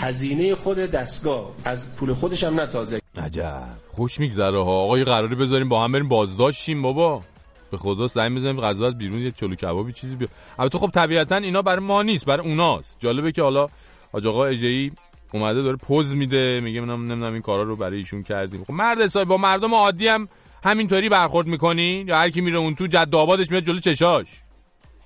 هزینه 0.00 0.54
خود 0.54 0.78
دستگاه. 0.78 1.50
از 1.64 1.96
پول 1.96 2.12
خودش 2.12 2.44
هم 2.44 2.60
نه 2.60 2.66
تازه 2.66 3.00
عجب. 3.24 3.62
خوش 3.88 4.20
میگذره 4.20 4.58
ها. 4.58 4.70
آقای 4.70 5.04
قراری 5.04 5.34
بذاریم 5.34 5.68
با 5.68 5.84
هم 5.84 5.92
بریم 5.92 6.08
بازداشتیم 6.08 6.82
بابا. 6.82 7.22
به 7.70 7.76
خدا 7.76 8.06
زنگ 8.06 8.36
بزنیم 8.36 8.60
غذا 8.60 8.86
از 8.86 8.98
بیرون 8.98 9.18
یه 9.18 9.30
چلو 9.30 9.54
کبابی 9.54 9.92
چیزی 9.92 10.16
بیا. 10.16 10.28
البته 10.58 10.78
خب 10.78 10.90
طبیعتا 10.90 11.36
اینا 11.36 11.62
برای 11.62 11.84
ما 11.84 12.02
نیست 12.02 12.26
برای 12.26 12.48
اوناست. 12.48 12.96
جالبه 12.98 13.32
که 13.32 13.42
حالا 13.42 13.68
حاج 14.12 14.26
آقا 14.26 14.44
اجئی 14.44 14.92
اومده 15.32 15.62
داره 15.62 15.76
پوز 15.76 16.14
میده 16.14 16.60
میگه 16.60 16.80
من 16.80 16.94
نمی‌دونم 16.94 17.32
این 17.32 17.42
کارا 17.42 17.62
رو 17.62 17.76
برای 17.76 17.98
ایشون 17.98 18.22
کردیم. 18.22 18.64
خب 18.64 18.72
مرد 18.72 19.00
حسابی 19.00 19.24
با 19.24 19.36
مردم 19.36 19.74
عادی 19.74 20.08
هم 20.08 20.28
همینطوری 20.64 21.08
برخورد 21.08 21.46
می‌کنی؟ 21.46 22.04
یا 22.08 22.16
هر 22.16 22.30
کی 22.30 22.40
میره 22.40 22.58
اون 22.58 22.74
تو 22.74 22.86
جد 22.86 23.14
آبادش 23.14 23.50
میاد 23.50 23.62
جلو 23.62 23.80
چشاش. 23.80 24.28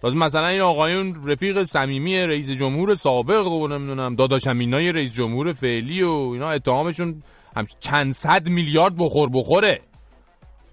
تازه 0.07 0.19
مثلا 0.19 0.47
این 0.47 0.61
آقایون 0.61 1.29
رفیق 1.29 1.65
صمیمی 1.65 2.19
رئیس 2.19 2.51
جمهور 2.51 2.95
سابق 2.95 3.47
و 3.47 3.69
نمی‌دونم 3.69 4.15
داداش 4.15 4.47
امینای 4.47 4.93
رئیس 4.93 5.15
جمهور 5.15 5.53
فعلی 5.53 6.03
و 6.03 6.11
اینا 6.11 6.51
اتهامشون 6.51 7.23
هم 7.57 7.67
چند 7.81 8.13
صد 8.13 8.49
میلیارد 8.49 8.97
بخور 8.99 9.29
بخوره. 9.33 9.81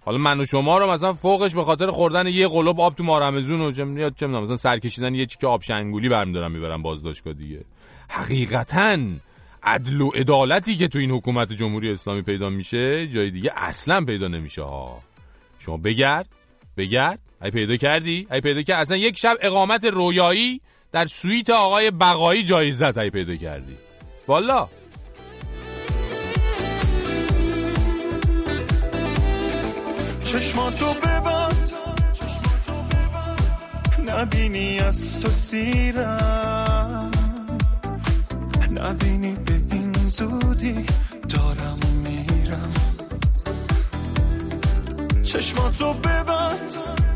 حالا 0.06 0.18
من 0.18 0.40
و 0.40 0.46
شما 0.46 0.78
رو 0.78 0.92
مثلا 0.92 1.14
فوقش 1.14 1.56
به 1.56 1.64
خاطر 1.64 1.92
خوردن 1.92 2.28
یه 2.28 2.48
قلوب 2.48 2.82
آب 2.82 2.96
تو 2.96 3.04
مارمزون 3.04 3.62
و 3.62 3.72
چه 3.72 3.88
یا 3.88 4.10
چه 4.10 4.28
می‌دونم 4.28 4.44
مثلا 4.44 4.56
سر 4.56 4.80
کشیدن 4.80 5.16
یه 5.16 5.26
چیک 5.26 5.44
آب 5.44 5.62
شنگولی 5.62 6.10
برمیدارم 6.10 6.52
می‌برم 6.52 6.82
بازداشتگاه 6.82 7.34
دیگه. 7.34 7.62
حقیقتا 8.10 8.98
عدل 9.64 10.02
و 10.02 10.10
عدالتی 10.10 10.76
که 10.76 10.88
تو 10.88 11.00
این 11.00 11.12
حکومت 11.12 11.54
جمهوری 11.54 11.92
اسلامی 11.92 12.22
پیدا 12.22 12.50
میشه 12.50 13.08
جای 13.08 13.32
دیگه 13.32 13.52
اصلا 13.56 14.06
پیدا 14.06 14.28
نمیشه 14.28 14.64
ها. 14.64 15.00
شما 15.60 15.78
بگرد 15.78 16.30
بگرد. 16.78 17.20
ای 17.44 17.52
پیدا 17.52 17.78
کردی؟ 17.78 18.28
ای 18.32 18.42
پیدا 18.42 18.62
کرد 18.62 18.82
اصلا 18.82 18.98
یک 18.98 19.18
شب 19.18 19.38
اقامت 19.42 19.86
رویایی 19.86 20.62
در 20.92 21.06
سویت 21.06 21.50
آقای 21.50 21.92
بقایی 21.92 22.44
جایزت 22.44 22.98
ای 22.98 23.10
پیدا 23.10 23.36
کردی. 23.36 23.78
والا. 24.28 24.70
چشماتو 30.24 30.94
ببند. 30.94 31.72
نبینی 34.08 34.80
از 34.80 35.22
تو 35.22 35.30
سیرم. 35.32 37.12
نبینی 38.72 39.34
به 39.34 39.76
این 39.76 39.94
زودی 39.94 40.86
دارم 41.30 41.80
میرم. 42.04 42.74
چشماتو 45.24 45.94
ببند. 45.94 47.13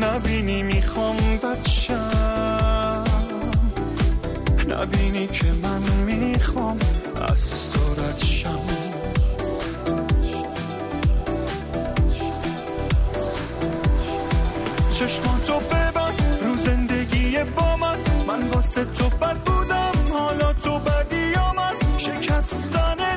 نبینی 0.00 0.62
می‌خوام 0.62 1.16
بچم. 1.16 3.04
نبینی 4.68 5.26
که 5.26 5.46
من 5.62 5.82
می‌خوام 6.06 6.78
از 7.28 7.70
تو 7.72 7.80
رد 7.94 8.18
شم. 8.18 8.58
چشماتو 14.90 15.60
ببند 15.60 16.22
رو 16.44 16.56
زندگی 16.56 17.38
با 17.56 17.76
من. 17.76 17.98
من 18.28 18.48
واسه 18.48 18.84
تو 18.84 19.08
بد 19.08 19.36
بودم 19.36 19.92
حالا 20.12 20.52
تو 20.52 20.78
بدی 20.78 21.26
یا 21.36 21.52
من؟ 21.52 21.98
شکستن 21.98 23.15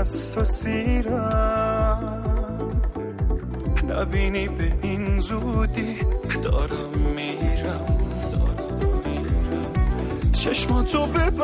از 0.00 0.32
تو 0.32 0.44
سیرم 0.44 2.22
نبینی 3.88 4.48
به 4.48 4.72
این 4.82 5.20
زودی. 5.20 5.96
دارم 6.42 6.90
میرم 7.16 7.86
چشماتو 10.32 11.06
ببند. 11.06 11.40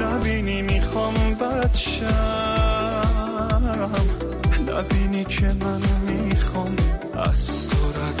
نبینی 0.00 0.62
می‌خوام 0.62 1.14
بچم. 1.14 3.02
نبینی 4.68 5.24
که 5.24 5.46
من 5.46 5.82
می‌خوام 6.06 6.76
از 7.14 7.68
تو 7.68 7.76
رد 7.76 8.20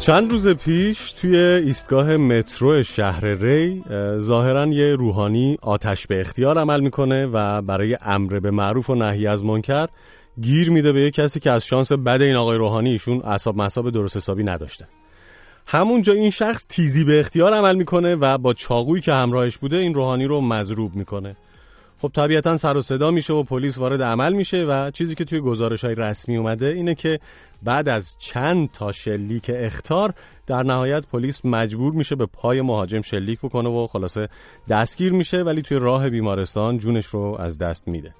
چند 0.00 0.30
روز 0.30 0.48
پیش 0.48 1.12
توی 1.12 1.36
ایستگاه 1.36 2.16
مترو 2.16 2.82
شهر 2.82 3.24
ری 3.26 3.84
اه، 3.90 4.18
ظاهراً 4.18 4.66
یه 4.66 4.96
روحانی 4.96 5.58
آتش 5.62 6.06
به 6.06 6.20
اختیار 6.20 6.58
عمل 6.58 6.80
می‌کنه 6.80 7.26
و 7.26 7.62
برای 7.62 7.98
امر 8.02 8.40
به 8.40 8.50
معروف 8.50 8.90
و 8.90 8.94
نهی 8.94 9.26
از 9.26 9.44
منکر 9.44 9.86
گیر 10.40 10.70
میده 10.70 10.92
به 10.92 11.02
یه 11.02 11.10
کسی 11.10 11.40
که 11.40 11.50
از 11.50 11.64
شانس 11.64 11.92
بد 11.92 12.22
این 12.22 12.36
آقای 12.36 12.58
روحانی 12.58 12.90
ایشون 12.90 13.22
اعصاب 13.24 13.56
مصاب 13.56 13.90
درست 13.90 14.16
حسابی 14.16 14.44
نداشته. 14.44 14.88
همونجا 15.66 16.12
این 16.12 16.30
شخص 16.30 16.66
تیزی 16.68 17.04
به 17.04 17.20
اختیار 17.20 17.54
عمل 17.54 17.76
می‌کنه 17.76 18.14
و 18.14 18.38
با 18.38 18.54
چاقویی 18.54 19.02
که 19.02 19.12
همراهش 19.12 19.58
بوده 19.58 19.76
این 19.76 19.94
روحانی 19.94 20.24
رو 20.24 20.40
مضروب 20.40 20.94
می‌کنه. 20.94 21.36
خب 22.02 22.10
طبیعتا 22.14 22.56
سر 22.56 22.76
و 22.76 22.82
صدا 22.82 23.10
میشه 23.10 23.32
و 23.32 23.42
پلیس 23.42 23.78
وارد 23.78 24.02
عمل 24.02 24.32
میشه 24.32 24.64
و 24.64 24.90
چیزی 24.90 25.14
که 25.14 25.24
توی 25.24 25.40
گزارش 25.40 25.84
های 25.84 25.94
رسمی 25.94 26.36
اومده 26.36 26.66
اینه 26.66 26.94
که 26.94 27.20
بعد 27.62 27.88
از 27.88 28.18
چند 28.18 28.70
تا 28.72 28.92
شلیک 28.92 29.50
اختار 29.54 30.14
در 30.46 30.62
نهایت 30.62 31.06
پلیس 31.06 31.44
مجبور 31.44 31.92
میشه 31.92 32.16
به 32.16 32.26
پای 32.26 32.60
مهاجم 32.62 33.00
شلیک 33.00 33.38
بکنه 33.38 33.68
و 33.68 33.86
خلاصه 33.86 34.28
دستگیر 34.68 35.12
میشه 35.12 35.42
ولی 35.42 35.62
توی 35.62 35.78
راه 35.78 36.10
بیمارستان 36.10 36.78
جونش 36.78 37.06
رو 37.06 37.36
از 37.40 37.58
دست 37.58 37.88
میده. 37.88 38.14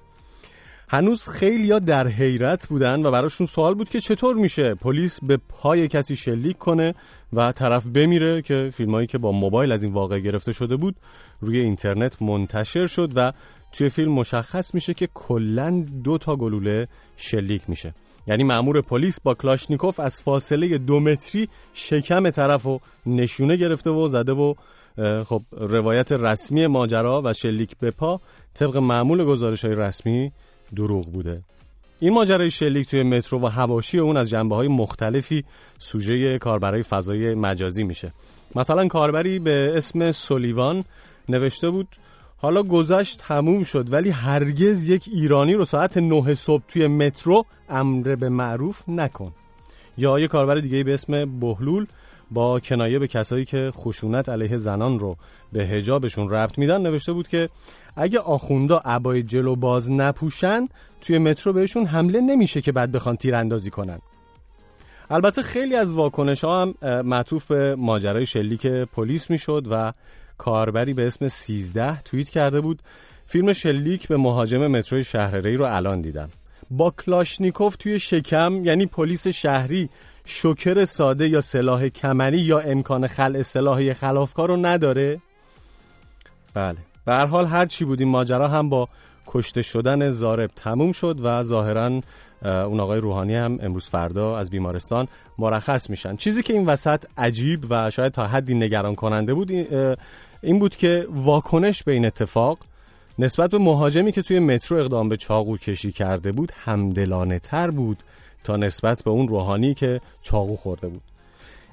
هنوز 0.91 1.29
خیلیا 1.29 1.79
در 1.79 2.07
حیرت 2.07 2.67
بودن 2.67 3.05
و 3.05 3.11
براشون 3.11 3.47
سوال 3.47 3.73
بود 3.73 3.89
که 3.89 3.99
چطور 3.99 4.35
میشه 4.35 4.75
پلیس 4.75 5.19
به 5.23 5.39
پای 5.49 5.87
کسی 5.87 6.15
شلیک 6.15 6.57
کنه 6.57 6.95
و 7.33 7.51
طرف 7.51 7.87
بمیره 7.87 8.41
که 8.41 8.69
فیلمایی 8.73 9.07
که 9.07 9.17
با 9.17 9.31
موبایل 9.31 9.71
از 9.71 9.83
این 9.83 9.93
واقع 9.93 10.19
گرفته 10.19 10.51
شده 10.51 10.75
بود 10.75 10.95
روی 11.39 11.59
اینترنت 11.59 12.21
منتشر 12.21 12.87
شد 12.87 13.11
و 13.15 13.31
توی 13.71 13.89
فیلم 13.89 14.11
مشخص 14.11 14.73
میشه 14.73 14.93
که 14.93 15.09
کلا 15.13 15.85
دو 16.03 16.17
تا 16.17 16.35
گلوله 16.35 16.87
شلیک 17.17 17.61
میشه. 17.67 17.93
یعنی 18.27 18.43
مأمور 18.43 18.81
پلیس 18.81 19.19
با 19.19 19.33
کلاشنیکوف 19.33 19.99
از 19.99 20.21
فاصله 20.21 20.77
دو 20.77 20.99
متری 20.99 21.49
شکم 21.73 22.29
طرف 22.29 22.65
و 22.65 22.79
نشونه 23.05 23.55
گرفته 23.55 23.89
و 23.89 24.07
زده 24.07 24.31
و 24.31 24.53
خب 25.23 25.41
روایت 25.51 26.11
رسمی 26.11 26.67
ماجرا 26.67 27.21
و 27.25 27.33
شلیک 27.33 27.77
به 27.79 27.91
پا 27.91 28.21
طبق 28.53 28.77
معمول 28.77 29.23
گزارش 29.23 29.65
های 29.65 29.75
رسمی 29.75 30.31
دروغ 30.75 31.11
بوده. 31.11 31.41
این 31.99 32.13
ماجرای 32.13 32.51
شلیک 32.51 32.89
توی 32.89 33.03
مترو 33.03 33.39
و 33.39 33.45
هواشی 33.45 33.99
اون 33.99 34.17
از 34.17 34.29
جنبه 34.29 34.55
های 34.55 34.67
مختلفی 34.67 35.43
سوژه 35.79 36.37
کاربرای 36.39 36.83
فضای 36.83 37.35
مجازی 37.35 37.83
میشه. 37.83 38.11
مثلا 38.55 38.87
کاربری 38.87 39.39
به 39.39 39.73
اسم 39.75 40.11
سولیوان 40.11 40.83
نوشته 41.29 41.69
بود 41.69 41.87
حالا 42.41 42.63
گذشت 42.63 43.19
تموم 43.19 43.63
شد 43.63 43.93
ولی 43.93 44.09
هرگز 44.09 44.89
یک 44.89 45.09
ایرانی 45.13 45.53
رو 45.53 45.65
ساعت 45.65 45.97
9 45.97 46.35
صبح 46.35 46.63
توی 46.67 46.87
مترو 46.87 47.43
امر 47.69 48.15
به 48.15 48.29
معروف 48.29 48.83
نکن. 48.87 49.33
یا 49.97 50.19
یه 50.19 50.27
کاربر 50.27 50.55
دیگه 50.55 50.83
به 50.83 50.93
اسم 50.93 51.39
بهلول 51.39 51.85
با 52.31 52.59
کنایه 52.59 52.99
به 52.99 53.07
کسایی 53.07 53.45
که 53.45 53.71
خشونت 53.73 54.29
علیه 54.29 54.57
زنان 54.57 54.99
رو 54.99 55.17
به 55.53 55.63
هجابشون 55.63 56.29
ربط 56.29 56.57
میدن 56.57 56.81
نوشته 56.81 57.13
بود 57.13 57.27
که 57.27 57.49
اگه 57.95 58.19
آخوندا 58.19 58.81
عبای 58.85 59.23
جلو 59.23 59.55
باز 59.55 59.91
نپوشن 59.91 60.67
توی 61.01 61.17
مترو 61.17 61.53
بهشون 61.53 61.85
حمله 61.85 62.21
نمیشه 62.21 62.61
که 62.61 62.71
بعد 62.71 62.91
بخوان 62.91 63.15
تیراندازی 63.15 63.69
کنن. 63.69 63.99
البته 65.09 65.41
خیلی 65.41 65.75
از 65.75 65.93
واکنش 65.93 66.43
ها 66.43 66.61
هم 66.61 66.73
معطوف 67.01 67.45
به 67.45 67.75
ماجرای 67.75 68.25
شلیک 68.25 68.67
پلیس 68.67 69.29
می‌شد 69.29 69.67
و 69.71 69.93
کاربری 70.41 70.93
به 70.93 71.07
اسم 71.07 71.27
13 71.27 72.01
توییت 72.01 72.29
کرده 72.29 72.61
بود 72.61 72.79
فیلم 73.25 73.53
شلیک 73.53 74.07
به 74.07 74.17
مهاجم 74.17 74.67
متروی 74.67 75.03
شهر 75.03 75.37
ری 75.37 75.55
رو 75.55 75.65
الان 75.65 76.01
دیدم. 76.01 76.29
با 76.71 76.91
کلاشنیکوف 77.05 77.75
توی 77.75 77.99
شکم 77.99 78.65
یعنی 78.65 78.85
پلیس 78.85 79.27
شهری 79.27 79.89
شوکر 80.25 80.85
ساده 80.85 81.27
یا 81.29 81.41
سلاح 81.41 81.87
کمری 81.87 82.39
یا 82.39 82.59
امکان 82.59 83.07
خلع 83.07 83.41
سلاح 83.41 83.93
خلافکار 83.93 84.49
رو 84.49 84.57
نداره؟ 84.57 85.21
بله. 86.53 86.77
به 87.05 87.11
هر 87.11 87.25
حال 87.25 87.45
هر 87.45 87.65
چی 87.65 87.85
بود 87.85 87.99
این 87.99 88.09
ماجرا 88.09 88.47
هم 88.47 88.69
با 88.69 88.89
کشته 89.27 89.61
شدن 89.61 90.09
زارب 90.09 90.51
تموم 90.55 90.91
شد 90.91 91.19
و 91.23 91.43
ظاهرا 91.43 92.01
اون 92.45 92.79
آقای 92.79 92.99
روحانی 92.99 93.35
هم 93.35 93.59
امروز 93.61 93.85
فردا 93.85 94.37
از 94.37 94.49
بیمارستان 94.49 95.07
مرخص 95.37 95.89
میشن. 95.89 96.15
چیزی 96.15 96.43
که 96.43 96.53
این 96.53 96.65
وسط 96.65 97.05
عجیب 97.17 97.65
و 97.69 97.89
شاید 97.89 98.11
تا 98.11 98.27
حدی 98.27 98.53
نگران 98.53 98.95
کننده 98.95 99.33
بود 99.33 99.51
این- 100.41 100.51
این 100.51 100.59
بود 100.59 100.75
که 100.75 101.07
واکنش 101.09 101.83
به 101.83 101.91
این 101.91 102.05
اتفاق 102.05 102.57
نسبت 103.19 103.51
به 103.51 103.57
مهاجمی 103.57 104.11
که 104.11 104.21
توی 104.21 104.39
مترو 104.39 104.77
اقدام 104.77 105.09
به 105.09 105.17
چاقو 105.17 105.57
کشی 105.57 105.91
کرده 105.91 106.31
بود 106.31 106.51
همدلانه 106.55 107.39
تر 107.39 107.71
بود 107.71 108.03
تا 108.43 108.57
نسبت 108.57 109.03
به 109.03 109.11
اون 109.11 109.27
روحانی 109.27 109.73
که 109.73 110.01
چاقو 110.21 110.55
خورده 110.55 110.87
بود. 110.87 111.01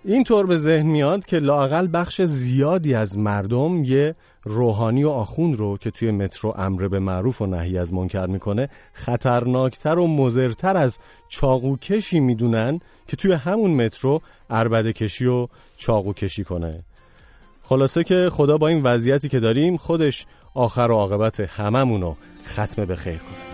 اینطور 0.05 0.47
به 0.47 0.57
ذهن 0.59 0.87
میاد 0.87 1.27
که 1.27 1.39
لاقل 1.39 1.89
بخش 1.93 2.23
زیادی 2.23 2.95
از 2.95 3.19
مردم 3.19 3.85
یه 3.85 4.15
روحانی 4.45 5.05
و 5.05 5.09
آخون 5.09 5.57
رو 5.57 5.77
که 5.77 5.91
توی 5.91 6.11
مترو 6.11 6.55
امر 6.57 6.89
به 6.89 6.99
معروف 6.99 7.43
و 7.43 7.47
نهی 7.47 7.79
از 7.79 7.93
منکر 7.93 8.27
می‌کنه 8.27 8.69
خطرناکتر 8.93 9.99
و 9.99 10.07
مزرتر 10.07 10.77
از 10.77 10.99
چاقو 11.29 11.77
کشی 11.77 12.21
می‌دونن 12.21 12.81
که 13.07 13.17
توی 13.17 13.33
همون 13.33 13.71
مترو 13.71 14.21
عربده 14.51 14.93
کشی 14.93 15.27
و 15.27 15.49
چاقو 15.77 16.13
کشی 16.13 16.45
کنه. 16.45 16.85
خلاصه 17.69 18.05
که 18.05 18.29
خدا 18.33 18.59
با 18.59 18.69
این 18.69 18.83
وضعیتی 18.83 19.29
که 19.29 19.41
داریم 19.41 19.77
خودش 19.77 20.27
آخر 20.55 20.91
و 20.91 20.95
عاقبت 20.95 21.41
هممونو 21.41 22.15
ختم 22.47 22.85
به 22.85 22.97
خیر 22.97 23.19
کنه. 23.19 23.49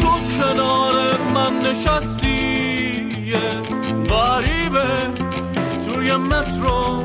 تو 0.00 0.36
کنار 0.38 1.18
من 1.34 1.58
نشستی 1.58 3.34
غریبه 4.08 5.14
توی 5.86 6.16
مترو. 6.16 7.04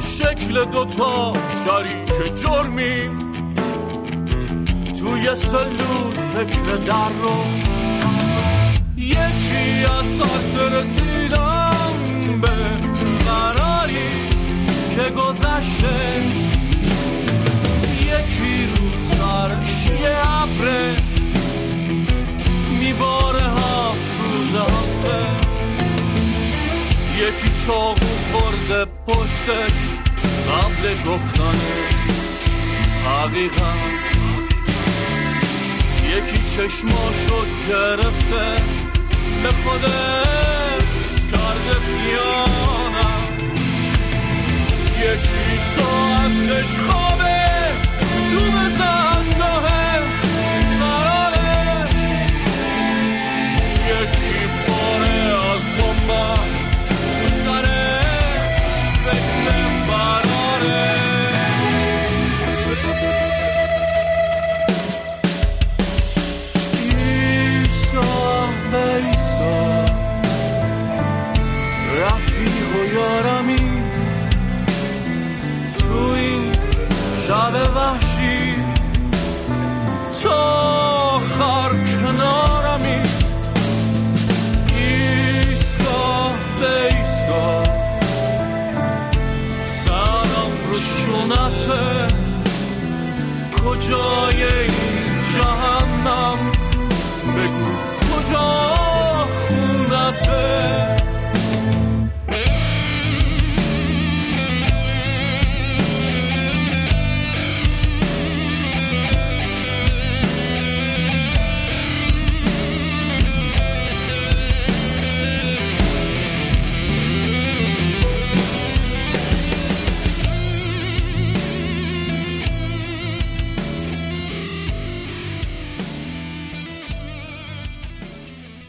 شکل 0.00 0.64
دوتا 0.64 1.32
شریک 1.64 2.34
جرمیم. 2.42 3.18
توی 5.00 5.34
سلول 5.34 6.16
فکر 6.34 6.76
در 6.86 7.08
رو. 7.22 7.77
یکی 8.98 9.84
از 9.84 10.04
سرس 10.18 10.56
رسیدم 10.72 12.40
به 12.40 12.48
قراری 13.24 14.30
که 14.94 15.10
گذشته. 15.10 16.22
یکی 18.00 18.66
رو 18.66 18.96
سرش 18.96 19.86
یه 20.00 20.16
ابره 20.42 20.96
میباره 22.80 23.42
هفت 23.42 24.10
روز 24.22 24.54
هفته. 24.60 25.26
یکی 27.16 27.66
چاقو 27.66 28.06
خورده 28.32 28.84
پشتش 29.06 29.78
قبل 30.48 31.10
گفتن 31.10 31.58
حقیقت. 33.04 33.98
یکی 36.04 36.38
چشماشو 36.56 37.44
گرفته. 37.68 38.87
به 39.42 39.48
خودش 39.48 41.20
کرده 41.32 41.76
پیانم 41.86 43.22
یکی 44.98 45.58
ساعتش 45.58 46.78
خوابه 46.78 47.48
تو 48.30 48.40
بزنگاه 48.50 49.07
یارمی 73.18 73.82
تو 75.78 76.10
این 76.16 76.52
شب 77.26 77.54
وحشی. 77.76 78.54
تا 80.22 80.34
آخر 81.14 81.70
کنارمی. 82.00 83.02
ایستگاه 84.76 86.32
به 86.60 86.96
ایستگاه. 86.96 87.64
سرم 89.66 90.52
رو 90.68 90.74
شونته 90.74 92.14
کجای 93.64 94.42
این 94.42 95.22
جهنم؟ 95.34 96.38
بگو 97.36 97.72
کجا 98.10 98.48
خونته 99.48 100.97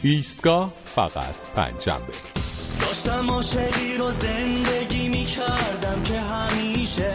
ایستگاه 0.02 0.72
فقط 0.94 1.34
پنجشنبه. 1.54 2.12
داشتم 2.80 3.30
عاشقی 3.30 3.96
رو 3.98 4.10
زندگی 4.10 5.08
می 5.08 5.24
کردم 5.24 6.02
که 6.02 6.20
همیشه 6.20 7.14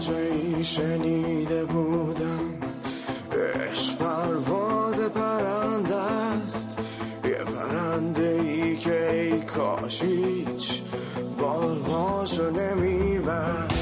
جایی 0.00 0.64
شنیده 0.64 1.64
بودم. 1.64 2.54
عشق 3.32 3.98
پرواز 3.98 5.00
پرنده 5.00 5.96
است. 5.96 6.78
یه 7.24 7.44
پرنده 7.44 8.40
ای 8.42 8.76
که 8.76 9.10
ای 9.10 9.40
کاش 9.40 10.02
هیچ 10.02 10.80
بالهاشو 11.38 12.50
نمیبست. 12.50 13.75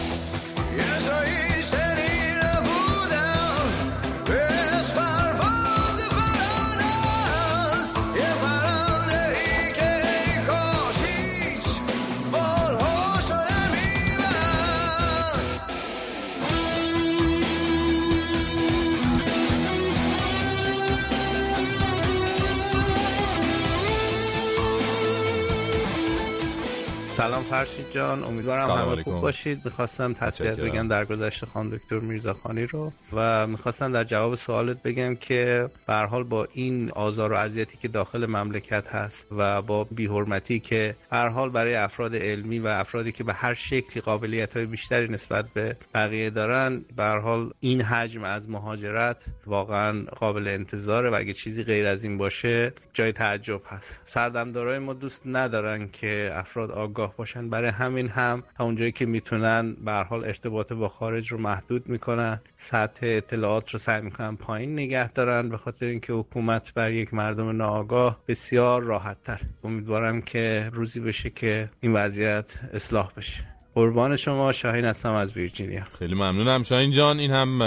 سلام 27.16 27.42
فرشید 27.42 27.90
جان 27.90 28.24
امیدوارم 28.24 28.70
همه 28.70 28.92
علیکم. 28.92 29.10
خوب 29.10 29.20
باشید 29.20 29.64
می‌خواستم 29.64 30.06
متشکرم. 30.06 30.56
بگم 30.56 30.88
در 30.88 31.04
گذشته 31.04 31.46
خان 31.46 31.68
دکتر 31.68 31.98
میرزاخانی 31.98 32.66
رو 32.66 32.92
و 33.12 33.46
می‌خواستم 33.46 33.92
در 33.92 34.04
جواب 34.04 34.34
سوالت 34.34 34.82
بگم 34.82 35.14
که 35.14 35.70
به 35.86 35.94
حال 35.94 36.24
با 36.24 36.48
این 36.52 36.90
آزار 36.90 37.32
و 37.32 37.36
اذیتی 37.36 37.78
که 37.78 37.88
داخل 37.88 38.26
مملکت 38.26 38.86
هست 38.86 39.26
و 39.30 39.62
با 39.62 39.84
بیحرمتی 39.84 40.60
که 40.60 40.96
به 41.10 41.16
هر 41.16 41.28
حال 41.28 41.50
برای 41.50 41.74
افراد 41.74 42.16
علمی 42.16 42.58
و 42.58 42.66
افرادی 42.66 43.12
که 43.12 43.24
به 43.24 43.32
هر 43.32 43.54
شکلی 43.54 44.00
قابلیت 44.02 44.56
های 44.56 44.66
بیشتری 44.66 45.08
نسبت 45.08 45.44
به 45.54 45.76
بقیه 45.94 46.30
دارن 46.30 46.84
به 46.96 47.04
حال 47.04 47.50
این 47.60 47.82
حجم 47.82 48.24
از 48.24 48.50
مهاجرت 48.50 49.24
واقعا 49.46 50.04
قابل 50.16 50.48
انتظاره 50.48 51.10
و 51.10 51.14
اگه 51.14 51.32
چیزی 51.32 51.64
غیر 51.64 51.86
از 51.86 52.04
این 52.04 52.18
باشه 52.18 52.72
جای 52.92 53.12
تعجب 53.12 53.60
هست 53.66 54.00
سردمدارای 54.04 54.78
ما 54.78 54.92
دوست 54.94 55.22
ندارن 55.26 55.88
که 55.92 56.30
افراد 56.34 56.70
آگاه 56.70 57.03
باشن. 57.16 57.50
برای 57.50 57.70
همین 57.70 58.08
هم 58.08 58.42
تا 58.58 58.64
اونجایی 58.64 58.92
که 58.92 59.06
می‌تونن 59.06 59.76
به 59.84 59.92
حال 59.92 60.24
ارتباط 60.24 60.72
با 60.72 60.88
خارج 60.88 61.32
رو 61.32 61.38
محدود 61.38 61.88
می‌کنن. 61.88 62.40
سطح 62.56 63.00
اطلاعات 63.02 63.70
رو 63.70 63.78
سعی 63.78 64.00
می‌کنن 64.02 64.36
پایین 64.36 64.72
نگه 64.72 65.08
دارن 65.10 65.48
به 65.48 65.56
خاطر 65.56 65.86
اینکه 65.86 66.12
حکومت 66.12 66.74
بر 66.74 66.92
یک 66.92 67.14
مردم 67.14 67.56
ناآگاه 67.56 68.18
بسیار 68.28 68.82
راحت 68.82 69.22
تر. 69.22 69.40
امیدوارم 69.64 70.22
که 70.22 70.70
روزی 70.72 71.00
بشه 71.00 71.30
که 71.30 71.70
این 71.80 71.92
وضعیت 71.92 72.58
اصلاح 72.72 73.10
بشه. 73.16 73.44
قربان 73.74 74.16
شما 74.16 74.52
شاهین 74.52 74.84
هستم 74.84 75.12
از 75.12 75.36
ویرجینیا. 75.36 75.84
خیلی 75.98 76.14
ممنونم. 76.14 76.62
شاین 76.62 76.90
جان 76.90 77.18
این 77.18 77.30
هم 77.30 77.62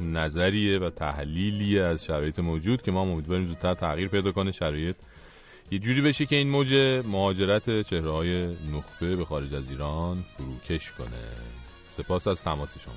نظریه 0.00 0.78
و 0.78 0.90
تحلیلیه 0.90 1.82
از 1.82 2.04
شرایط 2.04 2.38
موجود 2.38 2.82
که 2.82 2.92
ما 2.92 3.00
امیدواریم 3.00 3.46
زودتر 3.46 3.74
تغییر 3.74 4.08
پیدا 4.08 4.32
کنه. 4.32 4.52
شرایط 4.52 4.96
یه 5.72 5.78
جوری 5.78 6.00
بشه 6.00 6.26
که 6.26 6.36
این 6.36 6.50
موج 6.50 6.74
مهاجرت 7.06 7.82
چهره 7.82 8.10
های 8.10 8.46
نخبه 8.46 9.16
به 9.16 9.24
خارج 9.24 9.54
از 9.54 9.70
ایران 9.70 10.24
فروکش 10.36 10.92
کنه. 10.92 11.08
سپاس 11.88 12.26
از 12.26 12.42
تماس 12.42 12.78
شما. 12.78 12.94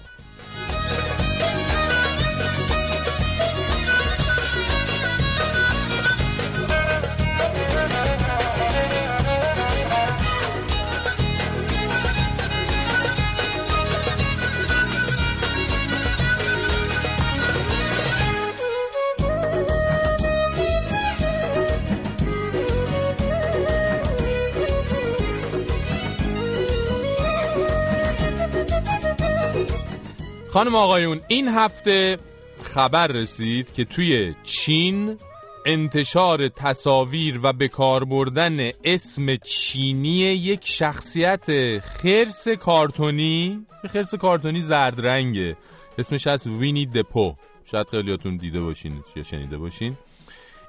خانم 30.53 30.75
آقایون 30.75 31.21
این 31.27 31.47
هفته 31.47 32.17
خبر 32.63 33.07
رسید 33.07 33.73
که 33.73 33.85
توی 33.85 34.35
چین 34.43 35.17
انتشار 35.65 36.47
تصاویر 36.47 37.39
و 37.43 37.53
به 37.53 37.67
بردن 38.07 38.71
اسم 38.83 39.35
چینی 39.35 40.17
یک 40.19 40.59
شخصیت 40.63 41.79
خرس 41.79 42.47
کارتونی 42.47 43.65
خرس 43.89 44.15
کارتونی 44.15 44.61
زرد 44.61 45.07
رنگه 45.07 45.57
اسمش 45.97 46.27
از 46.27 46.47
وینی 46.47 46.85
دپو. 46.85 47.35
شاید 47.65 47.89
خیلیاتون 47.89 48.37
دیده 48.37 48.61
باشین 48.61 49.03
یا 49.15 49.23
شنیده 49.23 49.57
باشین. 49.57 49.97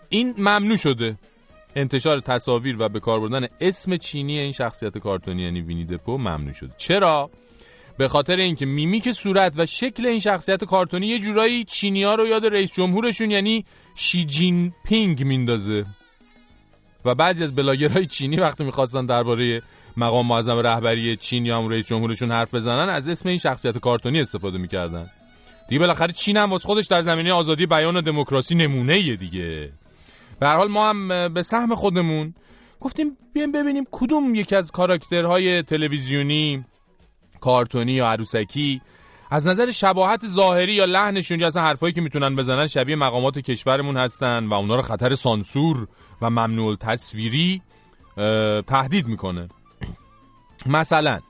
این 0.09 0.35
ممنوع 0.39 0.77
شده. 0.77 1.17
انتشار 1.77 2.21
تصاویر 2.21 2.77
و 2.79 2.89
به 2.89 3.01
بردن 3.01 3.47
اسم 3.61 3.97
چینی 3.97 4.39
این 4.39 4.53
شخصیت 4.53 4.99
کارتونی 4.99 5.43
یعنی 5.43 5.61
وینی 5.61 5.85
دپو 5.85 6.19
ممنوع 6.19 6.53
شده. 6.53 6.75
چرا؟ 6.77 7.31
به 7.99 8.09
خاطر 8.09 8.37
اینکه 8.37 8.67
میمیک 8.67 9.13
صورت 9.13 9.55
و 9.57 9.67
شکل 9.67 10.07
این 10.07 10.19
شخصیت 10.19 10.65
کارتونی 10.65 11.07
یه 11.07 11.19
جورایی 11.19 11.65
چینیا 11.65 12.15
رو 12.15 12.27
یاد 12.27 12.47
رئیس 12.47 12.75
جمهورشون 12.75 13.31
یعنی 13.31 13.65
شی 13.95 14.25
جین 14.25 14.73
پینگ 14.85 15.25
میندازه. 15.25 15.87
و 17.05 17.15
بعضی 17.15 17.45
از 17.45 17.55
بلاگرهای 17.55 18.07
چینی 18.07 18.37
وقتی 18.37 18.65
می‌خواستن 18.65 19.07
درباره 19.07 19.63
مقام 19.97 20.27
معظم 20.27 20.59
رهبری 20.59 21.17
چین 21.17 21.47
یا 21.47 21.59
هم 21.59 21.69
رئیس 21.69 21.87
جمهورشون 21.87 22.33
حرف 22.33 22.55
بزنن 22.55 22.89
از 22.89 23.09
اسم 23.09 23.29
این 23.29 23.39
شخصیت 23.39 23.79
کارتونی 23.79 24.21
استفاده 24.21 24.59
می‌کردن. 24.59 25.11
دیگه 25.69 25.79
بالاخره 25.79 26.13
چین 26.13 26.37
هم 26.37 26.51
واسه 26.51 26.67
خودش 26.67 26.87
در 26.87 27.01
زمینه 27.01 27.33
آزادی 27.33 27.67
بیان 27.67 27.97
و 27.97 28.01
دموکراسی 28.01 28.55
نمونه‌ایه 28.55 29.17
دیگه. 29.17 29.73
به 30.41 30.49
حال 30.49 30.69
ما 30.69 30.89
هم 30.89 31.29
به 31.35 31.43
سهم 31.43 31.75
خودمون 31.75 32.35
گفتیم 32.81 33.17
بیایم 33.33 33.53
ببینیم 33.53 33.85
کدوم 33.91 34.35
یکی 34.35 34.57
از 34.57 34.71
کاراکترهای 34.71 35.63
تلویزیونی 35.63 36.65
کارتونی 37.45 37.93
یا 37.93 38.09
عروسکی 38.09 38.81
از 39.31 39.47
نظر 39.47 39.71
شباهت 39.71 40.27
ظاهری 40.27 40.75
یا 40.75 40.85
لحنشون 40.85 41.41
یا 41.41 41.47
اصلا 41.47 41.63
حرفایی 41.63 41.93
که 41.93 42.01
می‌تونن 42.01 42.37
بزنن 42.37 42.67
شبیه 42.67 42.97
مقامات 42.97 43.39
کشورمون 43.39 43.97
هستن 43.97 44.47
و 44.47 44.55
اونا 44.55 44.77
رو 44.77 44.83
خطر 44.83 45.15
سانسور 45.15 45.89
و 46.23 46.31
ممنوع 46.31 46.77
تصویری 46.77 47.63
تهدید 48.67 49.07
می‌کنه 49.07 49.49
مثلا 50.67 51.21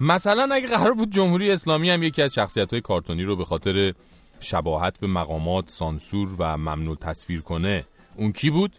مثلا 0.00 0.54
اگه 0.54 0.66
قرار 0.66 0.94
بود 0.94 1.10
جمهوری 1.10 1.50
اسلامی 1.50 1.90
هم 1.90 2.02
یکی 2.02 2.22
از 2.22 2.34
شخصیت 2.34 2.70
های 2.70 2.80
کارتونی 2.80 3.22
رو 3.22 3.36
به 3.36 3.44
خاطر 3.44 3.92
شباهت 4.40 5.00
به 5.00 5.06
مقامات 5.06 5.70
سانسور 5.70 6.28
و 6.38 6.56
ممنوع 6.56 6.96
تصویر 6.96 7.40
کنه 7.40 7.84
اون 8.16 8.32
کی 8.32 8.50
بود؟ 8.50 8.72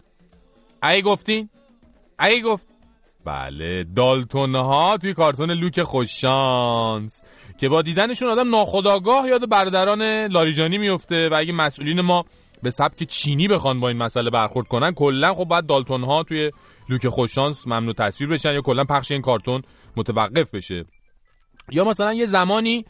ای 0.84 1.02
گفتین؟ 1.02 1.50
ای 2.20 2.42
گفت 2.42 2.77
بله 3.28 3.84
دالتون 3.84 4.56
ها 4.56 4.98
توی 4.98 5.14
کارتون 5.14 5.52
لوک 5.52 5.84
خوششانس 5.84 7.24
که 7.58 7.70
با 7.70 7.82
دیدنشون 7.82 8.30
آدم 8.30 8.50
ناخودآگاه 8.50 9.28
یاد 9.28 9.50
برادران 9.50 10.02
لاریجانی 10.26 10.78
میفته 10.78 11.30
و 11.30 11.34
اگه 11.34 11.54
مسئولین 11.54 12.02
ما 12.02 12.26
به 12.64 12.70
سبک 12.70 13.04
چینی 13.04 13.48
بخوان 13.48 13.80
با 13.80 13.88
این 13.88 13.98
مسئله 13.98 14.30
برخورد 14.30 14.68
کنن 14.68 14.92
کلا 14.92 15.34
خب 15.34 15.46
باید 15.46 15.66
دالتون 15.66 16.04
ها 16.04 16.24
توی 16.24 16.52
لوک 16.90 17.08
خوششانس 17.08 17.68
ممنوع 17.68 17.94
تصویر 17.94 18.30
بشن 18.30 18.54
یا 18.54 18.62
کلا 18.62 18.84
پخش 18.84 19.12
این 19.12 19.22
کارتون 19.22 19.62
متوقف 19.96 20.52
بشه. 20.56 20.86
یا 21.72 21.84
مثلا 21.86 22.14
یه 22.14 22.26
زمانی 22.26 22.86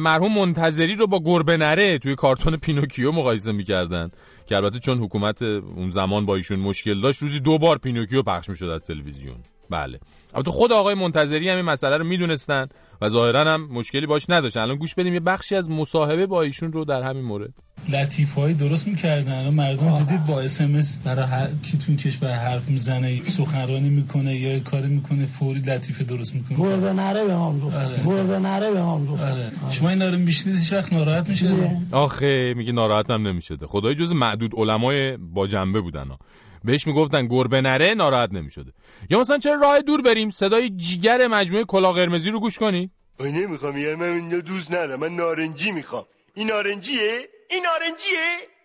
مرحوم 0.00 0.38
منتظری 0.38 0.94
رو 0.94 1.06
با 1.06 1.20
گربه 1.24 1.56
نره 1.56 1.98
توی 1.98 2.14
کارتون 2.14 2.56
پینوکیو 2.56 3.12
مقایسه 3.12 3.52
می‌کردن. 3.52 4.10
که 4.46 4.56
البته 4.56 4.78
چون 4.78 4.98
حکومت 4.98 5.42
اون 5.42 5.90
زمان 5.90 6.26
با 6.26 6.36
ایشون 6.36 6.58
مشکل 6.58 7.00
داشت 7.00 7.22
روزی 7.22 7.40
دو 7.40 7.58
بار 7.58 7.78
پینوکیو 7.78 8.22
پخش 8.22 8.48
می‌شد 8.48 8.64
از 8.64 8.86
تلویزیون. 8.86 9.36
بله. 9.70 10.00
البته 10.34 10.50
خود 10.50 10.72
آقای 10.72 10.94
منتظری 10.94 11.48
هم 11.48 11.56
این 11.56 11.64
مسئله 11.64 11.96
رو 11.96 12.04
می‌دونستن 12.04 12.68
و 13.00 13.08
ظاهرا 13.08 13.40
هم 13.40 13.68
مشکلی 13.72 14.06
باش 14.06 14.30
نداشتن 14.30 14.60
الان 14.60 14.76
گوش 14.76 14.94
بدیم 14.94 15.14
یه 15.14 15.20
بخشی 15.20 15.54
از 15.54 15.70
مصاحبه 15.70 16.26
با 16.26 16.42
ایشون 16.42 16.72
رو 16.72 16.84
در 16.84 17.02
همین 17.02 17.24
مورد. 17.24 17.50
لطیف 17.88 18.34
های 18.34 18.54
درست 18.54 18.88
می‌کردن. 18.88 19.32
الان 19.32 19.54
مردم 19.54 20.04
جدید 20.04 20.26
با 20.26 20.40
اسمس 20.40 21.00
برای 21.04 21.26
هر 21.26 21.48
کی 21.62 21.78
تو 21.78 21.96
کشور 21.96 22.32
حرف 22.32 22.68
می‌زنه 22.68 23.22
سخنرانی 23.22 23.88
می‌کنه 23.88 24.36
یا 24.36 24.60
کاری 24.60 24.86
می‌کنه 24.88 25.26
فوری 25.26 25.60
لطیفه 25.60 26.04
درست 26.04 26.34
می‌کنه. 26.34 26.58
گربه 26.58 26.92
نره 26.92 27.24
به 27.24 27.34
هم 27.34 27.60
گفت. 27.60 27.76
آره. 27.76 28.02
گربه 28.06 28.38
نره 28.38 28.70
به 28.70 28.80
هم 28.82 29.06
گفت. 29.06 29.22
آره. 29.22 29.52
شما 29.70 29.90
اینا 29.90 30.08
رو 30.08 30.18
میشنید 30.18 30.56
هیچ 30.56 30.72
وقت 30.72 30.92
ناراحت 30.92 31.28
میشه 31.28 31.80
آخه 31.92 32.54
میگه 32.56 32.72
ناراحت 32.72 33.10
هم 33.10 33.28
نمی‌شده. 33.28 33.66
خدای 33.66 33.94
جز 33.94 34.12
معدود 34.12 34.54
علمای 34.56 35.16
با 35.16 35.46
جنبه 35.46 35.80
بودن 35.80 36.08
ها. 36.08 36.18
بهش 36.64 36.86
می‌گفتن 36.86 37.26
گربه 37.26 37.60
نره 37.60 37.94
ناراحت 37.94 38.32
نمی‌شده. 38.32 38.72
یا 39.10 39.20
مثلا 39.20 39.38
چرا 39.38 39.54
راه 39.54 39.80
دور 39.80 40.02
بریم؟ 40.02 40.30
صدای 40.30 40.70
جیگر 40.70 41.26
مجموعه 41.26 41.64
کلا 41.64 41.92
قرمزی 41.92 42.30
رو 42.30 42.40
گوش 42.40 42.58
کنی؟ 42.58 42.90
من 43.20 43.26
نمی‌خوام 43.26 43.76
یه 43.76 43.94
من 43.94 44.08
اینو 44.08 44.40
دوست 44.40 44.72
ندارم. 44.72 45.00
من 45.00 45.16
نارنجی 45.16 45.70
می‌خوام. 45.72 46.04
این 46.34 46.46
نارنجیه؟ 46.46 47.28
این 47.50 47.64
نارنجیه؟ 47.64 48.18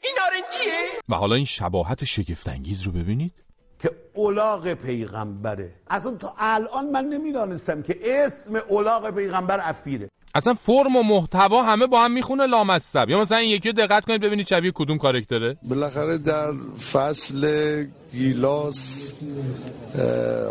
این 0.04 0.14
نارنجیه؟ 0.18 1.00
و 1.10 1.16
حالا 1.16 1.36
این 1.36 1.46
شباهت 1.46 2.04
شگفتانگیز 2.04 2.82
رو 2.82 2.92
ببینید. 2.92 3.34
که 3.82 3.92
اولاغ 4.14 4.74
پیغمبره. 4.74 5.74
اصلا 5.90 6.16
تا 6.16 6.36
الان 6.38 6.90
من 6.90 7.06
نمی‌دانستم 7.06 7.82
که 7.82 8.00
اسم 8.04 8.56
اولاغ 8.56 9.12
پیغمبر 9.12 9.60
افیره 9.62 10.10
اصلا 10.36 10.54
فرم 10.54 10.96
و 10.96 11.04
محتوا 11.04 11.64
همه 11.64 11.88
با 11.88 12.04
هم 12.04 12.12
می‌خونه 12.12 12.46
لامصب. 12.46 13.10
یا 13.10 13.20
مثلا 13.22 13.38
این 13.38 13.52
یکی 13.52 13.70
رو 13.70 13.74
دقت 13.74 14.06
کنید 14.06 14.22
ببینید 14.22 14.48
شبیه 14.48 14.72
کدوم 14.76 14.98
کارکتره 14.98 15.58
بالاخره 15.64 16.18
در 16.18 16.54
فصل 16.92 17.86
گیلاس 18.12 19.14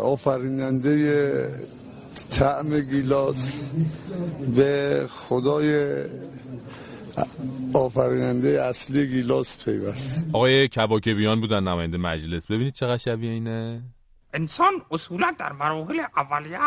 آفریننده 0.03 1.69
طعم 2.31 2.79
گیلاس 2.79 3.71
به 4.55 5.05
خدای 5.09 5.95
آفریننده 7.73 8.63
اصلی 8.63 9.07
گیلاس 9.07 9.65
پیوست. 9.65 10.27
آقای 10.33 10.67
کواکبیان 10.67 11.41
بودن 11.41 11.63
نماینده 11.63 11.97
مجلس. 11.97 12.47
ببینید 12.47 12.73
چقدر 12.73 12.97
شبیه 12.97 13.31
اینه. 13.31 13.81
انسان 14.33 14.73
اصولا 14.91 15.35
در 15.39 15.51
مراحل 15.51 15.99
اولیه 16.17 16.59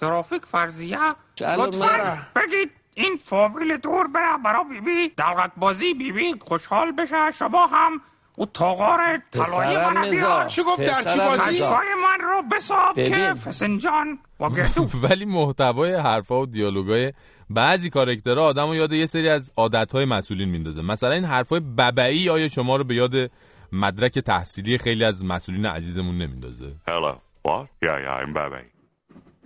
ترافیک 0.00 0.42
فرضیه 0.46 0.98
لطفا. 1.40 2.18
بگید 2.36 2.70
این 2.94 3.16
فامیل 3.24 3.76
دور 3.76 4.08
بره 4.08 4.38
برا 4.44 4.64
بیبی 4.64 5.08
دلغک 5.08 5.50
بازی 5.56 5.94
بیبی 5.94 6.34
خوشحال 6.40 6.92
بشه 6.92 7.30
شما 7.30 7.66
هم 7.66 8.00
او 8.36 8.46
تاغار 8.46 8.98
طلایی 9.30 9.76
پسرم 9.76 9.94
من. 9.94 10.10
بیار 10.10 10.46
چی 10.46 10.62
گفت؟ 10.62 10.82
در 10.82 11.12
چی 11.12 11.18
بازی؟ 11.18 11.62
من 11.62 12.20
رو 12.20 12.42
بساب 12.52 12.94
که. 12.94 13.34
فسنجان 13.34 14.18
ولی 15.10 15.24
محتوای 15.24 15.94
حرفا 15.94 16.40
و 16.40 16.46
دیالوگای 16.46 17.12
بعضی 17.50 17.90
کاراکترها 17.90 18.44
آدمو 18.44 18.74
یاد 18.74 18.92
یه 18.92 19.06
سری 19.06 19.28
از 19.28 19.52
عادتهای 19.56 20.04
مسئولین 20.04 20.48
میندازه 20.48 20.82
مثلا 20.82 21.12
این 21.12 21.24
حرفای 21.24 21.60
ببعی 21.60 22.28
آیا 22.28 22.48
شما 22.48 22.76
رو 22.76 22.84
به 22.84 22.94
یاد 22.94 23.30
مدرک 23.72 24.18
تحصیلی 24.18 24.78
خیلی 24.78 25.04
از 25.04 25.24
مسئولین 25.24 25.66
عزیزمون 25.66 26.18
نمیندازه 26.18 26.72
Hello 26.88 27.14
What? 27.48 27.66
Yeah 27.82 27.98
yeah 28.04 28.24
I'm 28.24 28.36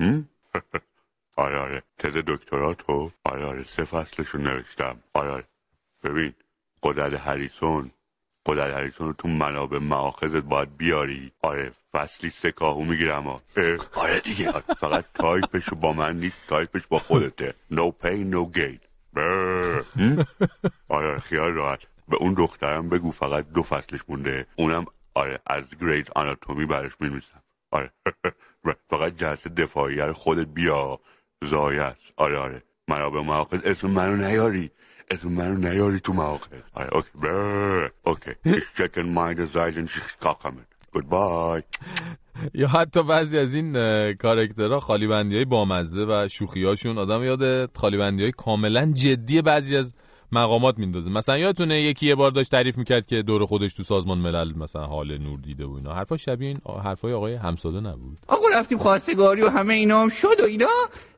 هم؟ 0.01 0.29
آره 1.37 1.59
آره. 1.59 1.83
تز 1.99 2.13
دکترا 2.27 2.75
تو 2.75 3.11
آره 3.25 3.45
آره. 3.45 3.65
سه 3.65 3.85
فصلشون 3.85 4.41
نوشتم. 4.43 5.03
آره 5.15 5.31
آره. 5.31 5.45
ببین 6.03 6.35
قدرت 6.83 7.21
هریسون. 7.21 7.91
قدرت 8.47 8.75
هریسون 8.77 9.07
رو 9.07 9.13
تو 9.13 9.29
منابع 9.29 9.79
معاخذت 9.79 10.43
باید 10.43 10.77
بیاری. 10.77 11.33
آره 11.43 11.73
فصلی 11.93 12.31
سه 12.31 12.53
کاهو 12.53 12.85
می‌گیرم 12.85 13.27
آره 13.27 14.21
دیگه. 14.25 14.51
آره. 14.51 14.65
فقط 14.81 15.05
تایپش 15.15 15.69
با 15.71 15.93
من 15.93 16.17
نیست 16.17 16.37
تایپش 16.49 16.87
با 16.89 16.99
خودته. 16.99 17.55
No 17.73 17.91
gain. 18.57 18.79
بره. 19.13 19.85
هم؟ 19.97 20.27
آره 20.89 21.21
خیال 21.21 21.53
راحت. 21.55 21.81
به 22.09 22.17
اون 22.17 22.35
دخترم 22.35 22.89
بگو 22.89 23.11
فقط 23.11 23.49
دو 23.49 23.63
فصلش 23.63 24.01
مونده. 24.09 24.47
اونم 24.57 24.85
آره 25.15 25.39
از 25.47 25.65
گریت 25.81 26.17
آناتومی 26.17 26.67
برش 26.67 26.93
میمیسم 27.01 27.43
آره. 27.71 27.91
فقط 28.91 29.17
جلسه 29.17 29.51
دفاعیه 29.51 30.05
رو 30.05 30.13
خودت 30.13 30.47
بیا. 30.47 31.01
زایه 31.45 31.83
است 31.83 32.13
آره 32.17 32.39
آره. 32.39 32.63
منابع 32.89 33.21
مواقع 33.21 33.59
اسم 33.65 33.91
منو 33.91 34.17
نیاری. 34.17 34.71
اسم 35.11 35.29
منو 35.29 35.55
نیاری 35.55 36.01
تو 36.01 36.13
مواقع. 36.13 36.57
آره 36.75 36.95
اوکی. 36.95 37.09
بره. 37.23 37.93
اوکی. 38.03 38.31
شکن 38.79 39.03
مایند 39.03 39.53
زایزن 39.53 39.87
شکاکمت 39.87 40.67
گودبای 40.93 41.63
یا 42.55 42.69
حتی 42.69 43.03
بعضی 43.03 43.39
از 43.39 43.55
این 43.55 43.77
اه، 43.77 44.13
کاراکترها 44.13 44.81
خالی 44.81 45.07
بندی 45.07 45.37
های 45.37 45.45
بامزه 45.45 46.05
و 46.09 46.29
شوخی 46.29 46.65
هاشون 46.65 46.99
آدم 46.99 47.23
یاد 47.25 47.71
خالی 47.77 47.99
بندی 47.99 48.23
های 48.23 48.33
کاملا 48.33 48.93
جدی 48.93 49.43
بعضی 49.43 49.77
از 49.77 49.95
مقامات 50.35 50.79
میندازه. 50.79 51.11
مثلا 51.11 51.39
یادتونه 51.39 51.83
یکی 51.83 52.07
یه 52.07 52.15
بار 52.15 52.31
داشت 52.31 52.51
تعریف 52.51 52.79
می‌کرد 52.79 53.07
که 53.07 53.23
دور 53.23 53.47
خودش 53.47 53.75
تو 53.75 53.83
سازمان 53.83 54.19
ملل 54.19 54.53
مثلا 54.57 54.85
حال 54.87 55.19
نور 55.19 55.41
دیده 55.41 55.67
و 55.67 55.73
اینا. 55.73 55.95
حرفا 55.95 56.17
شبیه 56.17 56.49
این 56.49 56.59
حرفای 56.85 57.13
آقای 57.13 57.35
همساده 57.35 57.81
نبود. 57.81 58.19
آقا 58.29 58.47
رفتیم 58.55 58.79
خواستگاری 58.79 59.43
و 59.43 59.49
همه 59.49 59.75
اینا 59.75 60.03
هم 60.03 60.09
شد 60.09 60.41
و 60.41 60.45
اینا. 60.45 60.67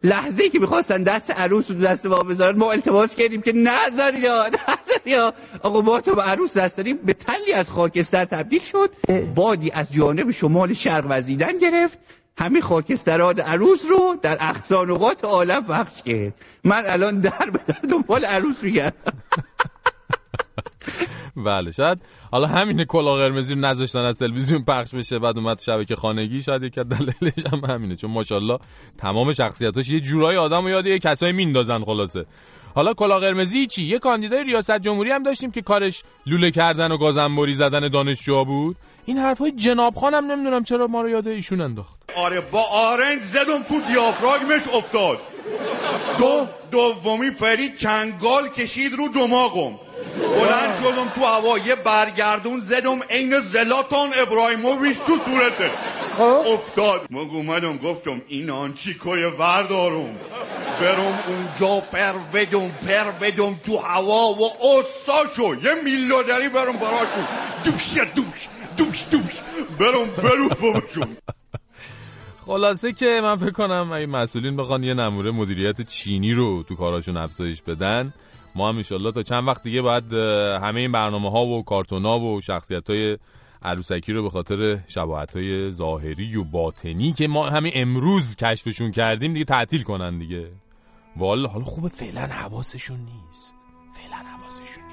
لحظه 0.05 0.49
که 0.49 0.59
می‌خواستن 0.59 1.03
دست 1.03 1.31
عروس 1.31 1.71
رو 1.71 1.77
دست 1.77 2.07
ما 2.07 2.19
بذارن 2.19 2.59
ما 2.59 2.73
التماس 2.73 3.15
کردیم 3.15 3.43
که 3.43 3.53
نذاری 3.53 4.19
یا 4.19 4.45
نذاری 4.47 5.11
یا. 5.11 5.33
آقا 5.63 5.81
ما 5.81 6.01
تو 6.01 6.15
به 6.15 6.23
عروس 6.23 6.57
دست 6.57 6.77
داریم 6.77 6.97
به 6.97 7.13
تلی 7.13 7.53
از 7.53 7.71
خاکستر 7.71 8.25
تبدیل 8.25 8.61
شد. 8.61 8.91
بادی 9.35 9.71
از 9.71 9.93
جانب 9.93 10.31
شمال 10.31 10.75
شرق 10.75 11.07
وزیدن 11.09 11.59
گرفت. 11.59 11.99
همه 12.39 12.61
خاکسترات 12.61 13.41
عروس 13.41 13.85
رو 13.91 14.17
در 14.23 14.37
اقصا 14.41 14.85
نقاط 14.85 15.25
عالم 15.25 15.65
پخش 15.65 16.03
کرد 16.03 16.35
من 16.65 16.83
الان 16.87 17.21
در 17.21 17.51
به 17.53 17.61
در 17.67 17.89
دنبال 17.91 18.25
عروس 18.25 18.63
میگردم. 18.63 19.13
بله 21.37 21.73
شاید. 21.73 21.99
حالا 22.31 22.47
همین 22.47 22.85
کلا 22.85 23.15
قرمزی 23.15 23.55
رو 23.55 23.61
نذاشتن 23.61 23.99
از 23.99 24.19
تلویزیون 24.19 24.65
پخش 24.65 24.95
بشه 24.95 25.19
بعد 25.19 25.39
اومد 25.39 25.61
شبکه 25.61 25.97
خانگی 25.97 26.43
شاید 26.43 26.63
یک 26.63 26.79
از 26.79 26.89
دلایلش 26.89 27.47
هم 27.53 27.65
همینه. 27.65 27.97
چون 27.97 28.11
ماشاءالله 28.11 28.59
تمام 28.99 29.33
شخصیتاش 29.33 29.89
یه 29.89 30.01
جورای 30.01 30.37
آدم 30.37 30.65
و 30.65 30.69
یاد 30.69 30.87
یه 30.87 30.99
کسایی 30.99 31.33
میندازن 31.33 31.85
خلاصه. 31.85 32.27
حالا 32.75 32.95
کلا 32.95 33.19
قرمزی 33.19 33.67
چی؟ 33.67 33.85
یه 33.85 33.99
کاندیدای 33.99 34.45
ریاست 34.45 34.79
جمهوری 34.79 35.11
هم 35.11 35.23
داشتیم 35.23 35.51
که 35.51 35.63
کارش 35.63 36.03
لوله 36.27 36.51
کردن 36.51 36.93
و 36.93 36.97
گازنبوری 36.97 37.55
زدن 37.55 37.89
دانشجوها 37.89 38.45
بود. 38.45 38.77
این 39.07 39.19
حرفای 39.19 39.51
جناب 39.51 39.95
خانم 39.95 40.33
نمی‌دونم 40.33 40.65
چرا 40.65 40.87
ما 40.87 41.03
رو 41.03 41.09
یاد 41.09 41.29
ایشون 41.29 41.61
انداخت. 41.61 41.97
آره 42.17 42.41
با 42.41 42.63
آرنج 42.63 43.23
زدم 43.23 43.63
تو 43.63 43.81
دیافراگمش 43.81 44.63
افتاد. 44.75 45.21
دو 46.19 46.47
دومی 46.71 47.31
پرید 47.31 47.79
چنگال 47.79 48.49
کشید 48.49 48.93
رو 48.93 49.09
دماغم. 49.09 49.79
بلند 50.21 50.77
شدم 50.83 51.09
تو 51.15 51.25
هوا 51.25 51.59
یه 51.59 51.75
برگردون 51.75 52.61
زدم 52.61 53.03
عین 53.03 53.41
زلاتان 53.41 54.11
ابراهیموویچ 54.17 54.99
تو 55.07 55.13
صورته 55.25 55.71
افتاد. 56.55 57.07
من 57.11 57.21
اومدم 57.21 57.77
گفتم 57.77 58.23
این 58.29 58.51
آنچیکوی 58.51 59.25
وردارم؟ 59.25 60.19
برم 60.81 61.19
اونجا 61.29 61.81
پر 61.81 62.13
بدم 62.35 62.69
پر 62.69 63.11
بدم 63.11 63.61
تو 63.67 63.77
هوا 63.79 64.33
و 64.33 64.51
استاشو 64.63 65.55
یه 65.65 65.75
میلادری 65.85 66.49
برم 66.49 66.77
براشون 66.77 67.27
دوش 67.65 67.95
دوش. 68.15 68.49
دوش 68.77 69.05
دوش. 69.11 69.35
برم 69.79 70.07
برم 70.17 71.17
خلاصه 72.47 72.93
که 72.93 73.21
من 73.23 73.37
فکر 73.37 73.51
کنم 73.51 73.89
اگه 73.93 74.07
مسئولین 74.07 74.57
بخوان 74.57 74.85
یه 74.85 74.95
نموره 74.95 75.31
مدیریت 75.31 75.81
چینی 75.81 76.33
رو 76.33 76.63
تو 76.63 76.75
کاراشون 76.75 77.17
افزایش 77.17 77.63
بدن. 77.63 78.13
ما 78.55 78.69
هم 78.69 78.83
تا 78.83 79.23
چند 79.23 79.49
وقت 79.49 79.63
دیگه 79.63 79.83
باید 79.83 80.13
همه 80.63 80.81
این 80.81 80.93
برنامه 80.93 81.31
ها 81.31 81.47
و 81.47 81.65
کارتون 81.65 82.05
ها 82.05 82.21
و 82.21 82.41
شخصیت 82.41 82.91
های 82.91 83.19
عروسکی 83.63 84.13
رو 84.13 84.23
به 84.23 84.31
خاطر 84.31 84.79
شباهت 84.87 85.37
های 85.37 85.71
ظاهری 85.71 86.37
و 86.37 86.45
باطنی 86.45 87.13
که 87.13 87.29
ما 87.29 87.51
همین 87.51 87.73
امروز 87.75 88.37
کشفشون 88.37 88.93
کردیم 88.93 89.33
دیگه 89.33 89.45
تعطیل 89.45 89.83
کنن 89.83 90.19
دیگه. 90.19 90.51
والا 91.17 91.49
حالا 91.49 91.65
خوبه 91.65 91.89
فعلا 91.89 92.27
حواسشون 92.27 92.99
نیست. 92.99 93.57
فعلا 93.97 94.17
حواسشون 94.17 94.86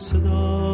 صدا 0.00 0.69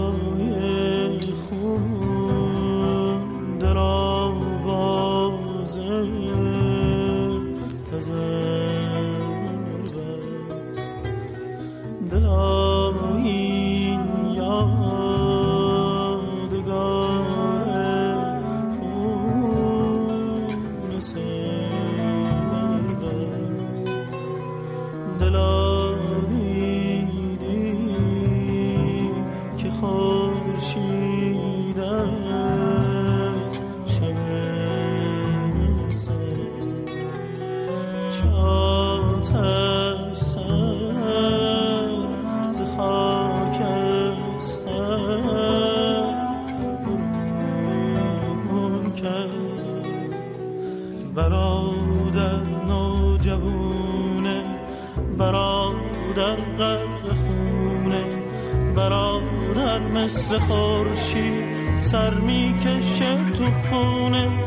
مثل 60.16 60.38
خورشید 60.38 61.44
سر 61.80 62.14
می‌کشه 62.14 63.16
تو 63.36 63.44
خونه. 63.70 64.45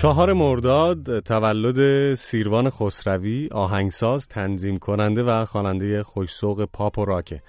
چهار 0.00 0.32
مرداد 0.32 1.20
تولد 1.20 2.14
سیروان 2.14 2.70
خسروی 2.70 3.48
آهنگساز 3.52 4.28
تنظیم 4.28 4.78
کننده 4.78 5.22
و 5.22 5.44
خواننده 5.44 6.02
خوش‌ذوق 6.02 6.68
پاپ 6.72 6.98
و 6.98 7.04
راکه 7.04 7.42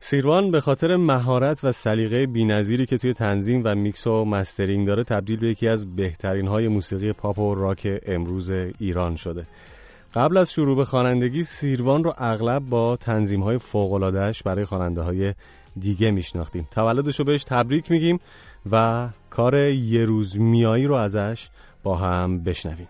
سیروان 0.00 0.50
به 0.50 0.60
خاطر 0.60 0.96
مهارت 0.96 1.64
و 1.64 1.72
سلیقه 1.72 2.26
بینظیری 2.26 2.86
که 2.86 2.98
توی 2.98 3.12
تنظیم 3.12 3.62
و 3.64 3.74
میکس 3.74 4.06
و 4.06 4.24
mastering 4.24 4.86
داره 4.86 5.04
تبدیل 5.04 5.38
به 5.38 5.48
یکی 5.48 5.68
از 5.68 5.96
بهترین 5.96 6.46
های 6.46 6.68
موسیقی 6.68 7.12
پاپ 7.12 7.38
و 7.38 7.54
راک 7.54 8.00
امروز 8.06 8.50
ایران 8.78 9.16
شده. 9.16 9.46
قبل 10.14 10.36
از 10.36 10.52
شروع 10.52 10.76
به 10.76 10.84
خوانندگی 10.84 11.44
سیروان 11.44 12.04
رو 12.04 12.14
اغلب 12.18 12.62
با 12.62 12.96
تنظیم 12.96 13.42
های 13.42 13.58
فوق‌العاده‌ش 13.58 14.42
برای 14.42 14.64
خواننده 14.64 15.00
های 15.02 15.34
دیگه 15.78 16.10
میشناختیم. 16.10 16.68
تولدش 16.70 17.18
رو 17.18 17.24
بهش 17.24 17.44
تبریک 17.44 17.90
میگیم 17.90 18.20
و 18.70 19.08
کار 19.30 19.54
یه 19.68 20.04
روز 20.04 20.38
میایی 20.38 20.86
رو 20.86 20.94
ازش 20.94 21.48
هم 21.94 22.42
بشنویم. 22.42 22.88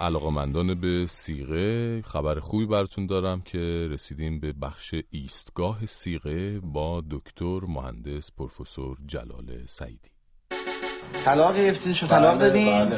علاقمندان 0.00 0.80
به 0.80 1.06
سیغه 1.08 2.02
خبر 2.02 2.40
خوبی 2.40 2.66
براتون 2.66 3.06
دارم 3.06 3.40
که 3.40 3.88
رسیدیم 3.90 4.40
به 4.40 4.52
بخش 4.52 4.94
ایستگاه 5.10 5.86
سیغه 5.86 6.60
با 6.60 7.02
دکتر 7.10 7.58
مهندس 7.68 8.30
پروفسور 8.38 8.96
جلال 9.06 9.64
سعیدی. 9.66 10.08
طلاق 11.24 11.56
گرفتین 11.56 11.94
شو 11.94 12.06
طلاق 12.06 12.38
دادین؟ 12.38 12.90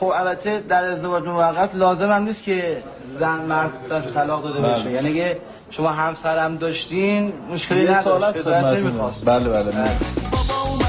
خب 0.00 0.06
البته 0.06 0.60
در 0.60 0.84
ازدواج 0.84 1.24
موقت 1.24 1.74
لازم 1.74 2.10
هم 2.10 2.22
نیست 2.22 2.42
که 2.42 2.82
زن 3.20 3.46
مرد 3.46 3.88
دست 3.92 4.14
طلاق 4.14 4.42
داده 4.42 4.60
بله. 4.60 4.68
باشه 4.68 4.90
یعنی 4.90 5.08
اگه 5.08 5.40
شما 5.70 5.88
همسرم 5.88 6.56
داشتین 6.56 7.32
مشکلی 7.50 7.88
نداشت. 7.88 8.46
نمی‌خواست. 8.46 9.28
بله. 9.28 9.48
بله. 9.48 10.87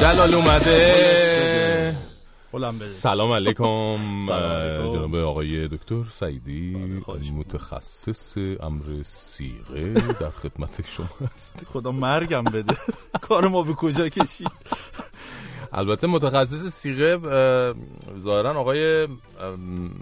جلال 0.00 0.34
اومده. 0.34 1.94
سلام 2.72 3.32
علیکم. 3.40 3.96
جناب 4.92 5.14
آقای 5.14 5.68
دکتر 5.68 6.04
سعیدی 6.10 6.76
متخصص 7.34 8.38
امر 8.60 8.82
سیغه 9.04 9.92
در 10.20 10.30
خدمت 10.30 10.84
شما 10.88 11.06
است 11.32 11.66
خدا 11.72 11.92
مرگم 11.92 12.44
بده. 12.44 12.74
کار 13.28 13.48
ما 13.48 13.62
به 13.62 13.72
کجا 13.72 14.08
کشید؟ 14.08 14.50
البته 15.72 16.06
متخصص 16.06 16.66
سیغه 16.66 17.18
اه، 17.28 18.20
ظاهرا 18.20 18.60
آقای 18.60 19.08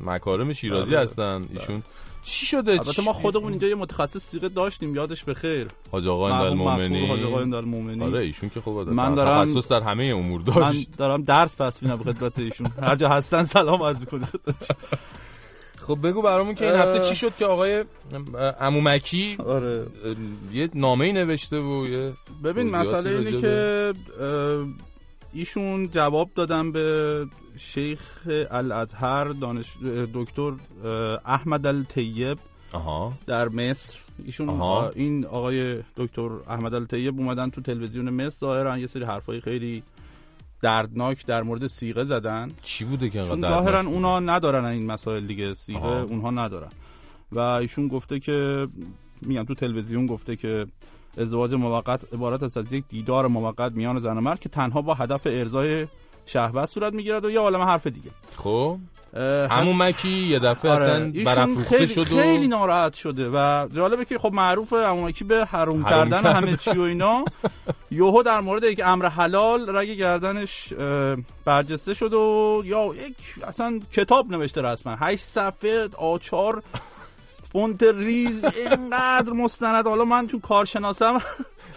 مکارم 0.05 0.53
شیرازی 0.53 0.91
بله، 0.91 1.01
هستن. 1.01 1.47
ایشون 1.53 1.83
چی 2.23 2.47
شده 2.47 2.73
البته 2.73 2.93
چی- 2.93 3.03
ما 3.05 3.13
خودمون 3.13 3.51
اینجا 3.53 3.69
یه 3.69 3.75
متخصص 3.75 4.31
سیغه 4.31 4.49
داشتیم 4.49 4.95
یادش 4.95 5.25
بخیر 5.25 5.67
حاج 5.93 6.09
آقا 6.09 6.29
اندالمومنی 6.29 7.07
حاج 7.09 7.23
آقا 7.23 7.41
اندالمومنی. 7.41 8.05
آره 8.05 8.21
ایشون 8.21 8.49
که 8.49 8.61
خب 8.61 8.71
من 8.71 9.15
دارم 9.15 9.45
تخصص 9.55 9.69
در 9.69 9.81
همه 9.83 10.05
امور 10.05 10.41
من 10.41 10.45
داشت 10.73 10.97
دارم 10.97 11.23
درس 11.23 11.57
پس 11.57 11.83
میدم 11.83 11.97
به 11.97 12.13
خدمت 12.13 12.39
ایشون 12.39 12.67
هر 12.83 12.97
جا 12.97 13.09
هستن 13.09 13.43
سلام 13.45 13.83
عرض 13.83 14.01
می‌کنم. 14.01 14.29
خب 15.87 15.99
بگو 16.09 16.23
برامون 16.23 16.55
که 16.55 16.67
این. 16.67 16.75
هفته 16.81 17.01
چی 17.01 17.15
شد 17.17 17.33
که 17.39 17.45
آقای 17.47 17.85
امومکی 18.61 19.37
آره 19.47 19.87
یه 20.53 20.69
نامه 20.75 21.05
ای 21.05 21.13
نوشته 21.13 21.59
و 21.59 21.87
یه 21.87 22.13
ببین 22.45 22.71
مسئله 22.71 23.11
اینه 23.11 23.41
که 23.41 23.93
ایشون 25.39 25.89
جواب 25.89 26.31
دادن 26.35 26.73
به 26.73 27.27
شیخ 27.57 28.29
الازهر 28.51 29.25
دانش 29.25 29.77
دکتر 30.15 30.53
احمد 31.27 31.67
الطیب. 31.67 32.39
در 33.27 33.49
مصر 33.49 33.99
ایشون 34.25 34.49
آها. 34.49 34.89
این 34.89 35.27
آقای 35.27 35.83
دکتر 35.97 36.29
احمد 36.49 36.75
الطیب 36.75 37.19
اومدن 37.19 37.51
تو 37.51 37.61
تلویزیون 37.61 38.11
مصر 38.11 38.39
ظاهرا 38.39 38.79
یه 38.79 38.87
سری 38.87 39.05
حرفای 39.05 39.41
خیلی 39.41 39.83
دردناک 40.63 41.27
در 41.27 41.43
مورد 41.43 41.67
سیغه 41.67 42.05
زدن 42.05 42.51
چی 42.63 42.85
بوده 42.85 43.11
که 43.11 43.25
چون 43.25 43.41
ظاهرا 43.41 43.81
اونا 43.81 44.21
ندارن 44.21 44.65
این 44.65 44.87
مسائل 44.87 45.27
دیگه 45.27 45.55
سیغه 45.55 45.79
آها. 45.79 46.03
اونها 46.03 46.31
ندارن 46.31 46.71
و 47.33 47.39
ایشون 47.39 47.89
گفته 47.89 48.21
که 48.21 48.69
میگم 49.23 49.45
تو 49.45 49.55
تلویزیون 49.55 50.07
گفته 50.07 50.37
که 50.37 50.67
ازدواج 51.17 51.55
موقت 51.55 52.15
عبارت 52.15 52.43
است 52.43 52.57
از 52.57 52.73
یک 52.73 52.85
دیدار 52.89 53.27
موقت 53.27 53.73
میان 53.73 53.99
زن 53.99 54.19
و 54.19 54.21
مرد 54.21 54.41
که 54.41 54.49
تنها 54.49 54.83
با 54.83 54.95
هدف 54.95 55.21
ارضای 55.27 55.87
شهوت 56.27 56.69
صورت 56.69 56.93
می‌گیرد 56.93 57.25
و 57.25 57.31
یه 57.31 57.41
عالم 57.41 57.61
حرف 57.61 57.87
دیگه. 57.87 58.11
خب. 58.37 58.79
اه، 59.15 59.53
امومکی 59.53 60.09
یه 60.09 60.39
دفعه 60.39 60.71
آره، 60.71 60.85
اصلا 60.85 61.13
برافروخته 61.25 61.79
خیلی 61.79 61.95
شد 61.95 62.05
خیلی 62.05 62.47
و 62.47 62.49
ناراحت 62.49 62.95
شده 62.95 63.31
و 63.35 63.69
جالبه 63.73 64.05
که 64.05 64.19
خب 64.19 64.33
معروف 64.33 64.73
امامکی 64.73 65.25
به 65.25 65.45
حروم 65.45 65.83
حروم 65.83 65.85
کردن 65.85 66.23
کرد. 66.23 66.37
همه 66.37 66.57
چی 66.57 66.71
و 66.71 66.81
اینا. 66.81 67.25
یوهو 67.91 68.23
در 68.23 68.41
مورد 68.41 68.65
یک 68.65 68.81
امر 68.85 69.07
حلال 69.07 69.77
رگ 69.77 69.89
گردنش 69.89 70.73
برجسته 71.45 71.95
شد 71.95 72.15
و 72.15 72.63
یا 72.65 72.87
یک 72.87 73.45
اصلا 73.47 73.81
کتاب 73.93 74.31
نوشته 74.31 74.63
رسما. 74.63 74.97
هشت 75.01 75.25
صفحه 75.25 75.89
آچار 75.97 76.63
فونت 77.53 77.83
ریز 77.83 78.45
اینقدر 78.45 79.33
مستند. 79.33 79.87
حالا 79.87 80.05
من 80.05 80.27
چون 80.27 80.41
کارشناسم 80.41 81.23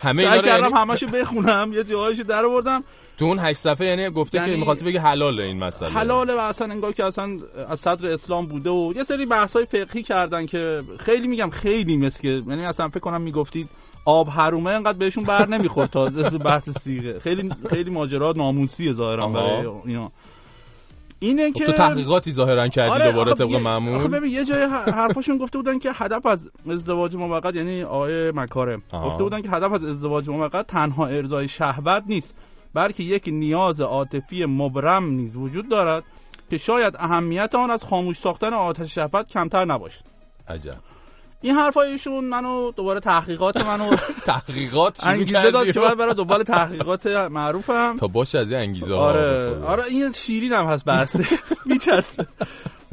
همه 0.01 0.13
سعی 0.13 0.25
اینا 0.25 0.35
رو 0.35 0.41
کردم 0.41 0.63
یعنی- 0.63 0.75
همشو 0.75 1.07
بخونم. 1.07 1.71
یه 1.73 1.83
جاهایشو 1.83 2.23
در 2.23 2.45
آوردم. 2.45 2.83
تو 3.17 3.25
اون 3.25 3.39
هشت 3.39 3.59
صفحه 3.59 3.87
یعنی 3.87 4.09
گفته 4.09 4.37
یعنی 4.37 4.51
که 4.51 4.57
می‌خواسته 4.57 4.85
بگه 4.85 4.99
حلاله 4.99 5.43
این 5.43 5.63
مسئله. 5.63 5.89
حلاله 5.89 6.33
و 6.33 6.37
اصلا 6.37 6.71
انگار 6.71 6.91
که 6.91 7.05
اصلا 7.05 7.39
از 7.69 7.79
صدر 7.79 8.07
اسلام 8.07 8.45
بوده 8.45 8.69
و 8.69 8.93
یه 8.95 9.03
سری 9.03 9.25
بحث 9.25 9.55
های 9.55 9.65
فقهی 9.65 10.03
کردن 10.03 10.45
که 10.45 10.83
خیلی 10.99 11.27
میگم 11.27 11.49
خیلی 11.49 11.97
مثل 11.97 12.21
که 12.21 12.43
یعنی 12.47 12.65
اصلا 12.65 12.89
فکر 12.89 12.99
کنم 12.99 13.21
می‌گفتید 13.21 13.69
آب 14.05 14.29
حرومه 14.29 14.69
انقدر 14.71 14.97
بهشون 14.97 15.23
بر 15.23 15.47
نمی‌خورد 15.47 15.89
تا 15.89 16.05
بحث 16.45 16.69
سیغه. 16.69 17.19
خیلی 17.19 17.49
خیلی 17.69 17.89
ماجرا 17.89 18.33
ناموسیه 18.37 18.93
ظاهرا. 18.93 19.27
برای 19.27 19.67
اینا. 19.85 20.11
اینه 21.23 21.47
خب 21.51 21.57
که 21.57 21.65
تو 21.65 21.71
تحقیقاتی 21.71 22.31
ظاهرا 22.31 22.67
کردی 22.67 22.91
آره، 22.91 23.11
دوباره 23.11 23.33
طبق 23.33 23.49
یه- 23.49 23.55
آخه 23.55 23.63
معمول 23.65 24.07
ببین 24.07 24.31
یه 24.31 24.45
جای 24.45 24.63
حرفاشون 24.93 25.37
گفته 25.37 25.57
بودن 25.57 25.79
که 25.79 25.91
هدف 25.93 26.25
از 26.25 26.51
ازدواج 26.69 27.15
موقت 27.15 27.55
یعنی 27.55 27.83
آقای 27.83 28.31
مکارم 28.31 28.83
آها. 28.91 29.07
گفته 29.07 29.23
بودن 29.23 29.41
که 29.41 29.49
هدف 29.49 29.71
از 29.71 29.85
ازدواج 29.85 30.29
موقت 30.29 30.67
تنها 30.67 31.07
ارضای 31.07 31.47
شهوت 31.47 32.03
نیست 32.07 32.33
بلکه 32.73 33.03
یک 33.03 33.23
نیاز 33.27 33.81
عاطفی 33.81 34.45
مبرم 34.45 35.05
نیز 35.05 35.35
وجود 35.35 35.69
دارد 35.69 36.03
که 36.49 36.57
شاید 36.57 36.95
اهمیت 36.99 37.55
آن 37.55 37.71
از 37.71 37.83
خاموش 37.83 38.17
ساختن 38.19 38.53
آتش 38.53 38.95
شهوت 38.95 39.27
کمتر 39.27 39.65
نباشد. 39.65 40.03
عجب. 40.47 40.73
این 41.41 41.55
حرفایشون 41.55 42.23
منو 42.25 42.71
دوباره 42.71 42.99
تحقیقات 42.99 43.65
منو 43.65 43.95
تحقیقات 44.25 45.05
انگیزه 45.05 45.51
داد 45.51 45.71
که 45.71 45.79
باید 45.79 45.97
برای 45.97 46.13
دنبال 46.13 46.43
تحقیقات 46.43 47.07
معروفم. 47.07 47.97
تا 47.97 48.07
باشه 48.07 48.39
از 48.39 48.51
این 48.51 48.59
انگیزه 48.61 48.93
آره. 48.93 49.59
آره 49.65 49.83
این 49.85 50.11
شیرین 50.11 50.53
هم 50.53 50.65
هست 50.65 50.85
بحث. 50.85 51.15
میچسبه. 51.65 52.25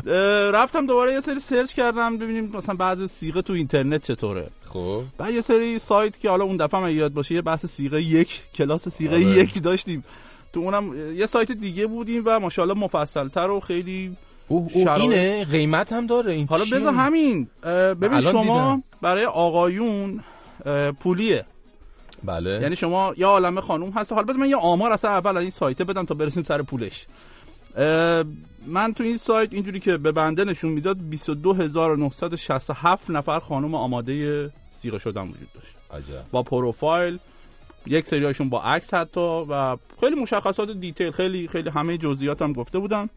اه، 0.06 0.50
رفتم 0.50 0.86
دوباره 0.86 1.12
یه 1.12 1.20
سری 1.20 1.40
سرچ 1.40 1.72
کردم 1.72 2.18
ببینیم 2.18 2.50
مثلا 2.54 2.74
بعضی 2.74 3.08
سیغه 3.08 3.42
تو 3.42 3.52
اینترنت 3.52 4.06
چطوره. 4.06 4.48
خب. 4.68 5.02
بعد 5.18 5.34
یه 5.34 5.40
سری 5.40 5.78
سایت 5.78 6.18
که 6.18 6.30
حالا 6.30 6.44
اون 6.44 6.56
دفعه 6.56 6.80
من 6.80 6.92
یاد 6.92 7.12
باشه 7.12 7.34
یه 7.34 7.42
بحث 7.42 7.66
سیغه 7.66 8.02
یک 8.02 8.40
کلاس 8.54 8.88
سیغه 8.88 9.14
آره. 9.14 9.24
یک 9.24 9.62
داشتیم. 9.62 10.04
تو 10.52 10.60
اونم 10.60 11.16
یه 11.16 11.26
سایت 11.26 11.52
دیگه 11.52 11.86
بودیم 11.86 12.22
و 12.26 12.40
ماشاءالله 12.40 12.78
مفصلتر 12.78 13.50
و 13.50 13.60
خیلی 13.60 14.16
اوه 14.48 14.68
اوه 14.74 14.84
شرایط- 14.84 15.00
اینه 15.00 15.44
قیمت 15.44 15.92
هم 15.92 16.06
داره 16.06 16.32
این 16.32 16.46
حالا؟ 16.50 16.64
بذار 16.72 16.94
همین 16.94 17.48
ببین 18.00 18.20
شما 18.20 18.42
دیدم. 18.42 18.82
برای 19.02 19.24
آقایون 19.24 20.20
پولیه. 21.00 21.44
بله. 22.24 22.50
یعنی 22.62 22.76
شما 22.76 23.14
یا 23.16 23.28
عالمه 23.28 23.60
خانوم 23.60 23.90
هست. 23.90 24.12
حالا 24.12 24.24
بذار 24.24 24.40
من 24.40 24.48
یه 24.48 24.56
آمار 24.56 24.92
اصلا 24.92 25.10
اول 25.10 25.36
از 25.36 25.42
این 25.42 25.50
سایته 25.50 25.84
بدم 25.84 26.04
تا 26.04 26.14
برسیم 26.14 26.42
سر 26.42 26.62
پولش. 26.62 27.06
من 28.66 28.92
تو 28.96 29.04
این 29.04 29.16
سایت 29.16 29.52
اینجوری 29.52 29.80
که 29.80 29.96
به 29.96 30.12
بنده 30.12 30.44
نشون 30.44 30.70
می‌داد 30.70 30.96
22967 31.10 33.10
نفر 33.10 33.40
خانم 33.40 33.74
آماده 33.74 34.50
سیغه 34.76 34.98
شدن 34.98 35.22
وجود 35.22 35.48
داشت. 35.54 35.66
عجب. 36.06 36.22
با 36.30 36.42
پروفایل 36.42 37.18
یک 37.86 38.06
سریاشون 38.06 38.48
با 38.48 38.62
عکس 38.62 38.94
حتی 38.94 39.44
و 39.50 39.76
خیلی 40.00 40.20
مشخصات 40.20 40.70
دیتیل 40.70 41.10
خیلی 41.10 41.48
خیلی 41.48 41.70
همه 41.70 41.98
جزئیات 41.98 42.42
هم 42.42 42.52
گفته 42.52 42.78
بودن. 42.78 43.08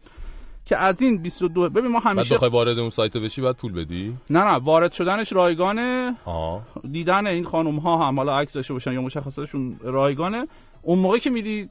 که 0.64 0.76
از 0.76 1.02
این 1.02 1.18
22 1.18 1.68
ببین 1.70 1.90
ما 1.90 1.98
بعد 1.98 2.06
همیشه 2.06 2.34
بخوای 2.34 2.50
وارد 2.50 2.78
اون 2.78 2.90
سایت 2.90 3.16
بشی 3.16 3.40
باید 3.40 3.56
پول 3.56 3.72
بدی؟ 3.72 4.16
نه 4.30 4.44
نه 4.44 4.50
وارد 4.50 4.92
شدنش 4.92 5.32
رایگانه 5.32 6.14
آها 6.24 6.62
دیدن 6.92 7.26
این 7.26 7.44
خانم 7.44 7.76
ها 7.76 8.08
هم 8.08 8.16
حالا 8.16 8.38
عکس 8.38 8.52
داشته 8.52 8.72
باشن 8.72 8.92
یا 8.92 9.02
مشخصاتشون 9.02 9.80
رایگانه. 9.82 10.46
اون 10.82 10.98
موقع 10.98 11.18
که 11.18 11.30
میدی 11.30 11.68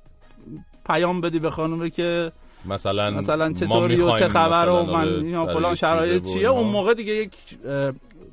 پیام 0.85 1.21
بدی 1.21 1.39
به 1.39 1.49
خانومه 1.49 1.89
که 1.89 2.31
مثلا 2.65 3.11
مثلا 3.11 3.53
چطوری 3.53 4.01
و 4.01 4.17
چه 4.17 4.27
خبر 4.27 4.69
و 4.69 4.83
من 4.83 4.93
آره 4.95 5.23
اینا 5.23 5.45
فلان 5.45 5.75
شرایط 5.75 6.33
چیه؟ 6.33 6.47
اون. 6.47 6.67
موقع 6.67 6.93
دیگه 6.93 7.13
یک 7.13 7.31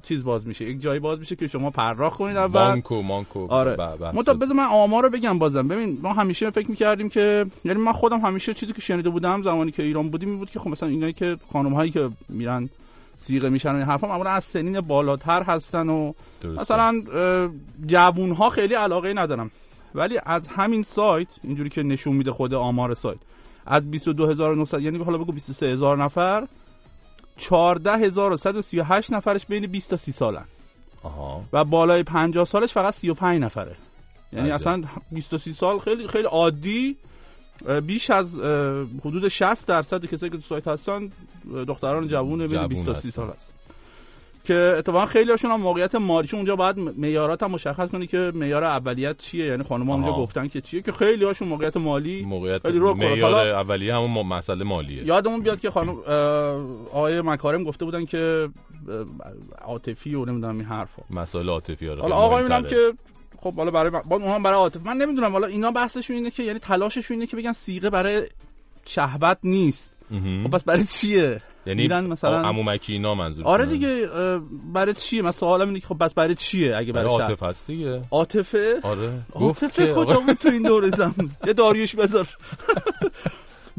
چیز 0.08 0.24
باز 0.24 0.46
میشه. 0.46 0.64
یک 0.64 0.80
جایی 0.80 1.00
باز 1.00 1.18
میشه 1.18 1.36
که 1.36 1.46
شما 1.46 1.70
پرداخت 1.70 2.18
کنید 2.18 2.36
اول. 2.36 2.48
بانکو 2.68 3.02
مانکو. 3.02 3.46
آره. 3.50 3.76
ب- 3.76 3.96
بحث 3.96 4.14
منتها 4.14 4.34
بذار 4.34 4.56
من 4.56 4.64
آمار 4.64 5.02
رو 5.02 5.10
بگم 5.10 5.38
بازم. 5.38 5.68
ببین 5.68 5.98
ما 6.02 6.12
همیشه 6.12 6.50
فکر 6.50 6.70
می‌کردیم 6.70 7.08
که 7.08 7.46
یعنی 7.64 7.80
من 7.80 7.92
خودم 7.92 8.20
همیشه 8.20 8.54
چیزی 8.54 8.72
که 8.72 8.80
شنیده 8.80 9.10
بودم 9.10 9.42
زمانی 9.42 9.70
که 9.70 9.82
ایران 9.82 10.08
بودیم 10.10 10.38
بود 10.38 10.50
که 10.50 10.58
خب 10.58 10.68
مثلا 10.70 10.88
اینایی 10.88 11.12
که 11.12 11.36
خانم 11.52 11.74
هایی 11.74 11.90
که 11.90 12.10
میرن 12.28 12.68
سیغه 13.16 13.48
میشن 13.48 13.72
و 13.72 13.74
این 13.74 13.84
حرفا 13.84 14.08
معمولا 14.08 14.30
از 14.30 14.44
سنین 14.44 14.80
بالاتر 14.80 15.42
هستن 15.42 15.88
و 15.88 16.12
درسته. 16.40 16.60
مثلا 16.60 17.02
جوون 17.86 18.30
ها 18.32 18.50
خیلی 18.50 18.74
علاقه 18.74 19.12
ندارم. 19.14 19.50
ولی 19.94 20.18
از 20.26 20.48
همین 20.48 20.82
سایت 20.82 21.28
اینجوری 21.44 21.68
که 21.68 21.82
نشون 21.82 22.16
میده 22.16 22.32
خود 22.32 22.54
آمار 22.54 22.94
سایت 22.94 23.18
از 23.66 23.90
22900 23.90 24.82
یعنی 24.82 24.98
حالا 25.04 25.18
بگو 25.18 25.32
23000 25.32 25.96
نفر 25.96 26.46
14138 27.38 29.12
نفرش 29.12 29.46
بین 29.46 29.66
20 29.66 29.90
تا 29.90 29.96
30 29.96 30.12
سالن. 30.12 30.44
آها. 31.02 31.44
و 31.52 31.64
بالای 31.64 32.02
50 32.02 32.44
سالش 32.44 32.72
فقط 32.72 32.94
35 32.94 33.42
نفره. 33.42 33.76
یعنی 34.32 34.46
عجب. 34.46 34.54
اصلا 34.54 34.82
20 35.10 35.30
تا 35.30 35.38
30 35.38 35.52
سال 35.52 35.78
خیلی 35.78 36.08
خیلی 36.08 36.26
عادی. 36.26 36.96
بیش 37.86 38.10
از 38.10 38.38
حدود 39.04 39.28
60 39.28 39.68
درصد 39.68 40.04
کسایی 40.04 40.32
که 40.32 40.38
تو 40.38 40.42
سایت 40.48 40.68
هستن 40.68 41.10
دختران 41.68 42.08
جوون 42.08 42.38
بین 42.38 42.48
جوون 42.48 42.66
20 42.66 42.86
تا 42.86 42.94
30 42.94 43.08
هستن. 43.08 43.22
سال 43.22 43.30
هست 43.34 43.52
که 44.48 44.74
اتفاقا 44.78 45.06
خیلی 45.06 45.30
هاشون 45.30 45.50
هم 45.50 45.60
موقعیت 45.60 45.94
مالی 45.94 46.28
اونجا 46.32 46.56
باید 46.56 46.78
معیارات 46.78 47.42
هم 47.42 47.50
مشخص 47.50 47.90
کنی 47.90 48.06
که 48.06 48.32
معیار 48.34 48.64
اولیت 48.64 49.16
چیه 49.16 49.46
یعنی 49.46 49.62
خانم‌ها 49.62 49.94
اونجا. 49.94 50.12
گفتن 50.12 50.48
که 50.48 50.60
چیه 50.60 50.82
که 50.82 50.92
خیلی 50.92 51.24
هاشون 51.24 51.48
موقعیت 51.48 51.76
مالی 51.76 52.22
موقعیت. 52.22 52.66
معیار 52.66 53.48
اولیه 53.48 53.94
همون 53.94 54.26
مسئله 54.26 54.64
مالیه 54.64 55.06
یادمون 55.06 55.40
بیاد 55.40 55.60
که 55.60 55.70
خانم 55.70 55.96
آقای 56.92 57.20
مکارم 57.20 57.64
گفته 57.64 57.84
بودن 57.84 58.04
که 58.04 58.48
عاطفی 59.64 60.14
و 60.14 60.24
نمی‌دونم 60.24 60.56
این 60.56 60.66
حرفا 60.66 61.02
مسائل 61.10 61.48
عاطفی 61.48 61.88
آره 61.88 62.02
حالا 62.02 62.14
آقا 62.14 62.38
می‌بینم. 62.38 62.62
که 62.62 62.92
خب 63.40 63.54
حالا 63.54 63.70
برای 63.70 63.90
با 63.90 64.16
اونها 64.16 64.38
برای 64.38 64.56
عاطفه 64.56 64.86
من 64.86 64.96
نمی‌دونم 64.96 65.32
حالا 65.32 65.46
اینا 65.46 65.70
بحثشون 65.70 66.16
اینه 66.16 66.30
که 66.30 66.42
یعنی 66.42 66.58
تلاششون 66.58 67.14
اینه 67.14 67.26
که 67.26 67.36
بگن 67.36 67.52
سیغه 67.52 67.90
برای 67.90 68.22
شهوت 68.86 69.38
نیست. 69.44 69.97
خب 70.42 70.50
پس 70.50 70.62
برای 70.64 70.84
چیه؟ 70.84 71.40
یعنی 71.66 71.82
میرن 71.82 72.06
مثلا 72.06 72.40
عمو 72.42 72.62
مکی 72.62 72.92
اینا 72.92 73.14
منظور 73.14 73.46
آره 73.46 73.66
دیگه 73.66 74.08
برای 74.74 74.92
چیه؟ 74.94 75.22
من 75.22 75.30
سوالم 75.30 75.68
اینه 75.68 75.80
که 75.80 75.86
خب 75.86 76.04
بس 76.04 76.14
برای 76.14 76.34
چیه 76.34 76.76
اگه 76.76 76.92
برای 76.92 77.08
شهوت 77.08 77.20
عاطفه 77.20 77.46
هست 77.46 77.66
دیگه. 77.66 78.02
عاطفه؟ 78.10 78.80
آره. 78.82 79.10
گفت 79.34 79.62
عاطفه 79.64 79.86
که 79.86 79.94
کجا 79.94 80.20
بود 80.20 80.36
تو 80.36 80.48
این 80.48 80.62
دور 80.62 80.90
زمان 80.90 81.30
یه 81.46 81.52
داریوش 81.52 81.94
بذار. 81.94 82.28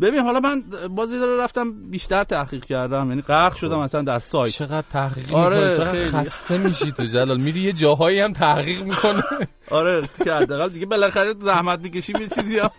ببین 0.02 0.20
حالا 0.20 0.40
من 0.40 0.64
بازی 0.90 1.20
داره 1.20 1.44
رفتم 1.44 1.90
بیشتر 1.90 2.24
تحقیق 2.24 2.66
کردم. 2.66 3.10
یعنی 3.10 3.22
غرق 3.22 3.56
شدم 3.56 3.80
مثلا 3.80 4.02
در 4.02 4.20
سایت. 4.20 4.54
چقدر 4.54 4.84
تحقیق 4.92 5.36
آره، 5.36 5.78
چقدر 5.78 5.92
خیلی. 5.92 6.10
خسته 6.10 6.58
میشی 6.58 6.92
تو 6.92 7.04
جلال. 7.06 7.38
میری 7.40 7.60
یه 7.60 7.74
جاهایی 7.74 8.20
هم 8.20 8.34
تحقیق 8.34 8.84
می‌کنه 8.84 9.24
آره 9.72 10.10
که 10.24 10.34
حداقل 10.34 10.70
دیگه 10.70 10.86
بالاخره 10.86 11.34
زحمت 11.42 11.80
می‌کشیم 11.80 12.16
یه 12.22 12.28
چیزی 12.28 12.60
هم. 12.60 12.72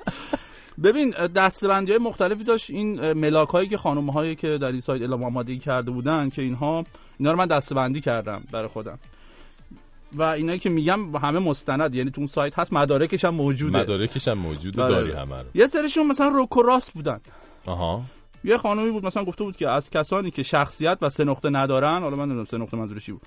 ببین 0.82 1.10
دستبندی 1.10 1.92
های 1.92 2.00
مختلفی 2.00 2.44
داشت. 2.44 2.70
این 2.70 3.12
ملاک 3.12 3.48
هایی 3.48 3.68
که 3.68 3.76
خانم 3.76 4.10
هایی 4.10 4.34
که 4.34 4.58
در 4.58 4.72
این 4.72 4.80
سایت 4.80 5.02
اعلام 5.02 5.24
آمادگی 5.24 5.58
کرده 5.58 5.90
بودن 5.90 6.28
که 6.28 6.42
اینها 6.42 6.84
اینا 7.18 7.30
رو 7.30 7.38
من 7.38 7.46
دستبندی 7.46 8.00
کردم 8.00 8.42
برای 8.52 8.68
خودم. 8.68 8.98
و 10.12 10.22
اینایی 10.22 10.58
که 10.58 10.68
میگم 10.68 11.16
همه 11.16 11.38
مستند 11.38 11.94
یعنی 11.94 12.10
تو 12.10 12.20
اون 12.20 12.26
سایت 12.26 12.58
هست 12.58 12.72
مدارکش 12.72 13.24
هم 13.24 13.34
موجوده. 13.34 13.78
مدارکش 13.78 14.28
هم 14.28 14.38
موجود 14.38 14.78
و 14.78 14.82
آره. 14.82 14.94
داری 14.94 15.12
همه 15.12 15.36
رو. 15.36 15.46
یه 15.54 15.66
سرشون 15.66 16.06
مثلا 16.06 16.28
روک 16.28 16.56
و 16.56 16.62
راست 16.62 16.92
بودن. 16.92 17.20
آها. 17.66 18.02
یه 18.44 18.58
خانمی 18.58 18.90
بود 18.90 19.06
مثلا 19.06 19.24
گفته 19.24 19.44
بود 19.44 19.56
که 19.56 19.68
از 19.68 19.90
کسانی 19.90 20.30
که 20.30 20.42
شخصیت 20.42 20.98
و 21.02 21.10
سه 21.10 21.24
نقطه 21.24 21.50
ندارن 21.50 22.02
حالا 22.02 22.16
من 22.16 22.24
نمی‌دونم 22.24 22.44
سه 22.44 22.58
نقطه 22.58 22.76
منظورش 22.76 23.06
چی 23.06 23.12
بود. 23.12 23.22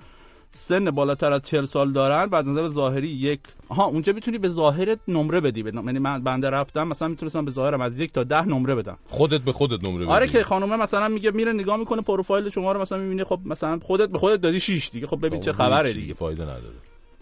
سن 0.56 0.90
بالاتر 0.90 1.32
از 1.32 1.42
40 1.42 1.66
سال 1.66 1.92
دارن 1.92 2.26
بعد 2.26 2.48
نظر 2.48 2.68
ظاهری 2.68 3.08
یک 3.08 3.40
آها 3.68 3.84
اونجا 3.84 4.12
می‌تونی 4.12 4.38
به 4.38 4.48
ظاهرت 4.48 4.98
نمره 5.08 5.40
بدی 5.40 5.62
به 5.62 5.72
یعنی 5.74 5.98
من 5.98 6.22
بنده 6.22 6.50
رفتم 6.50 6.88
مثلا 6.88 7.08
می‌تونستم 7.08 7.44
به 7.44 7.50
ظاهرم 7.50 7.80
از 7.80 8.00
یک 8.00 8.12
تا 8.12 8.24
ده 8.24 8.48
نمره 8.48 8.74
بدم. 8.74 8.98
خودت 9.08 9.40
به 9.40 9.52
خودت 9.52 9.84
نمره 9.84 10.06
آره 10.06 10.26
بدی. 10.26 10.32
که 10.32 10.42
خانومه 10.44 10.76
مثلا 10.76 11.08
میگه 11.08 11.30
میره 11.30 11.52
نگاه 11.52 11.76
می‌کنه 11.76 12.02
پروفایل 12.02 12.50
شما 12.50 12.72
رو 12.72 12.80
مثلا 12.80 12.98
می‌بینه 12.98 13.24
خب 13.24 13.38
مثلا 13.44 13.78
خودت 13.78 14.08
به 14.08 14.18
خودت 14.18 14.40
دادی 14.40 14.60
6 14.60 14.90
دیگه 14.92 15.06
خب 15.06 15.26
ببین 15.26 15.40
چه 15.40 15.52
خب، 15.52 15.58
خبره 15.58 15.92
دیگه. 15.92 16.14
فایده 16.14 16.42
نداره. 16.42 16.74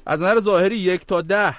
از 0.06 0.20
نظر 0.20 0.40
ظاهری 0.40 0.76
یک 0.76 1.06
تا 1.06 1.20
ده. 1.20 1.56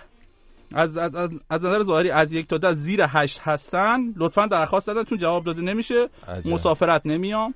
از, 0.75 0.97
از, 0.97 1.15
از, 1.15 1.29
از 1.49 1.65
نظر 1.65 1.83
ظاهری 1.83 2.09
از 2.09 2.33
یک 2.33 2.47
تا 2.47 2.57
ده 2.57 2.73
زیر 2.73 3.05
هشت 3.07 3.39
هستن. 3.43 4.13
لطفا 4.17 4.45
درخواست 4.45 4.87
دادن 4.87 5.03
چون 5.03 5.17
جواب 5.17 5.43
داده 5.43 5.61
نمیشه. 5.61 6.09
عجب. 6.27 6.47
مسافرت 6.47 7.01
نمیام. 7.05 7.53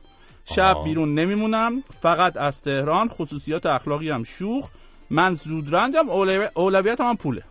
شب. 0.55 0.77
بیرون 0.83 1.15
نمیمونم. 1.15 1.83
فقط 2.01 2.37
از 2.37 2.61
تهران 2.61 3.09
خصوصیات 3.09 3.65
اخلاقی 3.65 4.09
هم 4.09 4.23
شوخ. 4.23 4.69
من 5.09 5.35
زودرنجم 5.35 6.09
اولوی- 6.09 6.49
اولویت 6.53 7.01
هم 7.01 7.17
پوله. 7.17 7.43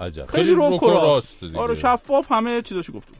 عجب. 0.00 0.26
خیلی 0.26 0.50
روک 0.50 0.82
و 0.82 0.90
راست. 0.90 1.44
آره 1.56 1.74
شفاف 1.74 2.32
همه 2.32 2.62
چیزاشو 2.62 2.92
گفتم. 2.92 3.12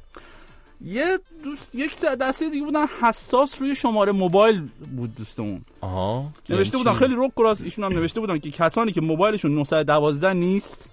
یه 0.80 1.18
دوست 1.44 1.74
یک 1.74 2.00
دسته 2.20 2.48
دیگه 2.50 2.64
بودن. 2.64 2.86
حساس 3.02 3.60
روی 3.60 3.74
شماره 3.74 4.12
موبایل 4.12 4.68
بود 4.96 5.14
دوستمون 5.14 5.60
آها. 5.80 6.24
نوشته 6.50 6.74
یعنی 6.78 6.84
بودن؟ 6.84 6.98
خیلی 6.98 7.14
روک 7.14 7.32
راست. 7.38 7.62
ایشون 7.62 7.84
هم 7.84 7.92
نوشته 7.92 8.20
بودن 8.20 8.38
که 8.38 8.50
کسانی 8.50 8.92
که 8.92 9.00
موبایلشون 9.00 9.54
912 9.54 10.32
نیست 10.32 10.84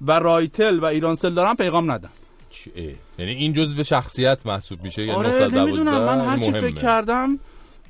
و 0.00 0.12
رایتل 0.12 0.78
و 0.78 0.84
ایرانسل 0.84 1.34
دارن 1.34 1.54
پیغام 1.54 1.90
ندن. 1.90 2.10
اه. 2.76 2.84
یعنی 3.18 3.32
این 3.32 3.52
جزء 3.52 3.82
شخصیت 3.82 4.46
محسوب 4.46 4.82
میشه 4.84 5.02
یعنی 5.02 5.18
آره 5.18 5.28
912 5.28 5.60
نمی‌دونم 5.60 6.02
من 6.04 6.20
هر 6.20 6.36
چی 6.36 6.50
مهمه. 6.50 6.60
فکر 6.60 6.80
کردم 6.82 7.38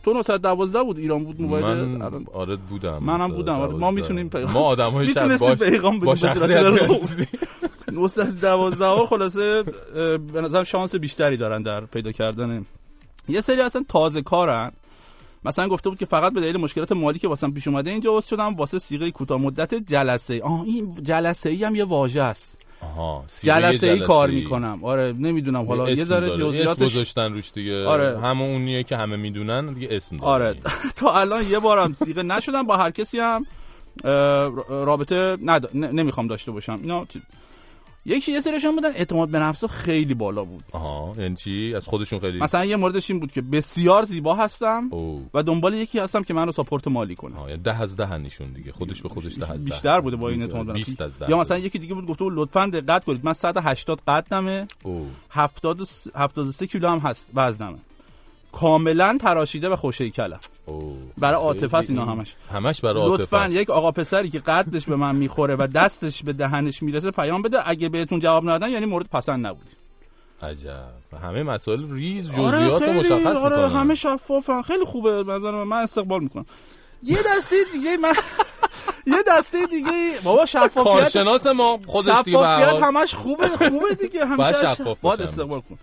تو 0.04 0.12
912 0.12 0.82
بود 0.82 0.98
ایران 0.98 1.24
بود 1.24 1.40
موبایل 1.40 1.64
من 1.64 2.26
آره 2.32 2.56
بودم 2.56 2.98
منم 3.02 3.32
بودم 3.32 3.54
آره. 3.54 3.72
ما 3.72 3.90
912. 3.90 3.90
می‌تونیم 3.90 4.28
پیغام 4.28 4.52
ما 4.52 4.60
آدمای 4.60 5.14
باش 5.14 5.44
پیغام 5.58 6.00
با 6.00 6.16
شخصیت 6.16 6.50
رو. 6.50 6.94
هستی. 6.94 7.26
912 7.92 9.06
خلاصه 9.06 9.64
اه، 9.96 10.18
به 10.18 10.40
نظر 10.40 10.64
شانس 10.64 10.94
بیشتری 10.94 11.36
دارن 11.36 11.62
در 11.62 11.80
پیدا 11.80 12.12
کردن 12.12 12.66
یه 13.28 13.40
سری 13.40 13.60
اصلا 13.60 13.84
تازه 13.88 14.22
کارن 14.22 14.72
مثلا 15.44 15.68
گفته 15.68 15.88
بود 15.88 15.98
که 15.98 16.06
فقط 16.06 16.32
به 16.32 16.40
دلیل 16.40 16.56
مشکلات 16.56 16.92
مالی 16.92 17.18
که 17.18 17.28
واسم 17.28 17.50
پیش 17.50 17.68
اومده 17.68 17.90
اینجا 17.90 18.10
عضو 18.16 18.26
شدم 18.26 18.54
واسه 18.54 18.78
سیغه 18.78 19.10
کوتاه 19.10 19.40
مدت 19.40 19.74
جلسه 19.74 20.42
آه 20.42 20.62
این 20.62 20.94
جلسه 21.02 21.50
ای 21.50 21.64
هم 21.64 21.74
یه 21.74 21.84
واژه 21.84 22.22
است 22.22 22.58
جلسه 23.42 23.86
ای 23.86 24.00
کار. 24.00 24.30
می‌کنم. 24.30 24.78
آره 24.82 25.12
نمی‌دونم 25.12 25.66
حالا 25.66 25.90
یه 25.90 26.04
ذره 26.04 26.36
جزئیاتش 26.36 26.82
گذاشتن 26.82 27.32
روش 27.32 27.52
دیگه. 27.52 27.86
آره. 27.86 28.20
همون 28.20 28.50
اونیه 28.50 28.82
که 28.82 28.96
همه 28.96 29.16
می‌دونن 29.16 29.72
دیگه 29.72 29.88
اسم 29.90 30.16
داره 30.16 30.28
آره. 30.28 30.54
تا 30.96 31.20
الان 31.20 31.50
یه 31.50 31.58
بارم 31.58 31.92
سیغه 31.92 32.22
نشدم 32.22 32.62
با 32.62 32.76
هر 32.76 32.90
کسی 32.90 33.18
هم 33.18 33.46
رابطه 34.68 35.36
نمی‌خوام 35.74 36.26
داشته 36.26 36.52
باشم. 36.52 36.78
اینا 36.82 37.06
یکی 38.06 38.32
یه 38.32 38.40
سریشون 38.40 38.74
بودن. 38.74 38.88
اعتماد 38.88 39.28
به 39.28 39.38
نفس 39.38 39.64
خیلی 39.64 40.14
بالا 40.14 40.44
بود. 40.44 40.64
آها 40.72 41.14
یعنی 41.18 41.36
چی؟ 41.36 41.72
از 41.76 41.86
خودشون 41.86 42.18
خیلی 42.18 42.38
مثلا 42.38 42.64
یه 42.64 42.76
موردش 42.76 43.10
این 43.10 43.20
بود 43.20 43.32
که 43.32 43.42
بسیار 43.42 44.04
زیبا 44.04 44.34
هستم 44.34 44.88
او. 44.92 45.22
و 45.34 45.42
دنبال 45.42 45.74
یکی 45.74 45.98
هستم 45.98 46.22
که 46.22 46.34
منو 46.34 46.52
ساپورت 46.52 46.88
مالی 46.88 47.14
کنه. 47.14 47.36
آها، 47.36 47.50
یعنی 47.50 47.62
ده 47.62 47.82
از 47.82 47.96
ده 47.96 48.18
نشون 48.18 48.52
دیگه. 48.52 48.72
خودش 48.72 49.02
به 49.02 49.08
خودش 49.08 49.38
ده 49.38 49.52
از 49.52 49.58
ده. 49.58 49.64
بیشتر 49.64 50.00
بوده 50.00 50.16
با 50.16 50.28
این 50.28 50.42
اعتماد 50.42 50.66
به 50.66 50.72
نفس. 50.72 50.86
20 50.86 51.00
از 51.00 51.18
ده. 51.18 51.30
یا 51.30 51.38
مثلا 51.38 51.58
یکی 51.58 51.78
دیگه 51.78 51.94
بود 51.94 52.06
گفته 52.06 52.24
بود 52.24 52.32
لطفا 52.36 52.66
دقت 52.66 53.04
کنید. 53.04 53.24
من 53.24 53.32
180 53.32 54.00
قدمه 54.08 54.68
او. 54.82 55.06
70 55.30 55.88
73 56.14 56.66
کیلو 56.66 56.88
هم 56.88 56.98
هست 56.98 57.28
وزنمه. 57.34 57.78
کاملا 58.60 59.18
تراشیده 59.20 59.68
و 59.68 59.76
خوش 59.76 60.02
کلم 60.02 60.40
برای 61.18 61.34
عاطفه 61.40 61.76
است 61.76 61.90
اینا 61.90 62.02
این- 62.02 62.10
همش. 62.12 62.34
همش 62.52 62.80
برای 62.80 63.02
عاطفه 63.02 63.36
لطفا. 63.44 63.48
یک 63.60 63.70
آقا 63.70 63.90
پسری 63.90 64.30
که 64.30 64.38
قدش 64.38 64.86
به 64.86 64.96
من 64.96 65.16
می‌خوره 65.16 65.56
و 65.58 65.66
دستش 65.74 66.22
به 66.22 66.32
دهنش 66.32 66.82
می‌رسه 66.82 67.10
پیام 67.10 67.42
بده. 67.42 67.68
اگه 67.68 67.88
بهتون 67.88 68.20
جواب 68.20 68.42
ندادن 68.44 68.68
یعنی 68.72 68.86
مورد 68.86 69.06
پسند 69.12 69.46
نبود 69.46 69.66
عجب. 70.42 70.84
همه 71.22 71.42
مسائل 71.42 71.90
ریز 71.94 72.30
آره 72.30 72.56
جزئیات 72.58 72.82
خیلی 72.84 72.98
مشخص 72.98 73.36
آره 73.36 73.56
می‌کنن. 73.66 73.80
همه 73.80 73.94
شفافن. 73.94 74.62
خیلی 74.62 74.84
خوبه 74.84 75.22
به 75.24 75.32
نظر 75.32 75.64
من. 75.64 75.76
استقبال 75.76 76.22
می‌کنم. 76.22 76.46
یه 77.02 77.18
دسته 77.36 77.56
دیگه 77.72 77.96
من 77.96 78.12
یه 79.16 79.22
دسته 79.28 79.66
دیگه 79.66 80.12
بابا 80.24 80.46
شفافیت 80.46 80.84
کارشناس 80.84 81.46
ما 81.46 81.78
خودش 81.86 82.18
دیگه 82.24 82.38
شفافیت 82.38 82.82
همش 82.82 83.14
خوبه 83.14 83.48
خوبه 83.48 83.94
دیگه. 84.00 84.26
همیشه 84.26 84.94
باید 85.02 85.22
استقبال 85.22 85.60
کن 85.60 85.78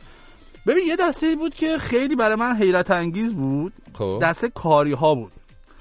ببین 0.67 0.87
یه 0.87 0.95
دسته 0.95 1.35
بود 1.35 1.55
که 1.55 1.77
خیلی 1.77 2.15
برای 2.15 2.35
من 2.35 2.55
حیرت 2.55 2.91
انگیز 2.91 3.33
بود 3.33 3.73
خب 3.93 4.19
دسته 4.21 4.49
کاری 4.49 4.91
ها 4.91 5.15
بود 5.15 5.31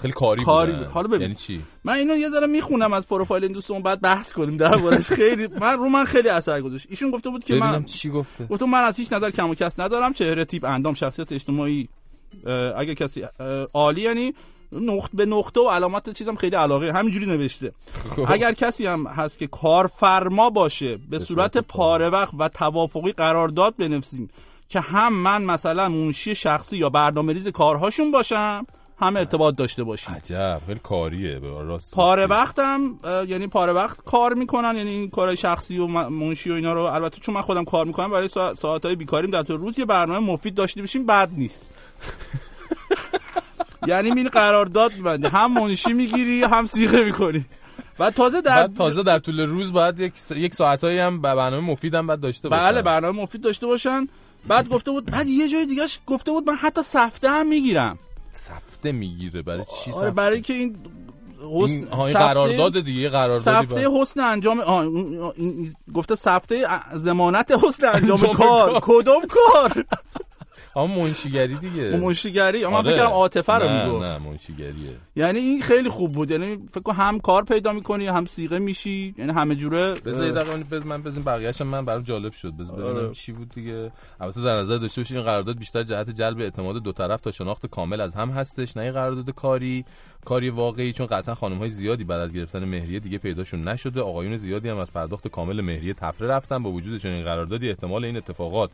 خیلی 0.03 0.13
کاری 0.13 0.45
کاری. 0.45 0.73
بود. 0.73 0.87
حالا 0.87 1.09
ببین. 1.09 1.21
یعنی 1.21 1.35
چی 1.35 1.63
من 1.85 1.93
اینو 1.93 2.17
یه 2.17 2.29
ذره 2.31 2.47
می‌خونم 2.47 2.93
از 2.93 3.07
پروفایل 3.07 3.43
این 3.45 3.53
دوستمون 3.53 3.83
بعد 3.83 4.01
بحث 4.01 4.33
کنیم 4.33 4.57
دربارش 4.57 5.09
خیلی 5.21 5.47
من 5.47 5.79
رو 5.79 5.89
من 5.89 6.05
خیلی 6.05 6.29
اثر 6.29 6.61
گذاشت 6.61 6.87
ایشون 6.91 7.11
گفته 7.11 7.31
بود 7.31 7.45
که 7.45 7.55
من 7.55 7.85
چی 7.85 8.11
گفته 8.11 8.45
گفتم 8.47 8.65
من 8.65 8.83
از 8.83 8.97
هیچ 8.97 9.13
نظر 9.13 9.31
کم 9.31 9.51
و 9.51 9.55
کس 9.55 9.81
ندارم 9.81 10.13
چهره 10.13 10.45
تیپ 10.45 10.65
اندام 10.65 10.95
شخصیت 10.95 11.33
اجتماعی 11.33 11.89
اگه 12.77 12.95
کسی 12.95 13.25
عالی 13.75 14.01
یعنی 14.01 14.35
نقط 14.73 15.11
به 15.15 15.27
نقطه 15.27 15.61
و 15.61 15.69
علامت 15.69 16.11
چیزم 16.11 16.35
خیلی 16.35 16.57
علاقه 16.57 16.93
همینجوری 16.93 17.27
نوشته 17.27 17.73
خب. 18.17 18.25
اگر 18.29 18.53
کسی 18.53 18.87
هم 18.87 19.07
هست 19.07 19.39
که 19.39 19.47
کارفرما 19.47 20.51
باشه 20.51 20.97
به 20.97 21.19
صورت 21.19 21.59
پاره 21.59 22.09
وقت 22.09 22.35
و 22.39 22.49
توافقی 22.49 23.13
قرارداد 23.13 23.77
بنویسیم 23.77 24.31
که 24.73 24.81
هم 24.81 25.13
من 25.13 25.43
مثلا 25.43 25.89
منشی 25.89 26.35
شخصی 26.35 26.77
یا 26.77 26.91
برنامه 26.91 27.33
ریز 27.33 27.49
کارهاشون 27.49 28.11
باشم 28.11 28.67
هم 29.01 29.17
ارتباط 29.17 29.57
داشته 29.57 29.85
باشیم. 29.85 30.15
عجب 30.15 30.61
خیلی 30.67 30.81
کاریه 30.83 31.39
به 31.39 31.49
راست 31.49 31.95
پاره 31.95 32.27
وقتم 32.27 32.99
یعنی 33.29 33.47
پاره 33.47 33.73
وقت 33.73 33.97
کار 34.05 34.35
می‌کنن 34.35 34.77
یعنی 34.77 34.91
این 34.91 35.11
کارهای 35.11 35.37
شخصی 35.37 35.79
و 35.79 35.87
منشی 35.87 36.51
و 36.51 36.55
اینا 36.55 36.73
رو 36.73 36.81
البته 36.81 37.21
چون 37.21 37.35
من 37.35 37.43
خودم 37.43 37.65
کار 37.65 37.87
می‌کنم 37.87 38.11
برای 38.11 38.29
سا- 38.29 38.55
ساعتهای 38.57 38.97
بیکاریم 38.97 39.31
در 39.31 39.43
طول 39.43 39.57
روز 39.57 39.79
یه 39.79 39.85
برنامه 39.85 40.33
مفید 40.33 40.55
داشته 40.55 40.81
باشیم 40.81 41.07
بد 41.07 41.31
نیست. 41.37 41.73
یعنی 43.87 44.11
میری 44.11 44.29
قرارداد 44.29 44.95
میبندی 44.95 45.27
هم 45.27 45.53
منشی 45.53 45.93
می‌گیری 45.93 46.43
هم 46.43 46.67
سیغه 46.67 47.05
می‌کنی. 47.05 47.45
و 47.99 48.11
تازه 48.11 48.41
در 48.41 48.61
بعد 48.61 48.77
تازه 48.77 49.03
در 49.03 49.19
طول 49.19 49.41
روز 49.41 49.73
باید 49.73 50.01
یک, 50.01 50.19
س... 50.19 50.31
یک 50.31 50.55
ساعتایی 50.55 50.99
هم 50.99 51.21
برنامه 51.21 51.71
مفید 51.71 51.95
هم 51.95 52.07
باید 52.07 52.21
داشته 52.21 52.49
باشن 52.49 52.63
بله 52.63 52.83
برنامه 52.83 53.23
مفید 53.23 53.41
داشته 53.41 53.67
باشن. 53.67 54.09
بعد 54.47 54.69
گفته 54.69 54.91
بود 54.91 55.05
بعد 55.11 55.29
یه 55.29 55.49
جای 55.49 55.67
دیگه 55.67 55.83
گفته 56.07 56.31
بود 56.31 56.51
من 56.51 56.57
حتی 56.57 56.83
سفته 56.83 57.31
هم 57.31 57.47
می‌گیرم. 57.49 57.99
سفته 58.35 58.93
می‌گیره؟ 58.93 59.43
برای 59.43 59.65
چی 59.85 59.93
آره 59.93 60.11
برای 60.11 60.41
که 60.41 60.53
این 60.53 60.77
حسن 61.39 61.73
این, 61.73 61.87
سفته- 61.87 62.13
قرارداد 62.13 62.85
دیگه 62.85 63.01
یه 63.01 63.09
قراردادی 63.09 63.67
سفته 63.67 63.89
حسن 64.01 64.21
انجام 64.21 64.61
آه، 64.61 64.79
این- 65.37 65.75
گفته 65.95 66.15
سفته 66.15 66.67
زمانت 66.95 67.53
حسن 67.65 67.87
انجام 67.95 68.33
کار. 68.35 68.81
کدوم 68.83 69.23
کار؟ 69.29 69.85
آها 70.75 70.87
منشیگری 70.87 71.55
دیگه. 71.55 71.97
منشیگری؟ 71.97 72.67
من 72.67 72.75
آره. 72.75 72.91
فکر 72.91 72.97
کردم 72.97 73.11
عاطفه 73.11 73.53
رو 73.53 73.69
نه، 73.69 73.85
می‌گفت. 73.85 74.05
نه 74.05 74.19
منشیگریه. 74.19 74.97
یعنی 75.17 75.39
این 75.39 75.63
خیلی 75.63 75.89
خوب 75.89 76.13
بود. 76.13 76.31
یعنی 76.31 76.59
فکر 76.71 76.81
کنم 76.81 76.97
هم 76.97 77.21
کار 77.21 77.45
پیدا 77.45 77.73
می‌کنی 77.73 78.07
هم 78.07 78.25
سیغه 78.25 78.59
میشی 78.59 79.15
یعنی 79.19 79.33
همه 79.33 79.55
جوره 79.55 79.95
بذار 79.95 80.27
یه 80.27 80.33
دقیقه 80.33 80.79
من 80.87 81.03
بزنم 81.03 81.25
بقیه‌اش 81.25 81.61
من 81.61 81.85
برام 81.85 82.03
جالب 82.03 82.33
شد. 82.33 82.53
بذار 82.57 82.77
ببینم 82.77 82.97
آره. 82.97 83.13
چی 83.15 83.33
بود 83.33 83.49
دیگه. 83.49 83.93
البته 84.21 84.43
در 84.43 84.57
نظر 84.59 84.77
داشته 84.77 85.01
باشید 85.01 85.17
این 85.17 85.27
قرارداد 85.27 85.59
بیشتر 85.59 85.83
جهت 85.83 86.11
جلب 86.11 86.41
اعتماد 86.41 86.83
دو 86.83 86.93
طرف 86.93 87.21
تا 87.21 87.31
شناخت 87.31 87.67
کامل 87.67 88.01
از 88.01 88.15
هم 88.15 88.31
هستش 88.31 88.77
نه 88.77 88.83
این 88.83 88.93
قرارداد 88.93 89.31
کاری. 89.35 89.85
کاری 90.25 90.51
واقعی 90.51 90.93
چون 90.93 91.07
قطعا 91.07 91.35
خانم 91.35 91.59
های 91.59 91.71
زیادی 91.71 92.05
بعد 92.05 92.21
از 92.21 92.33
گرفتن 92.33 92.65
مهریه 92.65 93.01
دیگه 93.01 93.19
پیداشون 93.19 93.69
نشده. 93.69 94.01
آقایون 94.01 94.37
زیادی 94.37 94.69
هم 94.69 94.77
از 94.79 94.93
پرداخت 94.93 95.29
کامل 95.29 95.61
مهریه 95.61 95.95
تفره 95.95 96.29
رفتن 96.29 96.63
با 96.63 96.71
وجود 96.71 97.01
چنین 97.01 97.25
قراردادی 97.25 97.69
احتمال 97.69 98.05
این 98.05 98.17
اتفاقات. 98.17 98.71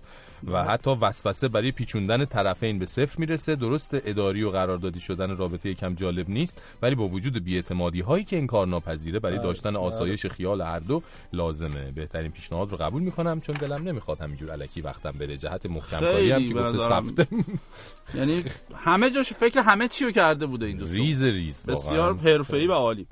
و 0.46 0.64
حتی 0.64 0.90
وسوسه 0.90 1.48
برای 1.48 1.72
پیچوندن 1.72 2.24
طرفین 2.24 2.78
به 2.78 2.86
صفر 2.86 3.20
می‌رسه. 3.20 3.56
درست 3.56 3.94
اداری 3.94 4.42
و 4.42 4.50
قراردادی 4.50 5.00
شدن 5.00 5.36
رابطه 5.36 5.70
یکم 5.70 5.94
جالب 5.94 6.30
نیست 6.30 6.62
ولی 6.82 6.94
با 6.94 7.08
وجود 7.08 7.44
بیاعتمادی 7.44 8.00
هایی 8.00 8.24
که 8.24 8.36
این 8.36 8.46
کار 8.46 8.66
ناپذیره 8.66 9.18
برای 9.18 9.38
داشتن. 9.38 9.76
آسایش 9.76 10.26
خیال 10.26 10.60
هر 10.60 10.78
دو 10.78 11.02
لازمه. 11.32 11.90
بهترین 11.90 12.30
پیشنهاد 12.30 12.70
رو 12.70 12.76
قبول 12.76 13.02
می‌کنم 13.02 13.40
چون 13.40 13.54
دلم 13.54 13.88
نمی‌خواد 13.88 14.20
همینجور 14.20 14.50
الکی 14.50 14.80
وقتم 14.80 15.12
بره. 15.12 15.36
جهت 15.36 15.66
محکم 15.66 16.00
کاری 16.00 16.30
هم 16.30 16.48
که 16.48 16.54
گفته 16.54 17.26
یعنی 18.18 18.44
همه 18.74 19.10
جاش 19.10 19.32
فکر 19.32 19.60
همه 19.60 19.88
چی 19.88 20.04
رو 20.04 20.10
کرده 20.10 20.46
بوده 20.46 20.66
این 20.66 20.76
دوستان 20.76 21.00
بسیار. 21.68 22.16
حرفه‌ای 22.16 22.66
و 22.66 22.72
عالی. 22.72 23.06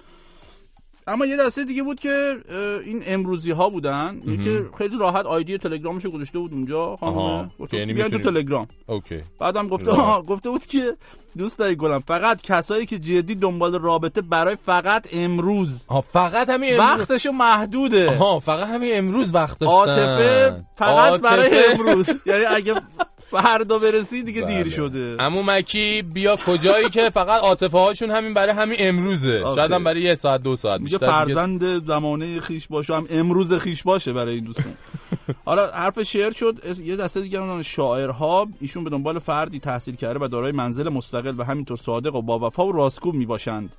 اما 1.08 1.26
یه 1.26 1.36
دسته 1.36 1.64
دیگه 1.64 1.82
بود 1.82 2.00
که 2.00 2.36
این 2.84 3.02
امروزی 3.06 3.50
ها 3.50 3.68
بودن 3.70 4.20
که 4.44 4.66
خیلی 4.78 4.98
راحت 4.98 5.26
آیدی 5.26 5.58
تلگرامشو 5.58 6.10
گذاشته 6.10 6.38
بود 6.38 6.52
اونجا. 6.52 6.96
خانم 6.96 7.50
یعنی 7.72 7.92
بیاین 7.92 8.10
تو 8.10 8.18
تلگرام. 8.18 8.68
اوکی. 8.86 9.22
بعدم 9.40 9.68
گفته 9.68 9.90
گفته 10.22 10.50
بود 10.50 10.66
که 10.66 10.96
دوستای 11.38 11.76
گلم. 11.76 12.00
فقط 12.00 12.42
کسایی 12.42 12.86
که 12.86 12.98
جدی 12.98 13.34
دنبال 13.34 13.78
رابطه 13.78 14.22
برای 14.22 14.56
فقط 14.56 15.06
امروز. 15.12 15.86
ها 15.86 16.00
فقط 16.00 16.50
همین 16.50 16.80
امروز. 16.80 17.00
وقتشو 17.00 17.32
محدوده. 17.32 18.10
آها 18.10 18.40
فقط 18.40 18.68
همین 18.68 18.98
امروز 18.98 19.34
وقت 19.34 19.58
داشتن. 19.58 19.74
عاطفه 19.76 20.64
فقط. 20.74 21.20
برای 21.20 21.64
امروز. 21.66 22.10
یعنی 22.26 22.44
اگه 22.44 22.74
فردا 23.30 23.78
برسی 23.78 24.22
دیگه 24.22 24.42
دیر 24.42 24.62
بله. 24.62 24.70
شده. 24.70 25.16
عمو 25.16 25.42
مکی 25.42 26.02
بیا 26.02 26.36
کجایی 26.36 26.88
که 26.88 27.10
فقط 27.10 27.42
عاطفه 27.42 27.78
هاشون 27.78 28.10
همین 28.10 28.34
برای 28.34 28.52
همین 28.52 28.76
امروزه. 28.80 29.42
شاید 29.54 29.72
هم 29.72 29.84
برای 29.84 30.02
یه 30.02 30.14
ساعت 30.14 30.42
دو 30.42 30.56
ساعت 30.56 30.80
میگه 30.80 30.98
بیشتر 30.98 31.24
دیگه. 31.24 31.34
فرزند 31.34 31.86
زمانه 31.86 32.40
خیش 32.40 32.68
باشه 32.68 32.94
هم 32.94 33.06
امروز 33.10 33.54
خیش 33.54 33.82
باشه 33.82 34.12
برای 34.12 34.34
این 34.34 34.44
دوستان. 34.44 34.74
حالا 35.44 35.66
حرف 35.66 36.02
شعر 36.02 36.32
شد 36.32 36.78
یه 36.84 36.96
دسته 36.96 37.20
دیگه 37.20 37.40
هم 37.40 37.62
شاعرها. 37.62 38.46
ایشون 38.60 38.84
به 38.84 38.90
دنبال 38.90 39.18
فردی 39.18 39.58
تحصیل 39.58 39.96
کرده 39.96 40.24
و 40.24 40.28
دارای 40.28 40.52
منزل 40.52 40.88
مستقل 40.88 41.34
و 41.38 41.44
همینطور 41.44 41.76
صادق 41.76 42.14
و 42.14 42.22
با 42.22 42.38
وفا 42.38 42.66
و 42.66 42.72
راستگو 42.72 43.12
می‌باشند. 43.12 43.76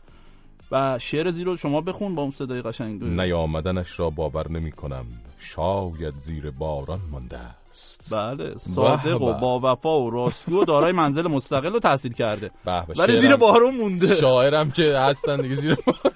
و 0.71 0.99
شعر 0.99 1.31
زیرو 1.31 1.57
شما 1.57 1.81
بخون 1.81 2.15
با 2.15 2.21
اون 2.21 2.31
صدای 2.31 2.61
قشنگ. 2.61 3.03
نیامدنش 3.03 3.99
را 3.99 4.09
باور 4.09 4.51
نمی 4.51 4.71
کنم 4.71 5.05
شاید 5.37 6.13
زیر 6.17 6.51
باران 6.51 6.99
مانده 7.11 7.39
است 7.77 8.13
بله 8.13 8.53
صادق 8.57 9.21
و. 9.21 9.33
با 9.33 9.59
وفا 9.63 9.99
و 9.99 10.09
راستگو 10.09 10.61
و 10.61 10.65
دارای 10.65 10.91
منزل 10.91 11.27
مستقل 11.27 11.73
رو 11.73 11.79
تحصیل 11.79 12.13
کرده. 12.13 12.51
ولی 12.97 13.15
زیر 13.15 13.35
بارون 13.35 13.75
مونده. 13.77 14.15
شاعرم 14.15 14.71
که 14.71 14.97
هستن 14.97 15.37
دیگه 15.37 15.55
زیر 15.55 15.75
بارون 15.75 16.11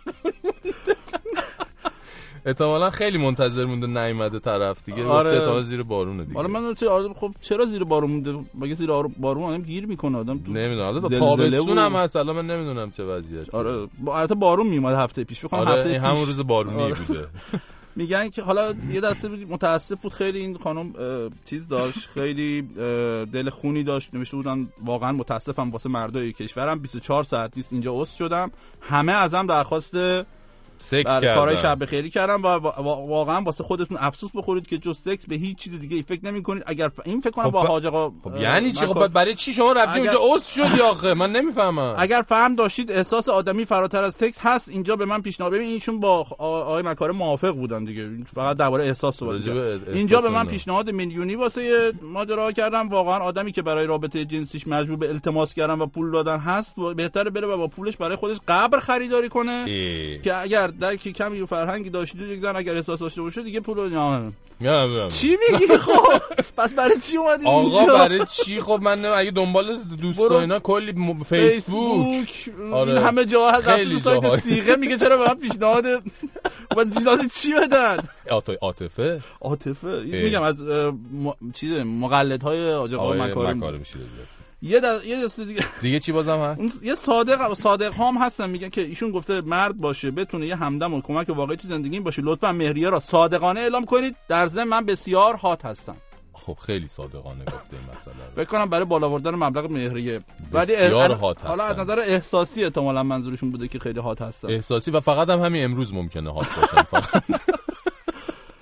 احتمالا 2.46 2.90
خیلی 2.90 3.18
منتظر 3.18 3.66
مونده 3.66 3.88
نیومده 3.88 4.40
طرف 4.40 4.86
دیگه. 4.86 5.04
آره. 5.06 5.30
آره. 5.30 5.40
احتمالا 5.40 5.62
زیر 5.64 5.84
بارونه 5.84 6.24
دیگه. 6.24 6.36
حالا 6.36 6.48
من 6.48 6.66
آره، 6.90 7.14
خب 7.14 7.32
چرا 7.42 7.66
زیر 7.66 7.84
بارون 7.84 8.12
مونده؟ 8.12 8.40
مگه 8.56 8.76
زیر 8.76 8.90
بارون 9.20 9.44
آدم 9.44 9.62
گیر 9.62 9.86
می‌کنه؟ 9.86 10.18
آدم 10.18 10.38
تو 10.40 10.52
نمی‌دونم. 10.52 10.86
حالا 10.86 11.00
تابستون 11.20 11.78
هم 11.78 11.94
هست. 11.94 12.16
الان 12.16 12.36
من 12.36 12.48
نمی‌دونم 12.48 12.92
چه 12.92 13.04
وضعیت 13.04 13.56
آره 13.56 13.88
با 14.00 14.20
البته 14.20 14.36
بارون 14.36 14.68
میومد 14.68 14.96
هفته 14.96 15.24
پیش. 15.24 15.40
فکر 15.40 15.56
آره 15.56 15.72
هفته 15.82 15.94
پیش 15.94 16.02
همون 16.02 16.26
روز 16.26 16.40
بارونی 16.40 16.82
آره. 16.84 16.94
بوده 16.94 17.28
میگن 17.96 18.30
که 18.30 18.42
حالا 18.42 18.74
یه 18.92 19.02
دسته 19.02 19.28
متاسف 19.28 20.02
بود 20.02 20.14
خیلی 20.14 20.40
این 20.40 20.58
خانم 20.58 20.94
چیز 21.46 21.68
داشت 21.68 22.10
خیلی 22.10 22.62
دل 23.26 23.50
خونی 23.50 23.84
داشت 23.84 24.14
نوشته 24.14 24.38
بودن 24.38 24.70
واقعا 24.86 25.12
متاسفم 25.12 25.72
واسه 25.72 25.90
مردای 25.90 26.34
کشورم 26.34 26.80
24 26.80 27.24
ساعت 27.24 27.58
نیست 27.58 27.74
اینجا 27.74 27.92
اوست 27.92 28.16
شدم. 28.16 28.52
همه 28.82 29.12
ازم 29.12 29.48
درخواست 29.48 29.96
سکس 30.82 31.12
بله،. 31.12 31.36
کارهای 31.36 31.58
شب 31.58 31.86
خیری 31.86 32.10
کردم 32.10 32.44
و 32.44 32.60
وا- 32.60 32.74
وا- 32.78 33.08
واقعا 33.08 33.42
واسه 33.42 33.64
خودتون 33.64 33.98
افسوس 34.02 34.32
بخورید 34.36 34.68
که 34.68 34.78
جز 34.78 34.98
سکس 34.98 35.26
به 35.28 35.36
هیچ 35.36 35.58
چیز 35.58 35.80
دیگه 35.80 36.02
فکر 36.02 36.26
نمی 36.26 36.44
کنید 36.44 36.64
اگر 36.66 36.90
ف... 36.90 37.00
این 37.06 37.22
فکر 37.22 37.30
کنم 37.32 37.46
خب 37.46 37.52
با 37.52 37.62
حاج 37.64 37.86
آقا 37.86 38.10
خب 38.24 38.36
یعنی 38.38 38.72
چی؟ 38.72 38.86
خب 38.86 39.08
برای 39.08 39.34
چی 39.36 39.54
شما 39.54 39.72
رفتی 39.72 40.00
اگر- 40.00 40.10
اونجا 40.10 40.20
اوس 40.20 40.48
شدی 40.54 40.82
آخه؟ 40.82 41.14
من 41.14 41.32
نمی‌فهمم. 41.32 41.96
اگر 41.98 42.22
فهم 42.22 42.56
داشتید 42.56 42.92
احساس 42.92 43.30
آدمی 43.30 43.66
فراتر 43.66 44.04
از 44.04 44.16
سکس 44.16 44.38
هست 44.42 44.70
اینجا 44.70 44.96
به 44.96 45.06
من 45.06 45.22
پیشنهاد 45.22 45.54
ببین 45.54 45.68
ایشون 45.70 46.00
با 46.00 46.20
آقای 46.38 46.84
مکارم 46.84 47.16
موافق 47.16 47.52
بودن 47.52 47.84
دیگه. 47.84 48.10
فقط 48.36 48.58
درباره 48.58 48.86
احساس 48.86 49.18
صحبت 49.18 49.48
اینجا 49.94 50.22
به 50.22 50.30
من. 50.30 50.48
پیشنهاد 50.48 50.90
میلیونی 50.90 51.36
واسه 51.36 51.94
ماجرا 52.02 52.52
کردم. 52.52 52.90
واقعا 52.90 53.20
آدمی 53.20 53.52
که 53.52 53.62
برای 53.62 53.86
رابطه 53.86 54.26
جنسیش 54.26 54.68
مجبور 54.68 54.98
به 54.98 55.10
التماس 55.10 55.54
کردن 55.54 55.80
و 55.82 55.86
پول 55.88 56.12
دادن 56.12 56.38
هست 56.38 56.76
بهتره 56.96 57.30
بره 57.30 57.48
و 57.48 57.58
با 57.58 57.68
پولش 57.68 57.98
برای 57.98 58.16
خودش 58.16 58.38
قبر 58.48 58.80
خریداری 58.80 59.30
کنه. 59.30 59.64
ای. 59.68 60.22
که 60.22 60.36
اگر 60.42 60.71
درک 60.80 61.08
کمی 61.10 61.42
و 61.42 61.46
فرهنگی 61.46 61.90
داشتید 61.90 62.22
یک 62.22 62.40
زن 62.42 62.56
اگر 62.56 62.76
احساس 62.76 63.00
داشته 63.00 63.22
باشه 63.22 63.44
دیگه 63.44 63.60
پول 63.60 63.78
رو. 63.78 64.30
چی 65.10 65.38
میگی 65.52 65.68
خب 65.86 66.22
پس 66.58 66.74
برای 66.74 67.00
چی 67.00 67.18
اومدی 67.18 67.46
آقا؟ 67.46 67.86
برای 67.94 68.26
چی 68.26 68.60
خب 68.60 68.80
من 68.82 69.06
اگه 69.06 69.32
دنبال 69.32 69.80
دوست 70.02 70.20
برو. 70.20 70.36
اینا 70.36 70.60
کلی 70.60 70.92
م- 70.92 71.24
فیسبوک 71.24 72.50
این 72.88 72.98
همه 72.98 73.26
جا 73.26 73.52
هست 73.52 73.66
تو 74.00 74.00
سایت. 74.00 74.36
سیغه 74.40 74.76
میگه 74.76 74.98
چرا 74.98 75.18
به 75.18 75.28
من 75.28 75.34
پیشنهاد 75.36 75.86
و 76.78 76.86
پیشنهاد 76.86 77.20
چی 77.34 77.54
بدن 77.54 77.98
عاط- 78.30 78.58
عاطفه 78.62 79.22
عاطفه. 79.42 80.02
میگم 80.24 80.42
از 80.44 80.64
م... 80.64 81.32
چیز 81.54 81.72
مقلدهای 81.74 82.74
آقا 82.74 82.98
آقای 82.98 83.20
مکارم 83.22 83.58
مکارم. 83.58 83.82
یه 84.62 84.80
دست 84.80 85.06
یه 85.06 85.24
دست 85.24 85.40
دیگه 85.40 85.64
دیگه 85.82 86.00
چی 86.00 86.12
بازم 86.12 86.38
هست؟ 86.38 86.84
یه 86.84 86.96
صادق 86.96 87.54
صادق 87.54 87.94
هم 87.94 88.18
هستن 88.18 88.50
میگن 88.50 88.70
که 88.70 88.82
ایشون 88.82 89.12
گفته 89.12 89.42
مرد 89.42 89.78
باشه 89.78 90.12
بتونه 90.12 90.46
یه 90.46 90.56
همدم 90.56 90.94
و 90.94 91.02
کمک 91.02 91.30
واقعی 91.30 91.58
تو 91.58 91.68
زندگی 91.68 92.00
باشه. 92.00 92.22
لطفا 92.22 92.52
مهریه 92.52 92.90
را 92.90 93.00
صادقانه 93.00 93.60
اعلام 93.60 93.86
کنید. 93.86 94.16
در 94.28 94.48
ضمن 94.48 94.64
من 94.64 94.86
بسیار 94.86 95.36
هات 95.36 95.66
هستم. 95.66 95.96
خب 96.34 96.58
خیلی 96.66 96.88
صادقانه 96.88 97.46
گفته 97.46 97.78
این 97.78 97.82
مسئله. 97.94 98.16
فکر 98.36 98.46
کنم 98.46 98.66
برای 98.66 98.86
بالا 98.86 99.08
آوردن 99.08 99.36
مبلغ 99.36 99.72
مهریه. 99.72 100.22
ولی 100.52 100.74
بسیار 100.74 101.12
هات 101.12 101.46
حالا 101.46 101.64
از. 101.64 101.80
نظر 101.80 102.00
احساسی 102.00 102.64
احتمالاً 102.64 103.04
منظورشون 103.04 103.50
بوده 103.50 103.68
که 103.68 103.80
خیلی 103.80 104.00
هات 104.00 104.22
هستن. 104.22 104.50
احساسی 104.50 104.92
و 104.92 105.00
فقط 105.00 105.30
هم 105.30 105.40
همین 105.40 105.64
امروز 105.64 105.94
ممکنه 105.94 106.34
هات 106.34 106.48
باشن 106.56 106.82
فقط. 106.82 107.24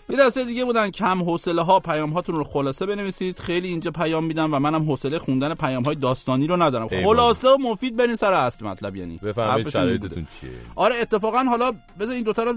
یه 0.09 0.17
دسته 0.17 0.45
دیگه 0.45 0.65
بودن 0.65 0.89
کم 0.89 1.23
حوصله 1.23 1.61
ها 1.61 1.79
پیام 1.79 2.09
هاتون 2.09 2.35
رو 2.35 2.43
خلاصه 2.43 2.85
بنویسید. 2.85 3.39
خیلی 3.39 3.67
اینجا 3.67 3.91
پیام 3.91 4.23
میدم 4.23 4.53
و 4.53 4.59
منم 4.59 4.83
حوصله 4.83 5.19
خوندن 5.19 5.53
پیام 5.53 5.83
های 5.83 5.95
داستانی 5.95 6.47
رو 6.47 6.63
ندارم. 6.63 6.87
خلاصه 6.87 7.49
و 7.49 7.57
مفید 7.57 7.95
برین 7.95 8.15
سر 8.15 8.33
اصل 8.33 8.65
مطلب 8.65 8.95
یعنی. 8.95 9.19
این 9.23 9.69
شرایطتون. 9.69 10.27
چیه؟ 10.41 10.49
آره 10.75 10.95
اتفاقا 10.95 11.43
حالا 11.43 11.71
بذار 11.99 12.13
این 12.13 12.23
دوتا 12.23 12.43
رو 12.43 12.53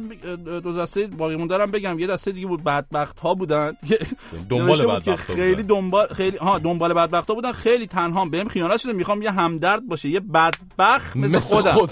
دو 0.60 0.76
دسته 0.76 1.06
باقی 1.06 1.36
مونده 1.36 1.56
رو 1.56 1.66
بگم. 1.66 1.98
یه 1.98 2.06
دسته 2.06 2.32
دیگه 2.32 2.46
بود 2.46 2.64
بدبخت 2.64 3.20
ها 3.20 3.34
بودن 3.34 3.72
دنبال 4.50 4.86
بدبختا 4.86 5.16
خیلی. 5.16 5.62
دنبال 5.62 6.06
خیلی 6.06 6.36
ها 6.36 6.58
دنبال 6.58 6.94
بدبخت 6.94 7.28
ها 7.28 7.34
بودن. 7.34 7.52
خیلی 7.52 7.86
تنها 7.86 8.24
بهم 8.24 8.48
خیانت 8.48 8.80
شده. 8.80 8.92
می‌خوام 8.92 9.22
یه 9.22 9.30
همدرد 9.30 9.88
باشه. 9.88 10.08
یه 10.08 10.20
بدبخت 10.20 11.16
مثل, 11.16 11.38
خودم. 11.38 11.76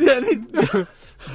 یعنی 0.00 0.46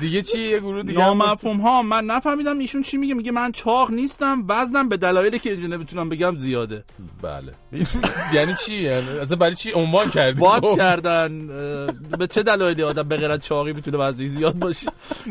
دیگه 0.02 0.22
چی؟ 0.22 0.40
یه 0.40 0.60
گروه 0.60 0.84
دیگه 0.84 1.00
نامفهوم 1.00 1.58
ها 1.58 1.82
من 1.82 2.06
نفهمیدم 2.06 2.60
ایشون 2.60 2.82
چی 2.82 2.98
میگه 2.98 3.14
میگه 3.14 3.32
من 3.32 3.52
چاق 3.52 3.92
نیستم 3.92 4.46
وزنم 4.48 4.90
به 4.90 4.98
دلایلی 4.98 5.40
که 5.40 5.56
نمی‌تونم 5.56 6.10
بگم 6.10 6.36
زیاده. 6.36 6.84
بله. 7.22 7.54
یعنی 8.34 8.54
چی؟ 8.66 8.76
یعنی 8.76 9.08
اصلا 9.22 9.38
برای 9.38 9.56
چی 9.56 9.72
عنوان 9.76 10.10
کردی 10.10 10.42
تو؟ 10.62 10.76
کردن 10.76 11.48
به 12.20 12.28
چه 12.28 12.44
دلایلی 12.44 12.84
آدم 12.84 13.04
به 13.04 13.18
غیر 13.18 13.32
از 13.32 13.40
چاقی 13.40 13.74
می‌تونه 13.74 13.98
وزنش 13.98 14.28
زیاد 14.28 14.54
باشه؟ 14.60 14.88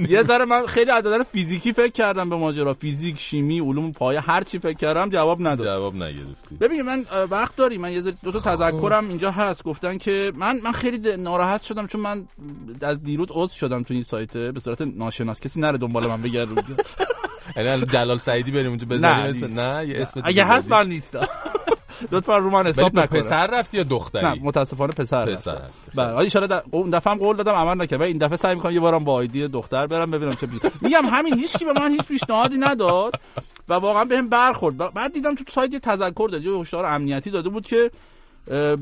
یه 0.08 0.22
ذره 0.22 0.44
من 0.44 0.66
خیلی 0.66 0.90
از 0.90 1.06
نظر 1.06 1.22
فیزیکی 1.22 1.72
فکر 1.72 1.92
کردم 1.92 2.30
به 2.30 2.36
ماجرا. 2.36 2.74
فیزیک 2.74 3.18
شیمی 3.18 3.60
علوم 3.60 3.92
پایه 3.92 4.20
هر 4.20 4.42
چی 4.42 4.58
فکر 4.58 4.76
کردم 4.76 5.08
جواب 5.10 5.40
نداد. 5.40 5.66
جواب 5.66 5.94
نگرفتی. 5.94 6.54
ببین 6.60 6.82
من 6.82 7.04
وقت 7.30 7.56
داری. 7.56 7.78
من 7.78 7.92
یه 7.92 8.02
ذره- 8.02 8.14
دو 8.24 8.32
تا 8.32 8.40
تذکرم 8.56 9.08
اینجا 9.08 9.30
هست. 9.30 9.62
گفتن 9.64 9.98
که 9.98 10.32
من 10.36 10.60
من 10.64 10.72
خیلی 10.72 11.16
ناراحت 11.16 11.62
شدم 11.62 11.86
چون 11.86 12.00
من 12.00 12.24
از 12.82 13.02
دیروز 13.02 13.28
عضو 13.30 13.54
شدم 13.54 13.82
تو 13.82 13.94
این 13.94 14.02
سایت 14.02 14.36
به 14.36 14.60
صورت 14.60 14.80
ناشناس. 14.82 15.40
کسی 15.40 15.60
نره 15.60 15.78
دنبال 15.78 16.06
من 16.06 16.22
بگرد 16.22 16.48
یعنی 17.56 17.68
الان 17.68 17.86
جلال 17.86 18.18
سعیدی 18.18 18.50
بریم 18.50 18.68
اونجا 18.68 18.86
بزنیم 18.86 19.14
نه، 19.14 19.46
اسم. 19.46 19.60
نه 19.60 19.88
یه 19.88 20.02
اسم 20.02 20.20
اگه 20.24 20.44
هست. 20.44 20.70
من 20.70 20.88
نیستم. 20.88 21.28
لطفا 22.12 22.38
رو 22.38 22.50
من 22.50 22.66
حساب 22.66 22.98
نکنه. 22.98 23.20
پسر 23.20 23.46
رفتی 23.46 23.76
یا 23.76 23.82
دختری؟ 23.82 24.24
نه 24.24 24.34
متاسفانه 24.42 24.92
پسر 24.92 25.32
پسر. 25.32 25.58
هست. 25.68 25.90
بله 25.94 26.06
حالا 26.06 26.18
ان 26.18 26.28
شاء 26.28 26.60
اون 26.70 26.90
دفعه 26.90 27.12
هم 27.12 27.18
قول 27.18 27.36
دادم 27.36 27.52
عمل 27.52 27.82
نکردم 27.82 28.00
ولی 28.00 28.08
این 28.08 28.18
دفعه 28.18 28.36
سعی 28.36 28.54
می‌کنم 28.54 28.72
یه 28.72 28.80
بارم 28.80 29.04
با 29.04 29.12
آیدی 29.12 29.48
دختر 29.48 29.86
برم 29.86 30.10
ببینم 30.10 30.34
چه 30.34 30.46
بی... 30.46 30.60
میگم 30.80 31.06
همین 31.06 31.34
هیچ 31.34 31.56
کی 31.56 31.64
به 31.64 31.72
من 31.72 31.90
هیچ 31.90 32.02
پیشنهادی 32.02 32.58
نداد 32.58 33.14
و 33.68 33.74
واقعا 33.74 34.04
بهم 34.04 34.28
برخورد. 34.28 34.76
بعد 34.76 35.12
دیدم 35.12 35.34
تو 35.34 35.44
سایت 35.48 35.72
یه 35.72 35.78
تذکر 35.78 36.28
داد 36.32 36.44
یه 36.44 36.52
هشدار 36.52 36.86
امنیتی 36.86 37.30
داده 37.30 37.48
بود 37.48 37.66
که 37.66 37.90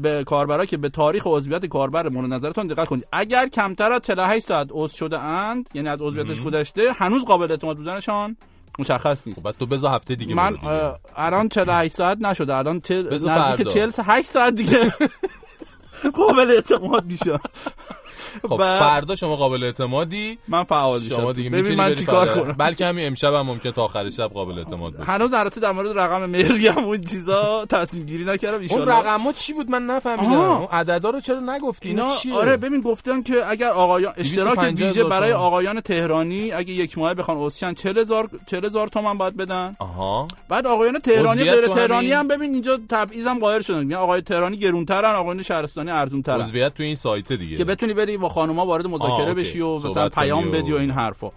به 0.02 0.24
کاربرا 0.26 0.64
که 0.64 0.76
به 0.76 0.88
تاریخ 0.88 1.22
عضویت 1.26 1.66
کاربر 1.66 2.08
مورد 2.08 2.32
نظرتون 2.32 2.66
دقت 2.66 2.88
کنید. 2.88 3.06
اگر 3.12 3.46
کمتر 3.46 3.92
از 3.92 4.00
48 4.00 4.44
ساعت 4.44 4.68
عضو 4.70 4.96
شده 4.96 5.18
اند 5.18 5.70
یعنی 5.74 5.88
از 5.88 5.98
عضویتش 6.00 6.40
گذشته 6.40 6.92
هنوز 6.92 7.24
قابل 7.24 7.50
اعتماد 7.50 7.76
بودنشان. 7.76 8.36
مشخص 8.78 9.26
نیست. 9.26 9.40
خب 9.40 9.48
بس 9.48 9.56
تو 9.56 9.66
بذار 9.66 9.94
هفته 9.94 10.14
دیگه 10.14 10.34
من 10.34 10.56
الان 11.16 11.48
48 11.48 11.94
ساعت 11.94 12.18
نشده. 12.20 12.54
الان 12.54 12.80
چه 12.80 13.02
نزدیک 13.02 13.28
فردا. 13.28 13.64
48 13.64 14.28
ساعت 14.28 14.54
دیگه. 14.54 14.94
قابل 16.16 16.50
اعتماد 16.50 17.04
میشم 17.04 17.40
خب 18.42 18.52
و- 18.52 18.78
فردا 18.78 19.16
شما 19.16 19.36
قابل 19.36 19.64
اعتمادی. 19.64 20.38
من 20.48 20.62
فعال 20.64 21.00
میشم. 21.02 21.16
شما 21.16 21.32
دیگه 21.32 21.50
ببین 21.50 21.74
من 21.74 21.94
چیکار. 21.94 22.28
کنم. 22.34 22.52
بلکه 22.52 22.86
همین 22.86 23.06
امشب 23.06 23.34
هم 23.34 23.40
ممکن 23.46 23.70
تا 23.70 23.84
آخر 23.84 24.10
شب 24.10 24.28
قابل 24.34 24.58
اعتماد 24.58 24.92
باشه. 24.96 25.10
هنوز 25.10 25.32
البته 25.34 25.60
در 25.60 25.72
مورد 25.72 25.98
رقم 25.98 26.24
مهری 26.26 26.68
هم 26.68 26.84
اون 26.84 27.00
چیزا 27.00 27.66
تصمیم 27.70 28.06
گیری 28.06 28.24
نکردم 28.24 28.54
اون 28.54 28.62
ایشالا. 28.62 29.00
رقم 29.00 29.32
چی 29.32 29.52
بود؟ 29.52 29.70
من 29.70 29.86
نفهمیدم. 29.86 30.32
اون 30.32 30.68
عددا 30.72 31.10
رو 31.10 31.20
چرا 31.20 31.40
نگفتی؟ 31.40 31.88
اینا 31.88 32.08
آره 32.34 32.56
ببین 32.56 32.80
گفتن 32.80 33.22
که 33.22 33.34
اگر 33.50 33.68
آقایان 33.68 34.12
اشتراک 34.16 34.46
250 34.54 34.88
ویژه 34.88 35.04
برای. 35.04 35.32
آقایان 35.32 35.80
تهرانی 35.80 36.52
اگه 36.52 36.72
یک 36.72 36.98
ماه 36.98 37.14
بخوان 37.14 37.36
عضوشن 37.38 37.74
40000 37.74 38.28
40000 38.46 38.88
تومان 38.88 39.18
باید 39.18 39.36
بدن. 39.36 39.76
آها. 39.78 40.28
بعد 40.48 40.66
آقایان 40.66 40.98
تهرانی 40.98 41.44
غیر 41.44 41.66
تهرانی 41.68 42.12
هم 42.12 42.28
ببین 42.28 42.52
اینجا 42.52 42.80
تبعیض 42.88 43.26
هم 43.26 43.38
قائل 43.38 43.60
شدن. 43.60 43.78
میگن 43.84 43.96
آقای 43.96 44.20
تهرانی 44.20 44.56
گرونترن 44.56 45.14
آقایان 45.14 45.42
شهرستانی 45.42 45.90
ارزونترن. 45.90 46.40
عضویت 46.40 46.74
تو 46.74 46.82
این 46.82 46.96
سایت 46.96 47.32
دیگه. 47.32 47.56
که 47.56 47.64
بتونی 47.64 47.94
بری 48.06 48.16
با 48.16 48.28
خانوما 48.28 48.66
وارد 48.66 48.86
مذاکره. 48.86 49.34
بشی 49.34 49.60
و 49.60 49.78
مثلا 49.78 50.08
پیام 50.08 50.50
بدی 50.50 50.72
و 50.72 50.76
این 50.76 50.90
حرفا. 50.90 51.30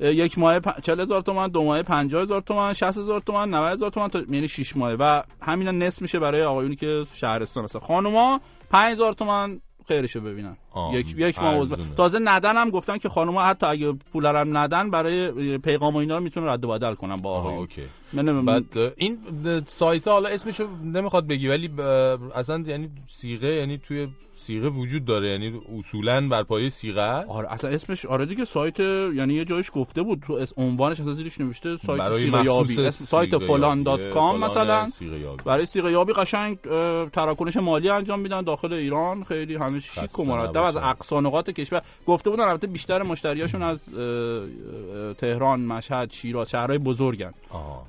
یک 0.00 0.38
ماه 0.38 0.60
40 0.82 1.00
هزار 1.00 1.22
تومن 1.22 1.48
دو 1.48 1.62
ماه 1.64 1.82
50 1.82 2.22
هزار 2.22 2.40
تومن 2.40 2.72
60 2.72 2.98
هزار 2.98 3.20
تومن 3.20 3.50
90 3.54 3.72
هزار 3.72 3.90
تومن 3.90 4.08
تا 4.08 4.18
یعنی 4.30 4.48
6 4.48 4.76
ماه. 4.76 4.92
و 4.98 5.22
همینا 5.42 5.70
نصف 5.70 6.02
میشه 6.02 6.18
برای 6.18 6.42
آقایونی 6.42 6.76
که 6.76 7.06
شهرستان 7.14 7.64
هستن. 7.64 7.78
خانوما 7.78 8.40
5000 8.70 9.12
تومن 9.12 9.60
خیرشو 9.88 10.20
ببینن. 10.20 10.56
یک 10.92 11.14
یک 11.18 11.38
ماه 11.42 11.54
عضو- 11.54 11.72
ارزونه. 11.72 11.94
تازه 11.96 12.18
ندن 12.18 12.56
هم 12.56 12.70
گفتن 12.70 12.98
که 12.98 13.08
خانوما 13.08 13.42
حتی 13.42 13.66
اگه 13.66 13.92
پول 14.12 14.26
هم 14.26 14.56
ندن 14.56 14.90
برای 14.90 15.58
پیغام 15.58 15.94
و 15.94 15.98
اینا 15.98 16.18
رو 16.18 16.24
می‌تونن 16.24 16.46
رد 16.46 16.64
و 16.64 16.68
بدل 16.68 16.94
کنن 16.94 17.14
با 17.16 17.30
آقایون. 17.30 17.58
اوکی. 17.60 17.82
من 18.12 18.44
بعد 18.44 18.64
این 18.96 19.18
سایت 19.66 20.08
حالا 20.08 20.28
اسمشو 20.28 20.66
نمی‌خواد 20.84 21.26
بگی 21.26 21.48
ولی 21.48 21.70
اصلا 22.34 22.64
یعنی 22.66 22.90
صیغه 23.08 23.48
یعنی 23.48 23.78
توی 23.78 24.08
صیغه 24.38 24.68
وجود 24.68 25.04
داره 25.04 25.28
یعنی 25.28 25.60
اصولا 25.78 26.28
بر 26.28 26.42
پایه 26.42 26.68
صیغه 26.68 27.00
است؟ 27.00 27.28
آره 27.28 27.52
اصلا 27.52 27.70
اسمش 27.70 28.06
آره 28.06 28.26
دیگه 28.26 28.44
سایت 28.44 28.80
یعنی 28.80 29.34
یه 29.34 29.44
جایش 29.44 29.70
گفته 29.74 30.02
بود 30.02 30.22
تو 30.26 30.32
اس 30.32 30.52
عنوانش 30.56 31.00
اصلا 31.00 31.12
زیرش 31.12 31.40
نوشته 31.40 31.76
سایت 31.76 31.98
برای 32.00 32.24
صیغه 32.24 32.44
یابی. 32.44 32.90
سایت 32.90 33.38
فلان 33.38 33.82
dot 33.82 34.08
com 34.10 34.40
مثلا. 34.40 34.88
صیغه 34.98 35.18
یابی. 35.18 35.42
برای 35.44 35.66
صیغه 35.66 35.90
یابی 35.92 36.12
قشنگ 36.12 36.58
تراکنش 37.12 37.56
مالی 37.56 37.88
انجام 37.90 38.20
میدن 38.20 38.42
داخل 38.42 38.72
ایران 38.72 39.24
خیلی 39.24 39.54
همه 39.54 39.80
چی 39.80 39.90
شیک 40.00 40.18
و 40.18 40.24
مرتب 40.24 40.62
از. 40.66 40.76
اقصی 40.76 41.20
نقاط 41.20 41.50
کشور. 41.50 41.82
گفته 42.06 42.30
بودن 42.30 42.44
البته 42.48 42.66
بیشتر 42.66 43.02
مشتریاشون 43.02 43.62
از 43.62 43.84
تهران 45.18 45.60
مشهد 45.60 46.10
شیراز 46.12 46.50
شهرهای 46.50 46.78
بزرگن. 46.78 47.34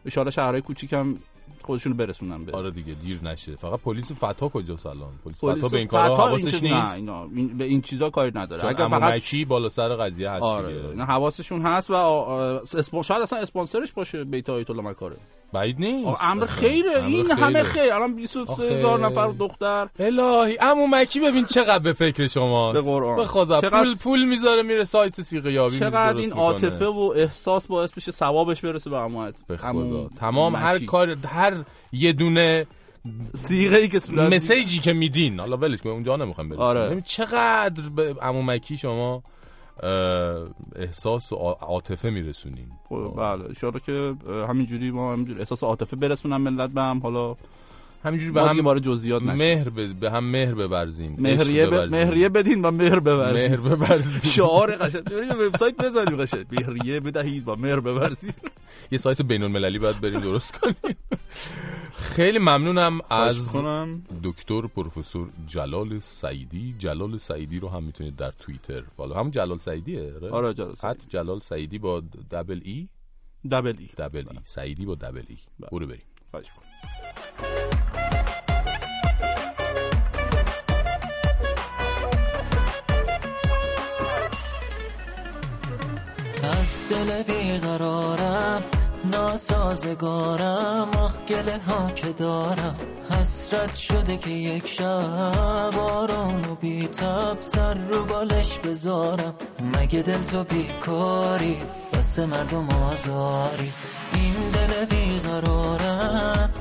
ان 0.06 0.30
شهرهای 0.30 0.62
کوچیکم 0.62 1.16
خودشون 1.16 1.37
رو 1.69 1.94
برسونن 1.94 2.45
به 2.45 2.52
آره 2.52 2.72
دیگه 2.72 2.94
دیر 2.94 3.19
نشه. 3.23 3.56
فقط 3.56 3.80
پلیس 3.80 4.11
فتا 4.11 4.49
کجاست 4.49 4.85
الان 4.85 5.10
پلیس, 5.26 5.38
فتا 5.38 5.68
به 5.68 5.77
این 5.77 5.88
کارا 5.88 6.15
حواسش 6.15 6.64
نیست. 6.64 6.64
نه 6.64 6.94
اینا 6.94 7.23
این- 7.35 7.57
به 7.57 7.64
این 7.64 7.81
چیزا 7.81 8.10
کاری 8.10 8.31
نداره. 8.35 8.65
اگر 8.65 8.88
فقط 8.88 8.94
امامکی 9.03 9.45
بالا 9.45 9.69
سر 9.69 9.95
قضیه 9.95 10.30
هست 10.30 10.44
آره 10.44 10.73
دیگه. 10.73 10.89
اینا 10.89 11.06
حواسشون 11.06 11.61
هست 11.61 11.89
و 11.89 11.94
اسپون... 11.94 13.02
شاید 13.02 13.22
اصلا 13.22 13.39
اسپانسرش 13.39 13.91
باشه 13.91 14.23
بیت 14.23 14.49
آیت 14.49 14.69
الله 14.69 14.81
مکاره. 14.84 15.15
بعید 15.53 15.80
نیست. 15.80 16.18
امر. 16.22 16.45
خیره. 16.45 16.91
امر 16.98 17.06
این 17.07 17.31
همه 17.31 17.64
خیره. 17.64 17.84
خیر. 17.84 17.94
الان 17.94 18.15
23 18.15 18.64
هزار 18.64 19.03
آخه. 19.06 19.11
نفر 19.11 19.27
دختر. 19.39 19.88
الهی 19.99 20.57
امو 20.61 20.88
مکی 20.88 21.19
ببین 21.19 21.45
چقدر 21.45 21.80
به 21.80 21.94
فکر 21.94 22.27
شماست. 22.27 22.73
به 22.85 22.91
قرآن. 22.91 23.26
خدا 23.26 23.61
چقدر- 23.61 23.84
پول 23.84 23.95
پول 24.03 24.26
می‌ذاره 24.26 24.64
میره 24.64 24.84
سایت 24.85 25.22
سیغه 25.22 25.52
یابی 25.52 25.80
چقدر 25.80 26.18
این. 26.18 26.31
عاطفه 26.34 26.85
و 26.85 27.14
احساس 27.15 27.68
باعث 27.68 27.94
بشه 27.94 28.11
ثوابش 28.11 28.61
برسه 28.61 28.89
به 28.89 28.98
عمویت 28.98 29.35
به 29.48 29.57
خدا. 29.57 30.10
تمام 30.19 30.56
هر 30.56 30.80
کار 30.85 31.15
هر 31.26 31.57
یه 31.92 32.14
دونه 32.14 32.68
سیغه 33.34 33.78
ای 33.78 33.88
که 33.88 34.00
صورت 34.00 34.34
مسیجی 34.34 34.80
که 34.80 34.94
میدین. 34.94 35.40
حالا 35.40 35.58
ولش 35.58 35.82
کن 35.82 35.90
اونجا 35.90 36.16
نمی‌خوام 36.16 36.50
برسیم 36.50 36.64
آره. 36.64 37.02
چقدر 37.06 37.90
به 37.96 38.14
عمو 38.22 38.42
مکی 38.42 38.78
شما 38.78 39.24
احساس 40.76 41.32
و 41.32 41.36
عا- 41.36 41.58
عاطفه 41.62 42.10
میرسونین. 42.10 42.68
خب، 42.90 43.14
بله 43.18 43.44
ان 43.64 43.80
که 43.86 44.16
همینجوری 44.50 44.92
ما 44.92 45.14
همینجوری 45.14 45.40
احساس 45.40 45.64
عاطفه 45.64 45.96
برسونم 45.96 46.42
ملت 46.42 46.70
به 46.70 46.82
هم. 46.82 47.00
حالا 47.00 47.36
همینجوری 48.04 48.32
به 48.32 48.42
هم 48.50 48.66
وارد 48.66 48.82
جزئیات 48.84 49.24
نشیم. 49.24 49.36
مهر 49.36 49.70
به, 49.70 49.88
به 49.88 50.12
هم 50.12 50.24
مهر 50.24 50.54
ببرزیم 50.56 51.16
مهریه 51.20 51.66
ب... 51.66 51.70
ببرزیم. 51.70 51.98
مهریه 52.00 52.30
بدین 52.30 52.66
و 52.66 52.72
مهر 52.72 53.00
بورزید 53.00 53.52
مهر 53.52 53.76
ببرزیم 53.76 54.32
شعار 54.36 54.76
قشنگ. 54.76 55.04
بریم 55.04 55.48
وبسایت 55.48 55.78
بزنیم 55.78 56.18
قشنگ. 56.18 56.46
مهریه 56.52 57.00
بدهید 57.00 57.48
و 57.48 57.56
مهر 57.56 57.80
بورزید 57.80 58.36
یه 58.92 58.98
سایت 58.98 59.22
بین 59.22 59.44
المللی 59.44 59.80
باید 59.80 60.02
بریم 60.02 60.20
درست 60.20 60.60
کنیم. 60.60 60.76
خیلی 61.99 62.40
ممنونم 62.40 62.99
از 63.10 63.52
کنم. 63.52 64.03
دکتر 64.24 64.61
پروفسور 64.61 65.30
جلال 65.48 65.99
سعیدی. 65.99 66.76
جلال 66.78 67.18
سعیدی 67.18 67.60
رو 67.60 67.69
هم 67.69 67.84
می‌تونید 67.84 68.15
در 68.15 68.32
توییتر 68.32 68.82
فالو. 68.98 69.14
هم 69.14 69.30
جلال 69.30 69.57
سعیدیه 69.57 70.14
آره، 70.32 70.53
جلال 70.53 70.74
خط 70.76 71.02
جلال 71.10 71.40
سعیدی 71.40 71.78
با 71.80 71.99
دبل 72.32 72.61
ای؟ 72.64 72.88
دبل 73.52 73.74
ای. 73.80 73.90
دبل 73.98 74.24
ای. 74.32 74.38
سعیدی 74.44 74.86
با 74.86 74.95
دبل 74.95 75.24
ای. 75.30 75.38
برو 75.72 75.88
بریم. 75.88 76.02
خواهش. 76.32 76.45
از 86.44 86.90
دل 86.90 87.24
بیقرارم 87.24 88.64
ناسازگارم 89.12 90.90
آخ 90.90 91.14
گله 91.30 91.60
ها 91.68 91.92
که 91.92 92.08
دارم. 92.08 92.76
حسرت 93.10 93.76
شده 93.76 94.18
که 94.18 94.30
یک 94.30 94.68
شب 94.68 95.80
آرام 95.80 96.52
و 96.52 96.56
بیتب 96.56 97.38
سر 97.40 97.74
رو 97.74 98.06
بالش 98.06 98.60
بذارم. 98.60 99.34
مگه 99.78 100.02
دل 100.02 100.22
تو 100.22 100.44
بیکاری؟ 100.44 101.58
واسه 101.94 102.26
مردم 102.26 102.70
آزاری. 102.70 103.72
این 104.14 104.50
دل 104.54 104.86
بیقرارم 104.86 106.54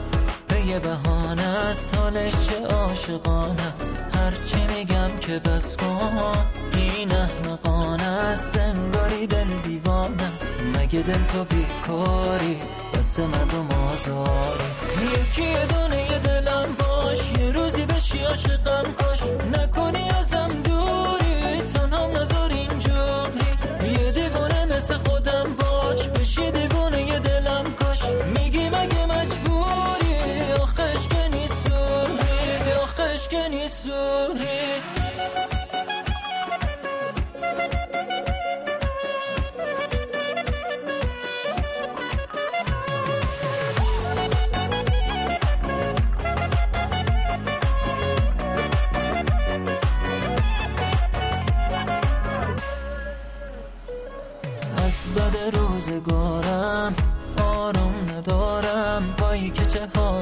یه 0.67 0.79
بهانه 0.79 1.43
است. 1.43 1.95
حالش 1.95 2.33
چه 2.33 2.67
عاشقانه 2.67 3.63
است. 3.81 4.03
هرچی 4.15 4.67
میگم 4.77 5.17
که 5.21 5.39
بس 5.39 5.77
کن 5.77 6.33
این 6.75 7.13
احمقانه 7.13 8.03
است. 8.03 8.59
انگاری 8.59 9.27
دل 9.27 9.47
دیوانه 9.65 10.23
است. 10.23 10.55
مگه 10.87 11.03
دل 11.03 11.25
تو 11.33 11.45
بیکاری 11.45 12.57
بس 12.95 13.19
مردم 13.19 13.69
آزاری 13.93 14.65
یکی 15.03 15.67
دونه 15.69 16.11
یه 16.11 16.19
دلم 16.19 16.77
باش 16.79 17.19
یه 17.39 17.53
روزی 17.53 17.87
بشی 17.87 18.19
عاشقم 18.25 18.93
کاش 18.99 19.23
نکنی 19.53 20.11
ازم 20.21 20.46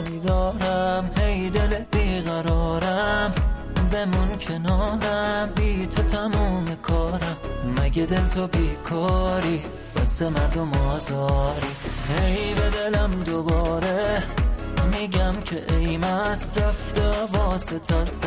دارم 0.05 1.11
هی 1.19 1.51
دل 1.51 1.85
بیقرارم. 1.93 3.35
بمون 3.93 4.39
کنارم. 4.39 5.53
بی 5.57 5.87
تو 5.87 6.03
تموم 6.03 6.65
کارم. 6.83 7.37
مگه 7.79 8.07
دل 8.07 8.27
تو 8.27 8.47
بیکاری؟ 8.47 9.63
بس 9.97 10.23
مردم 10.23 10.73
آزاری. 10.73 11.67
هی 12.09 12.55
به 12.55 12.71
دلم 12.71 13.23
دوباره 13.25 14.23
میگم 14.93 15.41
که 15.45 15.75
ای 15.75 15.97
مست 15.97 16.59
رفته 16.59 17.11
واسه 17.33 17.75
است. 17.95 18.27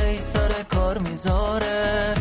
هی 0.00 0.18
سر 0.18 0.50
کار 0.70 0.98
می‌ذاره. 0.98 2.14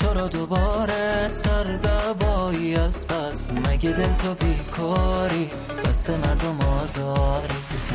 تو 0.00 0.28
دوباره 0.28 1.28
سر 1.28 1.64
دوایی 1.76 2.74
از 2.76 3.06
پس 3.06 3.38
مگه 3.66 3.90
دل 3.90 4.12
تو 4.12 4.34
بیکاری؟ 4.34 5.50
بس 5.84 6.10
مردم 6.10 6.58
آزاری. 6.60 7.54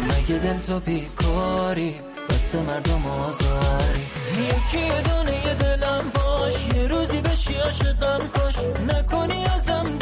مگه 0.10 0.38
دل 0.40 0.58
تو 0.60 0.80
بیکاری؟ 0.80 1.96
بس 2.30 2.56
مردم 2.56 3.06
آزاری. 3.06 4.06
یکی 4.38 5.10
دونه 5.10 5.54
دلم 5.54 6.12
باش. 6.16 6.54
یه 6.76 6.88
روزی 6.88 7.22
بشی 7.22 7.56
عاشقم 7.56 8.28
کاش 8.28 8.56
نکنی 8.94 9.46
ازم 9.46 9.98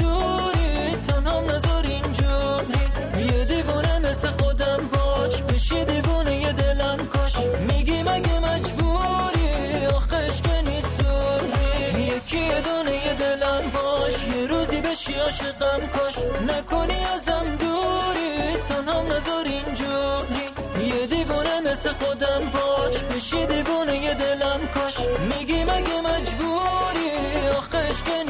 عاشقم 15.34 15.88
کاش 15.88 16.18
نکنی 16.48 17.04
ازم 17.16 17.46
دوری 17.60 18.58
تنها 18.68 19.02
نذار 19.02 19.46
اینجوری. 19.46 20.46
یه 20.88 21.08
دیوونه 21.08 21.72
مثل 21.72 21.90
خودم 21.90 22.42
باش 22.54 22.98
بشی 22.98 23.46
دیوونه 23.46 23.98
یه 23.98 24.14
دلم 24.14 24.60
کاش 24.74 24.98
میگی 25.00 25.64
مگه 25.64 26.02
مجبوری؟ 26.02 27.10
آخش 27.58 28.04
که 28.04 28.24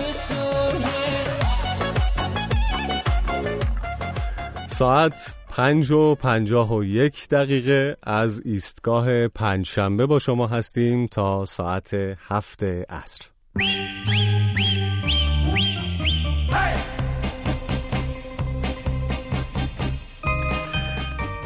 ساعت 4.68 5.34
پنج 5.50 5.92
و 5.92 6.16
پنجاه 6.16 6.76
و 6.76 6.84
یک 6.84 7.30
دقیقه 7.30 7.98
از 8.04 8.42
ایستگاه 8.46 9.28
پنجشنبه 9.28 10.06
با 10.06 10.20
شما 10.20 10.48
هستیم 10.48 11.08
تا 11.08 11.46
ساعت 11.46 11.94
هفت 12.30 12.64
عصر. 12.90 13.22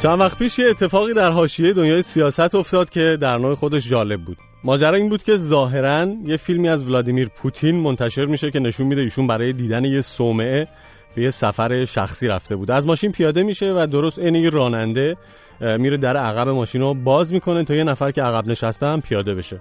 چند 0.02 0.20
وقت 0.20 0.38
پیش 0.38 0.58
یه 0.58 0.70
اتفاقی 0.70 1.14
در 1.14 1.30
حاشیه 1.30 1.72
دنیای 1.72 2.02
سیاست 2.02 2.54
افتاد 2.54 2.90
که 2.90 3.18
در 3.20 3.38
نوع 3.38 3.54
خودش 3.54 3.88
جالب 3.88 4.20
بود. 4.20 4.36
ماجرا 4.64 4.96
این 4.96 5.08
بود 5.08 5.22
که 5.22 5.36
ظاهرا 5.36 6.06
یه 6.24 6.36
فیلمی 6.36 6.68
از 6.68 6.84
ولادیمیر 6.84 7.28
پوتین 7.28 7.74
منتشر 7.74 8.24
میشه 8.24 8.50
که 8.50 8.60
نشون 8.60 8.86
میده 8.86 9.00
ایشون 9.00 9.26
برای 9.26 9.52
دیدن 9.52 9.84
یه 9.84 10.00
صومعه 10.00 10.68
به 11.14 11.22
یه 11.22 11.30
سفر 11.30 11.84
شخصی 11.84 12.28
رفته 12.28 12.56
بود. 12.56 12.70
از 12.70 12.86
ماشین 12.86 13.12
پیاده 13.12 13.42
میشه 13.42 13.72
و 13.72 13.86
درست 13.86 14.18
عین 14.18 14.50
راننده 14.50 15.16
میره 15.60 15.96
در 15.96 16.16
عقب 16.16 16.48
ماشین 16.48 16.80
رو 16.80 16.94
باز 16.94 17.32
می‌کنه 17.32 17.64
تا 17.64 17.74
یه 17.74 17.84
نفر 17.84 18.10
که 18.10 18.22
عقب 18.22 18.46
نشسته 18.46 18.86
هم 18.86 19.00
پیاده 19.00 19.34
بشه. 19.34 19.60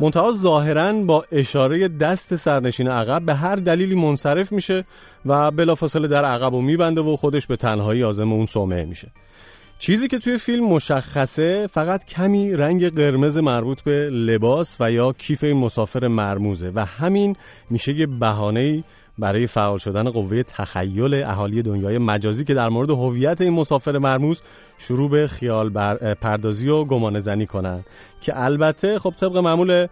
منتها 0.00 0.32
ظاهرا 0.32 0.92
با 0.92 1.24
اشاره 1.32 1.88
دست 1.88 2.36
سرنشین 2.36 2.88
عقب 2.88 3.22
به 3.22 3.34
هر 3.34 3.56
دلیلی 3.56 3.94
منصرف 3.94 4.52
میشه 4.52 4.84
و 5.26 5.50
بلافاصله 5.50 6.08
در 6.08 6.24
عقب 6.24 6.54
رو 6.54 6.60
میبنده 6.60 7.00
و 7.00 7.16
خودش 7.16 7.46
به 7.46 7.56
تنهایی 7.56 8.02
عازم 8.02 8.32
اون 8.32 8.46
صومعه 8.46 8.84
میشه. 8.84 9.08
چیزی 9.84 10.08
که 10.08 10.18
توی 10.18 10.38
فیلم 10.38 10.64
مشخصه 10.64 11.66
فقط 11.66 12.04
کمی 12.04 12.52
رنگ 12.52 12.94
قرمز 12.94 13.38
مربوط 13.38 13.82
به 13.82 14.10
لباس 14.10 14.76
و 14.80 14.92
یا 14.92 15.12
کیف 15.12 15.44
این 15.44 15.56
مسافر 15.56 16.08
مرموزه 16.08 16.72
و 16.74 16.84
همین 16.84 17.36
میشه 17.70 17.92
یه 17.92 18.06
بهانه‌ای 18.06 18.84
برای 19.18 19.46
فعال 19.46 19.78
شدن 19.78 20.10
قوه 20.10 20.42
تخیل 20.42 21.14
اهالی 21.14 21.62
دنیای 21.62 21.98
مجازی 21.98 22.44
که 22.44 22.54
در 22.54 22.68
مورد 22.68 22.90
هویت 22.90 23.40
این 23.40 23.52
مسافر 23.52 23.98
مرموز 23.98 24.42
شروع 24.78 25.10
به 25.10 25.28
خیال 25.28 25.68
بر 25.68 26.14
پردازی 26.14 26.68
و 26.68 26.84
گمان 26.84 27.18
زنی 27.18 27.46
کنن. 27.46 27.84
که 28.20 28.42
البته 28.42 28.98
خب 28.98 29.14
طبق 29.20 29.36
معمول 29.36 29.86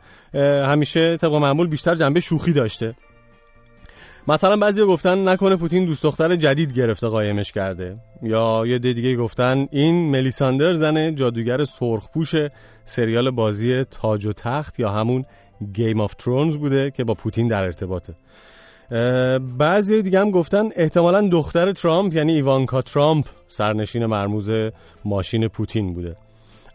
همیشه 0.65 1.17
طبق 1.17 1.35
معمول 1.35 1.67
بیشتر 1.67 1.95
جنبه 1.95 2.21
شوخی 2.21 2.53
داشته. 2.53 2.95
مثلا 4.29 4.57
بعضی 4.57 4.85
گفتن 4.85 5.29
نکنه 5.29 5.57
پوتین 5.57 5.85
دوست 5.85 6.03
دختر 6.03 6.37
جدید 6.37 6.73
گرفته 6.73 7.09
قایمش 7.09 7.53
کرده. 7.53 7.97
یا 8.23 8.65
یه 8.67 8.79
دیگه 8.79 9.17
گفتن 9.17 9.69
این 9.71 10.11
ملیساندر 10.11 10.75
زن 10.75 11.15
جادوگر 11.15 11.65
سرخپوش 11.65 12.35
سریال 12.85 13.31
بازی 13.31 13.85
تاج 13.85 14.27
و 14.27 14.33
تخت 14.33 14.81
یا 14.81 14.91
همون 14.91 15.25
Game 15.73 16.01
of 16.01 16.15
Thrones 16.15 16.57
بوده 16.57 16.91
که 16.91 17.05
با 17.05 17.15
پوتین 17.15 17.49
در 17.49 17.65
ارتباطه. 17.65 18.15
بعضی 19.59 20.03
دیگه 20.03 20.21
هم 20.21 20.31
گفتن 20.31 20.69
احتمالا 20.77 21.29
دختر 21.29 21.73
ترامپ 21.73 22.15
یعنی 22.15 22.33
ایوانکا 22.33 22.83
ترامپ 22.83 23.27
سرنشین 23.49 24.07
مرموز 24.07 24.51
ماشین 25.05 25.49
پوتین 25.49 25.95
بوده. 25.95 26.17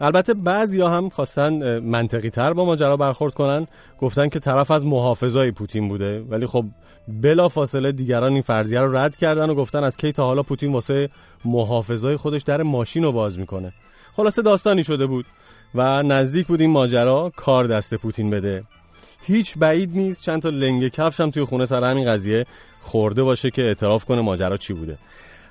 البته 0.00 0.34
بعضی 0.34 0.80
هم 0.80 1.08
خواستن 1.08 1.78
منطقی 1.78 2.30
تر 2.30 2.52
با 2.52 2.64
ماجرا 2.64 2.96
برخورد 2.96 3.34
کنن. 3.34 3.66
گفتن 4.00 4.28
که 4.28 4.38
طرف 4.38 4.70
از 4.70 4.86
محافظای 4.86 5.50
پوتین 5.50 5.88
بوده. 5.88 6.20
ولی 6.20 6.46
خب 6.46 6.64
بلا 7.08 7.48
فاصله 7.48 7.92
دیگران 7.92 8.32
این 8.32 8.42
فرضیه 8.42 8.80
رو 8.80 8.96
رد 8.96 9.16
کردن 9.16 9.50
و 9.50 9.54
گفتن 9.54 9.84
از 9.84 9.96
کی 9.96 10.12
تا 10.12 10.24
حالا 10.24 10.42
پوتین 10.42 10.72
واسه 10.72 11.08
محافظای 11.44 12.16
خودش 12.16 12.42
در 12.42 12.62
ماشین 12.62 13.04
رو 13.04 13.12
باز 13.12 13.38
می‌کنه. 13.38 13.72
خلاصه 14.16 14.42
داستانی 14.42 14.84
شده 14.84 15.06
بود 15.06 15.26
و 15.74 16.02
نزدیک 16.02 16.46
بود 16.46 16.60
این 16.60 16.70
ماجرا 16.70 17.32
کار 17.36 17.66
دست 17.66 17.94
پوتین 17.94 18.30
بده. 18.30 18.64
هیچ 19.22 19.58
بعید 19.58 19.90
نیست 19.96 20.22
چند 20.22 20.42
تا 20.42 20.48
لنگ 20.48 20.88
کفش 20.88 21.20
هم 21.20 21.30
توی 21.30 21.44
خونه 21.44 21.66
سر 21.66 21.90
همین 21.90 22.06
قضیه 22.06 22.46
خورده 22.80 23.22
باشه 23.22 23.50
که 23.50 23.62
اعتراف 23.62 24.04
کنه 24.04 24.20
ماجرا 24.20 24.56
چی 24.56 24.72
بوده. 24.72 24.98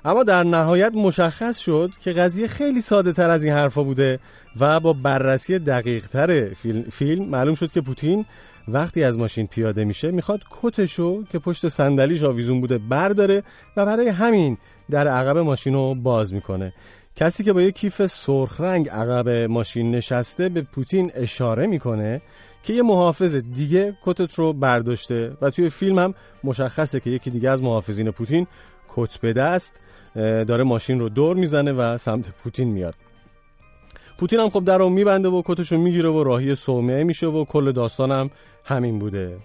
اما 0.04 0.22
در 0.22 0.44
نهایت 0.44 0.92
مشخص 0.94 1.58
شد 1.58 1.90
که 2.00 2.12
قضیه 2.12 2.46
خیلی 2.46 2.80
ساده 2.80 3.12
تر 3.12 3.30
از 3.30 3.44
این 3.44 3.52
حرفا 3.52 3.82
بوده 3.82 4.18
و 4.60 4.80
با 4.80 4.92
بررسی 4.92 5.58
دقیق 5.58 6.06
تر 6.06 6.54
فیلم, 6.54 6.82
فیلم 6.82 7.24
معلوم 7.24 7.54
شد 7.54 7.72
که 7.72 7.80
پوتین 7.80 8.24
وقتی 8.68 9.04
از 9.04 9.18
ماشین 9.18 9.46
پیاده 9.46 9.84
میشه 9.84 10.10
می‌خواد 10.10 10.40
کتشو 10.62 11.24
که 11.24 11.38
پشت 11.38 11.68
صندلیش 11.68 12.22
آویزون 12.22 12.60
بوده 12.60 12.78
برداره 12.78 13.42
و 13.76 13.86
برای 13.86 14.08
همین 14.08 14.58
در 14.90 15.08
عقب 15.08 15.38
ماشین 15.38 15.74
رو 15.74 15.94
باز 15.94 16.32
می‌کنه. 16.34 16.72
کسی 17.16 17.44
که 17.44 17.52
با 17.52 17.62
یک 17.62 17.74
کیف 17.74 18.06
سرخ 18.06 18.60
رنگ 18.60 18.88
عقب 18.88 19.28
ماشین 19.28 19.90
نشسته 19.94 20.48
به 20.48 20.62
پوتین 20.62 21.12
اشاره 21.14 21.66
می‌کنه 21.66 22.22
که 22.62 22.72
یه 22.72 22.82
محافظ 22.82 23.34
دیگه 23.34 23.96
کتت 24.02 24.34
رو 24.34 24.52
برداشته 24.52 25.36
و 25.42 25.50
توی 25.50 25.70
فیلم 25.70 25.98
هم 25.98 26.14
مشخصه 26.44 27.00
که 27.00 27.10
یکی 27.10 27.30
دیگه 27.30 27.50
از 27.50 27.62
محافظین 27.62 28.10
پوتین 28.10 28.46
کت 28.98 29.18
به 29.18 29.32
دست 29.32 29.82
داره 30.14 30.64
ماشین 30.64 31.00
رو 31.00 31.08
دور 31.08 31.36
می‌زنه 31.36 31.72
و 31.72 31.96
سمت 31.96 32.30
پوتین 32.30 32.68
میاد. 32.68 32.94
پوتین 34.18 34.40
هم 34.40 34.50
خب 34.50 34.64
در 34.64 34.78
رو 34.78 34.88
میبنده 34.88 35.28
و 35.28 35.42
کتش 35.44 35.72
رو 35.72 35.78
می‌گیره 35.78 36.08
و 36.08 36.24
راهی 36.24 36.54
صومعه 36.54 37.04
میشه 37.04 37.26
و 37.26 37.44
کل 37.44 37.72
داستانم 37.72 38.30
همین 38.64 38.98
بوده. 38.98 39.36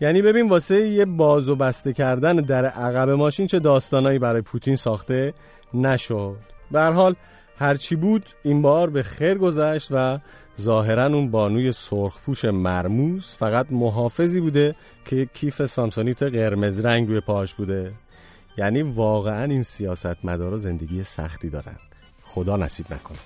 یعنی 0.00 0.22
ببین 0.22 0.48
واسه 0.48 0.88
یه 0.88 1.04
باز 1.04 1.48
و 1.48 1.56
بسته 1.56 1.92
کردن 1.92 2.36
در 2.36 2.64
عقب 2.64 3.10
ماشین 3.10 3.46
چه 3.46 3.58
داستانایی 3.58 4.18
برای 4.18 4.42
پوتین 4.42 4.76
ساخته 4.76 5.34
نشد. 5.74 6.36
به 6.70 6.82
حال 6.82 7.14
هرچی 7.58 7.96
بود 7.96 8.30
این 8.42 8.62
بار 8.62 8.90
به 8.90 9.02
خیر 9.02 9.38
گذشت 9.38 9.88
و 9.90 10.18
ظاهرا 10.60 11.06
اون 11.06 11.30
بانوی 11.30 11.72
سرخپوش 11.72 12.44
مرموز 12.44 13.26
فقط 13.26 13.66
محافظی 13.70 14.40
بوده 14.40 14.74
که 15.04 15.28
کیف 15.34 15.66
سامسونیت 15.66 16.22
قرمز 16.22 16.80
رنگ 16.80 17.08
روی 17.08 17.20
پاش 17.20 17.54
بوده. 17.54 17.92
یعنی 18.58 18.82
واقعا 18.82 19.44
این 19.44 19.62
سیاست 19.62 20.24
مدارا 20.24 20.56
زندگی 20.56 21.02
سختی 21.02 21.50
دارن. 21.50 21.76
خدا 22.22 22.56
نصیب 22.56 22.86
نکنه. 22.92 23.18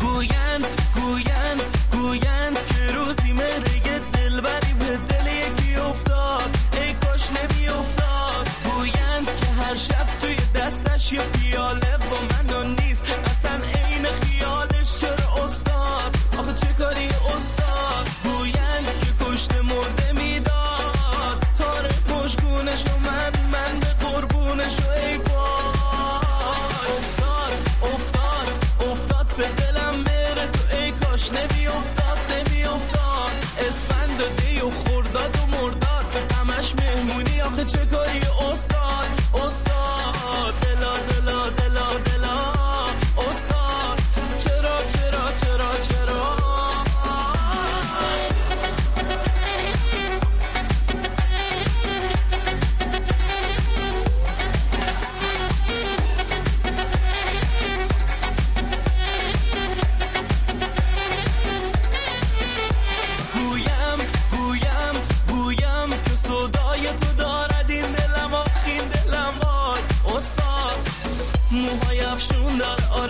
گویند 0.00 0.64
گویند 0.94 1.62
گویند 1.92 2.58
که 2.66 2.94
روزی 2.94 3.32
مهره 3.32 3.98
دلبری 4.12 4.72
به 4.78 4.96
دل 5.08 5.26
یکی 5.26 5.76
افتاد. 5.76 6.56
ای 6.82 6.92
کاش 6.92 7.30
نمی 7.30 7.68
افتاد 7.68 8.46
گویند 8.64 9.26
که 9.40 9.46
هر 9.46 9.74
شب 9.74 10.06
توی 10.20 10.36
دستش 10.54 11.12
یه 11.12 11.20
پیاله 11.20 11.81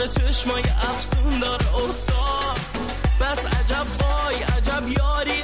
داره 0.03 0.33
چشمای 0.33 0.63
افسون 0.63 1.39
داره 1.41 1.85
استاد. 1.89 2.57
بس 3.21 3.47
عجب 3.47 3.87
وای 4.01 4.43
عجب 4.43 4.89
یاری. 4.89 5.42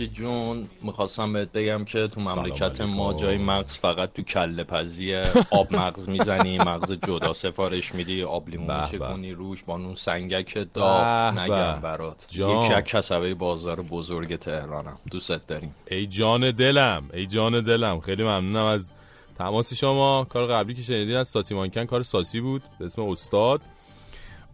فرشی 0.00 0.12
جون 0.12 0.68
می‌خواستم 0.82 1.32
بهت 1.32 1.52
بگم 1.52 1.84
که 1.84 2.08
تو 2.08 2.20
مملکت. 2.20 2.80
ما 2.80 3.14
جای 3.14 3.38
مغز 3.38 3.76
فقط 3.76 4.12
تو 4.12 4.22
کله 4.22 4.64
پزیه 4.64 5.22
آب 5.50 5.76
مغز 5.76 6.08
می‌زنی 6.08 6.58
مغز 6.58 6.92
جدا 6.92 7.32
سفارش 7.32 7.94
میدی 7.94 8.22
آب 8.22 8.48
لیمون. 8.48 8.84
میچکونی 8.84 9.32
روش 9.32 9.62
با 9.62 9.74
اون 9.74 9.94
سنگک 9.94 10.66
داغ 10.74 11.34
به 11.34 11.40
نگم. 11.40 11.80
برات 11.80 12.26
جان. 12.28 12.64
یکی 12.64 12.74
از 12.74 12.84
کسبه 12.84 13.34
بازار 13.34 13.80
بزرگ 13.80 14.36
تهرانم 14.36 14.98
دوست 15.10 15.46
داریم 15.48 15.74
ای 15.90 16.06
جان 16.06 16.50
دلم 16.50 17.02
ای 17.14 17.26
جان 17.26 17.64
دلم 17.64 18.00
خیلی 18.00 18.22
ممنونم 18.22 18.64
از 18.64 18.92
تماس 19.38 19.74
شما 19.74 20.26
کار 20.28 20.46
قبلی 20.46 20.74
که 20.74 20.82
شنیدین 20.82 21.16
از 21.16 21.28
ساسی 21.28 21.54
مانکن 21.54 21.84
کار 21.84 22.02
ساسی 22.02 22.40
بود 22.40 22.62
به 22.78 22.84
اسم 22.84 23.02
استاد 23.02 23.60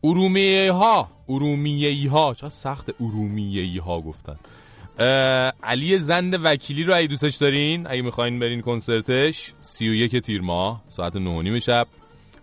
ارومیه 0.05 0.73
ها 0.73 1.09
ارومیه 1.29 2.11
ها 2.11 2.35
چقدر 2.35 2.51
سخت 2.51 2.91
ارومیه 3.01 3.83
ها 3.83 4.01
گفتن 4.01 4.37
علی 5.63 5.99
زند 5.99 6.41
وکیلی 6.45 6.85
رو 6.85 6.97
اگه 6.97 7.07
دوستش 7.07 7.37
دارین 7.37 7.87
اگه 7.87 8.03
می‌خواین 8.03 8.39
برین 8.39 8.61
کنسرتش 8.61 9.53
31 9.61 10.19
تیر 10.19 10.41
ماه 10.41 10.85
ساعت 10.89 11.17
9 11.17 11.31
و 11.31 11.43
نیم 11.43 11.59
شب 11.59 11.87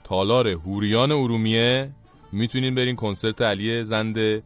تالار 0.03 0.48
هوریان 0.48 1.11
ارومیه. 1.11 1.90
می‌تونین 2.32 2.75
برین 2.75 2.95
کنسرت 2.95 3.41
علی 3.41 3.83
زند 3.83 4.43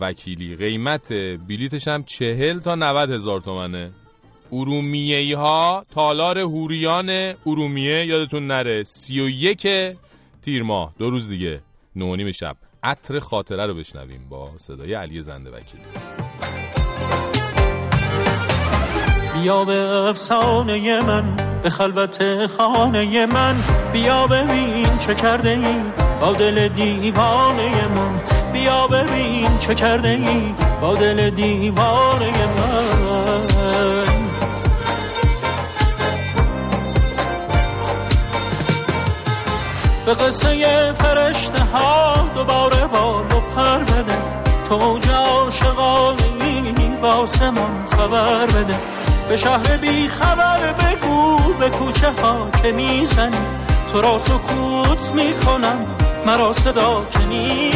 وکیلی. 0.00 0.56
قیمت 0.56 1.12
بلیتش 1.48 1.88
هم 1.88 2.04
40 2.04 2.58
تا 2.58 2.74
90 2.74 3.10
هزار 3.10 3.40
تومنه. 3.40 3.90
ارومیه 4.52 5.36
ها 5.36 5.84
تالار 5.90 6.38
هوریان 6.38 7.34
ارومیه 7.46 8.06
یادتون 8.06 8.46
نره 8.46 8.84
31 8.84 9.66
تیر 10.42 10.62
ماه 10.62 10.94
دو 10.98 11.10
روز 11.10 11.28
دیگه 11.28 11.60
9 11.96 12.04
و 12.04 12.16
نیم 12.16 12.32
شب. 12.32 12.56
عطر 12.82 13.18
خاطره 13.18 13.66
رو 13.66 13.74
بشنویم 13.74 14.28
با 14.28 14.50
صدای 14.58 14.94
علی 14.94 15.22
زنده 15.22 15.50
وکیلی. 15.50 15.82
بیا 19.42 19.64
به 19.64 19.94
افسانه 20.08 21.00
من 21.00 21.24
به 21.62 21.70
خلوت 21.70 22.46
خانه 22.46 23.26
من. 23.26 23.54
بیا 23.92 24.26
ببین 24.26 24.98
چه 24.98 25.14
کرده 25.14 25.50
ای 25.50 25.80
با 26.20 26.32
دل 26.32 26.68
دیوانه 26.68 27.88
من. 27.94 28.20
بیا 28.52 28.86
ببین 28.86 29.58
چه 29.58 29.74
کرده 29.74 30.08
ای 30.08 30.54
با 30.80 30.94
دل 30.94 31.30
دیوانه 31.30 32.46
من. 32.56 33.46
به 40.06 40.14
قصه 40.14 40.92
فرشته 40.92 41.64
ها 41.64 42.14
دوباره 42.34 42.86
بال 42.86 43.24
و 43.24 43.40
پر 43.54 43.78
بده. 43.78 44.18
تو 44.68 44.98
عاشقانه 45.12 46.28
با 47.02 47.08
آسمان 47.08 47.86
خبر 47.90 48.46
بده. 48.46 48.97
به 49.28 49.36
شهر 49.36 49.76
بی 49.76 50.08
خبر 50.08 50.72
بگو 50.72 51.36
به 51.60 51.70
کوچه 51.70 52.10
ها 52.22 52.48
که 52.62 52.72
می‌زنی. 52.72 53.36
تو 53.92 54.00
را 54.00 54.18
سکوت 54.18 55.10
می‌کنم 55.14 55.86
مرا 56.26 56.52
صدا 56.52 57.06
که 57.10 57.18
می‌زنی. 57.18 57.68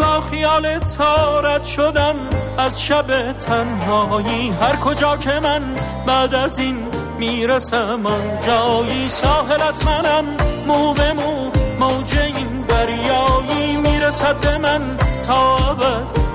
با 0.00 0.20
خیال 0.20 0.78
تارت 0.78 1.64
شدم 1.64 2.16
از 2.58 2.82
شب 2.82 3.32
تنهایی. 3.32 4.54
هر 4.60 4.76
کجا 4.76 5.16
که 5.16 5.40
من 5.42 5.62
بعد 6.06 6.34
از 6.34 6.58
این 6.58 6.86
می‌رسم 7.18 8.06
آن 8.06 8.40
جایی 8.46 9.08
ساحلت 9.08 9.86
منم. 9.86 10.24
مو 10.66 10.94
به 10.94 11.12
مو 11.12 11.50
موج 11.80 12.18
این 12.18 12.64
دریایی 12.68 13.76
می‌رسد 13.76 14.36
به 14.40 14.58
من 14.58 14.96
تا 15.26 15.56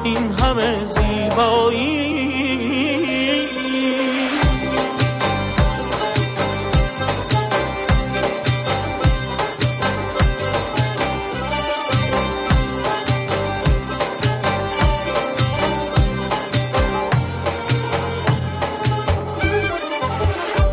این 0.08 0.32
همه 0.32 0.86
زیبایی. 0.86 2.18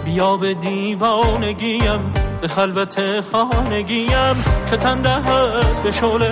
بیا 0.04 0.36
به 0.36 0.54
دیوانگیم 0.54 2.12
به 2.40 2.48
خلوت 2.48 3.20
خانگیم 3.20 4.44
که 4.70 4.76
تنده 4.76 5.16
به 5.84 5.92
شعله 5.92 6.30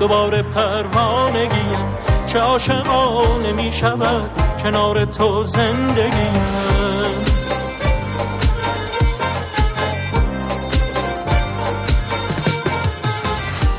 دوباره 0.00 0.42
پروانگیم. 0.42 2.13
چه 2.34 2.40
عاشقانه 2.40 3.52
می 3.52 3.72
شود 3.72 4.30
کنار 4.62 5.04
تو 5.04 5.42
زندگیم 5.42 6.42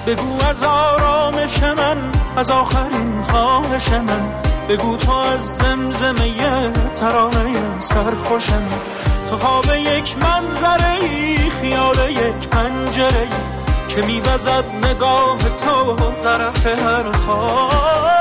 بگو 0.08 0.45
از 0.50 0.64
آرامش 0.64 1.64
من 1.64 1.98
از 2.35 2.51
آخرین 2.51 3.22
خواهش 3.22 3.90
من. 3.90 4.43
بگو 4.69 4.98
تو 4.98 5.11
از 5.11 5.58
زمزمه 5.58 6.72
ترانه 6.93 7.80
سرخوشم. 7.80 8.67
تو 9.30 9.38
خواب 9.38 9.66
یک 9.75 10.16
منظره 10.17 10.92
ای 11.01 11.50
خیال 11.50 12.09
یک 12.09 12.48
پنجره 12.48 13.19
ای 13.22 13.30
که 13.88 14.01
میوزد 14.01 14.66
نگاه 14.84 15.38
تو 15.38 15.95
طرف 16.24 16.67
هر 16.67 17.11
خاطره 17.11 18.15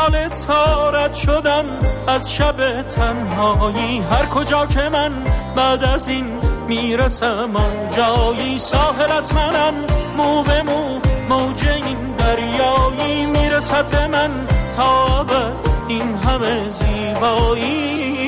خیال 0.00 0.28
تارت 0.28 1.14
شدم 1.14 1.64
از 2.06 2.32
شب 2.32 2.82
تنهایی. 2.82 3.98
هر 4.10 4.26
کجا 4.26 4.66
که 4.66 4.88
من 4.88 5.12
بعد 5.56 5.84
از 5.84 6.08
این 6.08 6.24
می‌رسم 6.68 7.50
آن 7.56 7.90
جایی 7.96 8.58
ساحلت 8.58 9.34
منم. 9.34 9.74
مو 10.16 10.42
به 10.42 10.62
مو 10.62 11.00
موج 11.28 11.68
این 11.68 12.14
دریایی 12.18 13.26
می‌رسد 13.26 13.84
به 13.90 14.06
من. 14.06 14.30
تا 14.76 15.20
ابد 15.20 15.52
این 15.88 16.14
همه 16.14 16.70
زیبایی. 16.70 18.19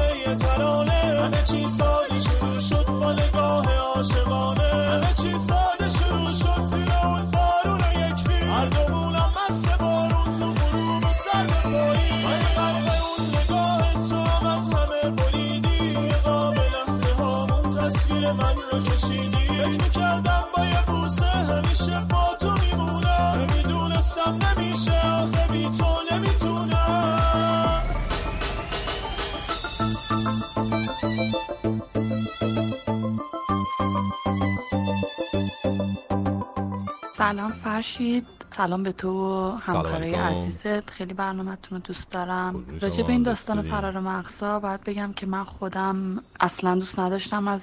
سلام 37.82 38.24
فرشید 38.24 38.39
سلام 38.60 38.84
به 38.84 38.92
تو 38.92 39.50
همکارای. 39.52 40.16
عزیزت 40.16 40.90
خیلی 40.90 41.14
برنامهتون 41.14 41.78
رو 41.78 41.80
دوست 41.80 42.12
دارم 42.12 42.52
قربون 42.52 42.80
راجع 42.80 43.04
به 43.04 43.12
این 43.12 43.24
داستان. 43.24 43.62
فرار 43.62 44.00
مقصا 44.00 44.60
باید 44.60 44.84
بگم 44.84 45.14
که 45.16 45.26
من 45.26 45.44
خودم 45.44 46.24
اصلا 46.40 46.76
دوست 46.76 47.00
نداشتم 47.00 47.48
از 47.48 47.62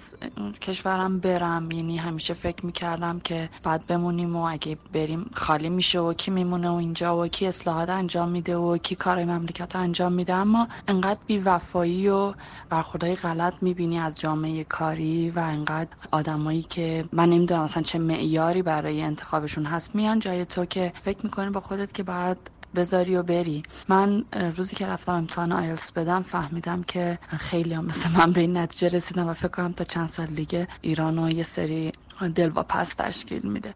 کشورم 0.60 1.18
برم 1.18 1.70
یعنی 1.70 1.96
همیشه 1.96 2.34
فکر 2.34 2.66
می‌کردم 2.66 3.20
که 3.20 3.48
بعد 3.62 3.86
بمونیم 3.86 4.36
و 4.36 4.40
اگه 4.40 4.78
بریم 4.92 5.30
خالی 5.34 5.68
میشه 5.68 6.00
و 6.00 6.12
کی 6.12 6.30
میمونه 6.30 6.68
و 6.68 6.74
اینجا 6.74 7.18
و 7.18 7.26
کی 7.26 7.46
اصلاحات 7.46 7.88
انجام 7.88 8.28
میده 8.28 8.56
و 8.56 8.78
کی 8.78 8.94
کار 8.94 9.24
مملکت 9.24 9.76
انجام 9.76 10.12
میده 10.12 10.34
اما 10.34 10.68
انقدر 10.88 11.20
بیوفایی 11.26 12.08
و 12.08 12.32
برخوردهای 12.68 13.16
غلط 13.16 13.54
می‌بینی 13.60 13.98
از 13.98 14.20
جامعه 14.20 14.64
کاری 14.64 15.30
و 15.30 15.38
انقدر 15.38 15.90
آدمایی 16.10 16.62
که 16.62 17.04
من 17.12 17.30
نمی‌دونم 17.30 17.60
اصلا 17.60 17.82
چه 17.82 17.98
معیاری 17.98 18.62
برای 18.62 19.02
انتخابشون 19.02 19.64
هست 19.64 19.94
میان 19.94 20.18
جای 20.18 20.44
تو 20.44 20.64
که 20.64 20.85
فکر 21.04 21.18
می‌کنی 21.22 21.50
با 21.50 21.60
خودت 21.60 21.94
که 21.94 22.02
باید 22.02 22.38
بذاری 22.74 23.16
و 23.16 23.22
بری. 23.22 23.62
من 23.88 24.24
روزی 24.56 24.76
که 24.76 24.86
رفتم 24.86 25.12
امتحان 25.12 25.52
آیلتس 25.52 25.92
بدم 25.92 26.22
فهمیدم 26.22 26.82
که 26.82 27.18
خیلی 27.38 27.74
هم 27.74 27.84
مثل 27.84 28.10
من 28.10 28.32
به 28.32 28.40
این 28.40 28.56
نتیجه 28.56 28.88
رسیدم 28.96 29.26
و 29.28 29.34
فکر 29.34 29.48
کنم 29.48 29.72
تا 29.72 29.84
چند 29.84 30.08
سال 30.08 30.26
دیگه 30.26 30.68
ایران 30.80 31.16
رو 31.16 31.30
یه 31.30 31.44
سری 31.44 31.92
دلواپس 32.34 32.94
تشکیل 32.94 33.42
میده. 33.42 33.74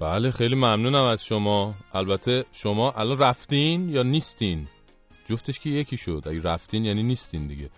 بله 0.00 0.30
خیلی 0.30 0.54
ممنونم 0.54 1.04
از 1.04 1.24
شما. 1.24 1.74
البته 1.94 2.44
شما 2.52 2.92
الان 2.92 3.18
رفتین 3.18 3.88
یا 3.88 4.02
نیستین؟ 4.02 4.66
جفتش 5.26 5.60
که 5.60 5.70
یکی 5.70 5.96
شد 5.96 6.22
اگه 6.26 6.42
رفتین 6.42 6.84
یعنی 6.84 7.02
نیستین 7.02 7.46
دیگه. 7.46 7.70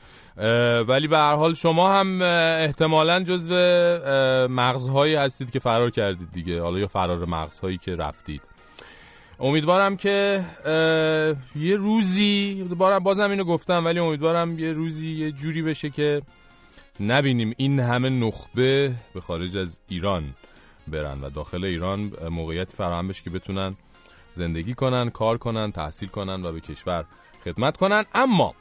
ولی 0.89 1.09
به 1.09 1.17
هر 1.17 1.35
حال 1.35 1.55
شما 1.55 1.93
هم 1.93 2.23
احتمالا 2.23 3.25
اه، 3.29 4.47
مغزهایی 4.47 5.15
هستید 5.15 5.51
که 5.51 5.59
فرار 5.59 5.91
کردید 5.91 6.33
دیگه. 6.33 6.63
حالا 6.63 6.79
یا 6.79 6.87
فرار 6.87 7.25
مغزهایی 7.25 7.79
که 7.79 7.97
رفتید. 7.97 8.43
امیدوارم 9.41 9.97
که 9.97 10.45
یه 11.57 11.77
روزی 11.77 12.65
بازم 13.03 13.31
اینو 13.31 13.45
گفتم 13.45 13.85
ولی 13.85 13.99
امیدوارم 13.99 14.59
یه 14.59 14.73
روزی 14.73 15.11
یه 15.11 15.33
جوری 15.33 15.63
بشه 15.63 15.91
که 15.91 16.23
نبینیم 17.01 17.55
این 17.57 17.81
همه 17.81 18.09
نخبه 18.09 18.93
به 19.15 19.21
خارج 19.21 19.57
از 19.57 19.81
ایران 19.89 20.25
برن 20.89 21.21
و 21.21 21.31
داخل 21.31 21.65
ایران 21.65 22.13
موقعیت 22.31 22.71
فراهم 22.71 23.09
بشه 23.09 23.23
که 23.23 23.31
بتونن 23.31 23.77
زندگی 24.33 24.75
کنن 24.75 25.11
کار 25.11 25.39
کنن 25.39 25.73
تحصیل 25.73 26.09
کنن 26.09 26.45
و 26.45 26.53
به 26.53 26.61
کشور 26.61 27.05
خدمت 27.45 27.77
کنن. 27.77 28.05
اما 28.15 28.55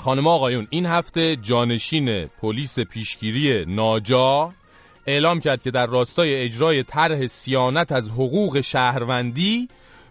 خانم 0.00 0.26
آقایون 0.26 0.66
این 0.70 0.86
هفته 0.86 1.36
جانشین 1.36 2.26
پلیس 2.26 2.80
پیشگیری 2.80 3.64
ناجا 3.64 4.52
اعلام 5.06 5.40
کرد 5.40 5.62
که 5.62 5.70
در 5.70 5.86
راستای 5.86 6.34
اجرای 6.34 6.82
طرح 6.82 7.26
سیانت 7.26 7.92
از 7.92 8.10
حقوق 8.10 8.60
شهروندی 8.60 9.68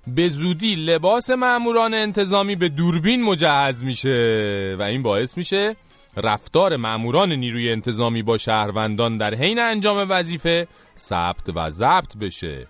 به 0.08 0.30
زودی 0.30 0.76
لباس 0.76 1.30
ماموران 1.30 1.93
انتظامی 1.93 2.56
به 2.56 2.69
دوربین 2.69 3.24
مجهز 3.24 3.84
میشه 3.84 4.76
و 4.80 4.84
این 4.84 5.03
باعث 5.03 5.38
میشه 5.38 5.76
رفتار 6.18 6.76
ماموران 6.76 7.32
نیروی 7.32 7.72
انتظامی 7.72 8.24
با 8.24 8.38
شهروندان 8.38 9.18
در 9.18 9.35
حین 9.35 9.59
انجام 9.59 10.08
وظیفه 10.09 10.68
ثبت 10.98 11.50
و 11.56 11.69
ضبط 11.69 12.18
بشه. 12.22 12.68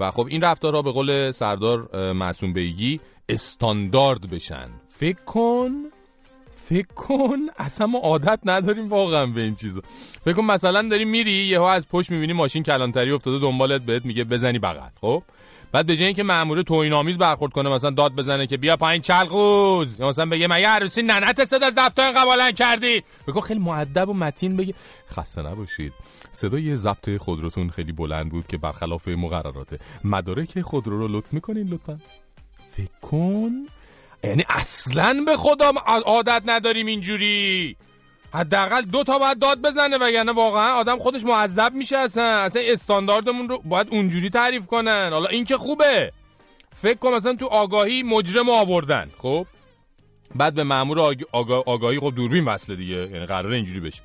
و 0.00 0.10
خب 0.10 0.26
این 0.30 0.40
رفتارها 0.40 0.82
به 0.82 0.92
قول 0.92 1.30
سردار 1.30 2.12
معصوم 2.12 2.52
بیگی 2.52 3.00
استاندارد 3.28 4.30
بشن. 4.30 4.68
فکر 4.88 5.24
کن 5.24 5.70
فکر 6.58 6.86
کن 6.94 7.38
اصلا 7.58 7.86
ما 7.86 7.98
عادت 7.98 8.40
نداریم 8.44 8.88
واقعا 8.88 9.26
به 9.26 9.40
این 9.40 9.54
چیزا. 9.54 9.82
فکر 10.24 10.34
کن 10.34 10.44
مثلا 10.44 10.88
داری 10.88 11.04
میری 11.04 11.32
یهو 11.32 11.62
از 11.62 11.88
پشت 11.88 12.10
می‌بینی 12.10 12.32
ماشین 12.32 12.62
کلانتری 12.62 13.12
افتاده 13.12 13.38
دنبالت 13.38 13.82
بهت 13.82 14.04
میگه 14.04 14.24
بزنی 14.24 14.58
بغل 14.58 14.88
خب؟ 15.00 15.22
بعد 15.72 15.86
به 15.86 15.96
جای 15.96 16.06
اینکه 16.06 16.22
مأمور 16.22 16.62
توهین‌آمیز 16.62 17.18
برخورد 17.18 17.52
کنه 17.52 17.70
مثلا 17.70 17.90
داد 17.90 18.12
بزنه 18.12 18.46
که 18.46 18.56
بیا 18.56 18.76
پایین 18.76 19.02
چلقوز 19.02 20.00
یا 20.00 20.08
مثلا 20.08 20.26
بگه 20.26 20.46
مگه 20.46 20.68
عروسی 20.68 21.02
ننت 21.02 21.44
صدا 21.44 21.70
ضبط 21.70 21.98
اینقدر 21.98 22.24
بلند 22.24 22.54
کردی؟ 22.54 23.02
بگو 23.28 23.40
خیلی 23.40 23.60
مؤدب 23.60 24.08
و 24.08 24.14
متین 24.14 24.56
بگه 24.56 24.74
خسته 25.10 25.42
نباشید. 25.42 25.92
صدای 26.32 26.76
ضبط 26.76 27.16
خودروتون 27.16 27.70
خیلی 27.70 27.92
بلند 27.92 28.30
بود 28.30 28.46
که 28.46 28.58
برخلاف 28.58 29.08
مقرراته. 29.08 29.78
مدارک 30.04 30.60
خودرو 30.60 30.98
رو 30.98 31.08
لطف 31.08 31.32
می‌کنین 31.32 31.68
لطفا. 31.68 31.98
فکر 32.70 33.00
کن 33.02 33.50
یعنی 34.26 34.44
اصلا 34.48 35.22
به 35.26 35.36
خدا 35.36 35.72
عادت 35.86 36.42
نداریم 36.46 36.86
اینجوری. 36.86 37.76
حداقل 38.34 38.82
دو 38.82 39.04
تا 39.04 39.18
باید 39.18 39.38
داد 39.38 39.62
بزنه 39.62 39.96
وگرنه 39.96 40.32
واقعا 40.32 40.74
آدم 40.74 40.98
خودش 40.98 41.24
معذب 41.24 41.72
میشه 41.74 41.96
اصلا. 41.96 42.24
اصلا 42.24 42.62
استانداردمون 42.64 43.48
رو 43.48 43.62
باید 43.64 43.88
اونجوری 43.90 44.30
تعریف 44.30 44.66
کنن. 44.66 45.08
حالا 45.12 45.28
این 45.28 45.44
که 45.44 45.56
خوبه. 45.56 46.12
فکر 46.74 46.98
کن 46.98 47.12
مثلا 47.12 47.34
تو 47.34 47.46
آگاهی 47.46 48.02
مجرم 48.02 48.48
آوردن. 48.48 49.10
خب؟ 49.18 49.46
بعد 50.34 50.54
به 50.54 50.64
مامور 50.64 51.00
آگ... 51.00 51.22
آگا... 51.32 51.62
آگاهی 51.66 51.98
خب 52.00 52.12
دوربین 52.16 52.44
وصله 52.44 52.76
دیگه. 52.76 52.94
یعنی 52.94 53.26
قراره 53.26 53.56
اینجوری 53.56 53.80
بشه. 53.80 54.02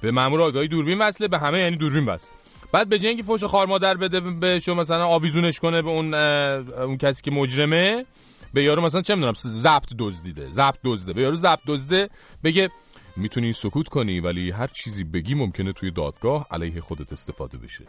به 0.00 0.10
مامور 0.10 0.42
آگاهی 0.42 0.68
دوربین 0.68 0.98
وصله 0.98 1.28
به 1.28 1.38
همه 1.38 1.58
یعنی 1.58 1.76
دوربین 1.76 2.04
وصل. 2.04 2.28
بعد 2.72 2.88
به 2.88 2.96
اینکه 3.02 3.22
فوش 3.22 3.44
خار 3.44 3.66
مادر 3.66 3.94
بده 3.94 4.20
به 4.20 4.60
شما 4.60 4.74
مثلا 4.74 5.06
آویزونش 5.06 5.58
کنه 5.58 5.82
به 5.82 5.90
اون 5.90 6.14
اون 6.14 6.98
کسی 6.98 7.22
که 7.22 7.30
مجرمه 7.30 8.04
به 8.54 8.62
یارو 8.62 8.82
مثلا 8.82 9.02
چه 9.02 9.14
می‌دونم 9.14 9.34
ضبط 9.36 9.92
دزدیده 9.98 10.50
ضبط 10.50 10.78
دزده. 10.84 11.12
به 11.12 11.22
یارو 11.22 11.36
ضبط 11.36 11.60
دزده 11.66 12.10
بگه 12.44 12.70
می‌تونی 13.16 13.52
سکوت 13.52 13.88
کنی 13.88 14.20
ولی 14.20 14.50
هر 14.50 14.66
چیزی 14.66 15.04
بگی 15.04 15.34
ممکنه 15.34 15.72
توی 15.72 15.90
دادگاه 15.90 16.46
علیه 16.50 16.80
خودت 16.80 17.12
استفاده 17.12 17.58
بشه. 17.58 17.84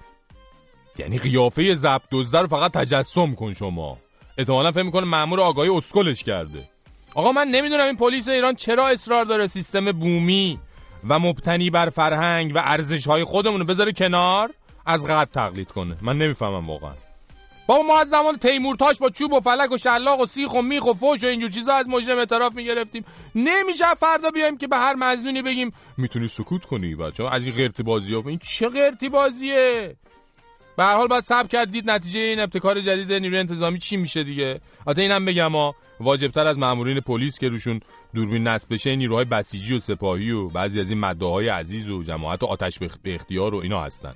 یعنی 0.97 1.17
قیافه 1.17 1.73
ضبط 1.73 2.01
دزده 2.11 2.39
رو 2.39 2.47
فقط 2.47 2.71
تجسم 2.71 3.35
کن 3.35 3.53
شما. 3.53 3.97
احتمالا 4.37 4.71
فکر 4.71 4.83
می‌کنه 4.83 5.05
مامور 5.05 5.41
آگاهی 5.41 5.69
اسکلش 5.69 6.23
کرده. 6.23 6.69
آقا 7.15 7.31
من 7.31 7.47
نمی‌دونم 7.47 7.85
این 7.85 7.95
پلیس 7.95 8.27
ایران 8.27 8.55
چرا 8.55 8.87
اصرار 8.87 9.25
داره 9.25 9.47
سیستم 9.47 9.91
بومی 9.91 10.59
و 11.09 11.19
مبتنی 11.19 11.69
بر 11.69 11.89
فرهنگ 11.89 12.55
و 12.55 12.61
ارزش 12.63 13.07
های 13.07 13.23
خودمون 13.23 13.59
رو 13.59 13.65
بذاره 13.65 13.91
کنار؟ 13.91 14.53
از 14.85 15.07
غرب 15.07 15.29
تقلید 15.29 15.71
کنه. 15.71 15.97
من 16.01 16.17
نمی‌فهمم 16.17 16.69
واقعا. 16.69 16.93
بابا 17.67 17.83
ما 17.83 17.99
از 17.99 18.09
زمان 18.09 18.37
تیمورتاش 18.37 18.99
با 18.99 19.09
چوب 19.09 19.33
و 19.33 19.39
فلک 19.39 19.71
و 19.71 19.77
شلاق 19.77 20.21
و 20.21 20.25
سیخ 20.25 20.53
و 20.53 20.61
میخ 20.61 20.85
و 20.85 20.93
فوش 20.93 21.23
و 21.23 21.27
اینجور 21.27 21.49
چیزا 21.49 21.73
از 21.73 21.89
مجرم 21.89 22.17
اعتراف 22.17 22.55
می‌گرفتیم. 22.55 23.05
نمیشه 23.35 23.85
فردا 23.99 24.31
بیایم 24.31 24.57
که 24.57 24.67
به 24.67 24.77
هر 24.77 24.93
مزنونی 24.95 25.41
بگیم 25.41 25.73
می‌تونی 25.97 26.27
سکوت 26.27 26.65
کنی 26.65 26.95
بچه 26.95 27.25
از 27.25 27.45
این 27.45 27.55
قرتی 27.55 27.83
بازی 27.83 28.13
ها. 28.13 28.23
این 28.25 28.39
چه 28.39 28.69
قرتی 28.69 29.09
بازیه؟ 29.09 29.95
به 30.77 30.83
هر 30.83 30.95
حال 30.95 31.07
باید 31.07 31.23
صبر 31.23 31.47
کردید 31.47 31.89
نتیجه 31.89 32.19
این 32.19 32.39
ابتکار 32.39 32.81
جدید 32.81 33.13
نیروی 33.13 33.39
انتظامی 33.39 33.79
چی 33.79 33.97
میشه 33.97 34.23
دیگه؟ 34.23 34.61
البته 34.87 35.01
اینم 35.01 35.25
بگم 35.25 35.51
ها 35.51 35.75
واجبتر 35.99 36.47
از 36.47 36.59
مامورین 36.59 36.99
پلیس 36.99 37.39
که 37.39 37.49
روشون 37.49 37.81
دوربین 38.13 38.47
نصب 38.47 38.73
بشه 38.73 38.95
نیروهای 38.95 39.25
بسیجی 39.25 39.77
و 39.77 39.79
سپاهی 39.79 40.31
و 40.31 40.47
بعضی 40.47 40.79
از 40.79 40.89
این 40.89 40.99
مداهای 40.99 41.47
عزیز 41.47 41.89
و 41.89 42.03
جماعت 42.03 42.43
و 42.43 42.45
آتش 42.45 42.79
به 42.79 43.15
اختیار 43.15 43.55
و 43.55 43.57
اینا 43.57 43.83
هستن. 43.83 44.13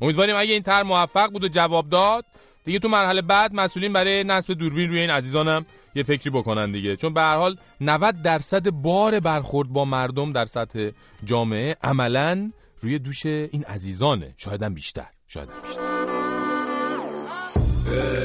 امیدواریم 0.00 0.36
اگه 0.36 0.52
این 0.52 0.62
طرح 0.62 0.82
موفق 0.82 1.30
بود 1.30 1.44
و 1.44 1.48
جواب 1.48 1.88
داد 1.88 2.24
دیگه 2.66 2.78
تو 2.78 2.88
مرحله 2.88 3.22
بعد 3.22 3.54
مسئولین 3.54 3.92
برای 3.92 4.24
نصب 4.24 4.52
دوربین 4.52 4.88
روی 4.88 4.98
این 5.00 5.10
عزیزانم 5.10 5.66
یه 5.94 6.02
فکری 6.02 6.30
بکنن 6.30 6.72
دیگه. 6.72 6.96
چون 6.96 7.14
به 7.14 7.20
هر 7.20 7.36
حال 7.36 7.56
90 7.80 8.22
درصد 8.22 8.70
بار 8.70 9.20
برخورد 9.20 9.68
با 9.68 9.84
مردم 9.84 10.32
در 10.32 10.46
سطح 10.46 10.90
جامعه 11.24 11.76
عملا 11.82 12.52
روی 12.80 12.98
دوش 12.98 13.26
این 13.26 13.64
عزیزانه. 13.64 14.34
شایدم 14.36 14.74
بیشتر. 14.74 15.06
شایدم 15.26 15.52
بیشتر. 15.62 15.80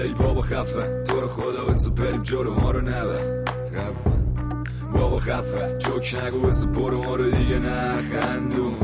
ای 0.04 0.14
بابا 0.14 0.42
خفه. 0.42 1.04
تو 1.08 1.22
رو 1.22 1.28
خدا 1.28 1.66
بس 1.66 1.90
بریم 1.90 2.24
جلو 2.24 2.54
ما 2.54 2.72
رو 2.72 2.82
نبه. 2.82 3.44
خفه. 3.76 4.12
بابا 4.94 5.20
خفه. 5.20 5.78
جوک 5.78 6.16
نگو 6.24 6.40
بس 6.42 6.66
برو 6.66 7.04
ما 7.04 7.16
رو 7.16 7.32
دیگه 7.32 7.60
نخندون. 7.60 8.76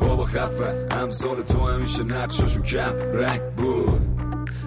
بابا 0.00 0.24
خفه. 0.24 0.88
همسال 0.92 1.42
تو 1.42 1.66
همیشه 1.66 2.02
نقشاشون 2.02 2.62
کم. 2.62 2.96
رنگ 2.96 3.40
بود. 3.56 4.22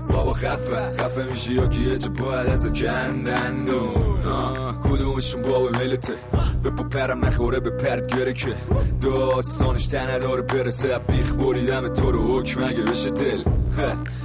بابا 0.10 0.34
خفه 0.34 0.94
خفه 0.98 1.24
میشه 1.24 1.54
یا 1.54 1.68
که 1.68 1.82
یه 1.82 1.98
جا 1.98 2.10
باید 2.10 2.48
از 2.48 2.68
کندندون. 2.68 4.16
کدومشون 4.84 5.42
بابا 5.42 5.70
ملته؟ 5.70 6.14
به 6.64 6.70
پا 6.70 6.84
پرم 6.84 7.26
نخوره 7.26 7.60
به 7.60 7.70
پرد 7.70 8.16
گره 8.16 8.34
که. 8.34 8.56
داستانش 9.02 9.88
تنه 9.88 10.20
داره 10.20 10.42
برسه 10.42 11.00
بیخ 11.08 11.34
بریدم 11.34 11.94
تو 11.94 12.12
رو 12.12 12.40
حکم 12.40 12.64
اگه 12.64 12.82
بشه 12.82 13.10
دل. 13.10 13.44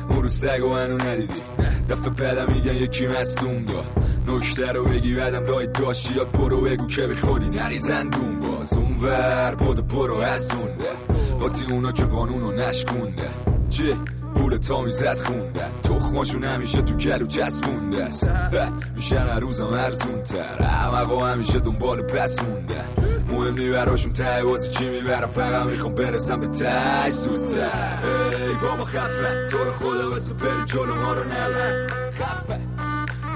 اون 0.09 0.23
رو 0.23 0.29
سگ 0.29 0.65
و 0.65 0.69
منو 0.69 1.09
ندیدی. 1.09 1.43
دفعه 1.91 2.11
بعدم 2.11 2.53
میگن 2.53 2.75
یکی 2.75 3.07
مستون 3.07 3.65
داد 3.65 3.85
نکته 4.27 4.73
رو 4.73 4.85
بگی 4.85 5.15
بعدم 5.15 5.45
رای 5.47 5.67
داشتی 5.67 6.15
یا 6.15 6.25
برو 6.25 6.61
بگو 6.61 6.87
که 6.87 7.07
به 7.07 7.15
خودی 7.15 7.49
نری 7.49 7.79
زندون 7.79 8.41
باز 8.41 8.77
اون 8.77 8.97
ور 9.03 9.55
بود 9.55 9.87
برو 9.89 10.23
هستونده 10.23 10.85
قاطی 11.41 11.65
اونا 11.73 11.93
که 11.93 12.05
قانونو 12.05 12.53
نشکونده. 12.53 13.29
چه؟ 13.71 13.97
پول 14.35 14.59
تا 14.59 14.83
می‌زد 14.83 15.19
خونده. 15.19 15.65
تخماشون 15.83 16.45
همیشه 16.45 16.83
تو 16.83 16.95
گلو 16.95 17.27
چسبونده 17.27 18.05
است 18.05 18.31
میشن 18.95 19.17
هر 19.17 19.41
روزم 19.41 19.67
ارزون 19.67 20.23
تر 20.23 20.63
احمقا 20.63 21.27
همیشه 21.27 21.59
دنبال 21.59 22.03
پس 22.03 22.43
مونده. 22.43 22.85
مهم 23.33 23.55
نی 23.55 23.71
براشون 23.71 24.13
ته 24.13 24.45
بازی 24.45 24.71
چی 24.71 24.91
می‌برم؟ 24.91 25.29
فقط 25.29 25.67
می‌خوام 25.67 25.95
برسم 25.95 26.41
به 26.41 26.47
تش 26.47 27.13
زودتر. 27.13 27.99
ای 28.39 28.55
بابا 28.63 28.85
خفه 28.85 29.49
تو 29.51 29.59
رو 29.59 29.73
خدا 29.73 30.11
بریم 30.35 30.65
جلو 30.65 30.95
ما 30.95 31.13
رو 31.13 31.25
نبر. 31.25 31.87
خفه. 32.13 32.61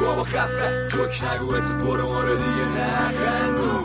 بابا 0.00 0.24
خفه 0.24 0.88
جوک 0.88 1.22
نگو 1.24 1.52
بسه 1.52 1.74
برو 1.74 2.12
ما 2.12 2.20
رو 2.20 2.36
دیگه 2.36 2.68
نخندو. 2.68 3.84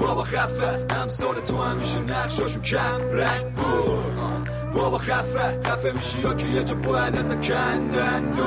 بابا 0.00 0.22
خفه 0.22 0.86
همسال 0.94 1.34
تو 1.34 1.62
همیشه 1.62 2.00
نقشاشون 2.00 2.62
کم 2.62 3.00
رنگ 3.12 3.54
بود 3.54 4.48
بابا 4.74 4.98
خفه 4.98 5.62
خفه 5.62 5.92
میشی 5.92 6.20
یا 6.20 6.34
که 6.34 6.46
یه 6.46 6.64
جا 6.64 6.74
باید 6.74 7.16
از 7.16 7.32
کندن. 7.32 8.38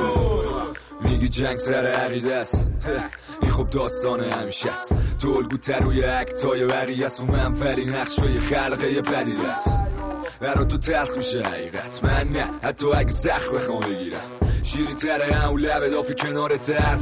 میگی 1.00 1.28
جنگ 1.28 1.56
سر 1.56 1.86
عقیده 1.86 2.34
است. 2.34 2.66
این 3.42 3.50
خب 3.50 3.70
داستان 3.70 4.20
همیشه 4.20 4.70
است. 4.70 4.94
تو 5.20 5.28
الگو 5.28 5.56
روی 5.80 6.04
اکتای 6.04 6.66
بقیه 6.66 7.04
است. 7.04 7.20
و 7.20 7.24
منفری 7.26 7.84
نقش 7.84 8.20
به 8.20 8.32
یه 8.32 8.40
خلقه 8.40 9.00
بدی 9.00 9.36
است. 9.50 9.70
برا 10.40 10.64
تو 10.64 10.78
تلخ 10.78 11.16
میشه 11.16 11.42
حقیقت. 11.42 12.04
من 12.04 12.28
نه 12.28 12.44
حتی 12.62 12.86
اگه 12.92 13.10
زخ 13.10 13.52
بخوام 13.52 13.80
بگیرم. 13.80 14.20
شیرین 14.62 14.96
تره 14.96 15.34
هم 15.34 15.56
لبه 15.56 15.90
دافی 15.90 16.14
کنار 16.14 16.58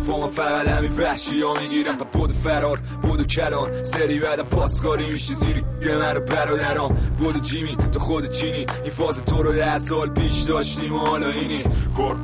ما 0.06 0.26
فقط 0.26 0.68
همین 0.68 0.92
وحشی 0.92 1.42
ها 1.42 1.54
می‌گیرم. 1.54 1.96
با 1.96 2.06
بود 2.12 2.32
فرار 2.32 2.80
بود 3.02 3.26
کلان. 3.26 3.84
سری 3.84 4.20
بعدم 4.20 4.42
پاسکاری 4.42 5.12
میشی 5.12 5.34
زیری 5.34 5.64
من 5.82 6.14
رو 6.14 6.20
برادرام 6.20 7.14
بود 7.18 7.42
جیمی 7.42 7.76
تو 7.92 7.98
خود 7.98 8.30
چینی. 8.30 8.66
این 8.82 8.90
فاز 8.90 9.24
تو 9.24 9.42
رو 9.42 9.52
ده 9.52 9.78
سال 9.78 10.10
پیش 10.10 10.42
داشتیم 10.42 10.92
و 10.92 10.98
حالا 10.98 11.28
اینی. 11.30 11.64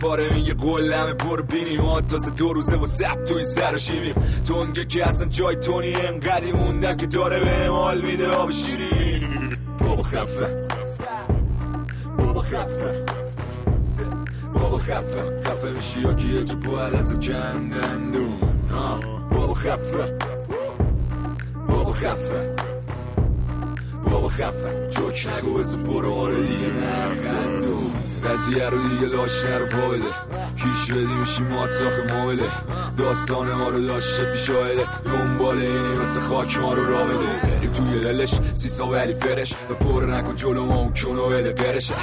پاره 0.00 0.34
میگه 0.34 0.54
قلمه 0.54 1.12
برو 1.14 1.42
بینی. 1.42 1.76
ما 1.76 2.00
تازه 2.00 2.30
دو 2.30 2.52
روزه 2.52 2.76
با 2.76 2.86
سب 2.86 3.24
توی 3.24 3.44
سر 3.44 3.74
و 3.74 3.78
شیبیم 3.78 4.14
تونگه 4.48 4.84
که 4.84 5.08
اصلا 5.08 5.28
جای 5.28 5.56
تونی 5.56 5.94
انقدی 5.94 6.52
موندم 6.52 6.96
که 6.96 7.06
داره 7.06 7.40
به 7.40 7.68
مال 7.68 8.00
میده 8.00 8.28
آب 8.28 8.50
شیری 8.50 9.26
بابا 9.78 10.02
خفه. 10.02 10.66
بابا 12.18 12.42
خفه. 12.42 13.04
بابا 14.54 14.78
خفه 14.78 15.40
خفه 15.44 15.70
میشی 15.70 16.00
یا 16.00 16.14
که 16.14 16.28
یه 16.28 16.44
جا 16.44 16.54
باید 16.54 16.94
از 16.94 17.12
کندندون 17.20 18.38
بابا 19.30 19.54
خفه 19.54 20.18
بابا 21.68 21.92
خفه 21.92 22.52
بابا 24.04 24.28
خفه 24.28 24.88
جوک 24.90 25.28
نگو 25.38 25.54
بزن 25.54 25.82
برو 25.82 26.14
آره 26.14 26.40
دیگه 26.40 26.72
نخندون 26.72 27.75
قضیه 28.32 28.68
رو 28.68 28.88
دیگه 28.88 29.16
لاش 29.16 29.44
رو 29.44 29.66
فایده 29.66 30.10
کیش 30.56 30.92
بدی 30.92 31.14
میشی 31.20 31.42
مات 31.42 31.70
ساخ 31.70 32.12
مابله 32.12 32.50
داستان 32.98 33.52
ما 33.52 33.68
رو 33.68 33.86
داشته 33.86 34.32
پیش 34.32 34.50
دنبال 35.04 35.58
اینی 35.58 35.94
مثل 35.94 36.20
خاک 36.20 36.58
ما 36.58 36.74
رو 36.74 36.86
را 36.86 37.04
بده 37.04 37.16
بریم 37.16 37.72
توی 37.72 38.00
دلش 38.00 38.34
سیسا 38.52 38.86
ولی 38.86 39.14
فرش. 39.14 39.52
و 39.52 39.74
پر 39.74 40.04
نکن 40.04 40.36
جلو 40.36 40.64
ما 40.64 40.76
اون 40.76 40.94
کنو 40.94 41.28
بده 41.28 41.52
برشه. 41.52 41.94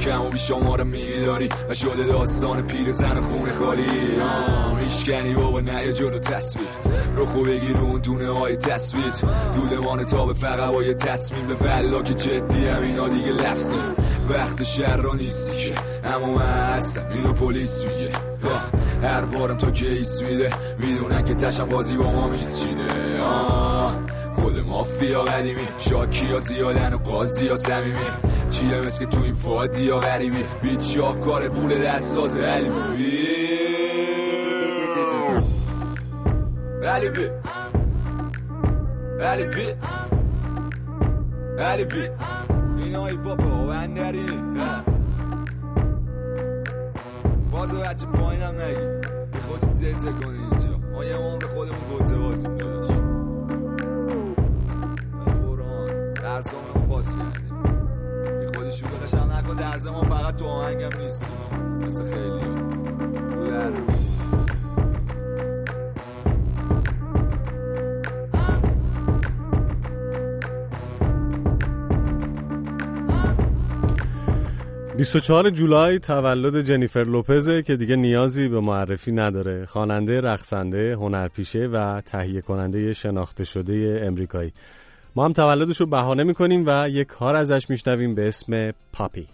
کم 0.00 0.22
و 0.22 0.28
بیشا 0.28 0.58
ما 0.58 0.76
رو 0.76 0.84
میداری. 0.84 1.48
و 1.68 1.74
شده 1.74 2.04
داستان 2.04 2.66
پیر 2.66 2.90
زن 2.90 3.20
خونه 3.20 3.52
خالی. 3.52 3.86
میشکنی 4.84 5.34
بابا 5.34 5.60
نه 5.60 5.92
جلو 5.92 6.18
تصویر. 6.18 6.68
رو 7.16 7.26
خوب 7.26 7.48
بگیر 7.48 7.76
اون 7.76 8.00
دونه 8.00 8.30
های 8.38 8.56
تصویر. 8.56 9.12
دودمان 9.54 10.04
تا 10.04 10.26
به 10.26 10.34
فقط 10.34 10.70
با 10.70 10.82
یه 10.82 10.94
تصمیم. 10.94 11.46
به 11.46 11.54
ولا 11.54 12.02
که 12.02 12.14
جدی 12.14 12.66
هم 12.66 12.82
اینا 12.82 13.08
دیگه 13.08 13.32
لفظیم. 13.32 13.94
وقت 14.28 14.62
شهر 14.62 14.96
را 14.96 15.14
نیستی 15.14 15.69
که 15.70 15.80
اما 16.04 16.34
من 16.34 16.74
هستم. 16.74 17.08
اینو 17.08 17.32
پلیس 17.32 17.84
میگه. 17.84 18.10
هر 19.02 19.20
بارم 19.20 19.58
تو 19.58 19.70
کیس 19.70 20.22
میده. 20.22 20.50
می‌دونن 20.78 21.24
که 21.24 21.34
تشم 21.34 21.68
بازی 21.68 21.96
با 21.96 22.12
ما 22.12 22.28
میسچیده 22.28 23.20
خود 24.34 24.58
مافیا 24.58 25.22
قدیمی. 25.22 25.68
شاکی 25.78 26.26
ها 26.26 26.38
زیادن 26.38 26.94
و 26.94 26.98
قاضی 26.98 27.48
ها 27.48 27.56
سمیمی 27.56 27.98
چیه 28.50 28.80
مثل 28.80 28.98
که 28.98 29.06
تو 29.06 29.22
این 29.22 29.34
فادی 29.34 29.88
ها 29.88 29.98
غریبی؟ 29.98 30.44
بیت 30.62 30.82
شاه 30.82 31.20
کار 31.20 31.48
بوله 31.48 31.78
دست 31.78 32.14
ساز 32.14 32.38
علیبی 32.38 33.20
علیبی 39.22 39.68
علیبی 41.60 42.08
اینا 42.78 43.06
ای 43.06 43.16
بابا 43.16 43.66
و 43.66 43.68
اندری 43.68 44.26
باز 47.50 47.74
بچه 47.74 48.06
پایین 48.06 48.42
هم 48.42 48.60
نگی. 48.60 48.80
به 49.32 49.38
خودت 49.48 49.74
زلزه 49.74 50.12
کنی 50.12 50.38
اینجا؟ 50.38 50.78
ما 50.92 51.04
یه 51.04 51.16
به 51.40 51.46
خودمون 51.46 51.98
گوزه 51.98 52.16
بازیم 52.16 52.56
داشت 52.56 52.90
قرآن. 55.46 56.14
درسامون 56.14 56.88
پاس 56.88 57.16
کردیم. 57.16 57.62
بی 58.40 58.46
خودی 58.46 58.72
شوگلش 58.72 59.14
هم 59.14 59.32
نکن 59.32 59.56
درز 59.56 59.86
ما 59.86 60.02
فقط 60.02 60.36
تو 60.36 60.46
آهنگم 60.46 61.02
نیستیم 61.02 61.28
مثل 61.86 62.04
خیلی. 62.04 62.40
ها 63.46 64.09
24 75.00 75.50
جولای 75.50 75.98
تولد 75.98 76.60
جنیفر 76.60 77.04
لوپزه 77.04 77.62
که 77.62 77.76
دیگه 77.76 77.96
نیازی 77.96 78.48
به 78.48 78.60
معرفی 78.60 79.12
نداره. 79.12 79.66
خواننده 79.66 80.20
رقصنده 80.20 80.94
هنرپیشه 80.94 81.66
و 81.66 82.00
تهیه 82.00 82.40
کننده 82.40 82.92
شناخته 82.92 83.44
شده 83.44 84.02
امریکایی. 84.06 84.52
ما 85.16 85.24
هم 85.24 85.32
تولدش 85.32 85.80
رو 85.80 85.86
بهانه 85.86 86.24
می‌کنیم 86.24 86.64
و 86.66 86.88
یک 86.88 87.06
کار 87.06 87.36
ازش 87.36 87.70
میشنویم 87.70 88.14
به 88.14 88.28
اسم 88.28 88.72
پاپی. 88.92 89.26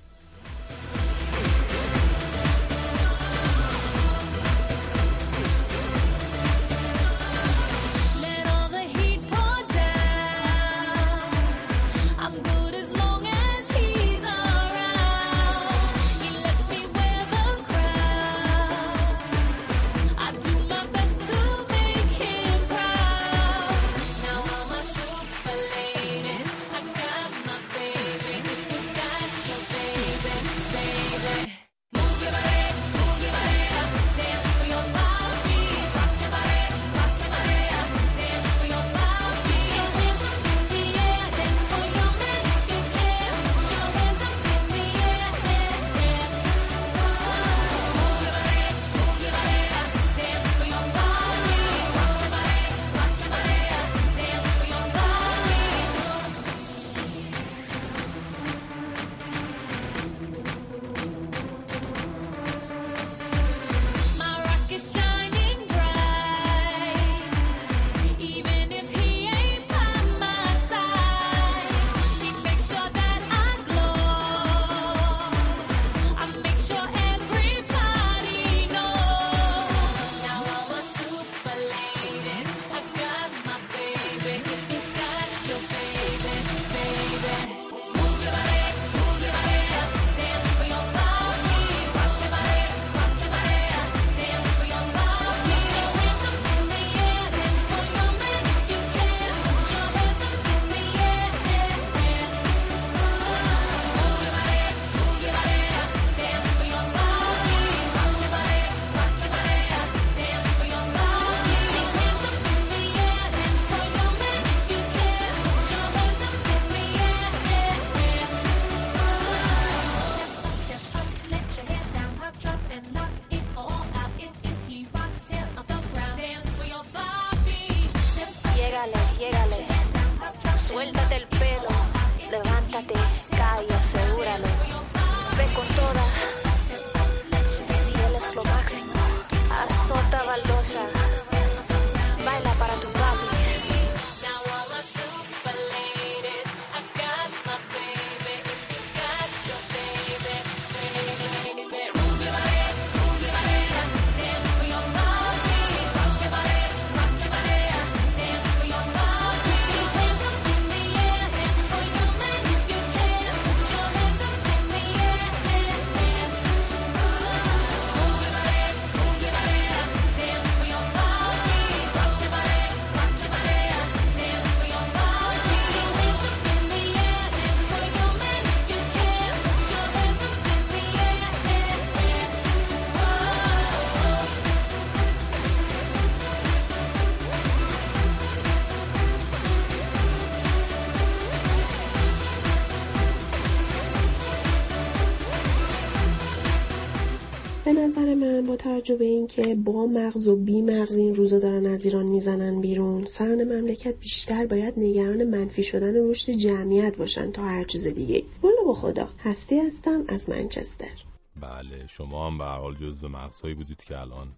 توجه 198.57 198.97
به 198.97 199.05
اینکه 199.05 199.55
با 199.55 199.87
مغز 199.87 200.29
و 200.29 200.37
بی 200.37 200.63
مغز 200.63 200.95
این 200.95 201.15
روزا 201.15 201.39
دارن 201.39 201.67
از 201.67 201.85
ایران 201.85 202.07
می‌زنن 202.07 202.61
بیرون 202.61 203.07
سران 203.07 203.45
مملکت 203.45 203.95
بیشتر 204.01 204.47
باید 204.47 204.75
نگران 204.77 205.25
منفی 205.25 205.63
شدن 205.63 206.11
رشد 206.11 206.33
جمعیت 206.33 206.97
باشن 206.97 207.33
تا 207.33 207.43
هر 207.43 207.65
چیز 207.65 207.87
دیگه 207.87 208.23
والا 208.43 208.63
با 208.67 208.75
خدا 208.75 209.09
هستی 209.19 209.59
هستم 209.59 210.05
از 210.09 210.31
منچستر. 210.31 211.05
بله 211.41 211.87
شما 211.87 212.27
هم 212.27 212.39
به 212.39 212.45
هر 212.45 212.59
حال 212.59 212.75
جزو 212.75 213.09
مغزهایی 213.09 213.55
بودید 213.55 213.85
که 213.85 213.99
الان 213.99 214.29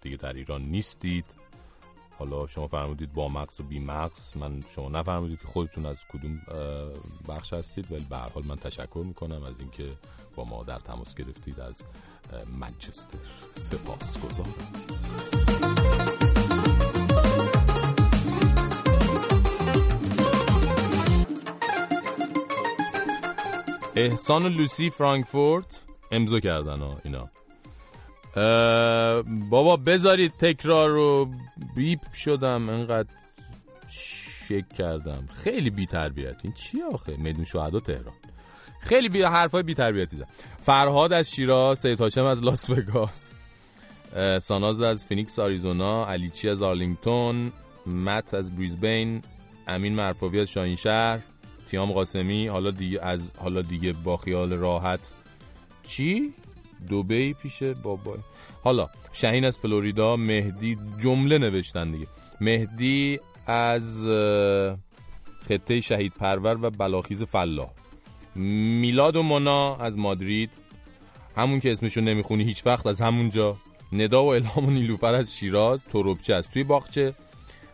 دیگه 0.00 0.16
در 0.16 0.32
ایران 0.32 0.62
نیستید. 0.62 1.24
حالا 2.18 2.46
شما 2.46 2.66
فرمودید 2.66 3.12
با 3.12 3.28
مغز 3.28 3.60
و 3.60 3.64
بی 3.64 3.78
مغز 3.78 4.36
من 4.36 4.64
شما 4.68 4.88
نفرمودید 4.88 5.38
که 5.38 5.46
خودتون 5.46 5.86
از 5.86 5.96
کدوم 6.12 6.40
بخش 7.28 7.52
هستید 7.52 7.92
ولی 7.92 8.06
به 8.10 8.16
هر 8.16 8.28
حال 8.28 8.44
من 8.46 8.56
تشکر 8.56 9.02
می‌کنم 9.06 9.42
از 9.42 9.60
اینکه 9.60 9.88
با 10.36 10.44
ما 10.44 10.64
در 10.64 10.78
تماس 10.78 11.14
گرفتید 11.14 11.60
از 11.60 11.82
منچستر 12.60 13.18
سپاس 13.52 14.24
گذارم 14.24 14.54
احسان 23.96 24.46
لوسی 24.46 24.90
فرانکفورت؟ 24.90 25.84
امضا 26.10 26.40
کردن 26.40 26.78
ها 26.78 27.00
اینا. 27.04 27.30
بابا 29.50 29.76
بذارید 29.76 30.32
تکرار 30.32 30.90
رو. 30.90 31.28
بیپ 31.76 32.12
شدم 32.12 32.68
انقدر 32.68 33.08
شک 33.88 34.68
کردم. 34.68 35.28
خیلی 35.34 35.70
بی 35.70 35.86
تربیت 35.86 36.40
این 36.44 36.52
چی 36.52 36.82
آخه؟ 36.82 37.16
میدون 37.16 37.44
شهدا 37.44 37.80
تهران. 37.80 38.14
خیلی 38.82 39.08
بی 39.08 39.22
حرفای 39.22 39.62
بی 39.62 39.74
تربیتی 39.74 40.16
زد. 40.16 40.28
فرهاد 40.60 41.12
از 41.12 41.30
شیراز 41.30 41.78
سید 41.78 42.00
هاشم 42.00 42.24
از 42.24 42.44
لاس 42.44 42.70
وگاس 42.70 43.34
ساناز 44.40 44.80
از 44.80 45.04
فینیکس 45.04 45.38
آریزونا 45.38 46.06
علیچی 46.06 46.48
از 46.48 46.62
آرلینگتون 46.62 47.52
مت 47.86 48.34
از 48.34 48.56
بریزبین 48.56 49.22
امین 49.66 49.94
مرفاوی 49.94 50.40
از 50.40 50.50
شاهین 50.50 50.76
شهر 50.76 51.18
تیام 51.70 51.92
قاسمی 51.92 52.46
حالا 52.46 52.70
دیگه 52.70 53.02
از 53.02 53.32
حالا 53.38 53.62
دیگه 53.62 53.92
با 53.92 54.16
خیال 54.16 54.52
راحت. 54.52 55.12
چی؟ 55.82 56.34
دوبی 56.88 57.34
پیش 57.34 57.62
بابا 57.62 58.16
حالا 58.64 58.88
شهین 59.12 59.44
از 59.44 59.58
فلوریدا 59.58 60.16
مهدی 60.16 60.78
جمله 60.98 61.38
نوشتن 61.38 61.90
دیگه. 61.90 62.06
مهدی 62.40 63.20
از 63.46 64.04
خطه 65.48 65.80
شهید 65.80 66.12
پرور 66.12 66.58
و 66.62 66.70
بلاخیز 66.70 67.22
فلاح. 67.22 67.70
میلاد 68.34 69.16
و 69.16 69.22
مونا 69.22 69.76
از 69.76 69.98
مادرید. 69.98 70.50
همون 71.36 71.60
که 71.60 71.72
اسمشو 71.72 72.00
نمی‌خونی 72.00 72.44
هیچ 72.44 72.66
وقت 72.66 72.86
از 72.86 73.00
همونجا 73.00 73.56
ندا 73.92 74.24
و 74.24 74.28
الهام 74.28 74.66
و 74.66 74.70
نیلوفر 74.70 75.14
از 75.14 75.36
شیراز 75.36 75.84
تروبچه 75.84 76.34
از 76.34 76.50
توی 76.50 76.64
باغچه. 76.64 77.14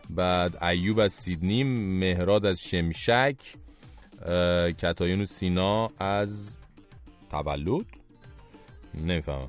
بعد 0.09 0.63
ایوب 0.63 0.99
از 0.99 1.13
سیدنی 1.13 1.63
مهراد 1.63 2.45
از 2.45 2.63
شمشک 2.63 3.35
کتایون 4.81 5.21
و 5.21 5.25
سینا 5.25 5.87
از 5.99 6.57
تولد؟ 7.31 7.85
نمی‌فهمم. 8.93 9.47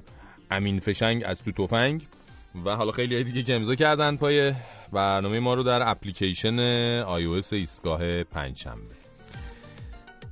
امین 0.50 0.80
فشنگ 0.80 1.22
از 1.26 1.42
تو 1.42 1.52
تفنگ. 1.52 2.06
و 2.64 2.76
حالا 2.76 2.90
خیلی 2.90 3.24
دیگه 3.24 3.42
که 3.42 3.54
امضا 3.54 3.74
کردن 3.74 4.16
پای 4.16 4.54
برنامه 4.92 5.40
ما 5.40 5.54
رو 5.54 5.62
در 5.62 5.90
اپلیکیشن 5.90 6.56
iOS 7.02 7.52
ایستگاه 7.52 8.22
پنجشنبه. 8.22 8.99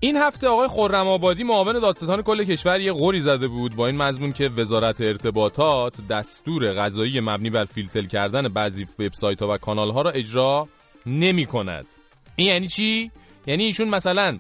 این 0.01 0.17
هفته 0.17 0.49
آقای 0.49 0.69
خرم 0.69 1.09
آبادی 1.09 1.45
معاون 1.45 1.81
دادستان 1.81 2.23
کل 2.23 2.45
کشور 2.45 2.81
یه 2.81 2.93
قوری 2.93 3.21
زده 3.21 3.49
بود 3.49 3.77
با 3.77 3.87
این 3.87 3.97
مضمون 3.97 4.33
که 4.33 4.49
وزارت 4.49 5.01
ارتباطات 5.01 6.07
دستور 6.11 6.73
غذایی 6.73 7.21
مبنی 7.21 7.51
بر 7.51 7.65
فیلتر 7.65 8.03
کردن 8.03 8.49
بعضی 8.49 8.87
وبسایت 8.99 9.43
ها 9.43 9.55
و 9.55 9.57
کانال 9.57 9.91
ها 9.91 10.03
را 10.03 10.11
اجرا 10.11 10.69
نمی 11.07 11.47
کند 11.47 11.87
این 12.37 12.49
یعنی 12.49 12.69
چی؟ 12.69 13.11
یعنی 13.47 13.65
ایشون 13.65 13.89
مثلا 13.89 14.39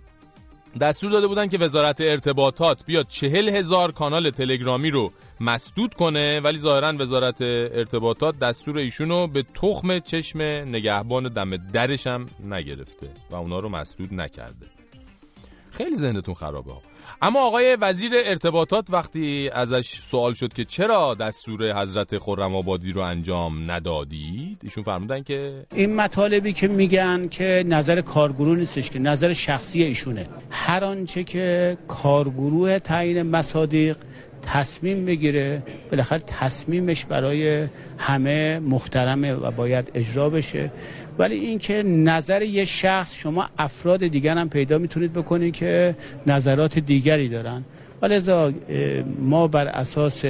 دستور 0.80 1.10
داده 1.10 1.26
بودن 1.26 1.48
که 1.48 1.58
وزارت 1.58 2.00
ارتباطات 2.00 2.84
بیاد 2.86 3.08
چهل 3.08 3.48
هزار 3.48 3.92
کانال 3.92 4.30
تلگرامی 4.30 4.90
رو 4.90 5.12
مسدود 5.40 5.94
کنه 5.94 6.40
ولی 6.40 6.58
ظاهرا 6.58 6.94
وزارت 6.98 7.42
ارتباطات 7.42 8.38
دستور 8.38 8.78
ایشونو 8.78 9.26
به 9.26 9.44
تخم 9.54 9.98
چشم 9.98 10.42
نگهبان 10.42 11.28
دم 11.28 11.56
درش 11.56 12.06
هم 12.06 12.26
نگرفته 12.44 13.10
و 13.30 13.34
اونا 13.34 13.58
رو 13.58 13.68
مسدود 13.68 14.14
نکرده. 14.14 14.77
خیلی 15.78 15.96
ذهنتون 15.96 16.34
خرابه. 16.34 16.72
اما 17.22 17.46
آقای 17.46 17.76
وزیر 17.80 18.12
ارتباطات 18.24 18.90
وقتی 18.90 19.50
ازش 19.52 20.00
سوال 20.02 20.34
شد 20.34 20.52
که 20.52 20.64
چرا 20.64 21.14
دستور 21.14 21.82
حضرت 21.82 22.18
خرم 22.18 22.54
آبادی 22.54 22.92
رو 22.92 23.00
انجام 23.00 23.70
ندادید 23.70 24.58
ایشون 24.62 24.82
فرمودن 24.84 25.22
که 25.22 25.66
این 25.74 25.94
مطالبی 25.94 26.52
که 26.52 26.68
میگن 26.68 27.28
که 27.28 27.64
نظر 27.66 28.00
کارگروه 28.00 28.56
نیستش 28.58 28.90
که 28.90 28.98
نظر 28.98 29.32
شخصی 29.32 29.82
ایشونه 29.82 30.28
هر 30.50 30.84
آنچه 30.84 31.24
که 31.24 31.78
کارگروه 31.88 32.78
تعیین 32.78 33.22
مصادیق 33.22 33.96
تصمیم 34.42 35.04
بگیره. 35.04 35.62
بالاخره 35.90 36.22
تصمیمش 36.26 37.04
برای 37.04 37.66
همه 37.98 38.58
محترمه 38.58 39.34
و 39.34 39.50
باید 39.50 39.90
اجرا 39.94 40.30
بشه. 40.30 40.70
ولی 41.18 41.34
اینکه 41.34 41.82
نظر 41.82 42.42
یه 42.42 42.64
شخص 42.64 43.14
شما 43.14 43.48
افراد 43.58 44.06
دیگر 44.06 44.36
هم 44.36 44.48
پیدا 44.48 44.78
می‌تونید 44.78 45.12
بکنید 45.12 45.54
که 45.54 45.96
نظرات 46.26 46.78
دیگری 46.78 47.28
دارن. 47.28 47.64
اه، 48.02 48.52
ما 49.18 49.48
بر 49.48 49.66
اساس 49.66 50.24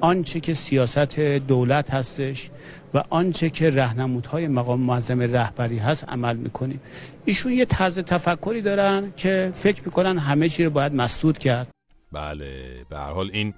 آنچه 0.00 0.40
که 0.40 0.54
سیاست 0.54 1.18
دولت 1.20 1.90
هستش 1.90 2.50
و 2.94 3.02
آنچه 3.10 3.50
که 3.50 3.70
رهنمودهای 3.70 4.48
مقام 4.48 4.80
معظم 4.80 5.20
رهبری 5.20 5.78
هست 5.78 6.04
عمل 6.08 6.36
می‌کنیم. 6.36 6.80
ایشون 7.24 7.52
یه 7.52 7.64
طرز 7.64 7.98
تفکری 7.98 8.60
دارن 8.60 9.12
که 9.16 9.50
فکر 9.54 9.82
می‌کنن 9.84 10.18
همه 10.18 10.48
چی 10.48 10.64
رو 10.64 10.70
باید 10.70 10.94
مسدود 10.94 11.38
کرد. 11.38 11.68
بله 12.12 12.84
به 12.90 12.98
هر 12.98 13.12
حال 13.12 13.30
این 13.32 13.54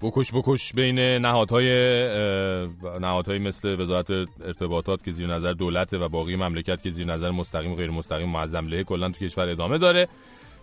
بکش 0.00 0.32
بکش 0.32 0.72
بین 0.72 0.98
نهادهای 0.98 1.68
نهادهای 3.00 3.38
مثل 3.38 3.80
وزارت 3.80 4.10
ارتباطات 4.44 5.04
که 5.04 5.10
زیر 5.10 5.26
نظر 5.26 5.52
دولته 5.52 5.98
و 5.98 6.08
باقی 6.08 6.36
مملکت 6.36 6.82
که 6.82 6.90
زیر 6.90 7.06
نظر 7.06 7.30
مستقیم 7.30 7.72
و 7.72 7.74
غیر 7.74 7.90
مستقیم 7.90 8.28
معظم 8.28 8.66
له 8.66 8.84
کلا 8.84 9.10
تو 9.10 9.24
کشور 9.24 9.48
ادامه 9.48 9.78
داره. 9.78 10.08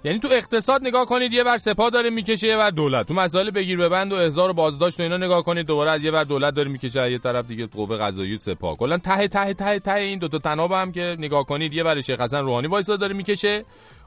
یعنی 0.03 0.19
تو 0.19 0.27
اقتصاد 0.31 0.81
نگاه 0.81 1.05
کنید 1.05 1.33
یه 1.33 1.43
ور 1.43 1.57
سپاه 1.57 1.89
داره 1.89 2.09
می‌کشه 2.09 2.47
یه 2.47 2.57
ور 2.57 2.69
دولت. 2.69 3.07
تو 3.07 3.13
مسائل 3.13 3.51
بگیر 3.51 3.77
ببند 3.77 4.13
و 4.13 4.15
احضار 4.15 4.49
و 4.49 4.53
بازداشت 4.53 4.99
و 4.99 5.03
اینا 5.03 5.17
نگاه 5.17 5.43
کنید 5.43 5.65
دوباره 5.65 5.91
از 5.91 6.03
یه 6.03 6.11
ور 6.11 6.23
دولت 6.23 6.53
داره 6.53 6.69
می‌کشه 6.69 7.11
یه 7.11 7.17
طرف 7.17 7.47
دیگه 7.47 7.65
قوه 7.67 7.97
قضاییه 7.97 8.35
و 8.35 8.37
سپاه. 8.37 8.77
کلا 8.77 8.97
ته 8.97 9.27
ته 9.27 9.53
ته 9.53 9.79
ته 9.79 9.93
این 9.93 10.19
دو 10.19 10.27
تا 10.27 10.37
تناب 10.37 10.71
هم 10.71 10.91
که 10.91 11.15
نگاه 11.19 11.45
کنید 11.45 11.73
یه 11.73 11.83
ور 11.83 12.01
شیخ 12.01 12.21
حسن 12.21 12.39
روحانی 12.39 12.67
وایساده 12.67 13.01
داره 13.01 13.13
می‌کشه 13.13 13.63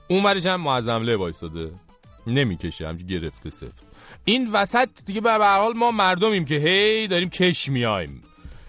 اون 0.09 0.25
ورش 0.25 0.47
هم 0.47 0.61
معظم 0.61 1.03
له 1.03 1.17
وایساده. 1.17 1.71
نمی‌کشه 2.35 2.87
همچی 2.87 3.07
گرفته 3.07 3.51
سفت. 3.51 3.87
این 4.25 4.51
وسط 4.53 4.89
دیگه 5.07 5.21
به 5.21 5.33
حال 5.33 5.73
ما 5.73 5.91
مردمیم 5.91 6.45
که 6.45 6.55
هی 6.55 7.09
داریم 7.09 7.29
کش 7.29 7.69
میایم. 7.69 8.23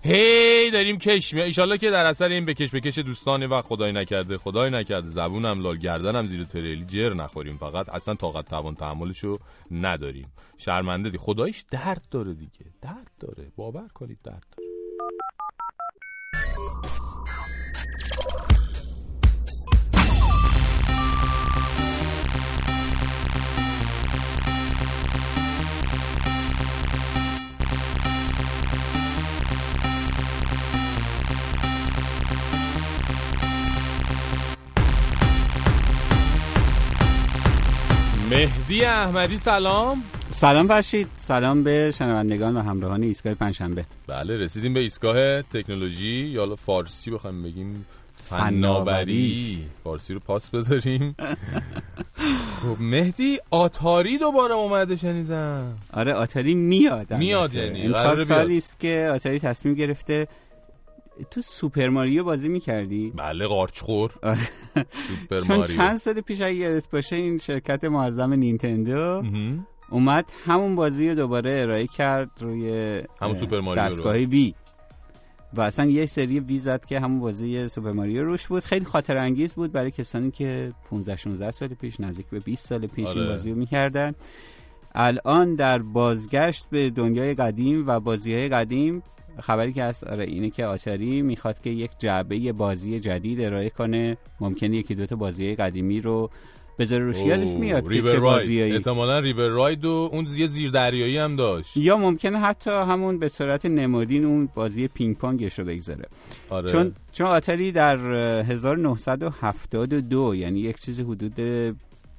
هی 0.03 0.71
داریم 0.71 0.97
کش 0.97 1.33
میایم. 1.33 1.47
ایشالله 1.47 1.77
که 1.77 1.91
در 1.91 2.05
اثر 2.05 2.29
این 2.29 2.45
بکش 2.45 2.71
بکش 2.71 2.97
دوستانی 2.97 3.45
و 3.45 3.61
خدای 3.61 3.91
نکرده 3.91 4.38
خدای 4.38 4.69
نکرده. 4.69 5.09
زبونم 5.09 5.61
لال 5.61 5.77
گردنم 5.77 6.27
زیر 6.27 6.43
تریلی. 6.43 6.85
جر 6.85 7.13
نخوریم 7.13 7.57
فقط. 7.57 7.89
اصلا 7.89 8.15
طاقت 8.15 8.49
توان 8.49 8.75
تحملشو 8.75 9.39
نداریم. 9.71 10.31
شرمنده 10.57 11.09
دی. 11.09 11.17
خدایش 11.17 11.63
درد 11.71 12.07
داره 12.11 12.33
دیگه. 12.33 12.65
درد 12.81 13.11
داره. 13.19 13.51
باور 13.55 13.88
کنید 13.93 14.19
درد 14.23 14.45
داره. 14.57 14.69
مهدی 38.30 38.85
احمدی 38.85 39.38
سلام. 39.38 40.03
سلام 40.30 40.67
فرشید. 40.67 41.08
سلام 41.17 41.64
به 41.64 41.91
شنوندگان 41.95 42.58
و 42.58 42.61
همراهان 42.61 43.03
ایستگاه 43.03 43.33
پنجشنبه. 43.33 43.85
بله 44.08 44.38
رسیدیم 44.38 44.74
به 44.74 44.80
ایستگاه 44.80 45.41
تکنولوژی. 45.41 46.08
یا 46.08 46.56
فارسی 46.56 47.11
بخوایم 47.11 47.43
بگیم 47.43 47.85
فناوری. 48.30 49.64
فارسی 49.83 50.14
رو 50.14 50.19
پاس 50.19 50.49
بذاریم. 50.49 51.16
خب 52.61 52.82
مهدی 52.82 53.40
آتاری 53.49 54.17
دوباره 54.17 54.53
اومده 54.53 54.95
شنیدم. 54.95 55.77
آره 55.93 56.14
آتاری 56.14 56.56
میاد. 56.56 57.14
میاد. 57.14 57.53
یعنی، 57.53 57.88
بیاد. 57.88 58.24
سالی 58.24 58.58
است 58.58 58.80
که 58.80 59.11
آتاری 59.14 59.40
تصمیم 59.40 59.75
گرفته 59.75 60.27
تو 61.31 61.41
سوپر 61.41 61.89
ماریو 61.89 62.23
بازی 62.23 62.49
می‌کردی؟ 62.49 63.14
بله 63.17 63.48
قارچخور 63.48 64.11
سوپر 64.91 65.39
چون 65.39 65.57
ماریو. 65.57 65.75
چند 65.75 65.98
سال 65.98 66.22
پیش 66.22 66.41
اگه 66.41 66.53
یادت 66.53 66.89
باشه 66.89 67.15
این 67.15 67.38
شرکت 67.38 67.83
معظم 67.83 68.33
نینتندو 68.33 69.23
اومد 69.89 70.31
همون 70.45 70.75
بازی 70.75 71.09
رو 71.09 71.15
دوباره 71.15 71.61
ارائه 71.61 71.88
کرد 71.88 72.30
روی 72.39 73.01
همون 73.22 73.35
سوپر 73.35 73.59
ماریو 73.59 73.81
رو. 73.83 73.89
دستگاه 73.89 74.15
Wii 74.15 74.53
و 75.53 75.61
اصلا 75.61 75.85
یه 75.85 76.06
سری 76.06 76.39
Wii 76.39 76.59
زد 76.59 76.85
که 76.85 76.99
همون 76.99 77.19
بازی 77.19 77.67
سوپر 77.67 77.91
ماریو 77.91 78.23
روش 78.23 78.48
بود 78.48 78.64
خیلی 78.64 78.85
خاطره 78.85 79.17
انگیز 79.17 79.53
بود 79.53 79.72
برای 79.72 79.91
کسانی 79.91 80.31
که 80.31 80.73
15 80.89 81.15
16 81.15 81.51
سال 81.51 81.67
پیش 81.67 81.99
نزدیک 81.99 82.25
به 82.25 82.39
20 82.39 82.67
سال 82.67 82.88
پیش 82.88 83.07
آره. 83.07 83.19
این 83.19 83.27
بازی 83.30 83.51
رو 83.51 83.57
می‌کردن 83.57 84.15
الان 84.95 85.56
در 85.56 85.80
بازگشت 85.80 86.65
به 86.69 86.89
دنیای 86.89 87.33
قدیم 87.33 87.88
و 87.88 87.99
بازی 87.99 88.33
های 88.33 88.48
قدیم 88.48 89.03
خبری 89.42 89.74
که 89.74 89.84
هست 89.84 90.03
آره 90.03 90.24
اینه 90.24 90.50
که 90.50 90.66
آچاری 90.66 91.22
می‌خواد 91.22 91.59
که 91.61 91.69
یک 91.69 91.92
جعبه 92.00 92.51
بازی 92.51 93.00
جدید 93.00 93.42
ارائه 93.42 93.69
کنه. 93.69 94.18
ممکنه 94.40 94.76
یکی 94.77 94.95
دوتا 94.95 95.16
بازی 95.16 95.56
قدیمی 95.56 96.01
رو 96.01 96.30
بذاره 96.80 97.06
روش 97.06 97.18
اوه، 97.18 97.38
میاد 97.38 97.84
که 97.84 97.90
ریور 97.90 98.11
چه. 98.11 98.19
بازیایی. 98.19 98.74
احتمالا 98.74 99.19
ریور 99.19 99.48
راید 99.48 99.85
و 99.85 100.09
اون 100.11 100.27
یه 100.38 100.48
زیر 100.48 100.72
دریایی 100.72 101.18
هم 101.18 101.35
داشت. 101.35 101.77
یا 101.77 101.98
ممکنه 101.98 102.40
حتی 102.40 102.72
همون 102.72 103.19
به 103.19 103.30
صورت 103.30 103.66
نمادین 103.66 104.26
اون 104.26 104.50
بازی 104.56 104.88
پینگ 104.88 105.18
پونگش 105.18 105.59
رو 105.59 105.66
بگذاره. 105.66 106.06
آره. 106.50 106.72
چون 106.72 106.95
چون 107.11 107.27
آتری 107.27 107.72
در 107.72 107.98
اه، 107.98 108.45
1972 108.45 110.35
یعنی 110.35 110.59
یک 110.59 110.80
چیز 110.80 111.00
حدود 111.00 111.34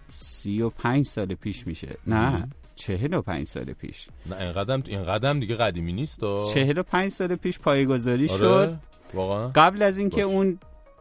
35 0.09 1.05
سال 1.05 1.35
پیش 1.35 1.67
میشه. 1.67 1.89
نه. 2.07 2.49
45 2.81 3.47
سال 3.47 3.65
پیش 3.65 4.07
نه 4.26 4.36
اینقدر 4.36 4.83
اینقدر 4.86 5.33
دیگه 5.33 5.55
قدیمی 5.55 5.92
نیست 5.92 6.20
دا. 6.20 6.44
45 6.55 7.10
سال 7.10 7.36
پیش 7.36 7.59
پایه‌گذاری 7.59 8.29
آره؟ 8.28 8.39
شد 8.39 8.76
واقعا 9.15 9.49
قبل 9.49 9.83
از 9.83 9.99
اینکه 9.99 10.23
اون 10.23 10.59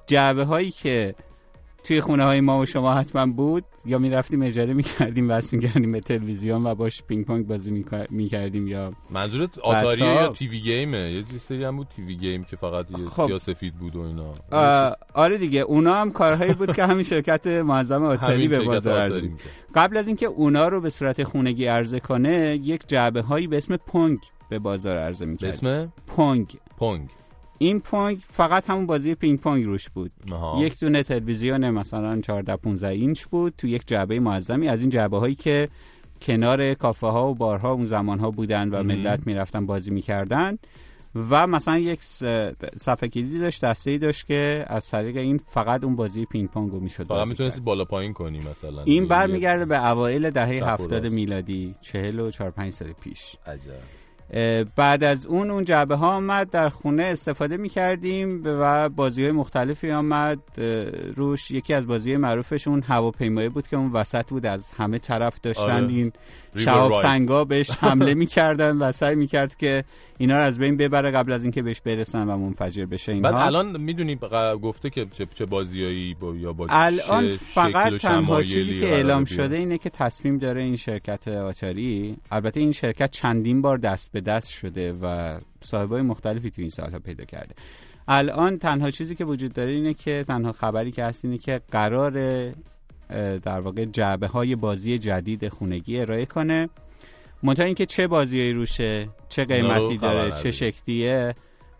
جعبه 0.08 0.44
هایی 0.44 0.72
که 0.72 1.16
توی 1.84 2.02
خونه 2.02 2.24
های 2.24 2.42
ما 2.42 2.60
و 2.60 2.66
شما 2.66 2.94
حتما 2.94 3.26
بود. 3.26 3.64
یا 3.86 3.98
می‌رفتیم 3.98 4.42
اجاره 4.42 4.74
می‌کردیم 4.74 5.30
وصل 5.32 5.58
می‌کردیم 5.58 5.92
به 5.92 6.00
تلویزیون 6.00 6.64
و 6.68 6.76
باش 6.76 7.04
پینگ 7.04 7.26
پونگ 7.26 7.48
بازی 7.48 7.86
می‌کردیم 8.10 8.68
یا 8.68 8.94
منظورت 9.10 9.60
بعدها- 9.60 9.96
یا 9.96 10.28
TV 10.28 10.60
game 10.60 10.94
ه؟ 10.94 11.12
یه 11.12 11.38
سری 11.40 11.64
هم 11.64 11.78
بود 11.78 11.88
TV 11.88 12.16
game 12.16 12.44
که 12.44 12.56
فقط 12.56 12.92
یه 12.92 12.98
خب. 13.06 13.26
سیاه‌سفید 13.28 13.74
بود 13.76 13.96
و 13.96 14.00
اینا. 14.02 14.34
آه، 14.52 14.96
آره 15.14 15.38
دیگه 15.38 15.60
اونا 15.60 15.96
هم 15.96 16.12
کارهایی 16.12 16.54
بود 16.54 16.76
که 16.76 16.86
همین 16.86 17.04
شرکت 17.04 17.48
معظم 17.48 18.04
آتاری 18.04 18.48
به 18.48 18.60
بازار 18.60 18.94
آتاری 18.94 19.14
عرضه 19.14 19.22
می‌کرد. 19.22 19.52
قبل 19.76 19.98
از 19.98 20.08
اینکه 20.08 20.26
اونا 20.26 20.68
رو 20.68 20.82
به 20.82 20.90
صورت 20.90 21.24
خونگی 21.24 21.66
عرضه 21.66 22.00
کنه 22.00 22.60
یک 22.64 22.88
جعبه 22.88 23.22
هایی 23.22 23.48
به 23.48 23.58
اسم 23.58 23.78
پونگ 23.78 24.20
به 24.50 24.60
بازار 24.60 24.98
عرضه 24.98 25.26
می‌کرد. 25.26 25.42
به 25.62 25.70
اسم؟ 25.70 25.94
Pong. 26.08 26.58
Pong. 26.78 27.10
این 27.60 27.80
Pong 27.80 28.18
فقط 28.34 28.70
همون 28.70 28.86
بازی 28.86 29.16
پینگ 29.16 29.40
پونگ 29.40 29.66
روش 29.66 29.90
بود. 29.90 30.12
آها. 30.32 30.64
یک 30.64 30.80
دونه 30.80 31.04
تلویزیون 31.04 31.70
مثلا 31.70 32.22
14 32.22 32.56
15 32.56 32.88
اینچ 32.88 33.26
بود 33.26 33.54
تو 33.58 33.68
یک 33.68 33.84
جعبه 33.88 34.20
معظمی. 34.20 34.68
از 34.68 34.82
این 34.82 34.90
جعبه 34.90 35.18
هایی 35.20 35.36
که 35.36 35.70
کنار 36.22 36.74
کافه 36.74 37.08
ها 37.08 37.30
و 37.30 37.36
بارها 37.36 37.72
اون 37.72 37.86
زمان 37.86 38.20
ها 38.20 38.32
بودن 38.32 38.70
و. 38.70 38.84
ملت 38.84 39.28
می‌رفتن 39.28 39.66
بازی 39.66 39.92
می‌کردن. 39.92 40.58
و 41.30 41.48
مثلا 41.48 41.78
یک 41.78 42.00
صفحه 42.76 43.10
کلیدی 43.10 43.40
داشت 43.40 43.66
دسته 43.66 43.92
ای 43.92 43.98
داشت 43.98 44.28
که 44.28 44.66
از 44.68 44.90
طریق 44.90 45.18
این 45.18 45.38
فقط 45.38 45.84
اون 45.84 45.96
بازی 45.96 46.26
پینگ 46.26 46.50
پونگ 46.50 46.72
رو 46.72 46.80
می‌شد 46.80 47.04
فقط 47.04 47.28
می‌تونستی 47.28 47.60
بالا 47.62 47.86
پایین 47.86 48.14
کنی 48.14 48.40
مثلا. 48.40 48.84
این 48.84 49.04
یه- 49.04 49.10
برمیگرده 49.10 49.66
به 49.66 49.90
اوایل 49.90 50.30
دهه 50.30 50.60
چپ 50.60 50.64
و 50.66 50.70
هفتاد 50.70 51.04
راست. 51.04 51.16
میلادی 51.16 51.76
چهل 51.82 52.20
و 52.20 52.32
چهار 52.32 52.52
پنج 52.52 52.72
سال 52.74 52.92
پیش. 53.04 53.36
عجب. 53.46 53.99
بعد 54.76 55.04
از 55.04 55.26
اون 55.26 55.52
اون 55.52 55.64
جعبه 55.64 55.96
ها 55.96 56.16
آمد 56.16 56.50
در 56.50 56.70
خونه 56.70 57.04
استفاده 57.04 57.58
می 57.58 57.70
کردیم 57.70 58.42
و 58.46 58.90
بازی 58.90 59.24
های 59.24 59.32
مختلفی 59.32 59.92
آمد 59.92 60.40
روش 61.16 61.52
یکی 61.52 61.74
از 61.74 61.88
بازی 61.88 62.18
معروفش 62.18 62.68
اون 62.68 62.82
هواپیمایی 62.82 63.50
بود 63.50 63.68
که 63.68 63.78
اون 63.78 63.92
وسط 63.92 64.30
بود 64.30 64.46
از 64.46 64.72
همه 64.72 65.00
طرف 65.00 65.40
داشتن 65.42 65.84
آره. 65.84 65.88
این 65.88 66.12
شهاب 66.56 66.92
Ride. 66.92 67.02
سنگا 67.02 67.46
بهش 67.46 67.70
حمله 67.70 68.14
می 68.22 68.26
کردن 68.26 68.78
و 68.78 68.92
سعی 68.92 69.16
می 69.16 69.28
کرد 69.28 69.56
که 69.56 69.84
اینا 70.22 70.38
رو 70.38 70.44
از 70.44 70.60
بین 70.60 70.78
ببره 70.78 71.12
قبل 71.12 71.32
از 71.32 71.44
اینکه 71.44 71.62
بهش 71.62 71.82
برسن 71.82 72.28
و 72.28 72.38
منفجر 72.38 72.86
بشه 72.86 73.12
اینها. 73.12 73.32
بعد 73.32 73.42
الان 73.42 73.82
می‌دونی 73.82 74.20
گفته 74.62 74.90
که 74.90 75.06
چه, 75.36 75.46
بازیایی 75.46 76.14
با 76.14 76.36
یا 76.36 76.54
با 76.54 76.68
الان 76.70 77.30
فقط 77.30 77.94
تنها 77.94 78.44
چیزی 78.44 78.80
که 78.80 78.86
اعلام؟ 78.86 79.26
شده 79.26 79.58
اینه 79.58 79.78
که 79.78 79.90
تصمیم 79.90 80.38
داره 80.38 80.62
این 80.62 80.76
شرکت 80.76 81.28
آچاری 81.28 82.18
البته 82.32 82.60
این 82.60 82.72
شرکت 82.72 83.12
چندین 83.12 83.62
بار 83.62 83.78
دست 83.78 84.12
به 84.12 84.22
دست 84.22 84.50
شده 84.50 84.94
و 84.94 85.38
صاحبای 85.62 86.02
مختلفی 86.02 86.50
تو 86.50 86.62
این 86.62 86.70
سالها 86.70 87.00
پیدا 87.00 87.26
کرده. 87.26 87.56
الان 88.08 88.58
تنها 88.58 88.92
چیزی 88.92 89.16
که 89.16 89.26
وجود 89.26 89.54
داره 89.54 89.72
اینه 89.72 89.94
که 89.94 90.26
تنها 90.28 90.52
خبری 90.52 90.92
که 90.92 91.04
هست 91.04 91.26
اینه 91.26 91.38
که 91.38 91.62
قرار 91.72 92.12
در 93.44 93.60
واقع 93.60 93.86
جعبه 93.86 94.28
های 94.28 94.56
بازی 94.56 94.98
جدید 94.98 95.48
خونگی 95.48 96.00
ارائه 96.00 96.26
کنه. 96.26 96.70
منتها 97.44 97.66
اینکه 97.66 97.86
چه 97.86 98.08
بازیایی 98.08 98.54
روشه 98.54 99.10
چه 99.30 99.46
قیمتی 99.46 99.98
داره 99.98 100.32
چه. 100.44 100.52
شکلیه 100.52 101.36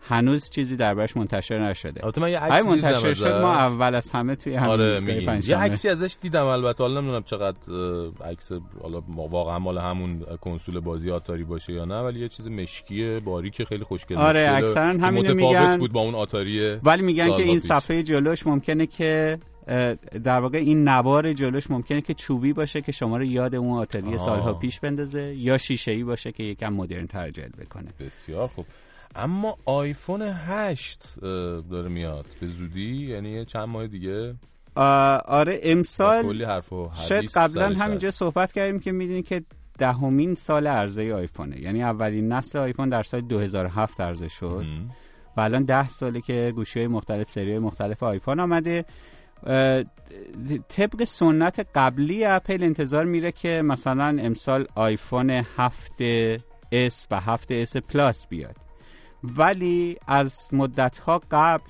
هنوز 0.08 0.50
چیزی 0.50 0.76
دربارش 0.76 1.16
منتشر 1.16 1.58
نشده 1.58 2.04
البته 2.04 2.20
من 2.20 2.30
یه 2.30 2.40
دیدم 2.40 2.68
منتشر 2.68 3.14
شد 3.14 3.32
ما. 3.32 3.52
اول 3.54 3.94
از 3.94 4.10
همه 4.10 4.34
توی 4.34 4.54
همین 4.54 4.70
آره. 4.70 4.98
یه 5.46 5.56
عکسی 5.56 5.88
ازش 5.88 6.16
دیدم 6.20 6.46
البته 6.46 6.84
حالا 6.84 7.00
نمی‌دونم 7.00 7.22
چقدر 7.22 7.58
عکس 8.24 8.52
حالا 8.82 9.02
واقعا 9.08 9.58
مال 9.58 9.78
همون 9.78 10.20
کنسول 10.40 10.80
بازی 10.80 11.10
آتاری 11.10 11.44
باشه 11.44 11.72
یا 11.72 11.84
نه 11.84 12.00
ولی 12.00 12.20
یه 12.20 12.28
چیز 12.28 12.48
مشکی 12.48 13.20
باریک 13.20 13.64
خیلی 13.64 13.84
خوشگل 13.84 14.16
آره، 14.16 14.50
اکثراً 14.52 14.92
که 14.92 14.98
متفاوت 14.98 15.36
میگن. 15.36 15.76
بود 15.78 15.92
با 15.92 16.00
اون 16.00 16.14
آتاری 16.14 16.74
ولی 16.84 17.02
میگن 17.02 17.36
که 17.36 17.42
این. 17.42 17.58
صفحه 17.58 18.02
جلوش 18.02 18.46
ممکنه 18.46 18.86
که 18.86 19.38
در 20.24 20.40
واقع 20.40 20.58
این 20.58 20.88
نوار 20.88 21.32
جلوش 21.32 21.70
ممکنه 21.70 22.00
که 22.00 22.14
چوبی 22.14 22.52
باشه 22.52 22.80
که 22.80 22.92
شما 22.92 23.16
رو 23.16 23.24
یاد 23.24 23.54
اون 23.54 23.78
آتاری 23.78 24.08
آها. 24.08 24.18
سالها 24.18 24.54
پیش 24.54 24.80
بندازه 24.80 25.34
یا 25.34 25.58
شیشه 25.58 25.90
ای 25.90 26.04
باشه 26.04 26.32
که 26.32 26.42
یکم 26.42 26.72
مدرن 26.72 27.06
تر 27.06 27.30
جلوه 27.30 27.64
کنه 27.70 27.90
بسیار 28.00 28.48
خوب. 28.48 28.66
اما 29.14 29.58
آیفون 29.64 30.22
8 30.22 31.04
اه، 31.22 31.28
داره 31.60 31.88
میاد. 31.88 32.26
به 32.40 32.46
زودی؟ 32.46 33.06
یعنی 33.06 33.44
چند 33.44 33.68
ماه 33.68 33.86
دیگه؟ 33.86 34.34
آره 35.26 35.60
امسال 35.62 36.44
حرف 36.44 36.72
و 36.72 36.88
حدیث 36.88 37.08
شاید 37.08 37.30
قبلا 37.34 37.74
همینجا. 37.74 38.10
صحبت 38.10 38.52
کردیم 38.52 38.80
که 38.80 38.92
می‌دونی 38.92 39.22
که 39.22 39.42
دهمین 39.78 40.34
سال 40.34 40.66
عرضه 40.66 41.14
آیفونه. 41.14 41.60
یعنی 41.60 41.82
اولین 41.82 42.32
نسل 42.32 42.58
آیفون 42.58 42.88
در 42.88 43.02
سال 43.02 43.20
2007 43.20 44.00
عرضه 44.00 44.28
شد. 44.28 44.66
و 45.36 45.40
الان 45.40 45.64
ده 45.64 45.88
ساله 45.88 46.20
که 46.20 46.52
گوشی 46.56 46.78
های 46.78 46.88
مختلف 46.88 47.30
سری 47.30 47.58
مختلف 47.58 48.02
آیفون 48.02 48.40
آمده. 48.40 48.84
طبق 50.68 51.04
سنت 51.04 51.66
قبلی 51.74 52.24
اپل 52.24 52.62
انتظار 52.62 53.04
میره 53.04 53.32
که 53.32 53.62
مثلا 53.62 54.04
امسال 54.04 54.66
آیفون 54.74 55.30
7 55.30 55.92
S 56.72 57.06
و 57.10 57.20
7 57.20 57.50
S 57.50 57.76
Plus 57.76 58.26
بیاد 58.26 58.56
ولی 59.22 59.96
از 60.06 60.48
مدت 60.52 60.98
ها 60.98 61.20
قبل 61.30 61.64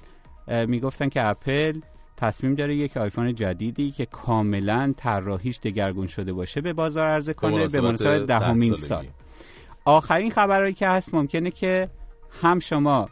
می‌گفتن 0.66 1.08
که 1.08 1.26
اپل 1.26 1.80
تصمیم 2.16 2.54
داره 2.54 2.76
یک 2.76 2.96
آیفون 2.96 3.34
جدیدی 3.34 3.90
که 3.90 4.06
کاملا 4.06 4.94
طراحیش 4.96 5.58
دگرگون 5.58 6.06
شده 6.06 6.32
باشه 6.32 6.60
به 6.60 6.72
بازار 6.72 7.06
عرضه 7.06 7.34
کنه 7.34 7.50
به 7.50 7.56
مناسبت 7.56 7.82
مناسبت 7.82 8.26
ده 8.26 8.38
دهمین. 8.38 8.76
سال 8.76 9.06
آخرین 9.84 10.30
خبرهایی 10.30 10.74
که 10.74 10.88
هست 10.88 11.14
ممکنه 11.14 11.50
که 11.50 11.88
هم 12.42 12.58
شما 12.58 13.08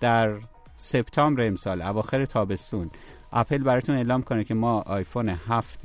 در 0.00 0.38
سپتامبر 0.76 1.46
امسال 1.46 1.82
اواخر 1.82 2.24
تابستون 2.24 2.90
اپل 3.32 3.58
براتون 3.58 3.96
اعلام 3.96 4.22
کنه 4.22 4.44
که 4.44 4.54
ما 4.54 4.80
آیفون 4.80 5.28
7 5.28 5.80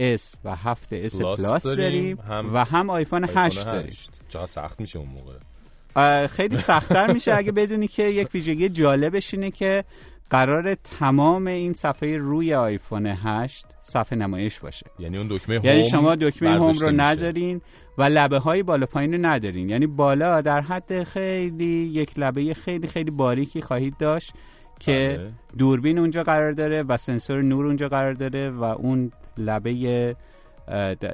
S 0.00 0.34
و 0.44 0.56
7 0.56 0.92
S 0.92 1.20
Plus 1.20 1.62
داریم 1.62 2.18
و 2.52 2.64
هم 2.64 2.90
آیفون 2.90 3.28
8 3.34 3.64
داریم. 3.64 3.96
چقدر 4.28 4.46
سخت 4.46 4.80
میشه 4.80 4.98
اون 4.98 5.08
موقع. 5.08 6.26
خیلی 6.26 6.56
سختتر 6.56 7.12
میشه 7.12 7.34
اگه 7.34 7.52
بدونی 7.52 7.88
که 7.88 8.02
یک 8.02 8.28
ویژگی 8.34 8.68
جالبش 8.68 9.34
اینه 9.34 9.50
که 9.50 9.84
قرار 10.30 10.74
تمام 10.74 11.46
این 11.46 11.72
صفحه 11.72 12.16
روی 12.16 12.54
آیفون 12.54 13.06
8 13.06 13.66
صفحه 13.80 14.18
نمایش 14.18 14.60
باشه. 14.60 14.86
یعنی 14.98 15.18
اون 15.18 15.26
دکمه 15.30 15.60
یعنی 15.64 15.80
home 15.80 15.90
شما 15.90 16.14
دکمه 16.14 16.50
home 16.50 16.78
رو. 16.78 16.90
ندارین 16.90 17.60
و 17.98 18.02
لبه 18.02 18.38
های 18.38 18.62
بالا 18.62 18.86
پایین 18.86 19.12
رو 19.12 19.26
ندارین. 19.26 19.68
یعنی 19.68 19.86
بالا 19.86 20.40
در 20.40 20.60
حد 20.60 21.02
خیلی 21.02 21.90
یک 21.92 22.18
لبه 22.18 22.54
خیلی 22.54 22.86
خیلی 22.86 23.10
باریکی 23.10 23.62
خواهید 23.62 23.96
داشت. 23.98 24.32
که 24.80 25.16
بله. 25.18 25.32
دوربین 25.58 25.98
اونجا 25.98 26.22
قرار 26.22 26.52
داره 26.52 26.82
و 26.82 26.96
سنسور 26.96 27.42
نور 27.42 27.66
اونجا 27.66 27.88
قرار 27.88 28.12
داره 28.12 28.50
و 28.50 28.64
اون 28.64 29.12
لبه 29.38 30.16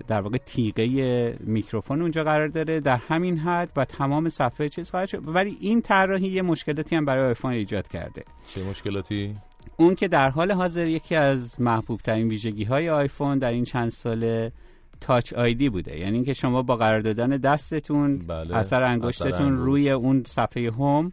در 0.09 0.21
واقع 0.21 0.39
تیغه 0.39 1.37
میکروفون 1.41 2.03
اونجا 2.03 2.25
قرار 2.25 2.49
داره 2.49 2.81
در 2.81 2.97
همین 2.97 3.39
حد 3.39 3.73
و 3.77 3.85
تمام 3.85 4.29
صفحه 4.29 4.69
چیز 4.69 4.91
خواهد 4.91 5.09
شد 5.09 5.23
ولی 5.27 5.59
این 5.61 5.83
طراحی 5.83 6.29
یه 6.29 6.43
مشکلاتی 6.43 6.97
هم 6.97 7.05
برای 7.05 7.27
آیفون 7.27 7.53
ایجاد 7.53 7.89
کرده 7.89 8.25
چه 8.47 8.65
مشکلاتی 8.65 9.37
اون 9.77 9.95
که 9.95 10.09
در 10.09 10.31
حال 10.31 10.53
حاضر 10.53 10.87
یکی 10.87 11.15
از 11.15 11.61
محبوب 11.61 12.01
ترین 12.01 12.29
ویژگی 12.29 12.65
های 12.65 12.91
آیفون 12.91 13.39
در 13.39 13.53
این 13.53 13.65
چند 13.65 13.91
ساله 13.91 14.53
تاچ 15.01 15.33
آیدی 15.33 15.69
بوده 15.69 15.99
یعنی 15.99 16.17
اینکه 16.17 16.35
شما 16.35 16.63
با 16.63 16.77
قرار 16.77 17.01
دادن 17.01 17.29
دستتون 17.29 18.19
بله، 18.19 18.57
اثر 18.57 18.83
انگشتتون 18.83 19.47
انگشت. 19.47 19.65
روی 19.65 19.91
اون 19.91 20.23
صفحه 20.27 20.71
هوم 20.71 21.13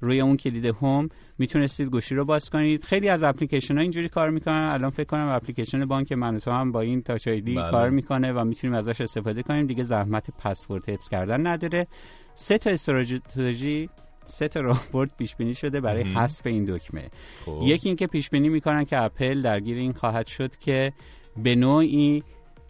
روی 0.00 0.20
اون 0.20 0.36
کلید 0.36 0.66
home 0.66 1.08
می‌تونستید 1.38 1.88
گوشی 1.88 2.14
رو 2.14 2.24
باز 2.24 2.50
کنید 2.50 2.84
خیلی 2.84 3.08
از 3.08 3.22
اپلیکیشن 3.22 3.74
ها 3.74 3.80
اینجوری 3.80 4.08
کار 4.08 4.30
می‌کنن 4.30 4.68
الان 4.72 4.90
فکر 4.90 5.04
کنم 5.04 5.28
اپلیکیشن 5.28 5.84
بانک 5.84 6.12
من 6.12 6.38
تو 6.38 6.50
هم 6.50 6.72
با 6.72 6.80
این 6.80 7.02
Touch 7.02 7.28
ID 7.28 7.54
بله. 7.54 7.70
کار 7.70 7.90
می‌کنه 7.90 8.32
و 8.32 8.44
می‌تونیم 8.44 8.76
ازش 8.76 9.00
استفاده 9.00 9.42
کنیم 9.42 9.66
دیگه 9.66 9.84
زحمت 9.84 10.30
پسورد 10.38 10.88
حفظ 10.88 11.08
کردن 11.08 11.46
نداره 11.46 11.86
سه 12.34 12.58
تا 12.58 12.70
استراتژی 12.70 13.88
سه 14.24 14.48
تا 14.48 14.60
راهبرد 14.60 15.10
پیش 15.18 15.36
بینی 15.36 15.54
شده 15.54 15.80
برای. 15.80 16.02
حذف 16.02 16.46
این 16.46 16.64
دکمه 16.64 17.08
خب. 17.46 17.60
یکی 17.64 17.88
اینکه 17.88 18.06
پیش 18.06 18.30
بینی 18.30 18.48
می‌کنن 18.48 18.84
که 18.84 19.02
اپل 19.02 19.42
درگیر 19.42 19.78
این 19.78 19.92
خواهد 19.92 20.26
شد 20.26 20.56
که 20.56 20.92
به 21.36 21.54
نوعی 21.54 22.22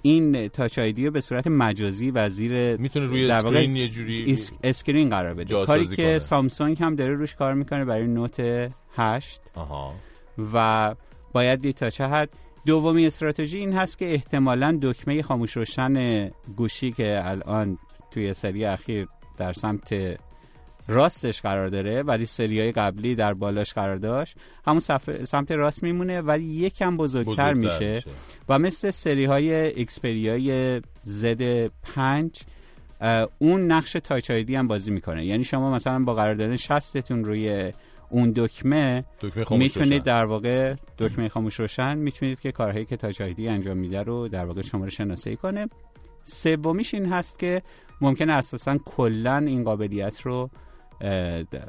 این 0.02 0.48
Touch 0.48 0.78
ID 0.78 1.04
رو 1.06 1.10
به 1.12 1.20
صورت 1.20 1.46
مجازی 1.46 2.10
و 2.10 2.28
زیر 2.28 2.76
می‌تونه 2.76 3.06
روی 3.06 3.30
screen 3.30 3.76
یه 3.76 3.88
جوری 3.88 4.32
اس- 4.32 4.52
screen 4.62 5.10
قرار 5.10 5.34
بده. 5.34 5.66
کاری 5.66 5.86
که 5.86 5.96
کنه. 5.96 6.18
سامسونگ 6.18 6.82
هم 6.82 6.94
داره 6.96 7.14
روش 7.14 7.34
کار 7.34 7.54
می‌کنه 7.54 7.84
برای 7.84 8.06
Note 8.06 8.70
8 8.96 9.40
آها. 9.54 9.94
و 10.54 10.94
باید 11.32 11.60
دید 11.60 11.74
تا 11.74 11.90
چه 11.90 12.06
حد 12.06 12.28
دومی 12.66 13.06
استراتژی 13.06 13.58
این 13.58 13.72
هست 13.72 13.98
که 13.98 14.12
احتمالا 14.12 14.78
دکمه 14.82 15.22
خاموش 15.22 15.56
روشن 15.56 16.26
گوشی 16.56 16.92
که 16.92 17.20
الان 17.24 17.78
توی 18.10 18.34
سری 18.34 18.64
اخیر 18.64 19.08
در 19.38 19.52
سمت 19.52 20.18
راستش 20.88 21.40
قرار 21.40 21.68
داره 21.68 22.02
ولی 22.02 22.26
سری 22.26 22.60
های 22.60 22.72
قبلی 22.72 23.14
در 23.14 23.34
بالاش 23.34 23.72
قرار 23.72 23.96
داشت 23.96 24.36
همون 24.66 24.80
سمت 25.24 25.50
راست 25.50 25.82
میمونه 25.82 26.20
ولی 26.20 26.44
یکم 26.44 26.96
بزرگتر, 26.96 27.32
بزرگتر 27.32 27.54
میشه. 27.54 27.94
میشه. 27.94 28.10
و 28.48 28.58
مثل 28.58 28.90
سری 28.90 29.24
های 29.24 29.80
اکسپریای 29.80 30.80
زد 31.04 31.66
5 31.66 32.42
اون 33.38 33.72
نقش 33.72 33.92
تاچ 33.92 34.30
آیدی 34.30 34.54
هم 34.54 34.68
بازی 34.68 34.90
می‌کنه 34.90 35.24
یعنی 35.24 35.44
شما 35.44 35.70
مثلا 35.70 36.04
با 36.04 36.14
قرار 36.14 36.34
دادن 36.34 36.56
شستتون 36.56 37.24
روی 37.24 37.72
اون 38.10 38.32
دکمه 38.36 39.04
دکمه 39.20 39.58
می‌تونید. 39.58 40.02
در 40.02 40.24
واقع 40.24 40.74
دکمه 40.98 41.28
خاموش 41.28 41.54
روشن 41.54 41.98
می‌تونید 41.98 42.40
که 42.40 42.52
کارهایی 42.52 42.84
که 42.84 42.96
تاچ 42.96 43.20
آیدی 43.20 43.48
انجام 43.48 43.76
میده 43.76 44.02
رو 44.02 44.28
در 44.28 44.44
واقع 44.44 44.62
شما 44.62 44.84
رو 44.84 44.90
شناسایی 44.90 45.36
کنه 45.36 45.68
سومیش 46.24 46.94
این 46.94 47.12
هست 47.12 47.38
که 47.38 47.62
ممکنه 48.00 48.32
اساسا 48.32 48.78
کلا 48.84 49.36
این 49.36 49.64
قابلیت 49.64 50.20
رو 50.20 50.50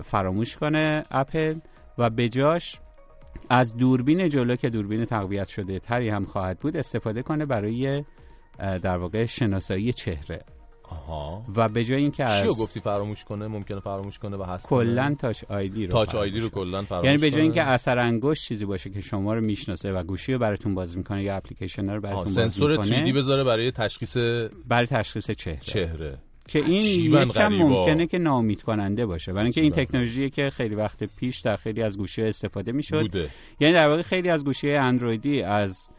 فراموش 0.04 0.58
کنه 0.58 1.06
اپل 1.12 1.56
و 1.98 2.10
بجاش 2.10 2.80
از 3.50 3.78
دوربین 3.78 4.30
جلو 4.30 4.56
که 4.56 4.70
دوربین 4.70 5.06
تقویت 5.06 5.48
شده 5.48 5.80
تری 5.80 6.10
هم 6.10 6.26
خواهد 6.26 6.60
بود 6.60 6.78
استفاده 6.78 7.22
کنه 7.22 7.46
برای 7.46 8.04
در 8.60 8.98
واقع 8.98 9.26
شناسایی 9.26 9.94
چهره 9.94 10.42
آها 10.84 11.46
و 11.56 11.70
به 11.70 11.84
جای 11.84 12.02
اینکه 12.02 12.26
چی 12.26 12.32
از 12.32 12.46
رو 12.46 12.56
گفتی 12.56 12.80
فراموش 12.80 13.24
کنه 13.24 13.48
ممکنه 13.48 13.80
فراموش 13.80 14.20
کنه 14.20 14.38
و 14.38 14.44
حذف 14.44 14.66
کلا؟ 14.66 15.16
تاچ 15.20 15.44
آیدی 15.50 15.88
رو 15.88 15.92
تاچ 15.92 16.16
آیدی 16.16 16.40
رو. 16.40 16.50
کلا 16.50 16.82
فراموش 16.82 17.06
یعنی 17.06 17.18
به 17.18 17.32
جای 17.32 17.42
اینکه؟ 17.42 17.64
اثر 17.64 17.98
انگشت 17.98 18.48
چیزی 18.48 18.66
باشه 18.66 18.90
که 18.90 19.02
شما 19.02 19.34
رو 19.34 19.42
می‌شناسه 19.42 19.92
و 19.94 20.04
گوشی 20.04 20.34
رو 20.34 20.40
براتون 20.40 20.76
باز 20.76 20.98
می‌کنه 20.98 21.24
یا 21.24 21.36
اپلیکیشن 21.36 21.90
رو 21.90 22.02
براتون 22.02 22.24
باز 22.24 22.34
سنسور 22.34 22.72
می‌کنه 22.72 23.12
3D 23.12 23.16
بذاره 23.16 23.44
برای 23.44 23.72
تشخیص 23.72 24.18
برای 24.68 24.88
تشخیص 24.88 25.32
چهره 25.32 25.60
چهره 25.62 26.18
که 26.50 26.60
این 26.60 27.14
یکم. 27.14 27.48
ممکنه 27.48 28.08
که 28.08 28.18
ناامید 28.18 28.62
کننده 28.62 29.06
باشه 29.06 29.34
برای 29.34 29.44
اینکه 29.44 29.62
این. 29.62 29.72
تکنولوژی 29.72 30.30
که 30.30 30.50
خیلی 30.50 30.76
وقت 30.76 31.04
پیش 31.04 31.40
در 31.40 31.56
خیلی 31.56 31.82
از 31.82 31.98
گوشی 31.98 32.24
استفاده 32.24 32.72
می‌شد 32.72 33.02
بوده. 33.02 33.30
یعنی 33.60 33.74
در 33.74 33.88
واقع 33.88 34.02
خیلی 34.02 34.30
از 34.30 34.46
گوشی 34.46 34.72
اندرویدی 34.72 35.42
از 35.42 35.90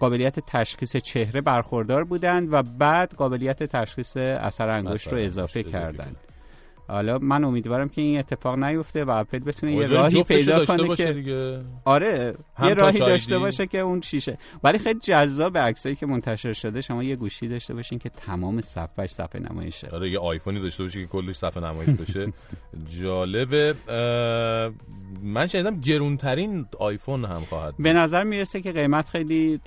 قابلیت 0.00 0.40
تشخیص 0.40 0.96
چهره 0.96 1.40
برخوردار 1.40 2.04
بودند 2.04 2.52
و 2.52 2.62
بعد 2.62 3.14
قابلیت 3.14 3.62
تشخیص 3.62 4.16
اثر 4.16 4.68
انگشت 4.68 5.08
رو 5.08 5.18
اضافه 5.18 5.58
انگشت 5.58 5.74
اضافه 5.74 5.92
کردن 5.96 6.16
حالا 6.88 7.18
من 7.18 7.44
امیدوارم 7.44 7.88
که 7.88 8.02
این 8.02 8.18
اتفاق 8.18 8.58
نیفته 8.58 9.04
و 9.04 9.10
اپل 9.10 9.38
بتونه 9.38 9.72
یه 9.72 9.86
راهی 9.86 10.22
پیدا 10.22 10.64
کنه 10.64 10.82
باشه 10.82 11.04
که 11.04 11.12
دیگه. 11.12 11.60
آره 11.84 12.34
یه 12.62 12.74
راهی 12.74 12.98
داشته. 12.98 13.38
باشه 13.38 13.66
که 13.66 13.78
اون 13.78 14.00
شیشه 14.00 14.38
ولی 14.64 14.78
خیلی 14.78 14.98
جذاب 14.98 15.58
عکسایی 15.58 15.94
که 15.94 16.06
منتشر 16.06 16.52
شده 16.52 16.80
شما 16.80 17.02
یه 17.02 17.16
گوشی 17.16 17.48
داشته 17.48 17.74
باشین 17.74 17.98
که 17.98 18.08
تمام 18.08 18.60
صفحش 18.60 19.10
صفحه 19.10 19.40
نمایشه 19.40 19.88
آره 19.92 20.10
یه 20.10 20.18
آیفونی 20.18 20.60
داشته 20.60 20.82
باشه 20.82 21.00
که 21.00 21.06
کلش 21.06 21.36
صفحه 21.36 21.62
نمایش 21.64 21.88
بشه 22.00 22.32
جالبه 23.00 23.74
من 25.22 25.46
شنیدم 25.46 25.80
گرونترین 25.80 26.66
آیفون 26.78 27.24
هم 27.24 27.40
خواهد. 27.40 27.74
به 27.78 27.92
نظر 27.92 28.24
می‌رسه 28.24 28.60
که 28.60 28.72
قیمت 28.72 29.08
خیلی 29.08 29.60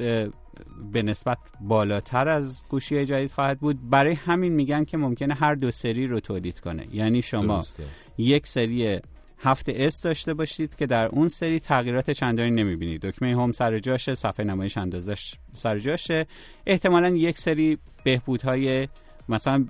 به 0.92 1.04
نسبت 1.04 1.38
بالاتر 1.62 2.28
از 2.28 2.64
گوشی 2.70 3.06
جدید 3.06 3.32
خواهد 3.32 3.60
بود. 3.60 3.90
برای 3.90 4.14
همین 4.14 4.54
میگن 4.54 4.84
که 4.84 4.98
ممکنه 4.98 5.34
هر 5.34 5.56
دو 5.56 5.72
سری 5.72 6.08
رو 6.08 6.20
تولید 6.20 6.60
کنه. 6.60 6.88
یعنی 6.92 7.22
شما 7.22 7.58
درسته. 7.58 7.84
یک 8.18 8.48
سری 8.48 9.00
هفت 9.40 9.70
اس 9.70 10.02
داشته 10.02 10.34
باشید 10.34 10.76
که 10.76 10.86
در 10.86 11.08
اون 11.08 11.28
سری 11.28 11.60
تغییرات 11.60 12.12
چندانی 12.12 12.52
نمی‌بینید. 12.52 13.02
دکمه 13.02 13.36
هوم 13.36 13.52
سر 13.52 13.80
جاشه 13.80 14.16
صفحه 14.16 14.46
نمایش 14.46 14.78
اندازش 14.78 15.36
سر 15.54 15.80
جاشه. 15.80 16.26
احتمالا 16.66 17.10
یک 17.10 17.38
سری 17.38 17.78
بهبودهای 18.04 18.88
مثلا 19.30 19.66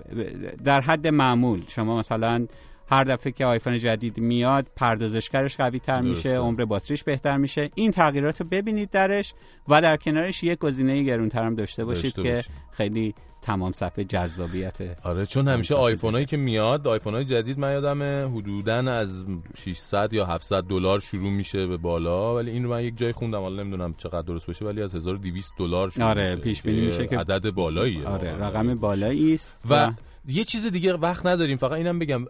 در 0.63 0.81
حد 0.81 1.07
معمول. 1.07 1.63
شما 1.67 1.99
مثلا 1.99 2.47
هر 2.89 3.03
دفعه 3.03 3.31
که 3.31 3.45
آیفون 3.45 3.77
جدید 3.77 4.17
میاد 4.17 4.67
پردازشگرش 4.75 5.57
قوی 5.57 5.79
تر 5.79 6.01
میشه. 6.01 6.37
عمر 6.37 6.65
باتریش 6.65 7.03
بهتر 7.03 7.37
میشه 7.37 7.69
این 7.75 7.91
تغییرات 7.91 8.41
رو 8.41 8.47
ببینید 8.47 8.89
درش 8.89 9.33
و 9.67 9.81
در 9.81 9.97
کنارش 9.97 10.43
یک 10.43 10.59
گزینه 10.59 11.03
گرونتر 11.03 11.43
هم 11.43 11.55
داشته 11.55 11.85
باشید 11.85 12.03
داشته 12.03 12.23
که 12.23 12.35
باشید. 12.35 12.51
خیلی 12.71 13.13
تمام 13.41 13.71
صفحه 13.71 14.03
جذابیت 14.03 14.77
آره 15.03 15.25
چون 15.25 15.47
همیشه 15.47 15.75
آیفون 15.75 16.13
هایی 16.13 16.25
که 16.25 16.37
میاد 16.37 16.87
آیفون 16.87 17.13
های 17.13 17.25
جدید 17.25 17.59
من 17.59 17.71
یادم 17.71 18.01
حدودا 18.37 18.73
از 18.73 19.25
600 19.57 20.13
یا 20.13 20.25
700 20.25 20.63
دلار 20.63 20.99
شروع 20.99 21.31
میشه 21.31 21.67
به 21.67 21.77
بالا 21.77 22.35
ولی 22.35 22.51
این 22.51 22.63
رو 22.63 22.69
من 22.69 22.83
یک 22.83 22.97
جای 22.97 23.11
خوندم 23.11 23.39
حالا 23.39 23.63
نمی‌دونم 23.63 23.93
چقدر 23.93 24.21
درست 24.21 24.47
باشه 24.47 24.65
ولی 24.65 24.81
از 24.81 24.95
1200 24.95 25.53
دلار 25.57 25.89
شروع 25.89 26.05
آره 26.05 26.23
میشه 26.23 26.43
پیش 26.43 26.61
بینی 26.61 26.85
میشه 26.85 27.07
که 27.07 27.17
عدد 27.17 27.51
بالاییه 27.51 28.07
آره. 28.07 28.33
رقم 28.33 28.75
بالایی 28.75 29.33
است 29.33 29.57
و 29.69 29.91
یه 30.27 30.43
چیز 30.43 30.65
دیگه 30.65 30.93
وقت 30.93 31.25
نداریم 31.25 31.57
فقط 31.57 31.71
اینم 31.71 31.99
بگم 31.99 32.25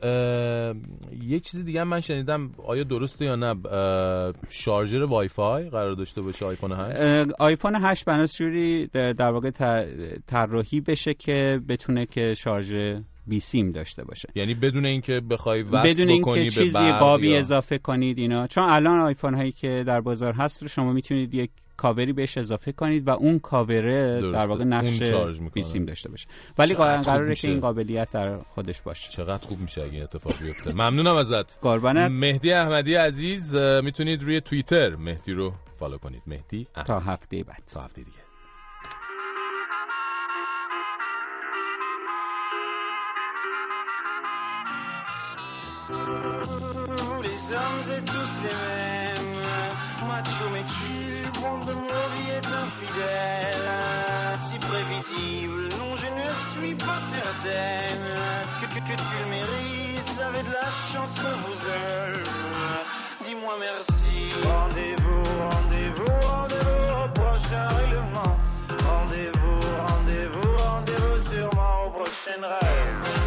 یه 1.28 1.40
چیز 1.40 1.66
دیگه 1.66 1.84
من 1.84 2.02
شنیدم 2.02 2.50
آیا 2.66 2.84
درسته 2.84 3.26
یا 3.26 3.36
نه؟ 3.36 3.56
شارژر 4.50 5.04
وای 5.04 5.28
فای 5.28 5.70
قرار 5.70 5.94
داشته 5.94 6.22
باشه 6.22 6.46
آیفون 6.46 6.72
8 6.72 6.96
اه، 7.00 7.26
آیفون 7.40 7.76
8 7.76 8.06
بناس 8.06 8.38
جوری 8.38 8.88
در 8.94 9.32
واقع 9.32 9.52
طراحی 10.28 10.82
بشه 10.82 11.14
که 11.14 11.62
بتونه 11.70 12.06
که 12.06 12.34
شارژ 12.34 12.96
بی 13.28 13.40
سیم 13.40 13.72
داشته 13.72 14.04
باشه. 14.04 14.30
یعنی 14.36 14.54
بدون 14.54 14.86
اینکه 14.86 15.20
بخوای 15.20 15.62
وصل 15.62 15.90
بدون 15.90 16.20
بکنی 16.20 16.40
اینکه 16.40 16.60
به 16.60 16.66
چیزی 16.66 16.74
برق 16.74 17.00
قابی 17.00 17.28
یا- 17.30 17.40
اضافه 17.40 17.78
کنید 17.78 18.18
اینا. 18.18 18.48
چون 18.48 18.64
الان 18.64 19.00
آیفون 19.00 19.34
هایی 19.34 19.52
که 19.52 19.84
در 19.88 20.02
بازار 20.02 20.34
هست 20.34 20.62
رو 20.62 20.68
شما 20.68 20.94
می‌تونید 20.94 21.34
یک 21.34 21.50
کاوری 21.78 22.14
بهش 22.14 22.38
اضافه 22.38 22.72
کنید 22.72 23.08
و 23.08 23.10
اون 23.10 23.40
کاوره 23.40 24.22
درسته. 24.22 24.32
در 24.32 24.46
واقع 24.46 24.64
نقش 24.64 25.02
شارژ 25.04 25.36
می‌کنه. 25.36 25.50
بی 25.50 25.64
سیم 25.64 25.86
داشته 25.86 26.10
باشه. 26.10 26.28
ولی 26.58 26.74
قراره. 26.74 27.36
که 27.36 27.48
این 27.48 27.60
قابلیت 27.60 28.12
در 28.12 28.38
خودش 28.38 28.82
باشه. 28.82 29.10
چقدر 29.12 29.46
خوب 29.48 29.60
میشه 29.60 29.82
اگه 29.82 29.94
این 29.94 30.04
اتفاق 30.04 30.34
بیفته. 30.42 30.72
ممنونم 30.72 31.16
ازت. 31.16 31.60
قربانت. 31.62 32.12
مهدی 32.12 32.52
احمدی 32.52 32.96
عزیز 32.96 33.56
می‌تونید 33.56 34.24
روی 34.24 34.42
توییتر 34.42 34.96
مهدی 34.96 35.34
رو 35.34 35.54
فالو 35.80 35.98
کنید. 35.98 36.22
مهدی. 36.28 36.68
تا 36.86 37.00
هفته 37.00 37.44
بعد. 37.44 37.64
تا 37.74 37.82
هفته 37.82 38.02
دیگه. 38.02 38.18
Les 47.24 47.54
hommes 47.56 47.90
tous 48.12 48.34
les 48.44 48.56
mêmes 48.68 49.28
Macho 50.10 50.46
métier, 50.56 50.97
est 52.30 52.48
infidèle. 52.48 53.68
Si 54.40 54.60
prévisible, 54.60 55.70
non 55.80 55.96
je 55.96 56.08
ne 56.08 56.30
suis 56.52 56.76
pas 56.76 57.00
certaine 57.00 58.08
Que, 58.62 58.66
que, 58.68 58.80
que 58.80 58.96
tu 58.96 59.16
le 59.24 59.30
mérites, 59.30 60.22
avez 60.28 60.44
de 60.44 60.52
la 60.52 60.70
chance 60.92 61.16
qu'on 61.20 61.38
vous 61.48 61.62
aime 61.68 62.24
Dis-moi 63.24 63.56
merci. 63.60 64.32
Rendez-vous, 64.44 65.24
rendez-vous, 65.50 66.28
rendez-vous 66.28 67.04
au 67.04 67.10
prochain 67.10 67.68
règlement. 67.68 68.38
Rendez-vous, 68.90 69.60
rendez-vous, 69.88 70.58
rendez-vous 70.58 71.30
sûrement 71.30 71.86
au 71.88 71.90
prochain 71.92 72.40
rêve 72.42 73.27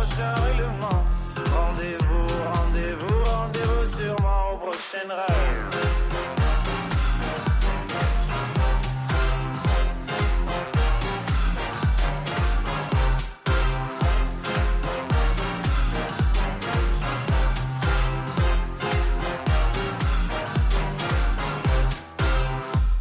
prochain 0.00 0.34
règlement. 0.34 1.04
Rendez-vous, 1.36 2.26
rendez-vous, 2.54 3.24
rendez-vous 3.24 3.96
sûrement 3.96 4.52
au 4.54 4.58
prochain 4.58 5.08
rêve. 5.08 5.90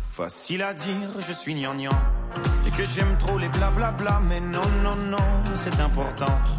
Facile 0.09 0.63
à 0.63 0.73
dire, 0.73 1.09
je 1.25 1.31
suis 1.31 1.55
gnangnan 1.55 1.91
Et 2.67 2.71
que 2.71 2.83
j'aime 2.83 3.17
trop 3.17 3.37
les 3.37 3.47
blablabla 3.47 4.19
Mais 4.27 4.41
non, 4.41 4.67
non, 4.83 4.95
non, 4.95 5.17
c'est 5.53 5.79
important 5.79 6.58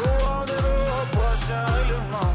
rendez-vous 0.00 0.82
au 0.98 1.16
prochain 1.16 1.64
règlement. 1.64 2.34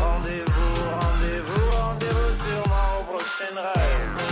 Rendez-vous, 0.00 0.74
rendez-vous, 1.00 1.70
rendez-vous 1.70 2.34
sûrement 2.42 3.00
au 3.00 3.04
prochain 3.12 3.54
rêve. 3.56 4.27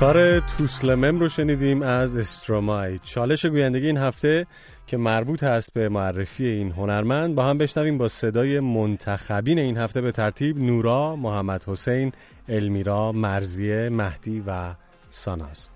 کار 0.00 0.40
توسلمم 0.40 1.20
رو 1.20 1.28
شنیدیم 1.28 1.82
از 1.82 2.16
استرومای 2.16 2.98
چالش 2.98 3.46
گویندگی 3.46 3.86
این 3.86 3.96
هفته 3.96 4.46
که 4.86 4.96
مربوط 4.96 5.44
هست 5.44 5.72
به 5.72 5.88
معرفی 5.88 6.46
این 6.46 6.72
هنرمند 6.72 7.34
با 7.34 7.44
هم 7.44 7.58
بشنویم 7.58 7.98
با 7.98 8.08
صدای 8.08 8.60
منتخبین 8.60 9.58
این 9.58 9.76
هفته 9.76 10.00
به 10.00 10.12
ترتیب 10.12 10.58
نورا، 10.58 11.16
محمد 11.16 11.64
حسین، 11.64 12.12
المیرا، 12.48 13.12
مرزیه، 13.12 13.88
مهدی 13.88 14.42
و 14.46 14.74
ساناز. 15.10 15.68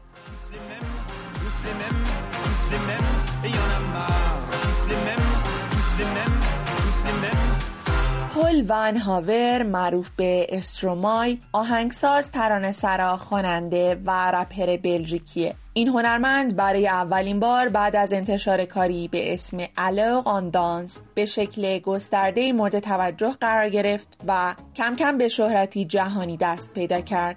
پل 8.35 8.65
ون 8.69 8.97
هاور 8.97 9.63
معروف 9.63 10.11
به 10.17 10.47
استرومای 10.49 11.39
آهنگساز 11.53 12.31
ترانه‌سرا 12.31 13.17
خواننده 13.17 14.01
و 14.07 14.31
رپر 14.31 14.77
بلژیکیه. 14.77 15.55
این 15.73 15.89
هنرمند 15.89 16.57
برای 16.57 16.89
اولین 16.89 17.41
بار 17.41 17.69
بعد 17.69 17.97
از 17.97 18.13
انتشار 18.13 18.65
کاری 18.65 19.09
به 19.09 19.33
اسم 19.33 19.59
الوق 19.77 20.29
آن 20.29 20.51
دانس 20.51 21.01
به 21.15 21.27
شکل 21.27 21.79
گسترده 21.79 22.53
مورد 22.53 22.79
توجه 22.79 23.37
قرار 23.41 23.69
گرفت 23.69 24.09
و 24.27 24.55
کم 24.77 24.97
کم 24.97 25.19
به 25.19 25.29
شهرتی 25.29 25.85
جهانی 25.85 26.37
دست 26.37 26.73
پیدا 26.73 27.01
کرد. 27.01 27.37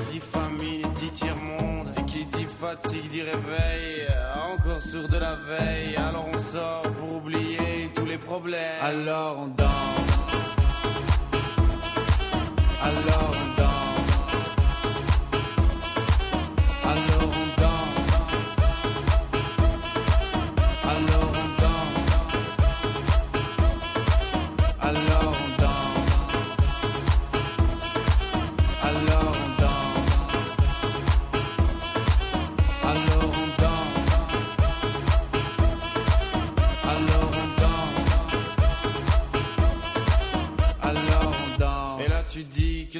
fatigue 2.61 3.09
dit 3.09 3.23
réveil 3.23 4.07
Encore 4.53 4.83
sourd 4.83 5.07
de 5.07 5.17
la 5.17 5.35
veille 5.35 5.95
Alors 5.97 6.27
on 6.31 6.37
sort 6.37 6.83
pour 6.83 7.15
oublier 7.15 7.89
tous 7.95 8.05
les 8.05 8.19
problèmes. 8.19 8.81
Alors 8.83 9.39
on 9.39 9.47
danse. 9.47 10.21
Alors 12.83 13.31
on 13.31 13.61
danse 13.61 13.70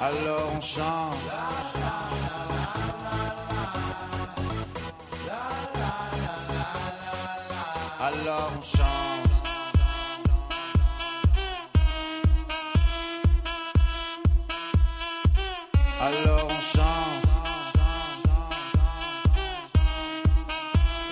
Alors 0.00 0.52
on 0.56 0.60
chante. 0.60 1.14
Alors 8.00 8.52
on 8.56 8.62
chante. 8.62 9.34
Alors 16.00 16.46
on 16.46 16.60
chante. 16.72 17.24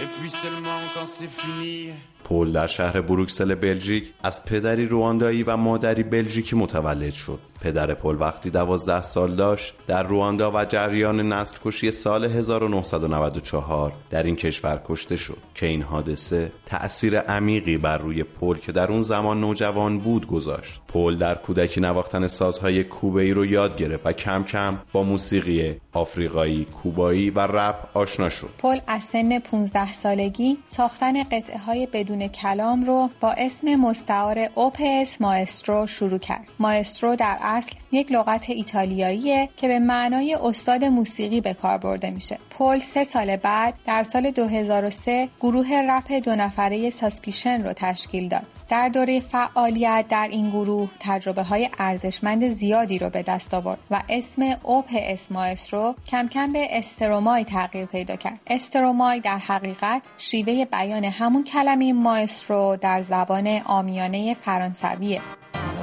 Et 0.00 0.06
puis 0.20 0.30
seulement 0.30 0.80
quand 0.94 1.06
c'est 1.06 1.26
fini. 1.26 1.92
پل 2.28 2.52
در 2.52 2.66
شهر 2.66 3.00
بروکسل 3.00 3.54
بلژیک 3.54 4.04
از 4.22 4.44
پدری 4.44 4.86
رواندایی 4.86 5.42
و 5.42 5.56
مادری 5.56 6.02
بلژیکی 6.02 6.56
متولد 6.56 7.12
شد. 7.12 7.38
پدر 7.60 7.94
پل 7.94 8.16
وقتی 8.20 8.50
دوازده 8.50 9.02
سال 9.02 9.34
داشت 9.34 9.74
در 9.86 10.02
رواندا 10.02 10.50
و 10.54 10.64
جریان 10.64 11.32
نسل 11.32 11.56
کشی 11.64 11.90
سال 11.90 12.24
1994 12.24 13.92
در 14.10 14.22
این 14.22 14.36
کشور 14.36 14.80
کشته 14.88 15.16
شد 15.16 15.38
که 15.54 15.66
این 15.66 15.82
حادثه 15.82 16.52
تأثیر 16.66 17.18
عمیقی 17.18 17.76
بر 17.76 17.98
روی 17.98 18.22
پل 18.22 18.56
که 18.56 18.72
در 18.72 18.92
اون 18.92 19.02
زمان 19.02 19.40
نوجوان 19.40 19.98
بود 19.98 20.26
گذاشت. 20.26 20.80
پل 20.88 21.16
در 21.16 21.34
کودکی 21.34 21.80
نواختن 21.80 22.26
سازهای 22.26 22.84
کوبه‌ای 22.84 23.32
رو 23.32 23.46
یاد 23.46 23.76
گرفت 23.76 24.06
و 24.06 24.12
کم 24.12 24.44
کم 24.44 24.78
با 24.92 25.02
موسیقی 25.02 25.76
آفریقایی، 25.92 26.64
کوبایی 26.64 27.30
و 27.30 27.40
رپ 27.40 27.96
آشنا 27.96 28.28
شد. 28.28 28.48
پل 28.58 28.78
از 28.86 29.04
سن 29.04 29.38
15 29.38 29.92
سالگی 29.92 30.56
ساختن 30.68 31.22
قطعه 31.22 31.58
های 31.58 31.88
بدون 31.92 32.28
کلام 32.28 32.82
رو 32.82 33.10
با 33.20 33.32
اسم 33.38 33.76
مستعار 33.76 34.38
Opmaestro 34.54 35.86
شروع 35.86 36.18
کرد. 36.18 36.50
ماسترو 36.58 37.16
در 37.16 37.38
اصل 37.46 37.72
یک 37.92 38.12
لغت 38.12 38.50
ایتالیاییه 38.50 39.48
که 39.56 39.68
به 39.68 39.78
معنای 39.78 40.34
استاد 40.34 40.84
موسیقی 40.84 41.40
به 41.40 41.54
کار 41.54 41.78
برده 41.78 42.10
میشه. 42.10 42.38
پل 42.50 42.78
سه 42.78 43.04
سال 43.04 43.36
بعد 43.36 43.74
در 43.86 44.02
سال 44.02 44.30
2003 44.30 45.28
گروه 45.40 45.68
رپ 45.88 46.12
دو 46.12 46.34
نفره 46.36 46.90
Suspicion 46.90 47.64
رو 47.64 47.72
تشکیل 47.72 48.28
داد. 48.28 48.46
در 48.68 48.88
دوره 48.88 49.20
فعالیت 49.20 50.04
در 50.08 50.28
این 50.30 50.50
گروه 50.50 50.90
تجربه 51.00 51.42
های 51.42 51.68
ارزشمند 51.78 52.48
زیادی 52.48 52.98
رو 52.98 53.10
به 53.10 53.22
دست 53.22 53.54
آورد 53.54 53.78
و 53.90 54.02
اسم 54.08 54.56
Opmaestro 54.62 55.94
کم 56.06 56.28
کم 56.28 56.52
به 56.52 56.78
Stromae 56.78 57.44
تغییر 57.44 57.86
پیدا 57.86 58.16
کرد. 58.16 58.40
Stromae 58.46 59.20
در 59.20 59.38
حقیقت 59.38 60.02
شیوه 60.18 60.64
بیان 60.64 61.04
همون 61.04 61.44
کلمه 61.44 61.92
ماسترو 61.92 62.76
در 62.80 63.02
زبان 63.02 63.46
آمیانه 63.64 64.34
فرانسویه. 64.34 65.20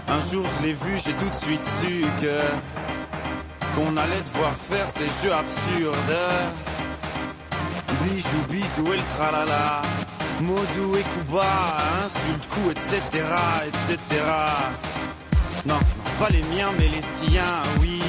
Un 0.07 0.22
jour 0.31 0.45
je 0.57 0.63
l'ai 0.63 0.73
vu, 0.73 0.99
j'ai 1.03 1.13
tout 1.13 1.30
de 1.30 1.35
suite 1.35 1.63
su 1.63 2.05
que 2.22 3.75
qu'on 3.75 3.97
allait 3.97 4.22
devoir 4.22 4.55
faire 4.55 4.88
ces 4.88 5.07
jeux 5.22 5.33
absurdes. 5.33 6.17
Bijou, 8.01 8.43
bisou 8.49 8.93
et 8.93 8.97
le 8.97 9.03
tralala. 9.03 9.81
Modou 10.41 10.95
et 10.95 11.03
Kuba, 11.03 11.77
insulte, 12.05 12.47
coup, 12.47 12.69
etc., 12.72 13.23
etc. 13.67 14.22
Non, 15.65 15.75
non, 15.75 15.80
pas 16.19 16.30
les 16.30 16.43
miens, 16.43 16.72
mais 16.77 16.88
les 16.88 17.01
siens, 17.01 17.63
oui. 17.81 18.01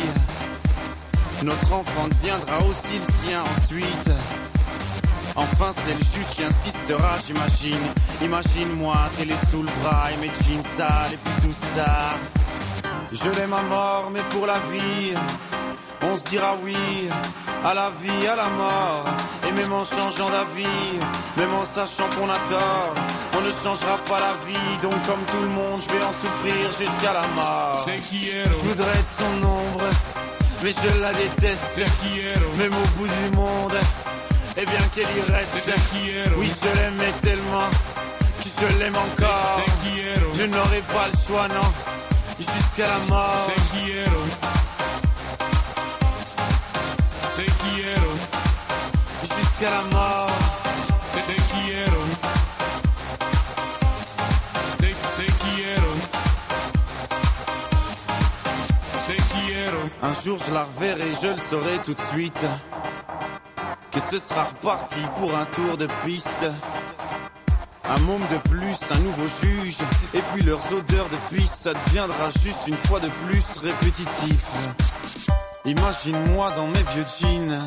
Notre 1.43 1.73
enfant 1.73 2.09
deviendra 2.09 2.59
aussi 2.69 2.99
le 2.99 3.05
sien 3.05 3.43
ensuite. 3.43 4.11
Enfin, 5.37 5.71
c'est 5.73 5.95
le 5.95 6.01
juge 6.01 6.35
qui 6.35 6.45
insistera, 6.45 7.19
j'imagine. 7.27 7.87
Imagine-moi, 8.23 8.97
télé 9.17 9.35
sous 9.51 9.63
le 9.63 9.71
bras 9.83 10.13
et 10.13 10.17
mes 10.17 10.31
jeans 10.47 10.63
sales 10.63 11.13
et 11.13 11.17
puis 11.17 11.49
tout 11.49 11.53
ça. 11.53 12.15
Je 13.11 13.31
l'aime 13.31 13.53
à 13.53 13.63
mort, 13.63 14.11
mais 14.13 14.23
pour 14.31 14.47
la 14.47 14.59
vie, 14.71 15.15
on 16.03 16.17
se 16.17 16.25
dira 16.25 16.55
oui 16.63 16.77
à 17.65 17.75
la 17.75 17.91
vie, 17.91 18.27
à 18.27 18.37
la 18.37 18.49
mort. 18.49 19.07
Et 19.49 19.53
même 19.53 19.73
en 19.73 19.85
changeant 19.85 20.29
d'avis, 20.31 20.99
même 21.37 21.55
en 21.55 21.65
sachant 21.65 22.09
qu'on 22.11 22.29
a 22.29 22.39
tort, 22.49 22.95
on 23.37 23.41
ne 23.41 23.51
changera 23.51 23.99
pas 23.99 24.21
la 24.21 24.35
vie. 24.47 24.79
Donc, 24.83 24.95
comme 25.07 25.25
tout 25.31 25.41
le 25.41 25.49
monde, 25.49 25.81
je 25.83 25.89
vais 25.89 26.05
en 26.05 26.13
souffrir 26.13 26.73
jusqu'à 26.79 27.13
la 27.13 27.27
mort. 27.35 27.87
Je 27.87 28.59
voudrais 28.69 28.99
être 28.99 29.15
son 29.19 29.49
ombre, 29.49 29.85
mais 30.63 30.73
je 30.73 31.01
la 31.01 31.13
déteste. 31.13 31.81
Même 32.59 32.73
au 32.73 32.99
bout 32.99 33.09
du 33.09 33.37
monde, 33.37 33.75
et 34.57 34.65
bien 34.65 34.81
qu'elle 34.95 35.17
y 35.17 35.33
reste. 35.33 35.71
Oui, 36.37 36.51
je 36.63 36.81
l'aimais 36.81 37.13
tellement 37.21 37.69
que 38.43 38.49
je 38.61 38.79
l'aime 38.79 38.97
encore. 38.97 39.63
Je 40.37 40.45
n'aurai 40.45 40.83
pas 40.93 41.09
le 41.13 41.19
choix, 41.27 41.49
non, 41.49 41.73
jusqu'à 42.39 42.89
la 42.89 42.99
mort. 43.09 43.51
Jusqu'à 49.23 49.71
la 49.71 49.83
mort. 49.97 50.31
Un 60.03 60.13
jour 60.23 60.39
je 60.47 60.53
la 60.53 60.65
reverrai, 60.65 61.11
je 61.23 61.29
le 61.29 61.39
saurai 61.39 61.79
tout 61.83 61.95
de 61.95 62.01
suite. 62.13 62.47
Que 63.95 64.01
ce 64.01 64.19
sera 64.19 64.45
reparti 64.45 65.01
pour 65.15 65.33
un 65.37 65.45
tour 65.45 65.77
de 65.77 65.87
piste. 66.05 66.47
Un 67.85 68.01
môme 68.01 68.27
de 68.29 68.39
plus, 68.49 68.77
un 68.91 68.99
nouveau 68.99 69.27
juge. 69.41 69.77
Et 70.13 70.21
puis 70.33 70.43
leurs 70.43 70.73
odeurs 70.73 71.09
de 71.09 71.37
pisse, 71.37 71.55
ça 71.55 71.75
deviendra 71.75 72.31
juste 72.43 72.67
une 72.67 72.77
fois 72.77 72.99
de 72.99 73.09
plus 73.25 73.59
répétitif. 73.59 74.69
Imagine-moi 75.65 76.51
dans 76.57 76.67
mes 76.67 76.83
vieux 76.83 77.05
jeans. 77.21 77.61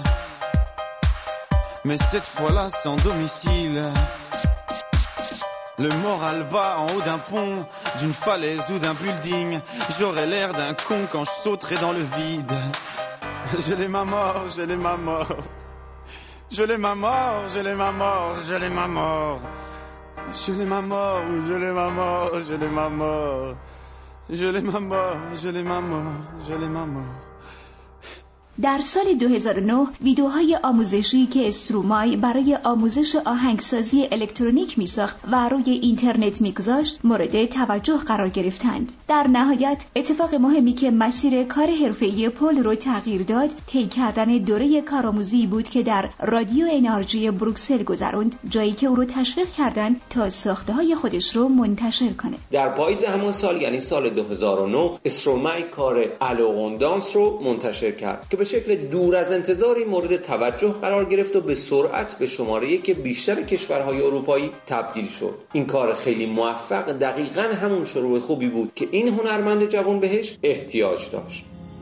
Mais 1.86 1.96
cette 1.96 2.26
fois-là, 2.26 2.70
sans 2.72 2.98
domicile. 2.98 3.82
Le 5.80 5.90
moral 6.00 6.46
bas 6.52 6.80
en 6.80 6.88
haut 6.88 7.02
d'un 7.02 7.20
pont, 7.20 7.66
d'une 8.00 8.14
falaise 8.14 8.70
ou 8.74 8.80
d'un 8.80 8.96
building. 8.96 9.62
J'aurais 9.98 10.26
l'air 10.26 10.52
d'un 10.52 10.74
con 10.74 11.08
quand 11.10 11.24
je 11.24 11.32
sauterai 11.44 11.76
dans 11.76 11.94
le 11.94 12.06
vide. 12.18 12.52
Je 13.66 13.76
l'ai 13.76 13.88
ma 13.88 14.04
mort, 14.04 14.50
je 14.54 14.64
l'ai 14.64 14.76
ma 14.76 14.98
mort. 14.98 15.26
Je 16.50 16.64
l'ai 16.64 16.78
ma 16.78 16.96
mort, 16.96 17.48
je 17.50 17.60
l'ai 17.60 17.76
ma 17.76 17.92
mort, 17.92 18.40
je 18.42 18.56
l'ai 18.56 18.70
ma 18.70 18.88
mort. 18.88 19.42
Je 20.34 20.54
l'ai 20.54 20.66
ma 20.66 20.82
mort, 20.82 21.22
je 21.48 21.54
l'ai 21.54 21.72
ma 21.74 21.90
mort, 21.90 22.42
je 22.48 22.54
l'ai 22.54 22.70
ma 22.70 22.90
mort. 22.90 23.56
Je 24.30 24.46
l'ai 24.46 24.62
ma 24.62 24.80
mort, 24.80 25.18
je 25.36 25.50
l'ai 25.50 25.64
ma 25.64 25.82
mort, 25.82 26.04
je 26.48 26.54
l'ai 26.56 26.70
ma 26.70 26.86
mort. 26.86 27.27
در 28.62 28.80
سال 28.82 29.14
2009 29.14 29.88
ویدیوهای 30.02 30.58
آموزشی 30.64 31.26
که 31.26 31.48
استرومای 31.48 32.16
برای 32.16 32.58
آموزش 32.64 33.16
آهنگسازی 33.16 34.08
الکترونیک 34.12 34.80
میساخت 34.80 35.18
و 35.32 35.50
روی 35.50 35.72
اینترنت 35.72 36.42
میگذاشت 36.42 37.00
مورد 37.04 37.46
توجه 37.46 37.98
قرار 37.98 38.30
گرفتند. 38.30 38.92
در 39.08 39.28
نهایت 39.28 39.86
اتفاق 39.96 40.36
مهمی 40.36 40.74
که 40.74 40.92
مسیر 40.92 41.44
کار 41.44 41.68
حرفه‌ای 41.68 42.30
پل 42.30 42.58
رو 42.58 42.76
تغییر 42.76 43.24
داد 43.24 43.50
طی 43.68 43.88
کردن 43.88 44.26
دوره 44.26 44.82
کارآموزی 44.82 45.48
بود 45.48 45.70
که 45.70 45.84
در 45.84 46.10
رادیو 46.20 46.68
انرژی 46.72 47.32
بروکسل 47.32 47.84
گذروند 47.84 48.36
جایی 48.50 48.72
که 48.72 48.88
او 48.88 48.96
رو 48.96 49.06
تشویق 49.06 49.48
کردند 49.52 50.02
تا 50.10 50.30
ساخته 50.30 50.74
های 50.74 50.96
خودش 50.96 51.36
رو 51.36 51.48
منتشر 51.48 52.10
کنه. 52.10 52.38
در 52.52 52.70
پاییز 52.70 53.04
همون 53.04 53.32
سال 53.32 53.62
یعنی 53.62 53.80
سال 53.80 54.10
2009 54.10 54.92
استرومای 55.06 55.64
کار 55.64 56.06
الوغوندانس 56.22 57.16
رو 57.16 57.40
منتشر 57.44 57.92
کرد 57.92 58.28
که 58.30 58.38
به 58.38 58.47
شکل 58.48 58.76
دور 58.76 59.16
از 59.16 59.32
انتظاری 59.32 59.84
مورد 59.84 60.22
توجه 60.22 60.72
قرار 60.72 61.06
گرفت 61.06 61.36
و 61.36 61.42
به 61.42 61.56
سرعت 61.56 62.18
به 62.20 62.28
شماره 62.28 62.68
یک 62.72 62.92
بیشتر 62.92 63.42
کشورهای 63.42 64.02
اروپایی 64.02 64.52
تبدیل 64.66 65.08
شد. 65.08 65.36
این 65.54 65.66
کار 65.66 65.94
خیلی 65.94 66.26
موفق 66.26 66.92
دقیقا 66.92 67.42
همون 67.42 67.86
شروع 67.86 68.20
خوبی 68.20 68.48
بود 68.48 68.72
که 68.76 68.88
این 68.92 69.08
هنرمند 69.08 69.70
جوان 69.70 70.00
بهش 70.00 70.38
احتیاج 70.44 71.12
داشت. 71.12 71.46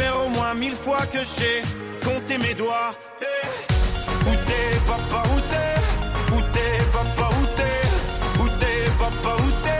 faire 0.00 0.16
au 0.24 0.28
moins 0.28 0.54
mille 0.54 0.74
fois 0.86 1.04
que 1.12 1.18
j'ai 1.34 1.56
compté 2.06 2.38
mes 2.38 2.54
doigts. 2.54 2.92
Eh, 3.22 4.28
Où 4.28 4.34
t'es, 4.46 4.68
papa, 4.90 5.20
où 5.34 5.40
t'es? 5.52 5.74
Où 6.36 6.40
t'es, 6.54 6.72
papa, 6.96 7.26
où 7.40 7.44
t'es? 7.58 7.80
Où 8.42 8.46
t'es, 8.60 8.78
papa, 9.02 9.32
Où 9.44 9.50
t'es, 9.64 9.79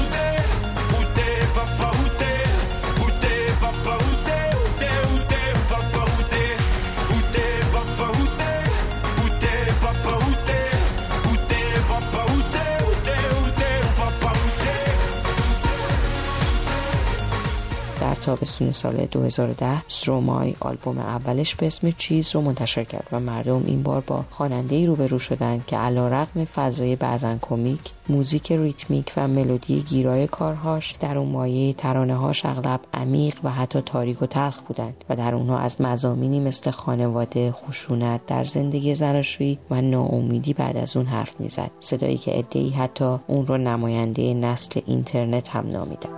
تابستون 18.21 18.71
سال 18.71 19.05
2010 19.11 19.83
سترومای 19.87 20.55
آلبوم 20.59 20.97
اولش 20.97 21.55
به 21.55 21.67
اسم 21.67 21.91
چیز 21.91 22.35
رو 22.35 22.41
منتشر 22.41 22.83
کرد 22.83 23.07
و 23.11 23.19
مردم 23.19 23.63
این 23.65 23.83
بار 23.83 24.03
با 24.07 24.25
خواننده 24.31 24.75
ای 24.75 24.85
روبرو 24.85 25.19
شدند 25.19 25.65
که 25.65 25.77
علیرغم 25.77 26.45
فضای 26.45 26.95
بعضا 26.95 27.37
کمیک 27.41 27.79
موزیک 28.09 28.51
ریتمیک 28.51 29.13
و 29.17 29.27
ملودی 29.27 29.81
گیرای 29.81 30.27
کارهاش 30.27 30.95
در 30.99 31.17
اون 31.17 31.31
مایه 31.31 31.73
ترانه 31.73 32.15
هاش 32.15 32.45
اغلب 32.45 32.79
عمیق 32.93 33.35
و 33.43 33.51
حتی 33.51 33.81
تاریک 33.81 34.21
و 34.21 34.25
تلخ 34.25 34.61
بودند 34.61 35.05
و 35.09 35.15
در 35.15 35.35
اونها 35.35 35.59
از 35.59 35.81
مزامینی 35.81 36.39
مثل 36.39 36.71
خانواده 36.71 37.51
خشونت 37.51 38.25
در 38.25 38.43
زندگی 38.43 38.95
زناشویی 38.95 39.59
و 39.69 39.81
ناامیدی 39.81 40.53
بعد 40.53 40.77
از 40.77 40.97
اون 40.97 41.05
حرف 41.05 41.39
می‌زد 41.39 41.71
صدایی 41.79 42.17
که 42.17 42.39
ادعی 42.39 42.69
حتی 42.69 43.17
اون 43.27 43.47
رو 43.47 43.57
نماینده 43.57 44.33
نسل 44.33 44.79
اینترنت 44.85 45.49
هم 45.49 45.67
نامیدند. 45.67 46.15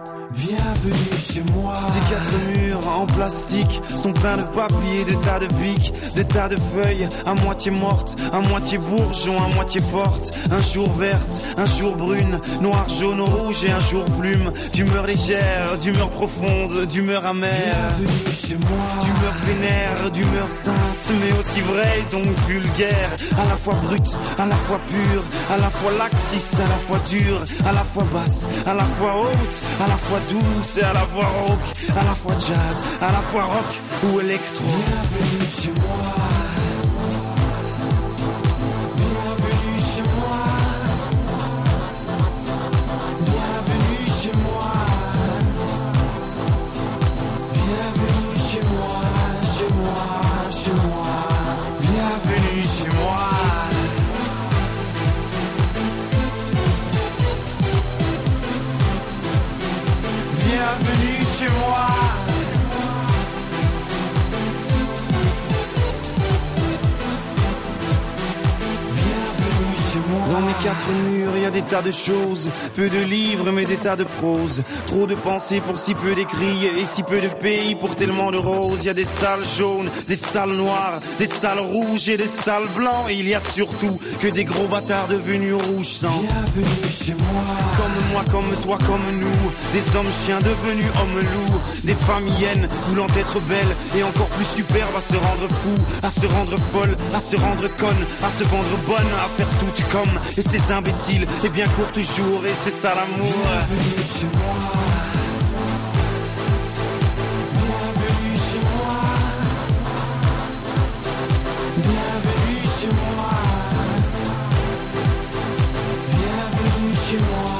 Ces 1.94 2.00
quatre 2.10 2.34
murs 2.58 2.88
en 2.88 3.06
plastique 3.06 3.80
sont 3.88 4.14
pleins 4.14 4.38
de 4.38 4.44
papier, 4.44 5.06
de 5.08 5.14
tas 5.24 5.38
de 5.38 5.46
pics, 5.46 5.94
de 6.16 6.24
tas 6.24 6.48
de 6.48 6.56
feuilles, 6.56 7.08
à 7.24 7.36
moitié 7.36 7.70
mortes, 7.70 8.16
à 8.34 8.40
moitié 8.40 8.80
bourgeon, 8.80 9.38
à 9.38 9.48
moitié 9.54 9.80
fortes. 9.80 10.36
Un 10.50 10.60
jour 10.60 10.92
verte, 10.94 11.46
un 11.56 11.66
jour 11.66 11.96
brune, 11.96 12.40
noir, 12.62 12.90
jaune, 12.90 13.22
rouge 13.22 13.64
et 13.64 13.72
un 13.72 13.80
jour 13.80 14.06
plume. 14.20 14.52
D'humeur 14.74 15.06
légère, 15.06 15.78
d'humeur 15.78 16.10
profonde, 16.10 16.88
d'humeur 16.88 17.28
amère. 17.28 17.54
Bienvenue 18.00 18.34
chez 18.34 18.56
moi. 18.56 18.88
D'humeur 19.00 19.34
vénère, 19.46 20.12
d'humeur 20.12 20.52
sainte, 20.52 21.14
mais 21.22 21.38
aussi 21.38 21.62
vraie 21.62 22.04
donc 22.10 22.26
vulgaire. 22.48 23.12
À 23.38 23.46
la 23.48 23.56
fois 23.56 23.76
brute, 23.84 24.16
à 24.40 24.48
la 24.48 24.56
fois 24.56 24.80
pure, 24.88 25.24
à 25.54 25.58
la 25.58 25.70
fois 25.70 25.92
laxiste, 26.00 26.60
à 26.60 26.68
la 26.68 26.78
fois 26.78 26.98
dure, 27.08 27.44
à 27.68 27.72
la 27.72 27.84
fois 27.84 28.06
basse, 28.12 28.50
à 28.66 28.74
la 28.74 28.84
fois 28.84 29.16
haute, 29.20 29.62
à 29.80 29.88
la 29.88 29.98
fois 29.98 30.20
douce 30.28 30.78
et 30.80 30.84
à 30.84 30.94
la 30.94 31.02
fois 31.02 31.26
rock, 31.26 31.60
à 31.92 32.04
la 32.04 32.16
fois 32.16 32.34
jazz, 32.34 32.84
à 33.02 33.12
la 33.12 33.22
fois 33.22 33.44
rock 33.44 33.80
ou 34.04 34.20
électro. 34.20 34.66
Bienvenue 34.66 35.50
chez 35.50 35.72
moi. 35.72 36.33
Chez 61.44 61.50
moi. 61.60 62.23
Dans 70.30 70.42
mes 70.42 70.54
quatre 70.64 70.90
murs, 71.10 71.32
il 71.36 71.44
y 71.44 71.46
a 71.46 71.52
des 71.52 71.62
tas 71.62 71.82
de 71.82 71.92
choses. 71.92 72.50
Peu 72.76 72.90
de 72.90 73.00
livres, 73.00 73.52
mais 73.52 73.66
des 73.66 73.76
tas 73.78 73.96
de 73.96 74.04
prose. 74.04 74.64
Trop 74.88 75.06
de 75.06 75.16
pensées 75.16 75.60
pour 75.60 75.78
si 75.78 75.94
peu 75.94 76.16
d'écrits. 76.16 76.66
Et 76.66 76.86
si 76.86 77.04
peu 77.04 77.20
de 77.20 77.28
pays 77.28 77.76
pour 77.76 77.96
tellement 77.96 78.32
de 78.32 78.38
roses. 78.38 78.80
Il 78.84 78.86
y 78.86 78.90
a 78.90 78.94
des 78.94 79.06
salles 79.06 79.46
jaunes, 79.58 79.90
des 80.08 80.16
salles 80.16 80.54
noires, 80.54 81.00
des 81.20 81.28
salles 81.28 81.60
rouges 81.60 82.08
et 82.10 82.18
des 82.18 82.28
salles 82.28 82.68
blancs. 82.76 83.10
Et 83.10 83.16
il 83.16 83.28
y 83.28 83.34
a 83.34 83.40
surtout 83.40 84.00
que 84.22 84.28
des 84.28 84.46
gros 84.46 84.68
bâtards 84.68 85.08
devenus 85.08 85.56
rouges 85.56 85.88
sang. 85.88 86.22
Bienvenue 86.56 86.90
chez 86.90 87.14
moi. 87.14 87.44
Comme 87.78 88.12
moi, 88.12 88.24
comme 88.32 88.56
toi, 88.64 88.78
comme 88.88 89.20
nous. 89.20 89.52
Des 89.74 89.96
hommes 89.98 90.12
chiens 90.26 90.40
devenus 90.40 90.92
hommes 91.02 91.20
loups. 91.20 91.62
Des 91.84 91.96
femmes 91.96 92.28
hyènes 92.40 92.70
voulant 92.84 93.08
être 93.18 93.40
belles 93.42 93.76
et 93.98 94.04
encore 94.04 94.28
plus 94.28 94.46
superbes 94.46 94.96
à 94.96 95.02
se 95.02 95.18
rendre 95.18 95.48
fou, 95.50 95.76
à 96.02 96.10
se 96.10 96.26
rendre 96.28 96.58
folle, 96.72 96.96
à 97.14 97.20
se 97.20 97.36
rendre 97.36 97.68
conne, 97.78 98.06
à 98.24 98.30
se 98.40 98.44
vendre 98.46 98.78
bonne, 98.88 99.12
à 99.22 99.26
faire 99.26 99.50
tout 99.60 99.84
comme 99.92 100.13
et 100.38 100.42
ces 100.42 100.72
imbéciles 100.72 101.28
et 101.44 101.50
bien 101.50 101.68
court 101.68 101.92
toujours 101.92 102.46
et 102.46 102.54
c'est 102.56 102.72
ça 102.72 102.94
l'amour. 102.96 103.34
Bienvenue 116.08 116.96
chez 116.96 117.18
moi, 117.18 117.60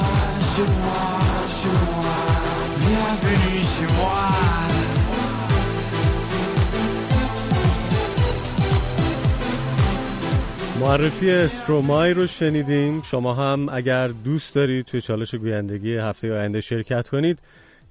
chez 0.56 0.62
moi. 0.62 1.23
معرفی 10.84 11.30
استرومای 11.30 12.14
رو 12.14 12.26
شنیدین 12.26 13.02
شما 13.02 13.34
هم 13.34 13.68
اگر 13.68 14.08
دوست 14.08 14.54
دارید 14.54 14.84
توی 14.84 15.00
چالش 15.00 15.34
گویندگی 15.34 15.96
هفته 15.96 16.32
آینده 16.32 16.60
شرکت 16.60 17.08
کنید 17.08 17.38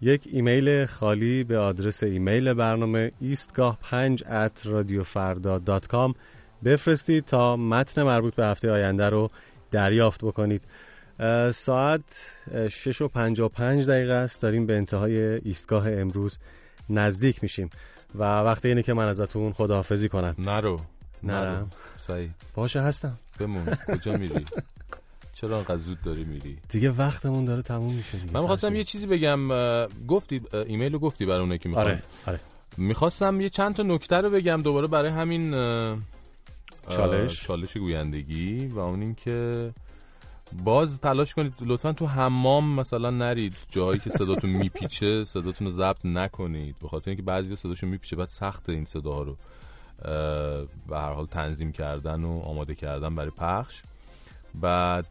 یک 0.02 0.28
ایمیل 0.32 0.86
خالی 0.86 1.44
به 1.44 1.58
آدرس 1.58 2.04
ایمیل 2.04 2.54
برنامه 2.54 3.12
ایستگاه 3.22 3.78
5 3.82 4.24
at 4.24 4.66
radiofarda.com 4.66 6.16
بفرستید 6.64 7.26
تا 7.26 7.58
متن 7.58 8.04
مربوط 8.04 8.36
به 8.36 8.46
هفته 8.46 8.72
آینده 8.72 9.10
رو 9.10 9.30
دریافت 9.72 10.26
بکنید. 10.26 10.62
ساعت 11.52 12.36
اه، 12.54 12.70
6 12.70 13.02
و 13.02 13.08
55 13.08 13.88
دقیقه 13.88 14.14
است. 14.14 14.42
داریم 14.42 14.66
به 14.66 14.78
انتهای 14.78 15.18
ایستگاه 15.18 15.92
امروز 15.92 16.38
نزدیک 16.90 17.44
میشیم. 17.44 17.70
و 18.16 18.24
وقت 18.24 18.66
اینه 18.66 18.84
که 18.84 18.94
من 18.94 19.08
ازتون 19.08 19.54
خداحافظی 19.54 20.10
کنم. 20.10 20.36
نرو. 20.40 20.80
نرم 21.24 21.69
سعید. 21.95 22.32
باشه 22.56 22.82
هستم. 22.82 23.19
بمون. 23.40 23.66
کجا 23.88 24.14
میری؟ 24.14 24.45
چرا 25.34 25.58
انقدر 25.58 25.77
زود 25.77 26.02
داری 26.02 26.24
میری؟ 26.24 26.58
دیگه 26.69 26.92
وقتمون 26.92 27.45
داره 27.45 27.61
تموم 27.61 27.93
میشه 27.93 28.18
دیگه. 28.18 28.34
من 28.34 28.40
می‌خواستم 28.40 28.76
یه 28.76 28.84
چیزی 28.84 29.08
بگم. 29.08 29.48
گفتی 30.08 30.42
ایمیل 30.53 30.93
رو 30.93 31.00
گفتی 31.00 31.26
برای 31.26 31.40
اونایی 31.40 31.60
که 31.60 31.69
می‌خوان. 31.69 31.88
آره 31.88 32.03
آره. 32.27 32.40
می‌خواستم 32.77 33.42
یه 33.42 33.50
چند 33.50 33.76
تا 33.76 33.84
نکته 33.84 34.16
رو 34.16 34.30
بگم 34.30 34.61
دوباره 34.61 34.88
برای 34.88 35.11
همین 35.11 35.52
چالش. 36.90 37.43
چالش 37.43 37.77
گویندگی 37.77 38.68
و 38.68 38.80
اون 38.80 39.02
اینکه 39.02 39.72
باز 40.64 41.00
تلاش 41.00 41.34
کنید 41.34 41.53
لطفا 41.61 41.93
تو 41.93 42.08
حمام 42.08 42.76
مثلا 42.76 43.10
نرید. 43.10 43.56
جاهایی 43.69 44.00
که 44.00 44.10
صداتون 44.10 44.50
میپیچه 44.50 45.24
صداتون 45.26 45.68
رو 45.68 45.74
ضبط 45.74 46.06
نکنید. 46.06 46.76
به 46.82 46.88
خاطر 46.88 47.10
اینکه 47.10 47.24
بعضی 47.24 47.56
صداشون 47.56 47.90
میپیچه 47.90 48.16
بعد 48.16 48.30
سخت 48.30 48.69
این 48.69 48.85
صداها 48.85 49.22
رو 49.22 49.38
به 50.90 50.98
هر 50.98 51.14
حال 51.14 51.25
تنظیم 51.25 51.72
کردن 51.72 52.23
و 52.23 52.40
آماده 52.40 52.75
کردن 52.75 53.15
برای 53.15 53.32
پخش. 53.38 53.82
بعد 54.56 55.06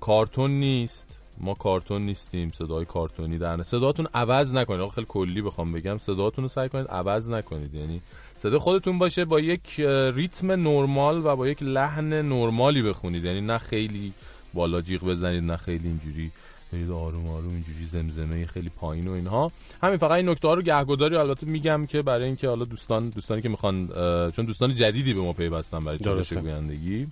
کارتون 0.00 0.50
نیست. 0.50 1.16
ما 1.38 1.54
کارتون 1.54 2.02
نیستیم. 2.02 2.50
صدای 2.50 2.84
کارتونی 2.84 3.38
در. 3.38 3.62
صداتون 3.62 4.06
عوض 4.14 4.54
نکنید. 4.54 4.88
خیلی 4.88 5.06
کلی 5.08 5.42
بخوام 5.42 5.72
بگم. 5.72 5.98
صداتون 5.98 6.44
رو 6.44 6.48
سعی 6.48 6.68
کنید 6.68 6.86
عوض 6.86 7.30
نکنید. 7.30 7.74
یعنی 7.74 8.00
صدا 8.36 8.58
خودتون 8.58 8.98
باشه 8.98 9.24
با 9.24 9.40
یک 9.40 9.80
ریتم 10.14 10.52
نرمال 10.52 11.26
و 11.26 11.36
با 11.36 11.48
یک 11.48 11.62
لحن 11.62 12.12
نرمالی 12.12 12.82
بخونید. 12.82 13.24
یعنی 13.24 13.40
نه 13.40 13.58
خیلی 13.58 14.12
بالا 14.54 14.80
جیغ 14.80 15.04
بزنید 15.04 15.44
نه 15.44 15.56
خیلی 15.56 15.88
اینجوری 15.88 16.30
برید 16.72 16.90
آروم 16.90 17.28
آروم 17.28 17.48
اینجوری 17.48 17.84
زمزمه 17.84 18.46
خیلی 18.46 18.68
پایین 18.68 19.08
و 19.08 19.12
اینها. 19.12 19.52
همین 19.82 19.96
فقط 19.96 20.10
این 20.10 20.28
نکته 20.28 20.48
ها 20.48 20.54
رو 20.54 20.62
گهگداری 20.62 21.16
البته 21.16 21.46
میگم 21.46 21.86
که 21.86 22.02
برای 22.02 22.24
اینکه 22.24 22.48
حالا 22.48 22.64
دوستان 22.64 23.08
دوستانی 23.08 23.42
که 23.42 23.48
می‌خوان 23.48 23.86
چون 24.30 24.44
دوستان 24.44 24.74
جدیدی 24.74 25.14
به 25.14 25.20
ما 25.20 25.32
پیوستن 25.32 25.84
برای 25.84 25.98
چالش. 25.98 26.32
گویندگی. 26.32 27.06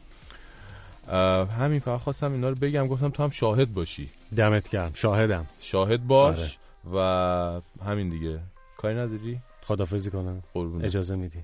همین 1.59 1.79
فقط 1.79 2.01
خواستم 2.01 2.33
اینا 2.33 2.49
رو 2.49 2.55
بگم 2.55 2.87
گفتم 2.87 3.09
تو 3.09 3.23
هم 3.23 3.31
شاهد 3.31 3.75
باشی. 3.75 4.11
دمت 4.37 4.69
گرم 4.69 4.91
شاهدم. 4.95 5.47
شاهد 5.61 6.07
باش 6.07 6.59
و 6.95 7.61
همین 7.87 8.09
دیگه. 8.09 8.39
کاری 8.77 8.95
نداری؟ 8.95 9.39
خدافزی 9.63 10.11
کنم. 10.11 10.43
قربونت. 10.55 10.85
اجازه 10.85 11.17
میدی. 11.17 11.39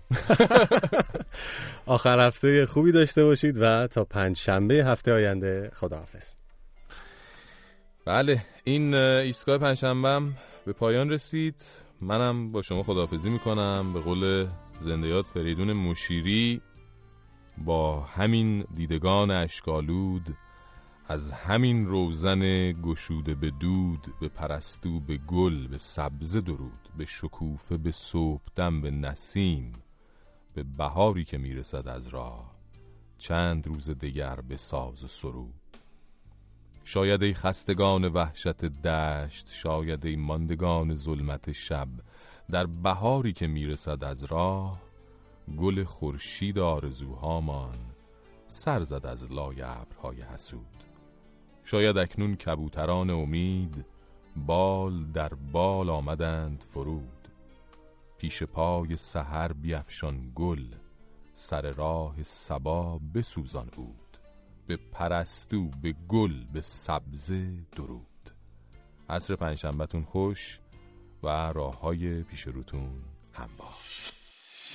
آخر 1.87 2.27
هفته 2.27 2.67
خوبی 2.67 2.93
داشته 2.93 3.25
باشید 3.25 3.57
و 3.61 3.87
تا 3.87 4.05
پنج 4.05 4.37
شنبه 4.37 4.75
هفته 4.75 5.13
آینده 5.13 5.71
خداحافظ. 5.75 6.35
بله 8.05 8.47
این 8.65 8.95
اه، 8.95 9.01
ایستگاه 9.01 9.59
پنجشنبهم 9.59 10.37
به 10.67 10.73
پایان 10.73 11.11
رسید. 11.11 11.63
منم 12.01 12.53
با 12.53 12.63
شما 12.63 12.83
خداحافظی 12.83 13.31
می‌کنم. 13.31 13.93
به 13.93 14.01
قول 14.01 14.49
زندیات 14.81 15.27
فریدون 15.27 15.73
مشیری 15.73 16.61
با 17.59 18.01
همین 18.01 18.65
دیدگان 18.75 19.31
اشکالود 19.31 20.37
از 21.07 21.33
همین 21.33 21.87
روزن 21.87 22.73
گشوده 22.73 23.35
به 23.35 23.51
دود 23.51 24.15
به 24.21 24.29
پرستو 24.29 25.01
به 25.01 25.17
گل 25.17 25.67
به 25.67 25.79
سبزه 25.79 26.41
درود 26.41 26.89
به 26.99 27.05
شکوفه 27.05 27.77
به 27.77 27.91
صبحدم 27.91 28.81
به 28.81 28.91
نسیم 28.91 29.73
به 30.55 30.63
بهاری 30.63 31.25
که 31.25 31.39
می‌رسد 31.39 31.89
از 31.89 32.09
راه 32.09 32.55
چند 33.19 33.67
روز 33.67 33.91
دگر 33.91 34.41
به 34.49 34.57
ساز 34.57 35.05
و 35.05 35.09
سرود. 35.09 35.64
شاید 36.85 37.23
ای 37.23 37.35
خستگان 37.35 38.05
وحشت 38.05 38.65
دشت 38.65 39.49
شاید 39.53 40.07
ای 40.07 40.17
ماندگان 40.17 40.97
ظلمت 40.97 41.53
شب. 41.53 41.89
در 42.51 42.67
بهاری 42.67 43.33
که 43.33 43.47
می‌رسد 43.47 44.05
از 44.05 44.25
راه 44.25 44.83
گل 45.59 45.85
خورشید 45.85 46.59
آرزوهامان 46.59 47.79
سر 48.47 48.83
زد 48.83 49.07
از 49.07 49.33
لای 49.33 49.63
ابرهای 49.63 50.23
حسود. 50.23 50.85
شاید 51.65 51.99
اکنون 51.99 52.37
کبوتران 52.37 53.11
امید 53.11 53.85
بال 54.37 55.05
در 55.05 55.35
بال 55.35 55.91
آمدند 55.91 56.65
فرود. 56.69 57.29
پیش 58.19 58.43
پای 58.43 58.97
سحر 58.97 59.53
بیفشان 59.53 60.33
گل 60.35 60.65
سر 61.35 61.71
راه 61.71 62.23
سبا 62.23 63.01
بسوزان 63.15 63.67
بود. 63.77 64.04
به 64.67 64.79
پرستو 64.93 65.69
به 65.83 65.95
گل 66.09 66.33
به 66.53 66.61
سبزه 66.61 67.47
درود. 67.77 68.31
عصر 69.09 69.37
پنجشنبهتون 69.37 70.03
خوش 70.05 70.59
و 71.23 71.29
راه 71.53 71.81
های 71.81 72.23
پیش 72.23 72.43
روتون 72.43 72.91
هموار. 73.33 73.75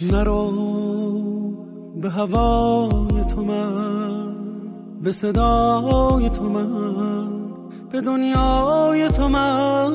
نرو 0.02 0.52
به 2.02 2.10
هوای 2.10 3.26
تو 3.26 3.44
من 3.46 4.36
به 5.04 5.12
صدای 5.12 6.30
تو 6.30 6.44
من 6.44 7.30
به 7.92 8.02
دنیای 8.02 9.10
تو 9.10 9.28
من 9.28 9.94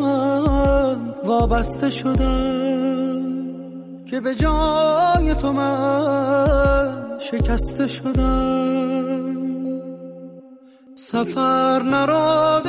وابسته 1.24 1.90
شدم 1.90 3.24
که 4.06 4.20
به 4.20 4.34
جای 4.34 5.34
تو 5.34 5.52
من 5.52 7.18
شکسته 7.18 7.86
شدم 7.86 8.73
سفر 10.96 11.82
نرو 11.82 12.60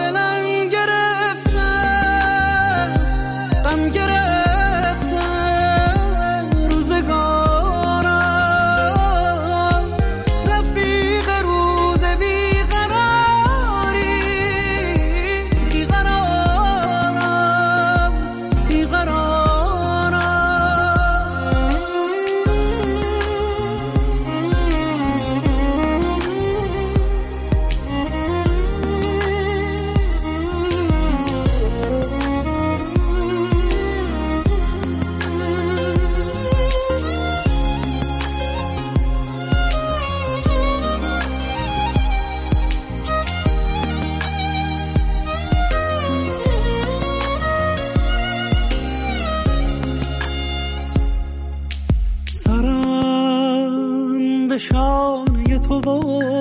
போவோம் 55.81 56.34